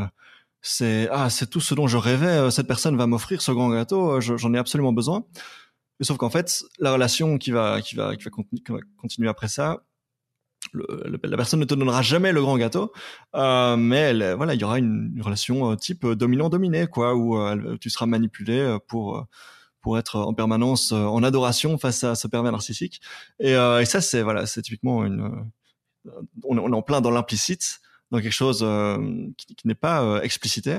c'est 0.63 1.09
ah 1.11 1.31
c'est 1.31 1.49
tout 1.51 1.61
ce 1.61 1.75
dont 1.75 1.89
je 1.89 1.97
rêvais. 1.97 2.51
Cette 2.53 2.69
personne 2.69 2.97
va 2.97 3.07
m'offrir 3.09 3.43
ce 3.43 3.51
grand 3.51 3.71
gâteau, 3.71 4.21
j'en 4.21 4.55
ai 4.55 4.59
absolument 4.59 4.93
besoin. 4.93 5.25
Mais 6.01 6.07
sauf 6.07 6.17
qu'en 6.17 6.31
fait, 6.31 6.65
la 6.79 6.93
relation 6.93 7.39
qui 7.39 7.51
va, 7.51 7.81
qui 7.81 7.95
va, 7.95 8.17
qui 8.17 8.25
va, 8.25 8.31
continuer 8.97 9.29
après 9.29 9.49
ça, 9.49 9.85
la 10.73 11.37
personne 11.37 11.61
ne 11.61 11.65
te 11.65 11.75
donnera 11.75 12.03
jamais 12.03 12.33
le 12.33 12.41
grand 12.41 12.57
gâteau, 12.57 12.93
euh, 13.35 13.77
mais 13.77 13.97
elle, 13.97 14.35
voilà, 14.37 14.55
il 14.55 14.61
y 14.61 14.65
aura 14.65 14.79
une, 14.79 15.21
relation 15.23 15.71
euh, 15.71 15.77
type 15.77 16.07
dominant-dominé, 16.07 16.87
quoi, 16.87 17.15
où 17.15 17.39
euh, 17.39 17.77
tu 17.81 17.91
seras 17.91 18.07
manipulé 18.07 18.59
euh, 18.59 18.79
pour 18.87 19.19
euh, 19.19 19.23
pour 19.81 19.99
être 19.99 20.17
en 20.17 20.33
permanence 20.33 20.93
en 20.93 21.23
adoration 21.23 21.77
face 21.77 22.05
à 22.05 22.15
ce 22.15 22.27
pervers 22.27 22.53
narcissique. 22.53 23.03
Et, 23.39 23.53
ça, 23.85 24.01
c'est 24.01 24.23
voilà, 24.23 24.47
c'est 24.47 24.63
typiquement 24.63 25.05
une, 25.05 25.31
on, 26.43 26.57
est 26.57 26.75
en 26.75 26.81
plein 26.81 27.03
dans 27.03 27.11
l'implicite, 27.11 27.81
dans 28.11 28.19
quelque 28.23 28.33
chose 28.33 28.67
qui 29.37 29.55
n'est 29.67 29.75
pas 29.75 30.23
explicité. 30.23 30.79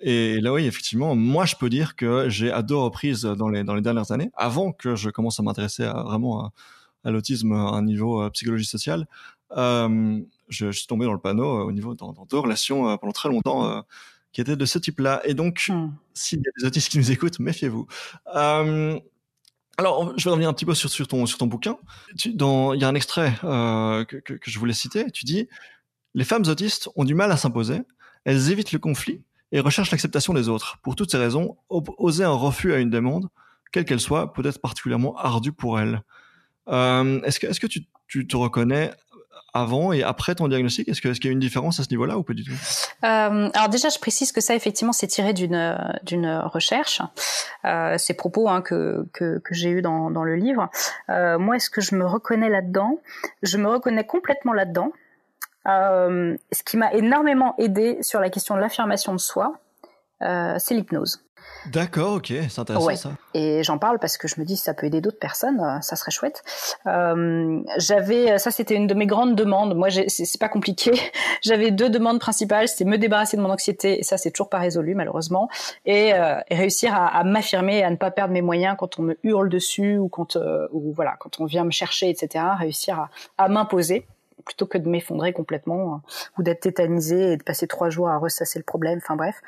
Et 0.00 0.40
là, 0.40 0.52
oui, 0.52 0.66
effectivement, 0.66 1.14
moi, 1.14 1.46
je 1.46 1.56
peux 1.56 1.70
dire 1.70 1.96
que 1.96 2.28
j'ai 2.28 2.50
à 2.52 2.62
deux 2.62 2.76
reprises 2.76 3.22
dans 3.22 3.48
les, 3.48 3.64
dans 3.64 3.74
les 3.74 3.80
dernières 3.80 4.12
années, 4.12 4.30
avant 4.34 4.72
que 4.72 4.94
je 4.94 5.08
commence 5.08 5.40
à 5.40 5.42
m'intéresser 5.42 5.84
à, 5.84 6.02
vraiment 6.02 6.44
à, 6.44 6.52
à 7.04 7.10
l'autisme 7.10 7.52
à 7.52 7.56
un 7.56 7.82
niveau 7.82 8.20
euh, 8.20 8.30
psychologie 8.30 8.66
sociale, 8.66 9.06
euh, 9.52 10.20
je, 10.48 10.70
je, 10.70 10.78
suis 10.78 10.86
tombé 10.86 11.06
dans 11.06 11.12
le 11.12 11.20
panneau 11.20 11.60
euh, 11.60 11.64
au 11.64 11.72
niveau 11.72 11.94
dans, 11.94 12.12
dans 12.12 12.24
deux 12.26 12.38
relations 12.38 12.88
euh, 12.88 12.96
pendant 12.96 13.12
très 13.12 13.28
longtemps 13.28 13.84
qui 14.32 14.40
étaient 14.40 14.56
de 14.56 14.64
ce 14.64 14.78
type-là. 14.78 15.22
Et 15.24 15.34
donc, 15.34 15.66
mm. 15.68 15.92
s'il 16.14 16.38
y 16.38 16.48
a 16.48 16.50
des 16.58 16.66
autistes 16.66 16.90
qui 16.90 16.98
nous 16.98 17.10
écoutent, 17.10 17.38
méfiez-vous. 17.38 17.86
alors, 18.34 20.18
je 20.18 20.24
vais 20.24 20.30
revenir 20.30 20.48
un 20.48 20.52
petit 20.52 20.64
peu 20.64 20.74
sur, 20.74 20.90
sur 20.90 21.06
ton 21.06 21.26
sur 21.26 21.38
ton 21.38 21.46
bouquin. 21.46 21.78
Il 22.24 22.34
y 22.34 22.84
a 22.84 22.88
un 22.88 22.94
extrait 22.94 23.34
que, 23.40 24.16
que, 24.16 24.34
que 24.34 24.50
je 24.50 24.58
voulais 24.58 24.74
citer. 24.74 25.10
Tu 25.10 25.24
dis 25.24 25.48
les 26.14 26.24
femmes 26.24 26.44
autistes 26.46 26.88
ont 26.96 27.04
du 27.04 27.14
mal 27.14 27.30
à 27.30 27.36
s'imposer. 27.36 27.82
Elles 28.24 28.50
évitent 28.50 28.72
le 28.72 28.78
conflit 28.78 29.22
et 29.52 29.60
recherche 29.60 29.90
l'acceptation 29.90 30.34
des 30.34 30.48
autres. 30.48 30.78
Pour 30.82 30.96
toutes 30.96 31.10
ces 31.10 31.18
raisons, 31.18 31.56
oser 31.68 32.24
un 32.24 32.30
refus 32.30 32.72
à 32.72 32.78
une 32.78 32.90
demande, 32.90 33.28
quelle 33.72 33.84
qu'elle 33.84 34.00
soit, 34.00 34.32
peut 34.32 34.44
être 34.46 34.60
particulièrement 34.60 35.16
ardue 35.16 35.52
pour 35.52 35.78
elle. 35.78 36.02
Euh, 36.68 37.20
est-ce 37.22 37.38
que, 37.38 37.46
est-ce 37.46 37.60
que 37.60 37.66
tu, 37.66 38.26
te 38.26 38.36
reconnais 38.36 38.92
avant 39.52 39.92
et 39.92 40.02
après 40.02 40.34
ton 40.34 40.48
diagnostic? 40.48 40.88
Est-ce 40.88 41.00
qu'il 41.00 41.24
y 41.24 41.28
a 41.28 41.32
une 41.32 41.38
différence 41.38 41.80
à 41.80 41.84
ce 41.84 41.90
niveau-là 41.90 42.18
ou 42.18 42.22
pas 42.22 42.34
du 42.34 42.44
tout? 42.44 42.52
Euh, 43.04 43.50
Alors 43.54 43.68
déjà, 43.68 43.88
je 43.88 43.98
précise 43.98 44.32
que 44.32 44.40
ça, 44.40 44.54
effectivement, 44.54 44.92
c'est 44.92 45.06
tiré 45.06 45.32
d'une 45.32 45.76
d'une 46.02 46.28
recherche. 46.44 47.02
Euh, 47.64 47.98
ces 47.98 48.14
propos 48.14 48.48
hein, 48.48 48.62
que, 48.62 49.06
que, 49.12 49.38
que 49.38 49.54
j'ai 49.54 49.70
eu 49.70 49.82
dans, 49.82 50.10
dans 50.10 50.24
le 50.24 50.36
livre. 50.36 50.70
Moi, 51.08 51.56
est-ce 51.56 51.70
que 51.70 51.80
je 51.80 51.94
me 51.94 52.06
reconnais 52.06 52.48
là-dedans? 52.48 52.98
Je 53.42 53.58
me 53.58 53.68
reconnais 53.68 54.04
complètement 54.04 54.52
là-dedans. 54.52 54.92
Euh, 55.68 56.36
ce 56.52 56.62
qui 56.62 56.76
m'a 56.76 56.92
énormément 56.92 57.54
aidé 57.58 57.98
sur 58.02 58.20
la 58.20 58.30
question 58.30 58.54
de 58.54 58.60
l'affirmation 58.60 59.12
de 59.12 59.18
soi, 59.18 59.54
euh, 60.22 60.54
c'est 60.58 60.74
l'hypnose. 60.74 61.26
D'accord, 61.72 62.14
ok, 62.14 62.32
c'est 62.48 62.58
intéressant 62.60 62.94
ça. 62.94 63.10
Et 63.34 63.64
j'en 63.64 63.78
parle 63.78 63.98
parce 63.98 64.16
que 64.18 64.28
je 64.28 64.38
me 64.38 64.44
dis 64.44 64.56
si 64.56 64.62
ça 64.62 64.74
peut 64.74 64.86
aider 64.86 65.00
d'autres 65.00 65.18
personnes, 65.18 65.60
euh, 65.60 65.80
ça 65.80 65.96
serait 65.96 66.12
chouette. 66.12 66.44
Euh, 66.86 67.60
j'avais, 67.76 68.38
ça 68.38 68.52
c'était 68.52 68.74
une 68.74 68.86
de 68.86 68.94
mes 68.94 69.06
grandes 69.06 69.34
demandes. 69.34 69.74
Moi, 69.76 69.88
c'est 69.90 70.40
pas 70.40 70.48
compliqué. 70.48 70.92
J'avais 71.42 71.70
deux 71.70 71.90
demandes 71.90 72.20
principales, 72.20 72.68
c'est 72.68 72.84
me 72.84 72.98
débarrasser 72.98 73.36
de 73.36 73.42
mon 73.42 73.50
anxiété, 73.50 73.98
et 73.98 74.02
ça 74.04 74.16
c'est 74.16 74.30
toujours 74.30 74.48
pas 74.48 74.58
résolu 74.58 74.94
malheureusement, 74.94 75.48
et, 75.84 76.14
euh, 76.14 76.36
réussir 76.50 76.94
à, 76.94 77.06
à 77.08 77.24
m'affirmer, 77.24 77.82
à 77.82 77.90
ne 77.90 77.96
pas 77.96 78.10
perdre 78.10 78.32
mes 78.32 78.42
moyens 78.42 78.76
quand 78.78 78.98
on 78.98 79.02
me 79.02 79.18
hurle 79.22 79.48
dessus 79.48 79.98
ou 79.98 80.08
quand, 80.08 80.36
euh, 80.36 80.68
ou 80.72 80.92
voilà, 80.92 81.16
quand 81.18 81.40
on 81.40 81.46
vient 81.46 81.64
me 81.64 81.70
chercher, 81.70 82.08
etc. 82.08 82.44
Réussir 82.58 82.98
à, 83.00 83.10
à 83.38 83.48
m'imposer 83.48 84.06
plutôt 84.44 84.66
que 84.66 84.78
de 84.78 84.88
m'effondrer 84.88 85.32
complètement 85.32 85.94
euh, 85.94 86.10
ou 86.38 86.42
d'être 86.42 86.60
tétanisé 86.60 87.32
et 87.32 87.36
de 87.36 87.42
passer 87.42 87.66
trois 87.66 87.90
jours 87.90 88.08
à 88.08 88.18
ressasser 88.18 88.58
le 88.58 88.64
problème. 88.64 88.98
Enfin 89.02 89.16
bref. 89.16 89.40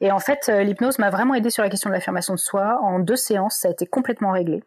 Et 0.00 0.10
en 0.12 0.18
fait, 0.18 0.48
euh, 0.48 0.62
l'hypnose 0.62 0.98
m'a 0.98 1.10
vraiment 1.10 1.34
aidé 1.34 1.50
sur 1.50 1.62
la 1.62 1.70
question 1.70 1.90
de 1.90 1.94
l'affirmation 1.94 2.34
de 2.34 2.38
soi. 2.38 2.78
En 2.82 2.98
deux 2.98 3.16
séances, 3.16 3.56
ça 3.56 3.68
a 3.68 3.70
été 3.70 3.86
complètement 3.86 4.32
réglé. 4.32 4.62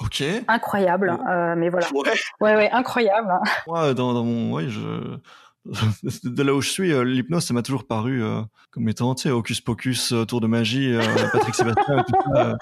Ok. 0.00 0.24
Incroyable, 0.48 1.16
euh, 1.28 1.54
mais 1.56 1.68
voilà. 1.68 1.86
Ouais, 1.92 2.02
ouais, 2.40 2.56
ouais 2.56 2.70
incroyable. 2.72 3.32
Moi, 3.66 3.94
dans, 3.94 4.12
dans 4.12 4.24
mon, 4.24 4.52
ouais, 4.52 4.68
je, 4.68 5.18
de 5.64 6.42
là 6.42 6.54
où 6.54 6.60
je 6.60 6.68
suis, 6.68 6.92
euh, 6.92 7.04
l'hypnose, 7.04 7.44
ça 7.44 7.54
m'a 7.54 7.62
toujours 7.62 7.84
paru 7.84 8.22
euh, 8.22 8.40
comme 8.70 8.88
étant, 8.88 9.14
tu 9.14 9.22
sais, 9.22 9.30
Hocus 9.30 9.60
Pocus, 9.60 10.12
euh, 10.12 10.24
Tour 10.24 10.40
de 10.40 10.46
Magie, 10.46 10.94
Patrick 11.32 11.54
Sébastien, 11.54 12.04
tout 12.06 12.32
ça. 12.34 12.56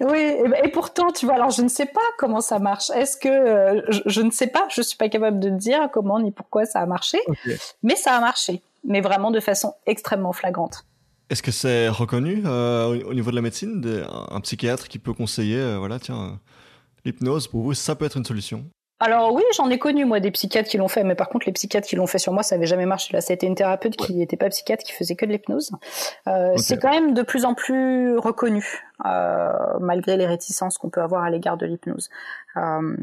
Oui, 0.00 0.34
ben, 0.42 0.54
et, 0.62 0.68
pourtant, 0.68 1.10
tu 1.12 1.26
vois, 1.26 1.36
alors 1.36 1.50
je 1.50 1.62
ne 1.62 1.68
sais 1.68 1.86
pas 1.86 2.00
comment 2.18 2.40
ça 2.40 2.58
marche. 2.58 2.90
Est-ce 2.90 3.16
que 3.16 3.84
je, 4.06 4.20
ne 4.20 4.30
sais 4.30 4.48
pas, 4.48 4.66
je 4.68 4.82
suis 4.82 4.96
pas 4.96 5.08
capable 5.08 5.38
de 5.38 5.50
dire 5.50 5.88
comment 5.92 6.20
ni 6.20 6.32
pourquoi 6.32 6.64
ça 6.64 6.80
a 6.80 6.86
marché, 6.86 7.18
mais 7.82 7.96
ça 7.96 8.16
a 8.16 8.20
marché, 8.20 8.60
mais 8.84 9.00
vraiment 9.00 9.30
de 9.30 9.40
façon 9.40 9.74
extrêmement 9.86 10.32
flagrante. 10.32 10.84
Est-ce 11.30 11.42
que 11.42 11.52
c'est 11.52 11.88
reconnu 11.88 12.44
au, 12.46 13.14
niveau 13.14 13.30
de 13.30 13.36
la 13.36 13.42
médecine, 13.42 14.04
un 14.30 14.40
psychiatre 14.40 14.88
qui 14.88 14.98
peut 14.98 15.14
conseiller, 15.14 15.76
voilà, 15.78 15.98
tiens, 15.98 16.40
l'hypnose 17.04 17.48
pour 17.48 17.62
vous, 17.62 17.74
ça 17.74 17.94
peut 17.94 18.04
être 18.04 18.16
une 18.16 18.24
solution? 18.24 18.66
Alors 19.00 19.34
oui, 19.34 19.42
j'en 19.56 19.68
ai 19.70 19.78
connu 19.78 20.04
moi 20.04 20.20
des 20.20 20.30
psychiatres 20.30 20.68
qui 20.68 20.76
l'ont 20.76 20.88
fait, 20.88 21.02
mais 21.02 21.16
par 21.16 21.28
contre 21.28 21.46
les 21.46 21.52
psychiatres 21.52 21.86
qui 21.86 21.96
l'ont 21.96 22.06
fait 22.06 22.18
sur 22.18 22.32
moi, 22.32 22.42
ça 22.42 22.54
avait 22.54 22.66
jamais 22.66 22.86
marché. 22.86 23.12
Là, 23.12 23.20
ça 23.20 23.32
a 23.32 23.34
été 23.34 23.46
une 23.46 23.56
thérapeute 23.56 23.96
qui 23.96 24.14
n'était 24.14 24.36
pas 24.36 24.48
psychiatre, 24.48 24.84
qui 24.84 24.92
faisait 24.92 25.16
que 25.16 25.26
de 25.26 25.32
l'hypnose. 25.32 25.72
Euh, 26.28 26.56
C'est 26.56 26.78
quand 26.78 26.90
même 26.90 27.12
de 27.12 27.22
plus 27.22 27.44
en 27.44 27.54
plus 27.54 28.16
reconnu, 28.18 28.84
euh, 29.04 29.52
malgré 29.80 30.16
les 30.16 30.26
réticences 30.26 30.78
qu'on 30.78 30.90
peut 30.90 31.02
avoir 31.02 31.24
à 31.24 31.30
l'égard 31.30 31.56
de 31.56 31.66
l'hypnose. 31.66 32.08
Euh, 32.56 32.96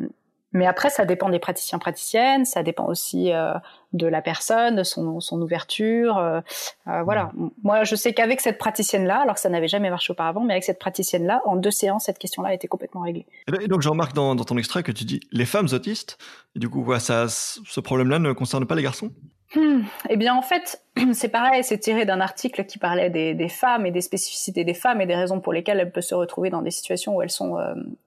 mais 0.53 0.65
après, 0.65 0.89
ça 0.89 1.05
dépend 1.05 1.29
des 1.29 1.39
praticiens 1.39 1.79
praticiennes, 1.79 2.43
ça 2.45 2.61
dépend 2.61 2.85
aussi 2.87 3.31
euh, 3.31 3.53
de 3.93 4.05
la 4.05 4.21
personne, 4.21 4.75
de 4.75 4.83
son, 4.83 5.21
son 5.21 5.41
ouverture. 5.41 6.17
Euh, 6.17 6.41
euh, 6.87 7.03
voilà. 7.03 7.31
Moi, 7.63 7.85
je 7.85 7.95
sais 7.95 8.13
qu'avec 8.13 8.41
cette 8.41 8.57
praticienne-là, 8.57 9.21
alors 9.21 9.35
que 9.35 9.41
ça 9.41 9.49
n'avait 9.49 9.69
jamais 9.69 9.89
marché 9.89 10.11
auparavant, 10.11 10.43
mais 10.43 10.53
avec 10.53 10.65
cette 10.65 10.79
praticienne-là, 10.79 11.41
en 11.45 11.55
deux 11.55 11.71
séances, 11.71 12.05
cette 12.05 12.17
question-là 12.17 12.49
a 12.49 12.53
été 12.53 12.67
complètement 12.67 13.01
réglée. 13.01 13.25
Et 13.61 13.67
donc, 13.67 13.81
je 13.81 13.89
remarque 13.89 14.13
dans, 14.13 14.35
dans, 14.35 14.43
ton 14.43 14.57
extrait 14.57 14.83
que 14.83 14.91
tu 14.91 15.05
dis 15.05 15.21
les 15.31 15.45
femmes 15.45 15.67
autistes. 15.71 16.17
Et 16.55 16.59
du 16.59 16.69
coup, 16.69 16.85
ça, 16.99 17.27
ce 17.29 17.79
problème-là 17.79 18.19
ne 18.19 18.33
concerne 18.33 18.65
pas 18.65 18.75
les 18.75 18.83
garçons? 18.83 19.11
Hmm. 19.55 19.83
Eh 20.09 20.17
bien, 20.17 20.35
en 20.35 20.41
fait, 20.41 20.83
c'est 21.13 21.29
pareil, 21.29 21.63
c'est 21.63 21.77
tiré 21.77 22.03
d'un 22.05 22.19
article 22.19 22.65
qui 22.65 22.77
parlait 22.77 23.09
des, 23.09 23.35
des, 23.35 23.49
femmes 23.49 23.85
et 23.85 23.91
des 23.91 24.01
spécificités 24.01 24.65
des 24.65 24.73
femmes 24.73 24.99
et 24.99 25.05
des 25.05 25.15
raisons 25.15 25.39
pour 25.39 25.53
lesquelles 25.53 25.79
elles 25.79 25.91
peuvent 25.91 26.03
se 26.03 26.15
retrouver 26.15 26.49
dans 26.49 26.61
des 26.61 26.71
situations 26.71 27.15
où 27.15 27.21
elles 27.21 27.29
sont 27.29 27.57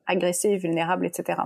agressées, 0.06 0.56
vulnérables, 0.56 1.06
etc. 1.06 1.42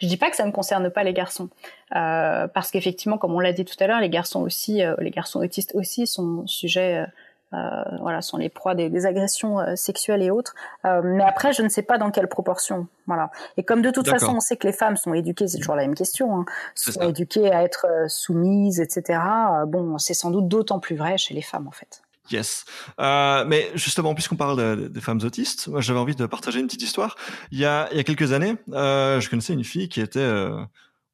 Je 0.00 0.06
dis 0.06 0.16
pas 0.16 0.30
que 0.30 0.36
ça 0.36 0.44
ne 0.44 0.52
concerne 0.52 0.90
pas 0.90 1.04
les 1.04 1.12
garçons, 1.12 1.48
euh, 1.94 2.46
parce 2.48 2.70
qu'effectivement, 2.70 3.18
comme 3.18 3.34
on 3.34 3.40
l'a 3.40 3.52
dit 3.52 3.64
tout 3.64 3.76
à 3.80 3.86
l'heure, 3.86 4.00
les 4.00 4.10
garçons 4.10 4.42
aussi, 4.42 4.82
euh, 4.82 4.94
les 4.98 5.10
garçons 5.10 5.40
autistes 5.40 5.74
aussi 5.74 6.06
sont 6.06 6.46
sujets, 6.46 7.04
euh, 7.52 7.82
voilà, 8.00 8.22
sont 8.22 8.38
les 8.38 8.48
proies 8.48 8.74
des, 8.74 9.06
agressions 9.06 9.58
sexuelles 9.76 10.22
et 10.22 10.30
autres. 10.30 10.54
mais 10.84 11.24
après, 11.24 11.52
je 11.52 11.62
ne 11.62 11.68
sais 11.68 11.82
pas 11.82 11.98
dans 11.98 12.10
quelle 12.10 12.28
proportion, 12.28 12.86
voilà. 13.06 13.30
Et 13.56 13.62
comme 13.62 13.82
de 13.82 13.90
toute 13.90 14.08
façon, 14.08 14.36
on 14.36 14.40
sait 14.40 14.56
que 14.56 14.66
les 14.66 14.72
femmes 14.72 14.96
sont 14.96 15.14
éduquées, 15.14 15.48
c'est 15.48 15.58
toujours 15.58 15.76
la 15.76 15.82
même 15.82 15.94
question, 15.94 16.36
hein, 16.36 16.44
sont 16.74 17.02
éduquées 17.02 17.52
à 17.52 17.62
être 17.62 17.86
soumises, 18.08 18.80
etc. 18.80 19.20
bon, 19.66 19.98
c'est 19.98 20.14
sans 20.14 20.30
doute 20.30 20.48
d'autant 20.48 20.78
plus 20.78 20.96
vrai 20.96 21.18
chez 21.18 21.34
les 21.34 21.42
femmes 21.42 21.68
en 21.68 21.72
fait. 21.72 22.02
Yes. 22.32 22.64
Euh, 22.98 23.44
mais 23.46 23.70
justement, 23.74 24.14
puisqu'on 24.14 24.36
parle 24.36 24.90
des 24.90 25.00
femmes 25.00 25.20
autistes, 25.22 25.68
moi 25.68 25.80
j'avais 25.82 25.98
envie 25.98 26.16
de 26.16 26.24
partager 26.26 26.60
une 26.60 26.66
petite 26.66 26.82
histoire. 26.82 27.16
Il 27.50 27.58
y 27.58 27.66
a, 27.66 27.88
quelques 28.04 28.32
années, 28.32 28.56
euh, 28.72 29.20
je 29.20 29.28
connaissais 29.28 29.52
une 29.52 29.64
fille 29.64 29.88
qui 29.90 30.00
était 30.00 30.18
euh, 30.18 30.64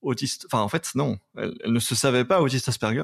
autiste. 0.00 0.46
Enfin, 0.46 0.62
en 0.62 0.68
fait, 0.68 0.90
non, 0.94 1.18
elle, 1.36 1.54
ne 1.66 1.80
se 1.80 1.96
savait 1.96 2.24
pas 2.24 2.40
autiste 2.40 2.68
Asperger. 2.68 3.02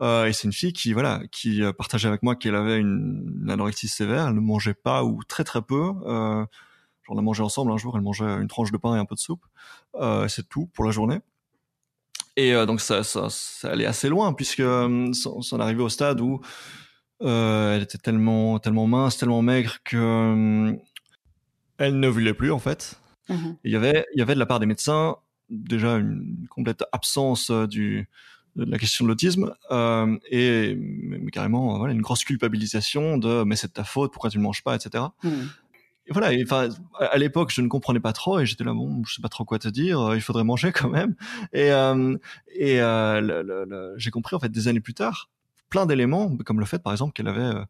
Et 0.00 0.32
c'est 0.32 0.44
une 0.44 0.52
fille 0.52 0.72
qui, 0.72 0.92
voilà, 0.92 1.20
qui 1.32 1.60
partageait 1.76 2.06
avec 2.06 2.22
moi 2.22 2.36
qu'elle 2.36 2.54
avait 2.54 2.78
une, 2.78 3.48
anorexie 3.50 3.88
sévère. 3.88 4.28
Elle 4.28 4.34
ne 4.34 4.40
mangeait 4.40 4.74
pas 4.74 5.02
ou 5.02 5.24
très 5.24 5.42
très 5.42 5.62
peu. 5.62 5.92
On 7.10 7.16
a 7.16 7.22
mangé 7.22 7.42
ensemble 7.42 7.72
un 7.72 7.76
jour. 7.76 7.96
Elle 7.96 8.02
mangeait 8.02 8.24
une 8.24 8.46
tranche 8.46 8.70
de 8.70 8.76
pain 8.76 8.94
et 8.94 8.98
un 8.98 9.04
peu 9.04 9.16
de 9.16 9.20
soupe. 9.20 9.44
C'est 10.28 10.48
tout 10.48 10.66
pour 10.66 10.84
la 10.84 10.92
journée. 10.92 11.18
Et 12.36 12.52
donc 12.66 12.80
ça, 12.80 13.02
ça, 13.02 13.26
ça 13.30 13.72
allait 13.72 13.86
assez 13.86 14.08
loin 14.08 14.32
puisque 14.32 14.62
son, 14.62 15.42
son 15.42 15.58
arrivée 15.58 15.82
au 15.82 15.88
stade 15.88 16.20
où 16.20 16.40
euh, 17.22 17.74
elle 17.74 17.82
était 17.82 17.98
tellement, 17.98 18.58
tellement 18.58 18.86
mince, 18.86 19.16
tellement 19.16 19.42
maigre 19.42 19.78
que 19.84 19.96
euh, 19.96 20.72
elle 21.78 21.98
ne 21.98 22.08
voulait 22.08 22.34
plus 22.34 22.52
en 22.52 22.58
fait. 22.58 23.00
Mhm. 23.28 23.56
Il 23.64 23.72
y 23.72 23.76
avait, 23.76 24.06
il 24.14 24.18
y 24.18 24.22
avait 24.22 24.34
de 24.34 24.38
la 24.38 24.46
part 24.46 24.60
des 24.60 24.66
médecins 24.66 25.16
déjà 25.50 25.96
une 25.96 26.46
complète 26.50 26.84
absence 26.92 27.50
euh, 27.50 27.66
du 27.66 28.08
de 28.56 28.64
la 28.64 28.78
question 28.78 29.04
de 29.04 29.08
l'autisme 29.10 29.54
euh, 29.70 30.16
et 30.30 30.74
mais 30.76 31.30
carrément 31.30 31.78
voilà 31.78 31.94
une 31.94 32.02
grosse 32.02 32.24
culpabilisation 32.24 33.16
de 33.16 33.44
mais 33.44 33.54
c'est 33.56 33.68
de 33.68 33.72
ta 33.72 33.84
faute 33.84 34.12
pourquoi 34.12 34.30
tu 34.30 34.38
ne 34.38 34.42
manges 34.42 34.64
pas 34.64 34.74
etc 34.74 35.04
mhm. 35.22 35.48
et 36.06 36.12
voilà 36.12 36.30
enfin 36.42 36.68
à 36.98 37.16
l'époque 37.18 37.52
je 37.52 37.60
ne 37.60 37.68
comprenais 37.68 38.00
pas 38.00 38.12
trop 38.12 38.40
et 38.40 38.46
j'étais 38.46 38.64
là 38.64 38.74
bon 38.74 39.04
je 39.06 39.14
sais 39.14 39.22
pas 39.22 39.28
trop 39.28 39.44
quoi 39.44 39.58
te 39.58 39.68
dire 39.68 40.12
il 40.14 40.20
faudrait 40.20 40.44
manger 40.44 40.72
quand 40.72 40.88
même 40.88 41.14
et 41.52 41.68
et 42.56 42.80
j'ai 43.96 44.10
compris 44.10 44.34
en 44.34 44.40
fait 44.40 44.48
des 44.48 44.66
années 44.66 44.80
plus 44.80 44.94
tard 44.94 45.30
plein 45.68 45.86
d'éléments, 45.86 46.36
comme 46.44 46.60
le 46.60 46.66
fait 46.66 46.78
par 46.78 46.92
exemple 46.92 47.12
qu'elle 47.12 47.28
avait 47.28 47.40
euh, 47.40 47.64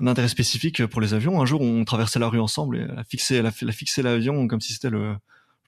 un 0.00 0.06
intérêt 0.06 0.28
spécifique 0.28 0.86
pour 0.86 1.00
les 1.00 1.14
avions. 1.14 1.40
Un 1.40 1.46
jour, 1.46 1.60
on 1.60 1.84
traversait 1.84 2.18
la 2.18 2.28
rue 2.28 2.40
ensemble 2.40 2.78
et 2.78 2.80
elle 2.80 2.98
a 2.98 3.04
fixé, 3.04 3.36
elle 3.36 3.46
a, 3.46 3.50
fixé 3.50 4.02
l'avion 4.02 4.46
comme 4.48 4.60
si 4.60 4.72
c'était 4.72 4.90
le 4.90 5.16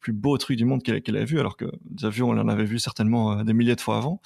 plus 0.01 0.13
beau 0.13 0.37
truc 0.37 0.57
du 0.57 0.65
monde 0.65 0.83
qu'elle 0.83 1.17
avait 1.17 1.25
vu, 1.25 1.39
alors 1.39 1.57
que 1.57 1.67
des 1.85 2.05
avions, 2.05 2.33
elle 2.33 2.41
en 2.41 2.49
avait 2.49 2.65
vu 2.65 2.79
certainement 2.79 3.39
euh, 3.39 3.45
des 3.45 3.53
milliers 3.53 3.77
de 3.77 3.81
fois 3.81 3.99
avant. 3.99 4.21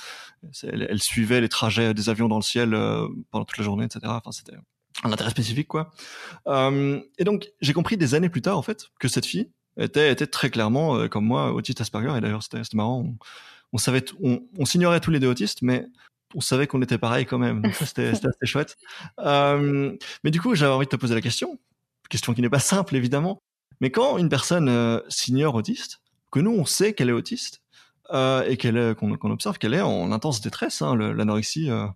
Elle, 0.62 1.02
suivait 1.02 1.40
les 1.40 1.48
trajets 1.48 1.92
des 1.92 2.08
avions 2.08 2.28
dans 2.28 2.36
le 2.36 2.42
ciel 2.42 2.72
euh, 2.72 3.06
pendant 3.30 3.44
toute 3.44 3.58
la 3.58 3.64
journée, 3.64 3.84
etc. 3.84 4.00
Enfin, 4.06 4.32
c'était 4.32 4.56
un 5.02 5.12
intérêt 5.12 5.30
spécifique, 5.30 5.68
quoi. 5.68 5.90
et 6.46 7.24
donc, 7.24 7.48
j'ai 7.60 7.74
compris 7.74 7.98
des 7.98 8.14
années 8.14 8.30
plus 8.30 8.40
tard, 8.40 8.56
en 8.56 8.62
fait, 8.62 8.86
que 8.98 9.08
cette 9.08 9.26
fille 9.26 9.50
était, 9.76 10.10
était 10.10 10.26
très 10.26 10.48
clairement, 10.48 11.06
comme 11.08 11.26
moi, 11.26 11.52
autiste 11.52 11.82
Asperger. 11.82 12.16
Et 12.16 12.20
d'ailleurs, 12.22 12.42
c'était 12.42 12.62
marrant. 12.72 13.00
On, 13.00 13.16
on 13.72 13.78
savait, 13.78 14.04
on, 14.22 14.42
on 14.58 14.64
s'ignorait 14.64 15.00
tous 15.00 15.10
les 15.10 15.20
deux 15.20 15.28
autistes, 15.28 15.62
mais 15.62 15.86
on 16.34 16.40
savait 16.40 16.66
qu'on 16.66 16.82
était 16.82 16.98
pareil 16.98 17.26
quand 17.26 17.38
même. 17.38 17.62
c'était 17.74 18.08
assez 18.08 18.46
chouette. 18.46 18.76
Euh, 19.20 19.96
mais 20.24 20.30
du 20.30 20.40
coup, 20.40 20.54
j'avais 20.54 20.72
envie 20.72 20.86
de 20.86 20.90
te 20.90 20.96
poser 20.96 21.14
la 21.14 21.20
question, 21.20 21.58
question 22.08 22.34
qui 22.34 22.42
n'est 22.42 22.50
pas 22.50 22.58
simple 22.58 22.96
évidemment. 22.96 23.42
Mais 23.80 23.90
quand 23.90 24.18
une 24.18 24.28
personne 24.28 24.68
euh, 24.68 25.00
s'ignore 25.08 25.54
autiste, 25.54 26.00
que 26.32 26.40
nous 26.40 26.52
on 26.52 26.64
sait 26.64 26.92
qu'elle 26.92 27.08
est 27.08 27.12
autiste 27.12 27.62
euh, 28.12 28.42
et 28.44 28.56
qu'elle 28.56 28.94
qu'on 28.94 29.30
observe 29.30 29.58
qu'elle 29.58 29.74
est 29.74 29.80
en 29.80 30.12
intense 30.12 30.40
détresse, 30.40 30.82
hein, 30.82 30.96
l'anorexie 30.96 31.70
à 31.70 31.94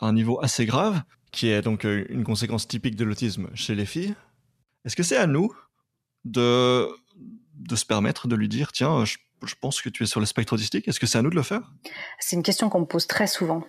un 0.00 0.12
niveau 0.12 0.42
assez 0.42 0.66
grave, 0.66 1.02
qui 1.32 1.48
est 1.48 1.62
donc 1.62 1.84
une 1.84 2.24
conséquence 2.24 2.66
typique 2.66 2.96
de 2.96 3.04
l'autisme 3.04 3.48
chez 3.54 3.74
les 3.74 3.86
filles. 3.86 4.14
Est-ce 4.84 4.96
que 4.96 5.02
c'est 5.02 5.16
à 5.16 5.26
nous 5.26 5.54
de 6.24 6.88
de 7.54 7.76
se 7.76 7.86
permettre 7.86 8.28
de 8.28 8.36
lui 8.36 8.48
dire 8.48 8.72
tiens 8.72 9.04
je 9.04 9.16
je 9.44 9.54
pense 9.60 9.82
que 9.82 9.88
tu 9.88 10.02
es 10.02 10.06
sur 10.06 10.20
le 10.20 10.26
spectre 10.26 10.54
autistique. 10.54 10.88
Est-ce 10.88 10.98
que 10.98 11.06
c'est 11.06 11.18
à 11.18 11.22
nous 11.22 11.30
de 11.30 11.34
le 11.34 11.42
faire? 11.42 11.60
C'est 12.18 12.36
une 12.36 12.42
question 12.42 12.68
qu'on 12.68 12.80
me 12.80 12.86
pose 12.86 13.06
très 13.06 13.26
souvent 13.26 13.62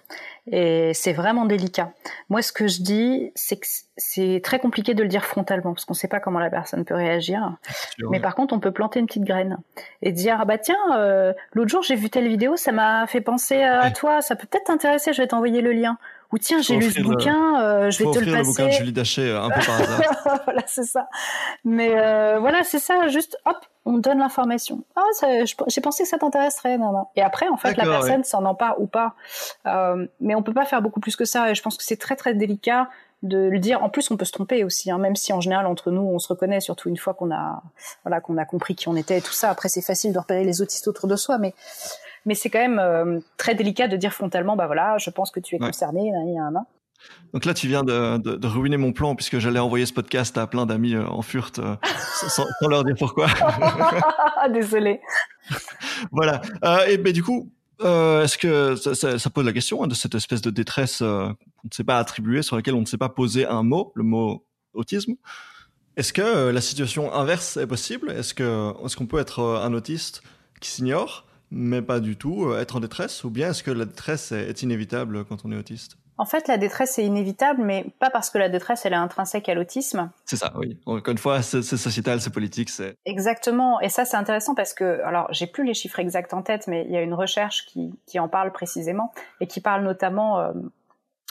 et 0.49 0.91
c'est 0.93 1.13
vraiment 1.13 1.45
délicat. 1.45 1.91
Moi, 2.29 2.41
ce 2.41 2.51
que 2.51 2.67
je 2.67 2.81
dis, 2.81 3.31
c'est 3.35 3.57
que 3.57 3.67
c'est 3.97 4.41
très 4.43 4.59
compliqué 4.59 4.93
de 4.93 5.03
le 5.03 5.09
dire 5.09 5.25
frontalement 5.25 5.73
parce 5.73 5.85
qu'on 5.85 5.93
ne 5.93 5.97
sait 5.97 6.07
pas 6.07 6.19
comment 6.19 6.39
la 6.39 6.49
personne 6.49 6.85
peut 6.85 6.95
réagir. 6.95 7.57
Mais 8.09 8.19
par 8.19 8.35
contre, 8.35 8.53
on 8.53 8.59
peut 8.59 8.71
planter 8.71 8.99
une 8.99 9.07
petite 9.07 9.25
graine 9.25 9.57
et 10.01 10.11
dire 10.11 10.37
ah 10.39 10.45
bah 10.45 10.57
tiens, 10.57 10.77
euh, 10.95 11.33
l'autre 11.51 11.69
jour 11.69 11.83
j'ai 11.83 11.95
vu 11.95 12.09
telle 12.09 12.27
vidéo, 12.27 12.55
ça 12.55 12.71
m'a 12.71 13.05
fait 13.07 13.21
penser 13.21 13.61
à 13.61 13.91
toi, 13.91 14.21
ça 14.21 14.35
peut 14.35 14.47
peut-être 14.47 14.65
t'intéresser, 14.65 15.13
je 15.13 15.21
vais 15.21 15.27
t'envoyer 15.27 15.61
le 15.61 15.73
lien. 15.73 15.97
Ou 16.31 16.37
tiens 16.37 16.61
j'ai 16.61 16.77
lu 16.77 16.91
ce 16.91 17.01
bouquin, 17.01 17.61
euh, 17.61 17.91
je 17.91 18.03
vais 18.03 18.11
te 18.11 18.19
le 18.19 18.25
passer. 18.25 18.37
le 18.37 18.43
bouquin 18.43 18.65
de 18.67 18.71
Julie 18.71 18.93
Daché 18.93 19.31
un 19.31 19.49
peu 19.49 19.65
par 19.65 19.81
hasard. 19.81 20.39
voilà 20.45 20.63
c'est 20.67 20.83
ça. 20.83 21.07
Mais 21.63 21.89
voilà 22.39 22.63
c'est 22.63 22.79
ça, 22.79 23.07
juste 23.07 23.37
hop 23.45 23.57
on 23.85 23.99
donne 23.99 24.19
l'information. 24.19 24.83
Ah, 24.97 25.01
j'ai 25.67 25.81
pensé 25.81 26.03
que 26.03 26.09
ça 26.09 26.17
t'intéresserait. 26.17 26.77
Non, 26.77 26.91
non. 26.91 27.05
Et 27.15 27.21
après, 27.21 27.47
en 27.47 27.55
fait, 27.55 27.77
la 27.77 27.85
personne 27.85 28.25
s'en 28.25 28.43
empare 28.43 28.81
ou 28.81 28.85
pas. 28.85 29.15
mais 30.19 30.35
on 30.35 30.43
peut 30.43 30.53
pas 30.53 30.65
faire 30.65 30.81
beaucoup 30.81 30.99
plus 30.99 31.15
que 31.15 31.23
ça. 31.23 31.49
Et 31.49 31.55
je 31.55 31.61
pense 31.61 31.77
que 31.77 31.83
c'est 31.85 31.95
très 31.95 32.17
très 32.17 32.33
délicat 32.33 32.89
de 33.23 33.37
le 33.37 33.59
dire. 33.59 33.83
En 33.83 33.89
plus, 33.89 34.11
on 34.11 34.17
peut 34.17 34.25
se 34.25 34.31
tromper 34.31 34.63
aussi, 34.63 34.91
hein, 34.91 34.97
même 34.97 35.15
si 35.15 35.33
en 35.33 35.41
général 35.41 35.65
entre 35.65 35.91
nous, 35.91 36.01
on 36.01 36.19
se 36.19 36.27
reconnaît, 36.27 36.59
surtout 36.59 36.89
une 36.89 36.97
fois 36.97 37.13
qu'on 37.13 37.31
a, 37.31 37.63
voilà, 38.03 38.21
qu'on 38.21 38.37
a 38.37 38.45
compris 38.45 38.75
qui 38.75 38.87
on 38.87 38.95
était 38.95 39.17
et 39.17 39.21
tout 39.21 39.33
ça. 39.33 39.49
Après, 39.49 39.69
c'est 39.69 39.81
facile 39.81 40.13
de 40.13 40.19
repérer 40.19 40.43
les 40.43 40.61
autistes 40.61 40.87
autour 40.87 41.07
de 41.07 41.15
soi, 41.15 41.37
mais 41.37 41.53
mais 42.27 42.35
c'est 42.35 42.49
quand 42.49 42.59
même 42.59 42.77
euh, 42.77 43.19
très 43.37 43.55
délicat 43.55 43.87
de 43.87 43.95
dire 43.95 44.13
frontalement, 44.13 44.57
bah 44.57 44.67
voilà, 44.67 44.97
je 44.99 45.09
pense 45.09 45.31
que 45.31 45.39
tu 45.39 45.55
es 45.55 45.59
concerné. 45.59 46.11
Donc 47.33 47.45
là, 47.45 47.53
tu 47.53 47.67
viens 47.67 47.85
de, 47.85 48.17
de, 48.17 48.35
de, 48.35 48.47
ruiner 48.47 48.75
mon 48.75 48.91
plan 48.91 49.15
puisque 49.15 49.39
j'allais 49.39 49.59
envoyer 49.59 49.85
ce 49.85 49.93
podcast 49.93 50.37
à 50.37 50.45
plein 50.45 50.65
d'amis 50.65 50.93
euh, 50.93 51.07
en 51.07 51.21
furte 51.21 51.59
euh, 51.59 51.75
sans, 52.27 52.45
sans, 52.59 52.67
leur 52.67 52.83
dire 52.83 52.95
pourquoi. 52.99 53.27
Désolé. 54.53 54.99
voilà. 56.11 56.41
et 56.89 56.97
ben 56.97 57.13
du 57.13 57.23
coup, 57.23 57.49
est-ce 57.79 58.37
que 58.37 58.75
ça, 58.75 58.93
ça, 58.93 59.17
ça, 59.17 59.29
pose 59.29 59.45
la 59.45 59.53
question 59.53 59.81
hein, 59.83 59.87
de 59.87 59.95
cette 59.95 60.13
espèce 60.13 60.41
de 60.41 60.49
détresse 60.49 60.97
qu'on 60.99 61.35
ne 61.63 61.73
sait 61.73 61.85
pas 61.85 61.97
attribuer, 61.97 62.41
sur 62.41 62.57
laquelle 62.57 62.75
on 62.75 62.81
ne 62.81 62.85
sait 62.85 62.97
pas 62.97 63.09
poser 63.09 63.45
un 63.45 63.63
mot, 63.63 63.93
le 63.95 64.03
mot 64.03 64.45
autisme? 64.73 65.13
Est-ce 65.95 66.11
que 66.11 66.49
la 66.49 66.61
situation 66.61 67.13
inverse 67.13 67.55
est 67.55 67.67
possible? 67.67 68.11
Est-ce 68.11 68.33
que 68.33 68.73
est-ce 68.85 68.97
qu'on 68.97 69.07
peut 69.07 69.19
être 69.19 69.61
un 69.63 69.73
autiste 69.73 70.23
qui 70.59 70.69
s'ignore, 70.69 71.26
mais 71.51 71.81
pas 71.81 71.99
du 71.99 72.17
tout 72.17 72.53
être 72.55 72.77
en 72.77 72.79
détresse, 72.79 73.23
ou 73.23 73.29
bien 73.29 73.49
est-ce 73.49 73.63
que 73.63 73.71
la 73.71 73.85
détresse 73.85 74.31
est 74.31 74.61
inévitable 74.61 75.25
quand 75.25 75.45
on 75.45 75.51
est 75.51 75.57
autiste? 75.57 75.97
En 76.19 76.25
fait, 76.25 76.47
la 76.47 76.57
détresse 76.57 76.97
est 76.97 77.05
inévitable, 77.05 77.63
mais 77.63 77.85
pas 77.99 78.09
parce 78.09 78.31
que 78.31 78.39
la 78.39 78.49
détresse 78.49 78.85
elle 78.85 78.93
est 78.93 78.97
intrinsèque 78.97 79.49
à 79.49 79.53
l'autisme. 79.53 80.09
C'est 80.25 80.37
ça, 80.37 80.51
oui. 80.55 80.79
Encore 80.87 81.11
une 81.11 81.19
fois, 81.19 81.43
c'est 81.43 81.61
sociétal, 81.61 82.21
c'est 82.21 82.31
politique, 82.31 82.69
c'est. 82.69 82.95
Exactement. 83.05 83.79
Et 83.81 83.89
ça, 83.89 84.03
c'est 84.03 84.17
intéressant 84.17 84.55
parce 84.55 84.73
que, 84.73 85.01
alors, 85.03 85.27
j'ai 85.31 85.45
plus 85.45 85.63
les 85.63 85.75
chiffres 85.75 85.99
exacts 85.99 86.33
en 86.33 86.41
tête, 86.41 86.67
mais 86.67 86.85
il 86.85 86.91
y 86.91 86.97
a 86.97 87.01
une 87.01 87.13
recherche 87.13 87.67
qui, 87.67 87.93
qui 88.07 88.19
en 88.19 88.27
parle 88.27 88.51
précisément 88.51 89.13
et 89.41 89.47
qui 89.47 89.61
parle 89.61 89.83
notamment 89.83 90.39
euh, 90.39 90.53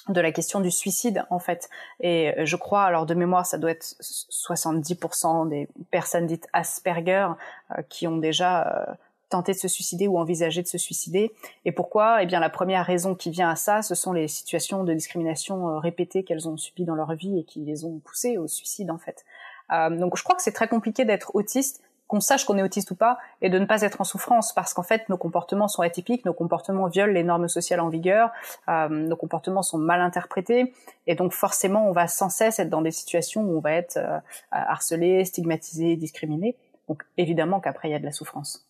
de 0.08 0.20
la 0.20 0.30
question 0.30 0.60
du 0.60 0.70
suicide, 0.70 1.24
en 1.30 1.40
fait. 1.40 1.68
Et 1.98 2.32
je 2.44 2.54
crois, 2.54 2.84
alors 2.84 3.06
de 3.06 3.14
mémoire, 3.14 3.44
ça 3.44 3.58
doit 3.58 3.72
être 3.72 3.96
70% 4.00 5.48
des 5.48 5.68
personnes 5.90 6.26
dites 6.26 6.46
Asperger 6.52 7.26
euh, 7.72 7.82
qui 7.88 8.06
ont 8.06 8.18
déjà 8.18 8.68
euh, 8.68 8.94
tenter 9.28 9.52
de 9.52 9.58
se 9.58 9.68
suicider 9.68 10.06
ou 10.08 10.18
envisager 10.18 10.62
de 10.62 10.68
se 10.68 10.78
suicider. 10.78 11.32
Et 11.64 11.72
pourquoi? 11.72 12.22
Eh 12.22 12.26
bien, 12.26 12.40
la 12.40 12.50
première 12.50 12.84
raison 12.84 13.14
qui 13.14 13.30
vient 13.30 13.50
à 13.50 13.56
ça, 13.56 13.82
ce 13.82 13.94
sont 13.94 14.12
les 14.12 14.28
situations 14.28 14.84
de 14.84 14.94
discrimination 14.94 15.68
euh, 15.68 15.78
répétées 15.78 16.24
qu'elles 16.24 16.48
ont 16.48 16.56
subies 16.56 16.84
dans 16.84 16.94
leur 16.94 17.14
vie 17.14 17.38
et 17.38 17.44
qui 17.44 17.64
les 17.64 17.84
ont 17.84 17.98
poussées 17.98 18.38
au 18.38 18.46
suicide, 18.46 18.90
en 18.90 18.98
fait. 18.98 19.24
Euh, 19.72 19.90
donc, 19.90 20.16
je 20.16 20.22
crois 20.22 20.36
que 20.36 20.42
c'est 20.42 20.52
très 20.52 20.68
compliqué 20.68 21.04
d'être 21.04 21.34
autiste, 21.34 21.82
qu'on 22.06 22.20
sache 22.20 22.44
qu'on 22.44 22.56
est 22.56 22.62
autiste 22.62 22.90
ou 22.92 22.94
pas, 22.94 23.18
et 23.42 23.50
de 23.50 23.58
ne 23.58 23.64
pas 23.64 23.82
être 23.82 24.00
en 24.00 24.04
souffrance, 24.04 24.52
parce 24.52 24.74
qu'en 24.74 24.82
fait, 24.82 25.08
nos 25.08 25.16
comportements 25.16 25.68
sont 25.68 25.82
atypiques, 25.82 26.24
nos 26.24 26.34
comportements 26.34 26.86
violent 26.86 27.12
les 27.12 27.24
normes 27.24 27.48
sociales 27.48 27.80
en 27.80 27.88
vigueur, 27.88 28.30
euh, 28.68 28.88
nos 28.88 29.16
comportements 29.16 29.62
sont 29.62 29.78
mal 29.78 30.00
interprétés, 30.00 30.72
et 31.06 31.16
donc 31.16 31.32
forcément, 31.32 31.88
on 31.88 31.92
va 31.92 32.06
sans 32.06 32.28
cesse 32.28 32.60
être 32.60 32.70
dans 32.70 32.82
des 32.82 32.92
situations 32.92 33.42
où 33.42 33.56
on 33.56 33.60
va 33.60 33.72
être 33.72 33.96
euh, 33.96 34.18
harcelé, 34.50 35.24
stigmatisé, 35.24 35.96
discriminé. 35.96 36.56
Donc, 36.88 37.02
évidemment 37.16 37.58
qu'après, 37.58 37.88
il 37.88 37.92
y 37.92 37.96
a 37.96 37.98
de 37.98 38.04
la 38.04 38.12
souffrance. 38.12 38.65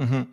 Mhm. 0.00 0.26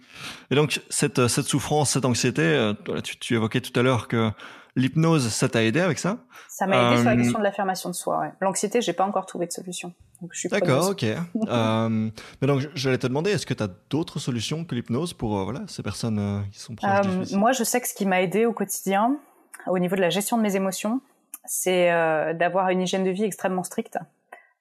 Et 0.50 0.56
donc 0.56 0.82
cette, 0.90 1.28
cette 1.28 1.46
souffrance, 1.46 1.92
cette 1.92 2.06
anxiété, 2.06 2.42
euh, 2.42 2.74
tu, 3.04 3.18
tu 3.20 3.36
évoquais 3.36 3.62
tout 3.62 3.78
à 3.80 3.84
l'heure 3.84 4.08
que 4.08 4.32
l'hypnose, 4.78 5.28
ça 5.30 5.50
t'a 5.50 5.64
aidé 5.64 5.82
avec 5.82 6.00
ça 6.00 6.20
Ça 6.48 6.68
m'a 6.68 6.78
aidé 6.78 6.98
sur 6.98 7.06
la 7.06 7.12
euh, 7.12 7.18
question 7.18 7.40
de 7.40 7.44
l'affirmation 7.44 7.90
de 7.90 7.96
soi. 7.96 8.20
Ouais. 8.20 8.32
L'anxiété, 8.42 8.82
j'ai 8.82 8.94
pas 8.94 9.06
encore 9.06 9.26
trouvé 9.26 9.48
de 9.48 9.52
solution. 9.52 9.94
D'accord, 10.50 10.90
ok. 10.92 11.04
euh, 11.48 12.10
mais 12.42 12.48
donc 12.48 12.62
j'allais 12.76 12.98
te 12.98 13.08
demander, 13.08 13.32
est-ce 13.32 13.46
que 13.46 13.54
tu 13.54 13.64
as 13.64 13.70
d'autres 13.90 14.20
solutions 14.20 14.64
que 14.64 14.76
l'hypnose 14.76 15.14
pour 15.14 15.38
euh, 15.38 15.44
voilà 15.44 15.62
ces 15.68 15.84
personnes 15.84 16.46
qui 16.52 16.60
sont 16.60 16.76
proches 16.76 17.06
euh, 17.06 17.38
Moi, 17.38 17.52
je 17.52 17.64
sais 17.64 17.82
que 17.82 17.88
ce 17.88 17.94
qui 17.94 18.06
m'a 18.06 18.22
aidé 18.22 18.46
au 18.46 18.54
quotidien, 18.54 19.18
au 19.68 19.80
niveau 19.80 19.96
de 19.96 20.02
la 20.02 20.10
gestion 20.10 20.38
de 20.38 20.44
mes 20.44 20.56
émotions, 20.56 21.02
c'est 21.46 21.88
d'avoir 22.36 22.70
une 22.70 22.82
hygiène 22.82 23.04
de 23.04 23.10
vie 23.10 23.24
extrêmement 23.24 23.64
stricte. 23.64 23.98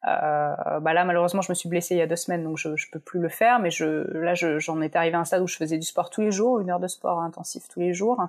Euh, 0.06 0.80
bah 0.80 0.92
là, 0.92 1.04
malheureusement, 1.04 1.42
je 1.42 1.50
me 1.50 1.54
suis 1.54 1.68
blessée 1.68 1.94
il 1.94 1.98
y 1.98 2.02
a 2.02 2.06
deux 2.06 2.16
semaines, 2.16 2.44
donc 2.44 2.58
je, 2.58 2.76
je 2.76 2.90
peux 2.90 3.00
plus 3.00 3.20
le 3.20 3.28
faire. 3.28 3.58
Mais 3.58 3.70
je, 3.70 3.84
là, 4.16 4.34
j'en 4.34 4.80
étais 4.80 4.98
arrivée 4.98 5.16
à 5.16 5.20
un 5.20 5.24
stade 5.24 5.42
où 5.42 5.48
je 5.48 5.56
faisais 5.56 5.78
du 5.78 5.86
sport 5.86 6.10
tous 6.10 6.20
les 6.20 6.30
jours, 6.30 6.60
une 6.60 6.70
heure 6.70 6.80
de 6.80 6.88
sport 6.88 7.20
intensif 7.20 7.68
tous 7.68 7.80
les 7.80 7.92
jours. 7.94 8.28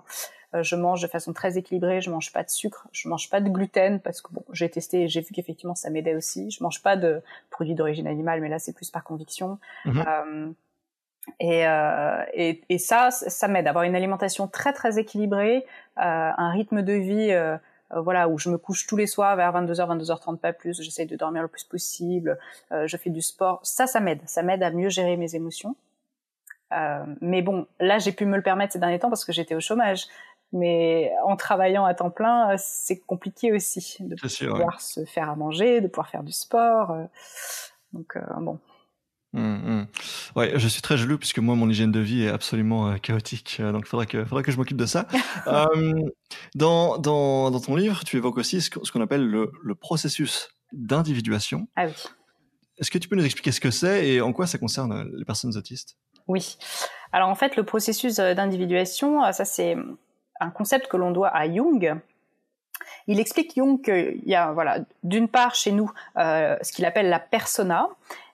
Euh, 0.56 0.64
je 0.64 0.76
mange 0.76 1.02
de 1.02 1.08
façon 1.08 1.34
très 1.34 1.58
équilibrée. 1.58 2.02
Je 2.02 2.10
mange 2.10 2.32
pas 2.32 2.44
de 2.44 2.50
sucre, 2.50 2.88
je 2.92 3.10
mange 3.10 3.30
pas 3.30 3.42
de 3.42 3.50
gluten 3.50 4.00
parce 4.00 4.22
que 4.22 4.34
bon, 4.34 4.44
j'ai 4.54 4.70
testé 4.70 5.04
et 5.04 5.08
j'ai 5.08 5.22
vu 5.22 5.34
qu'effectivement 5.34 5.76
ça 5.76 5.90
m'aidait 5.90 6.16
aussi. 6.16 6.50
Je 6.52 6.64
mange 6.64 6.82
pas 6.82 6.96
de 6.96 7.22
produits 7.50 7.76
d'origine 7.76 8.08
animale, 8.08 8.42
mais 8.42 8.50
là 8.50 8.60
c'est 8.60 8.74
plus 8.74 8.90
par 8.90 9.04
conviction. 9.04 9.60
Mhm. 9.86 10.06
Euh, 10.08 10.52
et, 11.40 11.68
euh, 11.68 12.24
et, 12.34 12.62
et, 12.70 12.78
ça, 12.78 13.12
ça 13.12 13.50
m'aide. 13.50 13.68
Avoir 13.68 13.84
une 13.84 13.96
alimentation 13.96 14.48
très 14.48 14.72
très 14.72 14.98
équilibrée, 14.98 15.66
euh, 15.98 16.32
un 16.38 16.52
rythme 16.52 16.82
de 16.82 16.94
vie 16.94 17.36
euh, 17.94 18.02
voilà 18.02 18.28
où 18.28 18.38
je 18.38 18.50
me 18.50 18.58
couche 18.58 18.86
tous 18.88 18.98
les 18.98 19.08
soirs 19.08 19.36
vers 19.36 19.52
22h 19.54 19.98
22h30 19.98 20.38
pas 20.38 20.54
plus. 20.54 20.82
J'essaie 20.82 21.06
de 21.06 21.16
dormir 21.16 21.42
le 21.42 21.48
plus 21.48 21.64
possible. 21.64 22.38
Euh, 22.72 22.88
je 22.88 22.98
fais 22.98 23.10
du 23.10 23.22
sport. 23.22 23.60
Ça 23.64 23.88
ça 23.88 24.00
m'aide. 24.00 24.22
Ça 24.26 24.44
m'aide 24.44 24.64
à 24.64 24.72
mieux 24.72 24.90
gérer 24.90 25.18
mes 25.18 25.36
émotions. 25.36 25.76
Euh, 26.74 27.06
mais 27.22 27.42
bon 27.42 27.66
là 27.80 27.98
j'ai 27.98 28.12
pu 28.12 28.26
me 28.26 28.36
le 28.36 28.44
permettre 28.44 28.74
ces 28.74 28.80
derniers 28.80 29.00
temps 29.00 29.10
parce 29.10 29.24
que 29.24 29.32
j'étais 29.32 29.56
au 29.56 29.62
chômage. 29.62 30.08
Mais 30.54 31.12
en 31.26 31.36
travaillant 31.36 31.86
à 31.86 31.94
temps 31.94 32.10
plein 32.10 32.56
c'est 32.58 33.00
compliqué 33.00 33.52
aussi 33.52 33.98
de 34.00 34.16
pouvoir 34.16 34.80
se 34.80 35.04
faire 35.04 35.30
à 35.30 35.36
manger 35.36 35.82
de 35.82 35.88
pouvoir 35.88 36.10
faire 36.10 36.24
du 36.24 36.32
sport 36.32 36.96
donc 37.92 38.18
bon 38.40 38.58
Mmh, 39.38 39.42
mmh. 39.42 39.88
Ouais, 40.36 40.54
je 40.56 40.68
suis 40.68 40.82
très 40.82 40.98
jaloux 40.98 41.20
puisque 41.20 41.38
moi 41.38 41.54
mon 41.54 41.70
hygiène 41.70 41.92
de 41.92 42.00
vie 42.00 42.24
est 42.24 42.30
absolument 42.30 42.90
euh, 42.90 42.98
chaotique, 42.98 43.58
euh, 43.60 43.72
donc 43.72 43.84
il 43.86 43.88
faudra 43.88 44.08
que, 44.08 44.26
faudra 44.26 44.42
que 44.42 44.52
je 44.52 44.58
m'occupe 44.58 44.78
de 44.78 44.88
ça. 44.88 45.06
euh, 45.48 45.94
dans, 46.56 46.98
dans, 46.98 47.52
dans 47.52 47.60
ton 47.60 47.76
livre, 47.76 48.04
tu 48.04 48.18
évoques 48.18 48.38
aussi 48.38 48.62
ce 48.62 48.70
qu'on 48.70 49.02
appelle 49.02 49.28
le, 49.28 49.52
le 49.62 49.76
processus 49.76 50.50
d'individuation. 50.74 51.68
Ah 51.76 51.86
oui. 51.86 51.94
Est-ce 52.80 52.90
que 52.90 52.98
tu 52.98 53.08
peux 53.08 53.16
nous 53.16 53.26
expliquer 53.26 53.52
ce 53.52 53.60
que 53.60 53.70
c'est 53.70 54.08
et 54.08 54.22
en 54.22 54.34
quoi 54.34 54.48
ça 54.48 54.58
concerne 54.58 55.08
les 55.16 55.26
personnes 55.26 55.56
autistes? 55.56 55.98
Oui. 56.28 56.58
Alors 57.12 57.30
en 57.30 57.36
fait, 57.36 57.56
le 57.56 57.64
processus 57.64 58.16
d'individuation, 58.16 59.32
ça 59.32 59.46
c'est 59.46 59.76
un 60.40 60.50
concept 60.50 60.88
que 60.88 60.98
l'on 60.98 61.12
doit 61.12 61.30
à 61.30 61.52
Jung, 61.52 62.00
il 63.08 63.20
explique 63.20 63.54
Jung 63.56 63.82
qu'il 63.82 64.22
y 64.26 64.36
a, 64.36 64.52
voilà, 64.52 64.80
d'une 65.04 65.28
part 65.28 65.56
chez 65.56 65.72
nous 65.72 65.92
euh, 66.18 66.58
ce 66.62 66.72
qu'il 66.72 66.86
appelle 66.86 67.10
la 67.10 67.20
persona, 67.20 67.90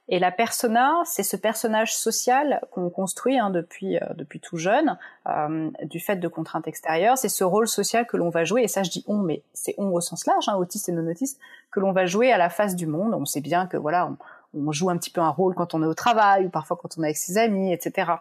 et 0.09 0.19
la 0.19 0.31
persona, 0.31 1.01
c'est 1.05 1.23
ce 1.23 1.37
personnage 1.37 1.95
social 1.95 2.61
qu'on 2.71 2.89
construit 2.89 3.39
hein, 3.39 3.49
depuis 3.49 3.97
euh, 3.97 4.13
depuis 4.15 4.41
tout 4.41 4.57
jeune, 4.57 4.97
euh, 5.29 5.69
du 5.83 5.99
fait 6.01 6.17
de 6.17 6.27
contraintes 6.27 6.67
extérieures. 6.67 7.17
C'est 7.17 7.29
ce 7.29 7.45
rôle 7.45 7.69
social 7.69 8.05
que 8.05 8.17
l'on 8.17 8.29
va 8.29 8.43
jouer. 8.43 8.63
Et 8.63 8.67
ça, 8.67 8.83
je 8.83 8.89
dis 8.89 9.05
on, 9.07 9.19
mais 9.19 9.43
c'est 9.53 9.75
on 9.77 9.91
au 9.93 10.01
sens 10.01 10.25
large, 10.25 10.49
hein, 10.49 10.55
autiste 10.55 10.89
et 10.89 10.91
non 10.91 11.09
autiste, 11.09 11.39
que 11.71 11.79
l'on 11.79 11.93
va 11.93 12.05
jouer 12.05 12.33
à 12.33 12.37
la 12.37 12.49
face 12.49 12.75
du 12.75 12.85
monde. 12.85 13.13
On 13.13 13.23
sait 13.23 13.39
bien 13.39 13.65
que 13.65 13.77
voilà, 13.77 14.11
on, 14.53 14.71
joue 14.73 14.89
un 14.89 14.97
petit 14.97 15.09
peu 15.09 15.21
un 15.21 15.29
rôle 15.29 15.55
quand 15.55 15.73
on 15.73 15.81
est 15.81 15.87
au 15.87 15.93
travail 15.93 16.45
ou 16.45 16.49
parfois 16.49 16.77
quand 16.79 16.97
on 16.97 17.03
est 17.03 17.07
avec 17.07 17.17
ses 17.17 17.37
amis, 17.37 17.71
etc. 17.71 18.11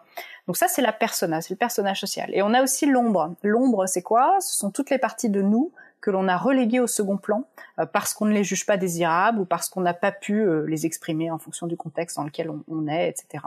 Donc 0.47 0.55
ça, 0.55 0.69
c'est 0.69 0.81
la 0.81 0.93
persona, 0.93 1.41
c'est 1.41 1.53
le 1.53 1.57
personnage 1.57 1.99
social. 1.99 2.29
Et 2.33 2.41
on 2.41 2.53
a 2.53 2.63
aussi 2.63 2.85
l'ombre. 2.85 3.35
L'ombre, 3.43 3.87
c'est 3.87 4.01
quoi? 4.01 4.37
Ce 4.39 4.57
sont 4.57 4.71
toutes 4.71 4.89
les 4.89 4.99
parties 4.99 5.29
de 5.29 5.41
nous 5.41 5.73
que 6.03 6.11
l'on 6.11 6.27
a 6.27 6.37
relégués 6.37 6.81
au 6.81 6.87
second 6.87 7.17
plan 7.17 7.45
euh, 7.79 7.85
parce 7.85 8.13
qu'on 8.13 8.25
ne 8.25 8.33
les 8.33 8.43
juge 8.43 8.65
pas 8.65 8.77
désirables 8.77 9.39
ou 9.39 9.45
parce 9.45 9.69
qu'on 9.69 9.81
n'a 9.81 9.93
pas 9.93 10.11
pu 10.11 10.41
euh, 10.41 10.65
les 10.67 10.85
exprimer 10.85 11.31
en 11.31 11.39
fonction 11.39 11.65
du 11.65 11.77
contexte 11.77 12.17
dans 12.17 12.25
lequel 12.25 12.51
on, 12.67 12.87
est, 12.87 13.07
etc. 13.07 13.45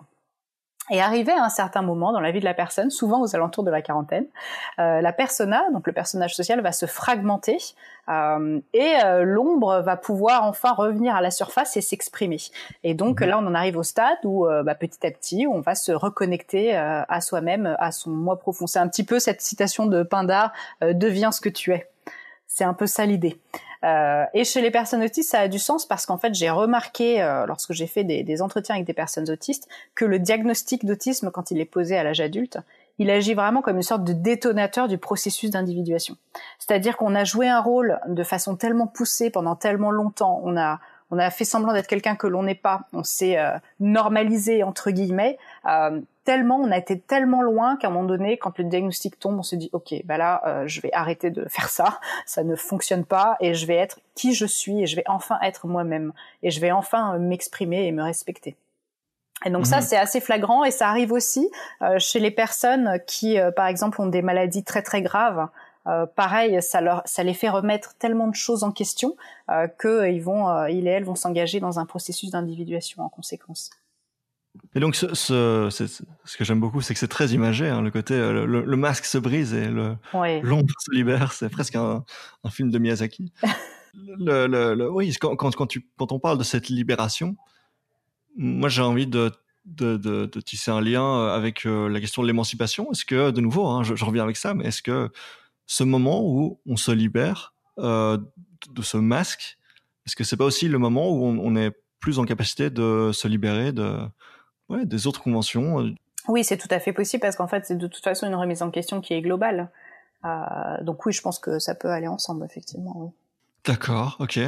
Et 0.88 1.02
arrivé 1.02 1.32
à 1.32 1.44
un 1.44 1.50
certain 1.50 1.82
moment 1.82 2.12
dans 2.12 2.20
la 2.20 2.30
vie 2.30 2.38
de 2.40 2.44
la 2.44 2.54
personne, 2.54 2.90
souvent 2.90 3.20
aux 3.20 3.34
alentours 3.34 3.64
de 3.64 3.70
la 3.70 3.82
quarantaine, 3.82 4.24
euh, 4.78 5.02
la 5.02 5.12
persona, 5.12 5.68
donc 5.72 5.86
le 5.86 5.92
personnage 5.92 6.34
social, 6.34 6.62
va 6.62 6.72
se 6.72 6.86
fragmenter 6.86 7.59
et 8.72 8.94
l'ombre 9.22 9.80
va 9.80 9.96
pouvoir 9.96 10.44
enfin 10.44 10.72
revenir 10.72 11.16
à 11.16 11.20
la 11.20 11.32
surface 11.32 11.76
et 11.76 11.80
s'exprimer. 11.80 12.38
Et 12.84 12.94
donc 12.94 13.20
mhm. 13.20 13.28
là, 13.28 13.38
on 13.40 13.46
en 13.48 13.54
arrive 13.54 13.76
au 13.76 13.82
stade 13.82 14.18
où 14.22 14.46
bah, 14.46 14.76
petit 14.76 15.04
à 15.04 15.11
petit, 15.11 15.44
on 15.50 15.61
va 15.61 15.74
se 15.74 15.90
reconnecter 15.90 16.76
à 16.76 17.20
soi-même, 17.20 17.74
à 17.80 17.90
son 17.90 18.11
moi 18.11 18.38
profond. 18.38 18.68
C'est 18.68 18.78
un 18.78 18.86
petit 18.86 19.04
peu 19.04 19.18
cette 19.18 19.40
citation 19.40 19.86
de 19.86 20.04
Pindar 20.04 20.52
deviens 20.82 21.32
ce 21.32 21.40
que 21.40 21.48
tu 21.48 21.72
es. 21.72 21.90
C'est 22.47 22.64
un 22.64 22.74
peu 22.74 22.86
ça 22.86 23.07
l'idée. 23.07 23.38
Euh, 23.84 24.24
et 24.34 24.44
chez 24.44 24.62
les 24.62 24.70
personnes 24.70 25.03
autistes, 25.03 25.30
ça 25.30 25.40
a 25.40 25.49
du 25.49 25.59
sens 25.59 25.86
parce 25.86 26.07
qu'en 26.07 26.18
fait, 26.18 26.34
j'ai 26.34 26.51
remarqué, 26.51 27.22
euh, 27.22 27.47
lorsque 27.47 27.72
j'ai 27.72 27.86
fait 27.86 28.05
des, 28.05 28.22
des, 28.22 28.42
entretiens 28.42 28.76
avec 28.76 28.86
des 28.86 28.94
personnes 28.94 29.30
autistes, 29.30 29.68
que 29.94 30.05
le 30.05 30.18
diagnostic 30.18 30.84
d'autisme, 30.84 31.30
quand 31.30 31.51
il 31.51 31.61
est 31.61 31.66
posé 31.66 31.97
à 31.97 32.03
l'âge 32.03 32.20
adulte, 32.20 32.59
il 32.99 33.11
agit 33.11 33.34
vraiment 33.34 33.61
comme 33.61 33.76
une 33.76 33.82
sorte 33.82 34.05
de 34.05 34.12
détonateur 34.12 34.88
du 34.88 34.99
processus 34.99 35.51
d'individuation. 35.51 36.16
C'est-à-dire 36.59 36.97
qu'on 36.97 37.14
a 37.14 37.24
joué 37.24 37.49
un 37.49 37.61
rôle 37.61 38.01
de 38.09 38.22
façon 38.22 38.57
tellement 38.57 38.86
poussée 38.86 39.30
pendant 39.30 39.55
tellement 39.55 39.90
longtemps, 39.90 40.40
on 40.44 40.57
a 40.57 40.80
on 41.11 41.18
a 41.18 41.30
fait 41.30 41.44
semblant 41.44 41.72
d'être 41.72 41.86
quelqu'un 41.86 42.16
que 42.16 42.26
l'on 42.26 42.42
n'est 42.42 42.54
pas, 42.54 42.82
on 42.92 43.04
s'est 43.04 43.38
euh, 43.38 43.57
normalisé 43.80 44.62
entre 44.62 44.90
guillemets, 44.90 45.38
euh, 45.66 46.00
tellement, 46.24 46.57
on 46.57 46.70
a 46.70 46.78
été 46.78 46.98
tellement 46.98 47.42
loin 47.42 47.76
qu'à 47.76 47.88
un 47.88 47.90
moment 47.90 48.09
donné, 48.09 48.36
quand 48.36 48.59
le 48.59 48.64
diagnostic 48.64 49.18
tombe, 49.18 49.38
on 49.38 49.42
se 49.42 49.54
dit 49.54 49.70
ok, 49.72 49.94
bah 50.04 50.18
là, 50.18 50.42
euh, 50.46 50.66
je 50.66 50.80
vais 50.80 50.92
arrêter 50.92 51.30
de 51.30 51.46
faire 51.48 51.68
ça, 51.68 52.00
ça 52.26 52.42
ne 52.42 52.57
fonctionne 52.57 53.04
pas, 53.04 53.36
et 53.40 53.54
je 53.54 53.66
vais 53.66 53.76
être 53.76 54.00
qui 54.14 54.34
je 54.34 54.46
suis, 54.46 54.82
et 54.82 54.86
je 54.86 54.96
vais 54.96 55.04
enfin 55.07 55.38
être 55.42 55.66
moi-même, 55.66 56.12
et 56.42 56.50
je 56.50 56.61
vais 56.61 56.72
enfin 56.72 57.18
m'exprimer 57.18 57.87
et 57.87 57.92
me 57.92 58.03
respecter. 58.03 58.57
Et 59.45 59.50
donc 59.50 59.66
ça, 59.66 59.76
mhm. 59.76 59.83
c'est 59.83 59.96
assez 59.99 60.20
flagrant 60.20 60.64
et 60.64 60.70
ça 60.70 60.88
arrive 60.88 61.12
aussi 61.12 61.50
chez 61.99 62.20
les 62.20 62.30
personnes 62.30 62.99
qui, 63.07 63.37
par 63.54 63.66
exemple, 63.66 64.00
ont 64.00 64.07
des 64.07 64.22
maladies 64.22 64.64
très 64.64 64.80
très 64.80 65.03
graves. 65.03 65.49
Euh, 65.87 66.07
pareil, 66.07 66.61
ça 66.63 66.80
leur, 66.80 67.03
ça 67.04 67.22
les 67.22 67.34
fait 67.34 67.49
remettre 67.49 67.95
tellement 67.99 68.26
de 68.26 68.34
choses 68.34 68.64
en 68.64 68.72
question 68.72 69.17
euh, 69.50 69.68
qu'ils 69.68 70.22
vont, 70.22 70.49
euh, 70.49 70.68
ils 70.68 70.87
et 70.87 70.91
elles 70.91 71.04
vont 71.04 71.14
s'engager 71.14 71.61
dans 71.61 71.79
un 71.79 71.87
processus 71.87 72.30
d'individuation 72.30 73.03
en 73.03 73.08
conséquence. 73.08 73.71
Et 74.75 74.80
donc, 74.80 74.96
ce, 74.96 75.14
ce, 75.14 75.68
ce 75.71 76.37
que 76.37 76.45
j'aime 76.45 76.61
beaucoup, 76.61 76.80
c'est 76.80 76.95
que 76.95 76.99
c'est 77.00 77.08
très 77.08 77.29
imagé. 77.29 77.68
Hein, 77.68 77.83
le 77.83 77.91
côté, 77.91 78.17
le, 78.17 78.46
le, 78.46 78.76
masque 78.76 79.04
se 79.04 79.18
brise 79.18 79.53
et 79.53 79.68
l'ombre 79.68 80.75
se 80.80 80.95
libère. 80.95 81.33
C'est 81.33 81.50
presque 81.50 81.76
un, 81.76 82.04
un, 82.42 82.50
film 82.50 82.71
de 82.71 82.79
Miyazaki. 82.79 83.33
le, 83.95 84.46
le, 84.46 84.91
oui, 84.91 85.14
quand, 85.21 85.37
quand, 85.37 85.54
quand, 85.54 85.67
tu, 85.67 85.87
quand 85.99 86.11
on 86.11 86.18
parle 86.18 86.38
de 86.38 86.42
cette 86.42 86.68
libération, 86.68 87.37
moi 88.34 88.71
j'ai 88.71 88.80
envie 88.80 89.07
de, 89.07 89.30
de, 89.67 89.99
de, 89.99 90.25
de, 90.25 90.41
tisser 90.41 90.71
un 90.71 90.80
lien 90.80 91.29
avec 91.29 91.64
la 91.64 92.00
question 92.00 92.22
de 92.22 92.26
l'émancipation. 92.26 92.91
Est-ce 92.92 93.04
que, 93.04 93.30
de 93.30 93.41
nouveau, 93.42 93.67
hein, 93.67 93.83
je, 93.83 93.95
je, 93.95 94.04
reviens 94.07 94.22
avec 94.22 94.38
ça, 94.38 94.54
mais 94.54 94.64
est-ce 94.64 94.80
que 94.83 95.11
ce 95.67 95.84
moment 95.84 96.22
où 96.22 96.59
on 96.67 96.76
se 96.76 96.91
libère 96.91 97.55
euh, 97.79 98.18
de 98.71 98.83
ce 98.83 98.97
masque 98.97 99.59
Est-ce 100.07 100.17
que 100.17 100.25
c'est 100.25 100.37
pas 100.37 100.45
aussi 100.45 100.68
le 100.68 100.79
moment 100.79 101.11
où 101.11 101.25
on, 101.25 101.57
est 101.57 101.72
plus 102.01 102.18
en 102.18 102.25
capacité 102.25 102.71
de 102.71 103.11
se 103.13 103.29
libérer 103.29 103.72
de, 103.72 103.99
ouais, 104.68 104.87
des 104.87 105.07
autres 105.07 105.21
conventions 105.21 105.80
euh? 105.80 105.95
Oui, 106.29 106.43
c'est 106.43 106.57
tout 106.57 106.68
à 106.71 106.80
fait 106.80 106.93
possible 106.93 107.21
parce 107.21 107.37
qu'en 107.37 107.47
fait, 107.47 107.67
c'est 107.67 107.79
de 107.79 107.87
toute 107.87 108.03
façon 108.03 108.26
une 108.26 108.34
remise 108.34 108.63
en 108.63 108.71
question 108.71 109.01
qui 109.01 109.14
est 109.14 109.22
globale. 109.22 109.71
Euh, 110.25 110.83
donc 110.83 111.07
oui, 111.07 111.13
je 111.13 111.22
pense 111.22 111.38
que 111.38 111.59
ça 111.59 111.75
peut 111.75 111.91
aller 111.91 112.09
ensemble, 112.09 112.45
effectivement. 112.45 112.95
Oui. 112.97 113.11
D'accord, 113.64 114.17
ok. 114.21 114.38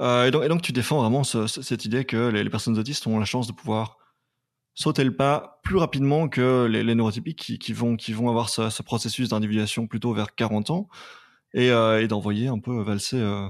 Euh, 0.00 0.26
et, 0.26 0.30
donc, 0.30 0.44
et, 0.44 0.48
donc, 0.48 0.62
tu 0.62 0.72
défends 0.72 1.00
vraiment 1.00 1.24
ce, 1.24 1.46
cette 1.46 1.84
idée 1.84 2.04
que 2.04 2.28
les, 2.28 2.42
les, 2.42 2.50
personnes 2.50 2.78
autistes 2.78 3.06
ont 3.06 3.18
la 3.18 3.24
chance 3.24 3.46
de 3.46 3.52
pouvoir 3.52 3.98
sauter 4.74 5.04
le 5.04 5.14
pas 5.14 5.60
plus 5.62 5.76
rapidement 5.76 6.28
que 6.28 6.66
les, 6.66 6.82
les 6.82 6.94
neurotypiques 6.94 7.38
qui, 7.38 7.58
qui, 7.58 7.72
vont, 7.72 7.96
qui 7.96 8.12
vont 8.12 8.28
avoir 8.28 8.48
ce, 8.48 8.70
ce 8.70 8.82
processus 8.82 9.28
d'individuation 9.28 9.86
plutôt 9.86 10.12
vers 10.12 10.34
40 10.34 10.70
ans 10.70 10.88
et, 11.54 11.70
euh, 11.70 12.02
et 12.02 12.08
d'envoyer 12.08 12.48
un 12.48 12.58
peu 12.58 12.80
valser 12.82 13.18
euh, 13.18 13.46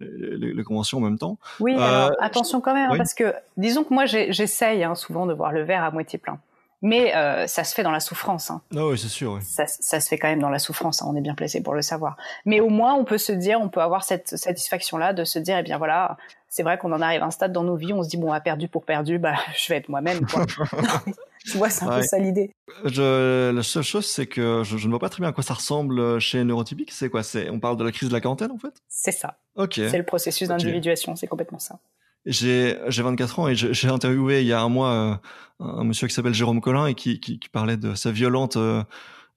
les, 0.00 0.52
les, 0.52 0.64
conventions 0.64 0.98
en 0.98 1.02
même 1.02 1.18
temps. 1.18 1.38
Oui, 1.60 1.74
alors 1.74 2.10
euh, 2.10 2.14
attention 2.20 2.60
quand 2.60 2.74
même, 2.74 2.90
hein, 2.90 2.96
parce 2.96 3.14
que 3.14 3.34
disons 3.56 3.84
que 3.84 3.94
moi 3.94 4.06
j'essaye 4.06 4.84
hein, 4.84 4.94
souvent 4.94 5.26
de 5.26 5.32
voir 5.32 5.52
le 5.52 5.62
verre 5.62 5.84
à 5.84 5.90
moitié 5.90 6.18
plein. 6.18 6.38
Mais 6.82 7.16
euh, 7.16 7.46
ça 7.46 7.64
se 7.64 7.74
fait 7.74 7.82
dans 7.82 7.90
la 7.90 8.00
souffrance. 8.00 8.50
Hein. 8.50 8.60
Ah 8.76 8.86
oui, 8.88 8.98
c'est 8.98 9.08
sûr. 9.08 9.32
Oui. 9.32 9.40
Ça, 9.42 9.66
ça, 9.66 10.00
se 10.00 10.08
fait 10.08 10.18
quand 10.18 10.28
même 10.28 10.42
dans 10.42 10.50
la 10.50 10.58
souffrance. 10.58 11.00
Hein, 11.00 11.06
on 11.08 11.16
est 11.16 11.22
bien 11.22 11.34
placé 11.34 11.62
pour 11.62 11.72
le 11.72 11.80
savoir. 11.80 12.18
Mais 12.44 12.60
au 12.60 12.68
moins, 12.68 12.92
on 12.92 13.04
peut 13.04 13.16
se 13.16 13.32
dire, 13.32 13.58
on 13.58 13.70
peut 13.70 13.80
avoir 13.80 14.04
cette 14.04 14.36
satisfaction-là 14.36 15.14
de 15.14 15.24
se 15.24 15.38
dire, 15.38 15.56
eh 15.56 15.62
bien 15.62 15.78
voilà, 15.78 16.18
c'est 16.54 16.62
vrai 16.62 16.78
qu'on 16.78 16.92
en 16.92 17.00
arrive 17.00 17.20
à 17.20 17.26
un 17.26 17.32
stade 17.32 17.52
dans 17.52 17.64
nos 17.64 17.74
vies, 17.74 17.92
on 17.92 18.04
se 18.04 18.08
dit 18.08 18.16
bon, 18.16 18.30
à 18.30 18.38
perdu 18.38 18.68
pour 18.68 18.84
perdu, 18.84 19.18
bah 19.18 19.34
je 19.58 19.68
vais 19.68 19.78
être 19.78 19.88
moi-même. 19.88 20.20
tu 21.44 21.58
vois, 21.58 21.68
c'est 21.68 21.84
un 21.84 21.98
peu 21.98 22.02
ça 22.02 22.16
l'idée. 22.20 22.52
Je, 22.84 23.50
la 23.50 23.62
seule 23.64 23.82
chose, 23.82 24.06
c'est 24.06 24.26
que 24.26 24.62
je, 24.62 24.76
je, 24.76 24.86
ne 24.86 24.92
vois 24.92 25.00
pas 25.00 25.08
très 25.08 25.20
bien 25.20 25.30
à 25.30 25.32
quoi 25.32 25.42
ça 25.42 25.54
ressemble 25.54 26.20
chez 26.20 26.44
Neurotypique. 26.44 26.92
C'est 26.92 27.08
quoi? 27.08 27.24
C'est 27.24 27.50
on 27.50 27.58
parle 27.58 27.76
de 27.76 27.82
la 27.82 27.90
crise 27.90 28.08
de 28.08 28.14
la 28.14 28.20
quarantaine 28.20 28.52
en 28.52 28.58
fait? 28.58 28.72
C'est 28.86 29.10
ça. 29.10 29.38
Ok. 29.56 29.74
C'est 29.74 29.98
le 29.98 30.04
processus 30.04 30.46
d'individuation. 30.46 31.16
C'est 31.16 31.26
complètement 31.26 31.58
ça. 31.58 31.80
J'ai 32.24 32.78
j'ai 32.86 33.02
24 33.02 33.38
ans 33.40 33.48
et 33.48 33.56
j'ai 33.56 33.88
interviewé 33.88 34.42
il 34.42 34.46
y 34.46 34.52
a 34.52 34.60
un 34.62 34.68
mois 34.68 34.92
euh, 34.92 35.16
un 35.58 35.82
monsieur 35.82 36.06
qui 36.06 36.14
s'appelle 36.14 36.34
Jérôme 36.34 36.60
Collin 36.60 36.86
et 36.86 36.94
qui, 36.94 37.18
qui, 37.18 37.40
qui 37.40 37.48
parlait 37.48 37.76
de 37.76 37.96
sa 37.96 38.12
violente 38.12 38.56
euh, 38.56 38.84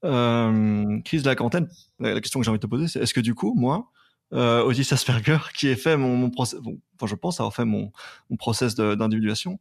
euh, 0.04 1.00
crise 1.00 1.24
de 1.24 1.28
la 1.28 1.34
quarantaine. 1.34 1.68
La, 1.98 2.20
question 2.20 2.38
que 2.38 2.44
j'ai 2.44 2.50
envie 2.50 2.60
de 2.60 2.62
te 2.62 2.70
poser, 2.70 2.86
c'est 2.86 3.00
est-ce 3.00 3.12
que 3.12 3.20
du 3.20 3.34
coup, 3.34 3.54
moi, 3.56 3.90
euh, 4.32 4.62
Otis 4.62 4.88
Asperger, 4.92 5.38
qui 5.54 5.68
ai 5.68 5.76
fait 5.76 5.96
mon, 5.96 6.16
mon 6.16 6.30
process, 6.30 6.60
bon, 6.60 6.78
enfin 6.96 7.06
je 7.06 7.14
pense 7.14 7.40
avoir 7.40 7.54
fait 7.54 7.64
mon, 7.64 7.92
mon 8.30 8.36
process 8.36 8.74
d'individuation, 8.74 9.58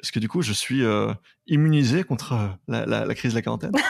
est-ce 0.00 0.12
que 0.12 0.18
du 0.18 0.28
coup 0.28 0.42
je 0.42 0.52
suis 0.52 0.84
euh, 0.84 1.12
immunisé 1.46 2.04
contre 2.04 2.34
la, 2.68 2.86
la, 2.86 3.04
la 3.04 3.14
crise 3.14 3.32
de 3.32 3.38
la 3.38 3.42
quarantaine 3.42 3.72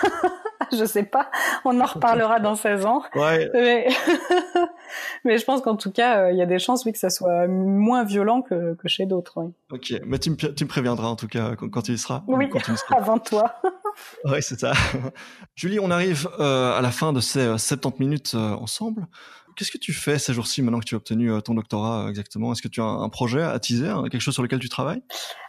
je 0.76 0.84
sais 0.84 1.04
pas. 1.04 1.30
On 1.64 1.80
en 1.80 1.84
reparlera 1.84 2.40
dans 2.40 2.54
16 2.54 2.86
ans. 2.86 3.02
Ouais. 3.14 3.50
Mais, 3.54 3.88
mais 5.24 5.38
je 5.38 5.44
pense 5.44 5.60
qu'en 5.62 5.76
tout 5.76 5.90
cas, 5.90 6.18
euh, 6.18 6.32
il 6.32 6.38
y 6.38 6.42
a 6.42 6.46
des 6.46 6.58
chances, 6.58 6.84
oui, 6.84 6.92
que 6.92 6.98
ça 6.98 7.10
soit 7.10 7.46
moins 7.46 8.04
violent 8.04 8.42
que, 8.42 8.74
que 8.74 8.88
chez 8.88 9.06
d'autres. 9.06 9.34
Oui. 9.36 9.52
Ok, 9.70 10.00
mais 10.06 10.18
tu 10.18 10.30
me, 10.30 10.36
tu 10.36 10.64
me 10.64 10.68
préviendras 10.68 11.08
en 11.08 11.16
tout 11.16 11.28
cas 11.28 11.56
quand, 11.56 11.68
quand 11.68 11.82
tu 11.82 11.92
y 11.92 11.98
seras. 11.98 12.22
Oui, 12.26 12.48
quand 12.48 12.60
avant 12.94 13.18
toi. 13.18 13.54
oui, 14.24 14.38
c'est 14.40 14.58
ça. 14.58 14.72
Julie, 15.54 15.80
on 15.80 15.90
arrive 15.90 16.28
euh, 16.38 16.76
à 16.76 16.80
la 16.80 16.90
fin 16.90 17.12
de 17.12 17.20
ces 17.20 17.56
70 17.58 17.86
euh, 17.86 17.90
minutes 17.98 18.32
euh, 18.34 18.52
ensemble. 18.54 19.06
Qu'est-ce 19.58 19.72
que 19.72 19.78
tu 19.78 19.92
fais 19.92 20.18
ces 20.18 20.32
jours-ci 20.32 20.62
maintenant 20.62 20.78
que 20.78 20.84
tu 20.84 20.94
as 20.94 20.98
obtenu 20.98 21.30
ton 21.42 21.54
doctorat 21.54 22.06
exactement? 22.08 22.52
Est-ce 22.52 22.62
que 22.62 22.68
tu 22.68 22.80
as 22.80 22.84
un, 22.84 23.08
projet 23.08 23.42
à 23.42 23.58
teaser, 23.58 23.92
quelque 24.10 24.20
chose 24.20 24.34
sur 24.34 24.44
lequel 24.44 24.60
tu 24.60 24.68
travailles? 24.68 25.02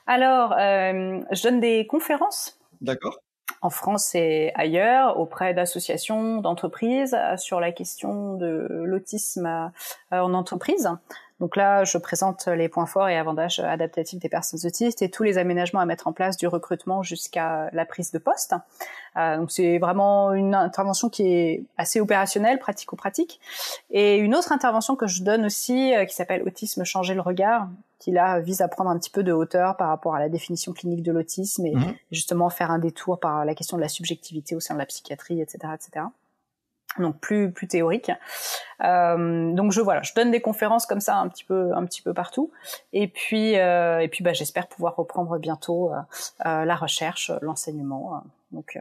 Alors, 0.08 0.56
je 0.58 1.44
donne 1.44 1.60
des 1.60 1.86
conférences. 1.86 2.60
D'accord 2.82 3.20
en 3.62 3.70
France 3.70 4.16
et 4.16 4.52
ailleurs 4.56 5.20
auprès 5.20 5.54
d'associations, 5.54 6.42
d'entreprises 6.42 7.14
euh, 7.14 7.38
sur 7.38 7.60
la 7.60 7.72
question 7.72 8.36
de 8.36 8.68
l'autisme 8.86 9.46
euh, 9.46 10.20
en 10.20 10.34
entreprise. 10.34 10.90
Donc 11.40 11.56
là, 11.56 11.84
je 11.84 11.98
présente 11.98 12.48
les 12.48 12.68
points 12.68 12.86
forts 12.86 13.08
et 13.08 13.18
avantages 13.18 13.60
adaptatifs 13.60 14.20
des 14.20 14.30
personnes 14.30 14.60
autistes 14.66 15.02
et 15.02 15.10
tous 15.10 15.24
les 15.24 15.38
aménagements 15.38 15.80
à 15.80 15.86
mettre 15.86 16.08
en 16.08 16.14
place 16.14 16.38
du 16.38 16.48
recrutement 16.48 17.02
jusqu'à 17.02 17.70
la 17.72 17.86
prise 17.86 18.12
de 18.12 18.20
poste. 18.20 18.56
Euh, 19.18 19.38
donc 19.38 19.52
c'est 19.52 19.78
vraiment 19.78 20.34
une 20.34 20.54
intervention 20.54 21.10
qui 21.10 21.24
est 21.24 21.64
assez 21.78 22.02
opérationnelle, 22.02 22.60
pratico-pratique. 22.60 23.40
Et 23.90 24.18
une 24.18 24.36
autre 24.36 24.52
intervention 24.52 24.96
que 24.96 25.08
je 25.08 25.24
donne 25.24 25.46
aussi, 25.46 25.94
qui 26.08 26.16
s'appelle 26.16 26.44
Autisme 26.44 26.84
changer 26.84 27.14
le 27.14 27.22
regard, 27.22 27.70
qui 28.00 28.12
là 28.12 28.40
vise 28.40 28.62
à 28.62 28.68
prendre 28.68 28.90
un 28.90 28.98
petit 28.98 29.10
peu 29.10 29.24
de 29.24 29.34
hauteur 29.34 29.76
par 29.76 29.90
rapport 29.90 30.16
à 30.16 30.20
la 30.20 30.30
définition 30.30 30.72
clinique 30.72 31.04
de 31.04 31.12
l'autisme 31.12 31.66
et 31.66 31.76
mhm. 31.76 31.94
justement 32.12 32.50
faire 32.50 32.72
un 32.72 32.80
détour 32.80 33.20
par 33.20 33.46
la 33.46 33.54
question 33.54 33.78
de 33.78 33.82
la 33.82 33.90
subjectivité 33.90 34.56
au 34.56 34.60
sein 34.60 34.74
de 34.74 34.80
la 34.80 34.86
psychiatrie, 34.86 35.42
etc., 35.42 35.74
etc. 35.76 36.06
Donc 37.00 37.20
plus 37.20 37.52
plus 37.52 37.68
théorique. 37.68 38.12
Euh, 38.84 39.54
donc 39.54 39.72
je 39.72 39.82
voilà, 39.82 40.02
je 40.04 40.14
donne 40.14 40.32
des 40.32 40.42
conférences 40.42 40.86
comme 40.86 41.00
ça 41.00 41.18
un 41.18 41.28
petit 41.28 41.44
peu 41.44 41.74
un 41.74 41.86
petit 41.86 42.02
peu 42.02 42.14
partout. 42.14 42.52
Et 42.94 43.08
puis 43.08 43.58
euh, 43.58 44.00
et 44.00 44.08
puis 44.08 44.24
bah 44.24 44.34
j'espère 44.34 44.68
pouvoir 44.68 44.96
reprendre 44.96 45.38
bientôt 45.38 45.92
euh, 45.94 46.66
la 46.66 46.76
recherche, 46.76 47.32
l'enseignement. 47.42 48.24
donc 48.52 48.80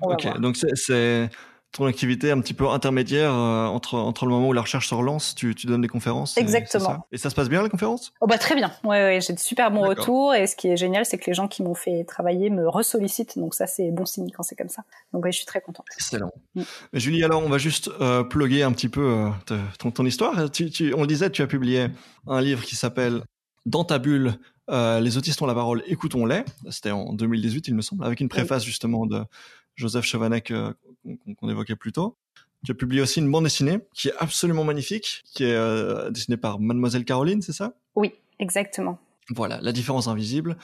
ok, 0.00 0.38
donc 0.40 0.56
c'est 0.56 1.30
ton 1.76 1.86
activité 1.86 2.30
un 2.30 2.40
petit 2.40 2.54
peu 2.54 2.68
intermédiaire 2.68 3.32
euh, 3.32 3.66
entre, 3.66 3.94
entre 3.94 4.24
le 4.24 4.32
moment 4.32 4.48
où 4.48 4.52
la 4.52 4.62
recherche 4.62 4.88
se 4.88 4.94
relance, 4.94 5.34
tu, 5.34 5.54
tu 5.54 5.66
donnes 5.66 5.82
des 5.82 5.88
conférences. 5.88 6.36
Exactement. 6.38 7.06
Et 7.12 7.18
ça, 7.18 7.28
se 7.28 7.34
passe 7.34 7.48
bien 7.48 7.62
les 7.62 7.68
conférences? 7.68 8.12
Oh 8.20 8.26
bah 8.26 8.38
très 8.38 8.54
bien. 8.54 8.72
Ouais, 8.82 9.02
ouais 9.02 9.20
j'ai 9.20 9.34
de 9.34 9.38
super 9.38 9.70
bons 9.70 9.86
retours 9.86 10.34
et 10.34 10.46
ce 10.46 10.56
qui 10.56 10.68
est 10.68 10.76
génial, 10.76 11.04
c'est 11.04 11.18
que 11.18 11.26
les 11.26 11.34
gens 11.34 11.48
qui 11.48 11.62
m'ont 11.62 11.74
fait 11.74 12.04
travailler 12.04 12.48
me 12.48 12.66
ressollicitent. 12.68 13.38
Donc 13.38 13.54
ça, 13.54 13.66
c'est 13.66 13.90
bon 13.90 14.06
signe 14.06 14.30
quand 14.34 14.42
c'est 14.42 14.56
comme 14.56 14.70
ça. 14.70 14.84
Donc 15.12 15.24
oui, 15.24 15.32
je 15.32 15.36
suis 15.36 15.46
très 15.46 15.60
contente. 15.60 15.86
Excellent. 15.94 16.32
Mm. 16.54 16.62
Julie, 16.94 17.24
alors 17.24 17.42
on 17.44 17.48
va 17.48 17.58
juste 17.58 17.90
euh, 18.00 18.24
plugger 18.24 18.62
un 18.62 18.72
petit 18.72 18.88
peu 18.88 19.30
euh, 19.50 19.58
ton, 19.78 19.90
ton, 19.90 20.06
histoire. 20.06 20.50
Tu, 20.50 20.70
tu, 20.70 20.94
on 20.94 21.02
le 21.02 21.06
disait, 21.06 21.30
tu 21.30 21.42
as 21.42 21.46
publié 21.46 21.88
un 22.26 22.40
livre 22.40 22.64
qui 22.64 22.76
s'appelle 22.76 23.22
Dans 23.66 23.84
ta 23.84 23.98
bulle. 23.98 24.38
Euh, 24.68 25.00
les 25.00 25.16
autistes 25.16 25.40
ont 25.42 25.46
la 25.46 25.54
parole, 25.54 25.82
écoutons-les. 25.86 26.42
C'était 26.70 26.90
en 26.90 27.12
2018, 27.12 27.68
il 27.68 27.74
me 27.74 27.82
semble, 27.82 28.04
avec 28.04 28.20
une 28.20 28.28
préface 28.28 28.64
justement 28.64 29.06
de 29.06 29.22
Joseph 29.76 30.04
Chovanec 30.04 30.50
euh, 30.50 30.72
qu'on 31.38 31.48
évoquait 31.48 31.76
plus 31.76 31.92
tôt. 31.92 32.16
Tu 32.64 32.72
as 32.72 32.74
publié 32.74 33.02
aussi 33.02 33.20
une 33.20 33.30
bande 33.30 33.44
dessinée 33.44 33.78
qui 33.94 34.08
est 34.08 34.14
absolument 34.18 34.64
magnifique, 34.64 35.22
qui 35.24 35.44
est 35.44 35.54
euh, 35.54 36.10
dessinée 36.10 36.36
par 36.36 36.58
Mademoiselle 36.58 37.04
Caroline, 37.04 37.42
c'est 37.42 37.52
ça? 37.52 37.74
Oui, 37.94 38.14
exactement. 38.38 38.98
Voilà, 39.34 39.58
la 39.60 39.72
différence 39.72 40.06
invisible, 40.06 40.56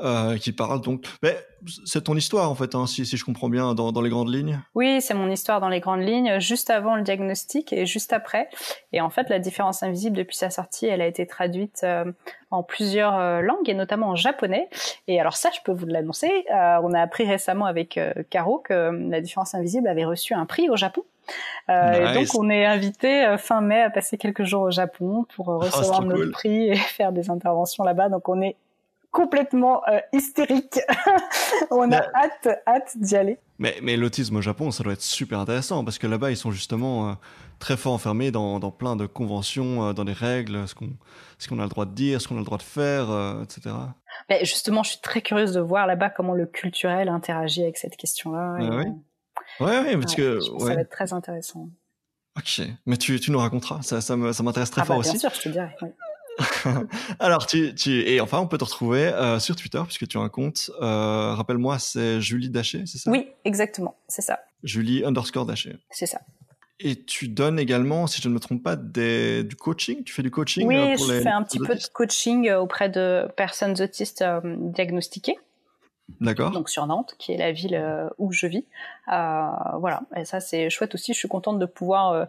euh, 0.00 0.36
qui 0.36 0.52
parle 0.52 0.82
donc. 0.82 1.04
Mais 1.22 1.38
c'est 1.86 2.04
ton 2.04 2.14
histoire 2.16 2.50
en 2.50 2.54
fait, 2.54 2.74
hein, 2.74 2.86
si, 2.86 3.06
si, 3.06 3.16
je 3.16 3.24
comprends 3.24 3.48
bien, 3.48 3.74
dans, 3.74 3.92
dans 3.92 4.02
les 4.02 4.10
grandes 4.10 4.32
lignes. 4.32 4.60
Oui, 4.74 5.00
c'est 5.00 5.14
mon 5.14 5.30
histoire 5.30 5.60
dans 5.60 5.68
les 5.68 5.80
grandes 5.80 6.02
lignes, 6.02 6.38
juste 6.38 6.68
avant 6.68 6.96
le 6.96 7.02
diagnostic 7.02 7.72
et 7.72 7.86
juste 7.86 8.12
après. 8.12 8.48
Et 8.92 9.00
en 9.00 9.08
fait, 9.08 9.30
la 9.30 9.38
différence 9.38 9.82
invisible 9.82 10.16
depuis 10.16 10.36
sa 10.36 10.50
sortie, 10.50 10.86
elle 10.86 11.00
a 11.00 11.06
été 11.06 11.26
traduite 11.26 11.80
euh, 11.82 12.12
en 12.50 12.62
plusieurs 12.62 13.18
euh, 13.18 13.40
langues 13.40 13.68
et 13.68 13.74
notamment 13.74 14.08
en 14.08 14.16
japonais. 14.16 14.68
Et 15.08 15.18
alors 15.18 15.36
ça, 15.36 15.50
je 15.54 15.60
peux 15.64 15.72
vous 15.72 15.86
l'annoncer. 15.86 16.30
Euh, 16.54 16.80
on 16.82 16.92
a 16.92 17.00
appris 17.00 17.24
récemment 17.24 17.64
avec 17.64 17.98
Caro 18.28 18.58
que 18.58 18.90
la 19.08 19.20
différence 19.20 19.54
invisible 19.54 19.88
avait 19.88 20.04
reçu 20.04 20.34
un 20.34 20.44
prix 20.44 20.68
au 20.68 20.76
Japon. 20.76 21.04
Euh, 21.68 22.12
et 22.12 22.14
donc 22.14 22.34
on 22.34 22.50
est 22.50 22.64
invité 22.64 23.24
euh, 23.24 23.38
fin 23.38 23.60
mai 23.60 23.82
à 23.82 23.90
passer 23.90 24.18
quelques 24.18 24.44
jours 24.44 24.62
au 24.62 24.70
Japon 24.70 25.26
pour 25.34 25.50
euh, 25.50 25.58
oh, 25.60 25.64
recevoir 25.64 26.02
notre 26.02 26.30
prix 26.32 26.70
et 26.70 26.76
faire 26.96 27.12
des 27.12 27.30
interventions 27.30 27.84
là-bas. 27.84 28.08
Donc 28.08 28.28
on 28.28 28.40
est 28.40 28.56
complètement 29.10 29.82
euh, 29.88 30.00
hystérique. 30.12 30.78
On 31.70 31.90
a 31.92 31.98
hâte, 32.14 32.48
hâte 32.66 32.96
d'y 32.96 33.16
aller. 33.16 33.38
Mais, 33.58 33.76
mais 33.82 33.96
l'autisme 33.96 34.36
au 34.36 34.40
Japon, 34.40 34.70
ça 34.70 34.82
doit 34.82 34.92
être 34.92 35.02
super 35.02 35.40
intéressant 35.40 35.84
parce 35.84 35.98
que 35.98 36.06
là-bas, 36.06 36.30
ils 36.30 36.36
sont 36.36 36.50
justement 36.50 37.10
euh, 37.10 37.12
très 37.58 37.76
fort 37.76 37.92
enfermés 37.92 38.30
dans, 38.30 38.58
dans, 38.58 38.70
plein 38.70 38.96
de 38.96 39.06
conventions, 39.06 39.88
euh, 39.88 39.92
dans 39.92 40.04
des 40.04 40.12
règles, 40.12 40.66
ce 40.66 40.74
qu'on 40.74 40.90
ce 41.38 41.48
qu'on 41.48 41.58
a 41.58 41.62
le 41.62 41.68
droit 41.68 41.86
de 41.86 41.92
dire, 41.92 42.20
ce 42.20 42.28
qu'on 42.28 42.36
a 42.36 42.40
le 42.40 42.44
droit 42.44 42.58
de 42.58 42.62
faire, 42.62 43.08
etc. 43.42 43.74
Mais 44.28 44.44
justement, 44.44 44.82
je 44.82 44.90
suis 44.90 45.00
très 45.00 45.22
curieuse 45.22 45.54
de 45.54 45.60
voir 45.60 45.86
là-bas 45.86 46.10
comment 46.10 46.34
le 46.34 46.44
culturel 46.44 47.08
interagit 47.08 47.62
avec 47.62 47.78
cette 47.78 47.96
question-là. 47.96 48.56
Ah 48.58 48.76
oui? 48.76 48.84
Ouais, 49.60 49.78
ouais, 49.80 49.96
parce 49.96 50.14
que, 50.14 50.40
ça 50.40 50.74
va 50.74 50.80
être 50.80 50.90
très 50.90 51.12
intéressant. 51.12 51.68
Ok, 52.36 52.62
mais 52.86 52.96
tu, 52.96 53.18
tu 53.20 53.30
nous 53.30 53.38
raconteras, 53.38 53.82
ça, 53.82 54.00
ça 54.00 54.16
m'intéresse 54.16 54.70
très 54.70 54.82
ah 54.82 54.84
fort 54.84 54.96
bah, 54.96 55.00
aussi. 55.00 55.10
Bien 55.10 55.20
sûr, 55.20 55.34
je 55.34 55.40
te 55.40 55.48
dirai. 55.48 55.76
Oui. 55.82 55.88
Alors, 57.18 57.46
tu, 57.46 57.74
tu, 57.74 58.08
et 58.08 58.20
enfin, 58.20 58.38
on 58.38 58.46
peut 58.46 58.58
te 58.58 58.64
retrouver 58.64 59.06
euh, 59.06 59.38
sur 59.38 59.56
Twitter 59.56 59.82
puisque 59.84 60.06
tu 60.08 60.18
as 60.18 60.20
un 60.20 60.28
compte. 60.28 60.70
Euh, 60.80 61.34
Rappelle-moi, 61.34 61.78
c'est 61.78 62.20
Julie 62.20 62.50
Daché, 62.50 62.84
c'est 62.86 62.98
ça? 62.98 63.10
Oui, 63.10 63.28
exactement, 63.44 63.96
c'est 64.08 64.22
ça. 64.22 64.40
Julie 64.62 65.04
underscore 65.04 65.46
Daché. 65.46 65.76
C'est 65.90 66.06
ça. 66.06 66.20
Et 66.82 67.04
tu 67.04 67.28
donnes 67.28 67.58
également, 67.58 68.06
si 68.06 68.22
je 68.22 68.28
ne 68.28 68.34
me 68.34 68.40
trompe 68.40 68.62
pas, 68.62 68.74
des, 68.74 69.44
du 69.44 69.54
coaching? 69.54 70.02
Tu 70.02 70.14
fais 70.14 70.22
du 70.22 70.30
coaching 70.30 70.66
Oui, 70.66 70.76
euh, 70.76 70.96
pour 70.96 71.06
je 71.06 71.12
les, 71.12 71.20
fais 71.20 71.28
un 71.28 71.42
petit 71.42 71.58
peu 71.58 71.74
de 71.74 71.86
coaching 71.92 72.50
auprès 72.52 72.88
de 72.88 73.28
personnes 73.36 73.78
autistes 73.82 74.22
euh, 74.22 74.40
diagnostiquées. 74.42 75.36
D'accord. 76.20 76.50
Donc 76.50 76.68
sur 76.70 76.86
Nantes, 76.86 77.14
qui 77.18 77.32
est 77.32 77.36
la 77.36 77.52
ville 77.52 77.74
euh, 77.74 78.08
où 78.18 78.32
je 78.32 78.46
vis. 78.46 78.64
voilà. 79.06 80.00
Et 80.16 80.24
ça, 80.24 80.40
c'est 80.40 80.70
chouette 80.70 80.94
aussi. 80.94 81.12
Je 81.12 81.18
suis 81.18 81.28
contente 81.28 81.58
de 81.58 81.66
pouvoir 81.66 82.26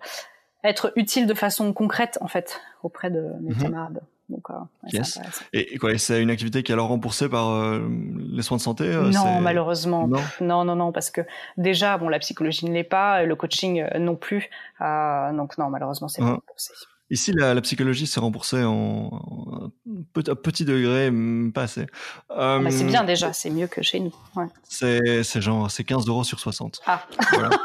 être 0.64 0.94
utile 0.96 1.26
de 1.28 1.34
façon 1.34 1.74
concrète 1.74 2.18
en 2.22 2.28
fait 2.28 2.60
auprès 2.84 3.10
de 3.10 3.22
mes 3.42 3.54
Mhm. 3.56 3.62
camarades. 3.62 4.02
Donc, 4.30 4.50
euh, 4.50 4.54
ouais, 4.54 4.90
Yes. 4.94 5.20
Et, 5.52 5.78
quoi, 5.78 5.98
c'est 5.98 6.22
une 6.22 6.30
activité 6.30 6.64
qui 6.64 6.72
est 6.72 6.74
alors 6.76 6.88
remboursée 6.88 7.28
par 7.28 7.50
euh, 7.50 7.86
les 8.32 8.42
soins 8.44 8.56
de 8.56 8.62
santé 8.62 8.86
euh, 8.86 9.10
non, 9.10 9.42
malheureusement. 9.42 10.08
Non. 10.08 10.22
Non, 10.40 10.64
non, 10.64 10.78
non, 10.78 10.94
parce 10.94 11.12
que 11.12 11.20
déjà, 11.58 11.98
bon, 11.98 12.08
la 12.08 12.18
psychologie 12.20 12.66
ne 12.66 12.72
l'est 12.74 12.86
pas, 12.86 13.24
le 13.24 13.36
coaching 13.36 13.82
euh, 13.82 14.00
non 14.00 14.16
plus. 14.16 14.50
Euh, 14.80 15.34
donc 15.34 15.58
non, 15.58 15.70
malheureusement, 15.70 16.08
c'est 16.08 16.22
Ah. 16.22 16.26
pas 16.26 16.32
remboursé. 16.36 16.74
Ici, 17.12 17.32
la, 17.34 17.54
la 17.54 17.62
psychologie, 17.62 18.08
c'est 18.08 18.20
remboursé 18.20 18.64
en, 18.64 18.72
en 18.74 19.70
petit, 20.14 20.30
à 20.32 20.36
petit 20.36 20.66
degré, 20.66 21.12
pas 21.54 21.64
assez. 21.64 21.86
Euh, 22.32 22.60
Mais 22.60 22.72
c'est 22.72 22.86
bien 22.86 23.04
déjà, 23.04 23.34
c'est 23.34 23.50
mieux 23.52 23.68
que 23.68 23.82
chez 23.84 24.00
nous. 24.00 24.16
Ouais. 24.36 24.46
C'est 24.64 25.42
genre, 25.42 25.70
c'est 25.70 25.84
15 25.84 26.08
euros 26.08 26.24
sur 26.24 26.40
60. 26.40 26.82
Ah, 26.88 27.06
Voilà. 27.34 27.50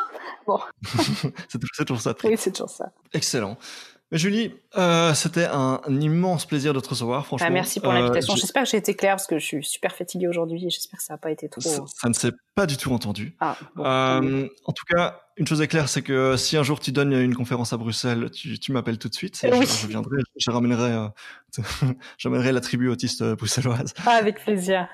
Bon. 0.46 0.60
c'est 1.48 1.58
toujours- 1.76 2.00
ça. 2.00 2.14
oui, 2.22 2.34
c'est 2.38 2.52
toujours 2.52 2.70
ça. 2.70 2.92
Excellent. 3.12 3.56
Julie, 4.12 4.54
euh, 4.78 5.14
c'était 5.14 5.46
un, 5.50 5.80
immense 5.88 6.46
plaisir 6.46 6.72
de 6.72 6.78
te 6.78 6.88
recevoir, 6.88 7.26
franchement. 7.26 7.48
Bah, 7.48 7.52
merci 7.52 7.80
pour 7.80 7.90
Euh, 7.90 7.94
l'invitation. 7.94 8.34
j'ai- 8.36 8.42
J'espère 8.42 8.62
que 8.62 8.68
j'ai 8.68 8.76
été 8.76 8.94
claire 8.94 9.16
parce 9.16 9.26
que 9.26 9.38
je 9.40 9.44
suis 9.44 9.64
super 9.64 9.96
fatiguée 9.96 10.28
aujourd'hui 10.28 10.64
et 10.64 10.70
j'espère 10.70 10.98
que 10.98 11.04
ça 11.04 11.14
n'a 11.14 11.18
pas 11.18 11.32
été 11.32 11.48
trop. 11.48 11.60
ça, 11.60 11.82
ça 11.92 12.08
ne 12.08 12.14
s'est 12.14 12.30
pas 12.54 12.66
du 12.66 12.76
tout 12.76 12.92
entendu. 12.92 13.36
Ah, 13.40 13.56
bon. 13.74 13.84
Euh, 13.84 14.46
en 14.64 14.72
tout 14.72 14.84
cas, 14.84 15.20
une 15.36 15.46
chose 15.48 15.60
est 15.60 15.66
claire, 15.66 15.88
c'est 15.88 16.02
que 16.02 16.36
si 16.36 16.56
un 16.56 16.62
jour 16.62 16.78
tu 16.78 16.92
donnes 16.92 17.12
une 17.14 17.34
conférence 17.34 17.72
à 17.72 17.76
Bruxelles, 17.78 18.30
tu, 18.30 18.58
tu 18.60 18.70
m'appelles 18.70 18.98
tout 18.98 19.08
de 19.08 19.14
suite. 19.14 19.42
et 19.42 19.50
Oui. 19.52 19.66
Je, 19.66 19.72
je 19.82 19.86
viendrai, 19.88 20.18
je 20.36 20.50
ramènerai, 20.52 20.92
euh, 20.92 21.08
j'amènerai 22.18 22.52
la 22.52 22.60
tribu 22.60 22.88
autiste 22.88 23.22
euh, 23.22 23.34
bruxelloise. 23.34 23.92
Ah, 24.06 24.12
avec 24.12 24.40
plaisir. 24.40 24.86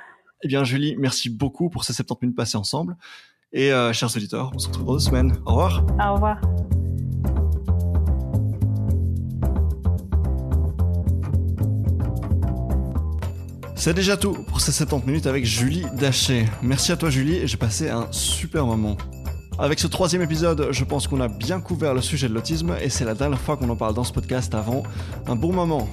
Eh 0.43 0.49
bien, 0.49 0.65
Julie, 0.65 0.97
merci 0.99 1.29
beaucoup 1.29 1.69
pour 1.69 1.85
ces 1.85 1.93
70 1.93 2.23
minutes 2.27 2.37
passées 2.37 2.57
ensemble. 2.57 2.97
Et 3.53 3.73
euh, 3.75 3.93
chers 3.93 4.09
auditeurs, 4.17 4.51
on 4.55 4.59
se 4.59 4.69
retrouve 4.69 4.87
dans 4.87 4.93
deux 4.95 4.99
semaines. 5.01 5.37
Au 5.45 5.51
revoir. 5.51 5.85
Au 6.03 6.15
revoir. 6.15 6.41
C'est 13.83 13.95
déjà 13.95 14.17
tout 14.17 14.35
pour 14.35 14.61
ces 14.61 14.71
70 14.71 15.07
minutes 15.09 15.27
avec 15.27 15.45
Julie 15.45 15.85
Daché. 15.99 16.47
Merci 16.63 16.93
à 16.93 16.97
toi 16.97 17.11
Julie 17.11 17.49
j'ai 17.49 17.57
passé 17.57 17.91
un 17.91 18.07
super 18.13 18.65
moment. 18.65 18.97
Avec 19.59 19.81
ce 19.81 19.89
troisième 19.89 20.23
épisode, 20.23 20.69
je 20.71 20.85
pense 20.85 21.09
qu'on 21.09 21.21
a 21.21 21.27
bien 21.27 21.61
couvert 21.61 21.93
le 21.93 22.01
sujet 22.01 22.29
de 22.29 22.33
l'autisme 22.33 22.77
et 22.81 22.89
c'est 22.89 23.05
la 23.05 23.15
dernière 23.15 23.41
fois 23.41 23.57
qu'on 23.57 23.69
en 23.71 23.75
parle 23.75 23.95
dans 23.95 24.05
ce 24.05 24.13
podcast 24.13 24.55
avant 24.55 24.85
un 25.27 25.35
bon 25.35 25.53
moment. 25.53 25.89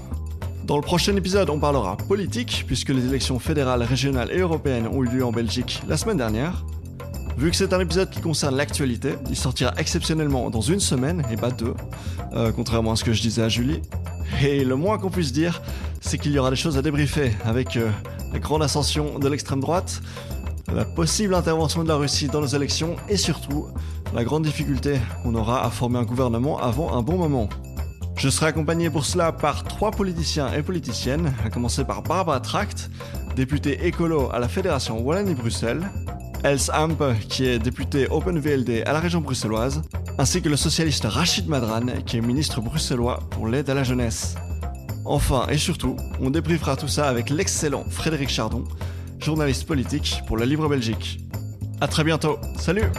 Dans 0.65 0.75
le 0.75 0.83
prochain 0.83 1.15
épisode, 1.15 1.49
on 1.49 1.59
parlera 1.59 1.97
politique 1.97 2.63
puisque 2.67 2.89
les 2.89 3.07
élections 3.07 3.39
fédérales, 3.39 3.81
régionales 3.81 4.29
et 4.31 4.37
européennes 4.37 4.87
ont 4.87 5.03
eu 5.03 5.07
lieu 5.07 5.25
en 5.25 5.31
Belgique 5.31 5.81
la 5.87 5.97
semaine 5.97 6.17
dernière. 6.17 6.63
Vu 7.39 7.49
que 7.49 7.57
c'est 7.57 7.73
un 7.73 7.79
épisode 7.79 8.11
qui 8.11 8.21
concerne 8.21 8.55
l'actualité, 8.55 9.15
il 9.31 9.35
sortira 9.35 9.73
exceptionnellement 9.77 10.51
dans 10.51 10.61
une 10.61 10.79
semaine 10.79 11.25
et 11.31 11.37
pas 11.37 11.49
deux, 11.49 11.73
euh, 12.33 12.51
contrairement 12.51 12.91
à 12.91 12.95
ce 12.95 13.03
que 13.03 13.13
je 13.13 13.21
disais 13.23 13.41
à 13.41 13.49
Julie. 13.49 13.81
Et 14.41 14.63
le 14.63 14.75
moins 14.75 14.97
qu'on 14.97 15.09
puisse 15.09 15.31
dire, 15.31 15.61
c'est 16.01 16.17
qu'il 16.17 16.31
y 16.31 16.39
aura 16.39 16.49
des 16.49 16.55
choses 16.55 16.77
à 16.77 16.81
débriefer 16.81 17.31
avec 17.45 17.77
euh, 17.77 17.89
la 18.31 18.39
grande 18.39 18.63
ascension 18.63 19.19
de 19.19 19.27
l'extrême 19.27 19.59
droite, 19.59 20.01
la 20.73 20.85
possible 20.85 21.33
intervention 21.33 21.83
de 21.83 21.87
la 21.87 21.95
Russie 21.95 22.27
dans 22.27 22.41
nos 22.41 22.47
élections 22.47 22.95
et 23.09 23.17
surtout 23.17 23.67
la 24.13 24.23
grande 24.23 24.43
difficulté 24.43 24.99
qu'on 25.23 25.35
aura 25.35 25.65
à 25.65 25.69
former 25.69 25.99
un 25.99 26.03
gouvernement 26.03 26.59
avant 26.59 26.93
un 26.93 27.01
bon 27.01 27.17
moment. 27.17 27.49
Je 28.15 28.29
serai 28.29 28.47
accompagné 28.47 28.89
pour 28.89 29.05
cela 29.05 29.31
par 29.31 29.63
trois 29.63 29.91
politiciens 29.91 30.51
et 30.53 30.61
politiciennes, 30.61 31.33
à 31.45 31.49
commencer 31.49 31.85
par 31.85 32.01
Barbara 32.03 32.39
Tract, 32.41 32.89
députée 33.35 33.87
écolo 33.87 34.29
à 34.33 34.39
la 34.39 34.49
Fédération 34.49 34.99
Wallonie-Bruxelles, 34.99 35.89
Els 36.43 36.71
Amp, 36.73 36.97
qui 37.27 37.45
est 37.45 37.59
député 37.59 38.07
Open 38.09 38.39
VLD 38.39 38.83
à 38.85 38.93
la 38.93 38.99
région 38.99 39.19
bruxelloise, 39.19 39.81
ainsi 40.17 40.41
que 40.41 40.47
le 40.47 40.55
socialiste 40.55 41.05
Rachid 41.05 41.49
Madran, 41.49 41.85
qui 42.05 42.17
est 42.17 42.21
ministre 42.21 42.61
bruxellois 42.61 43.19
pour 43.29 43.47
l'aide 43.47 43.69
à 43.69 43.73
la 43.73 43.83
jeunesse. 43.83 44.35
Enfin 45.05 45.47
et 45.49 45.57
surtout, 45.57 45.95
on 46.21 46.29
débriefera 46.29 46.77
tout 46.77 46.87
ça 46.87 47.09
avec 47.09 47.29
l'excellent 47.29 47.83
Frédéric 47.89 48.29
Chardon, 48.29 48.63
journaliste 49.19 49.65
politique 49.65 50.21
pour 50.27 50.37
la 50.37 50.45
Libre 50.45 50.69
Belgique. 50.69 51.19
À 51.81 51.87
très 51.87 52.03
bientôt, 52.03 52.37
salut 52.57 52.89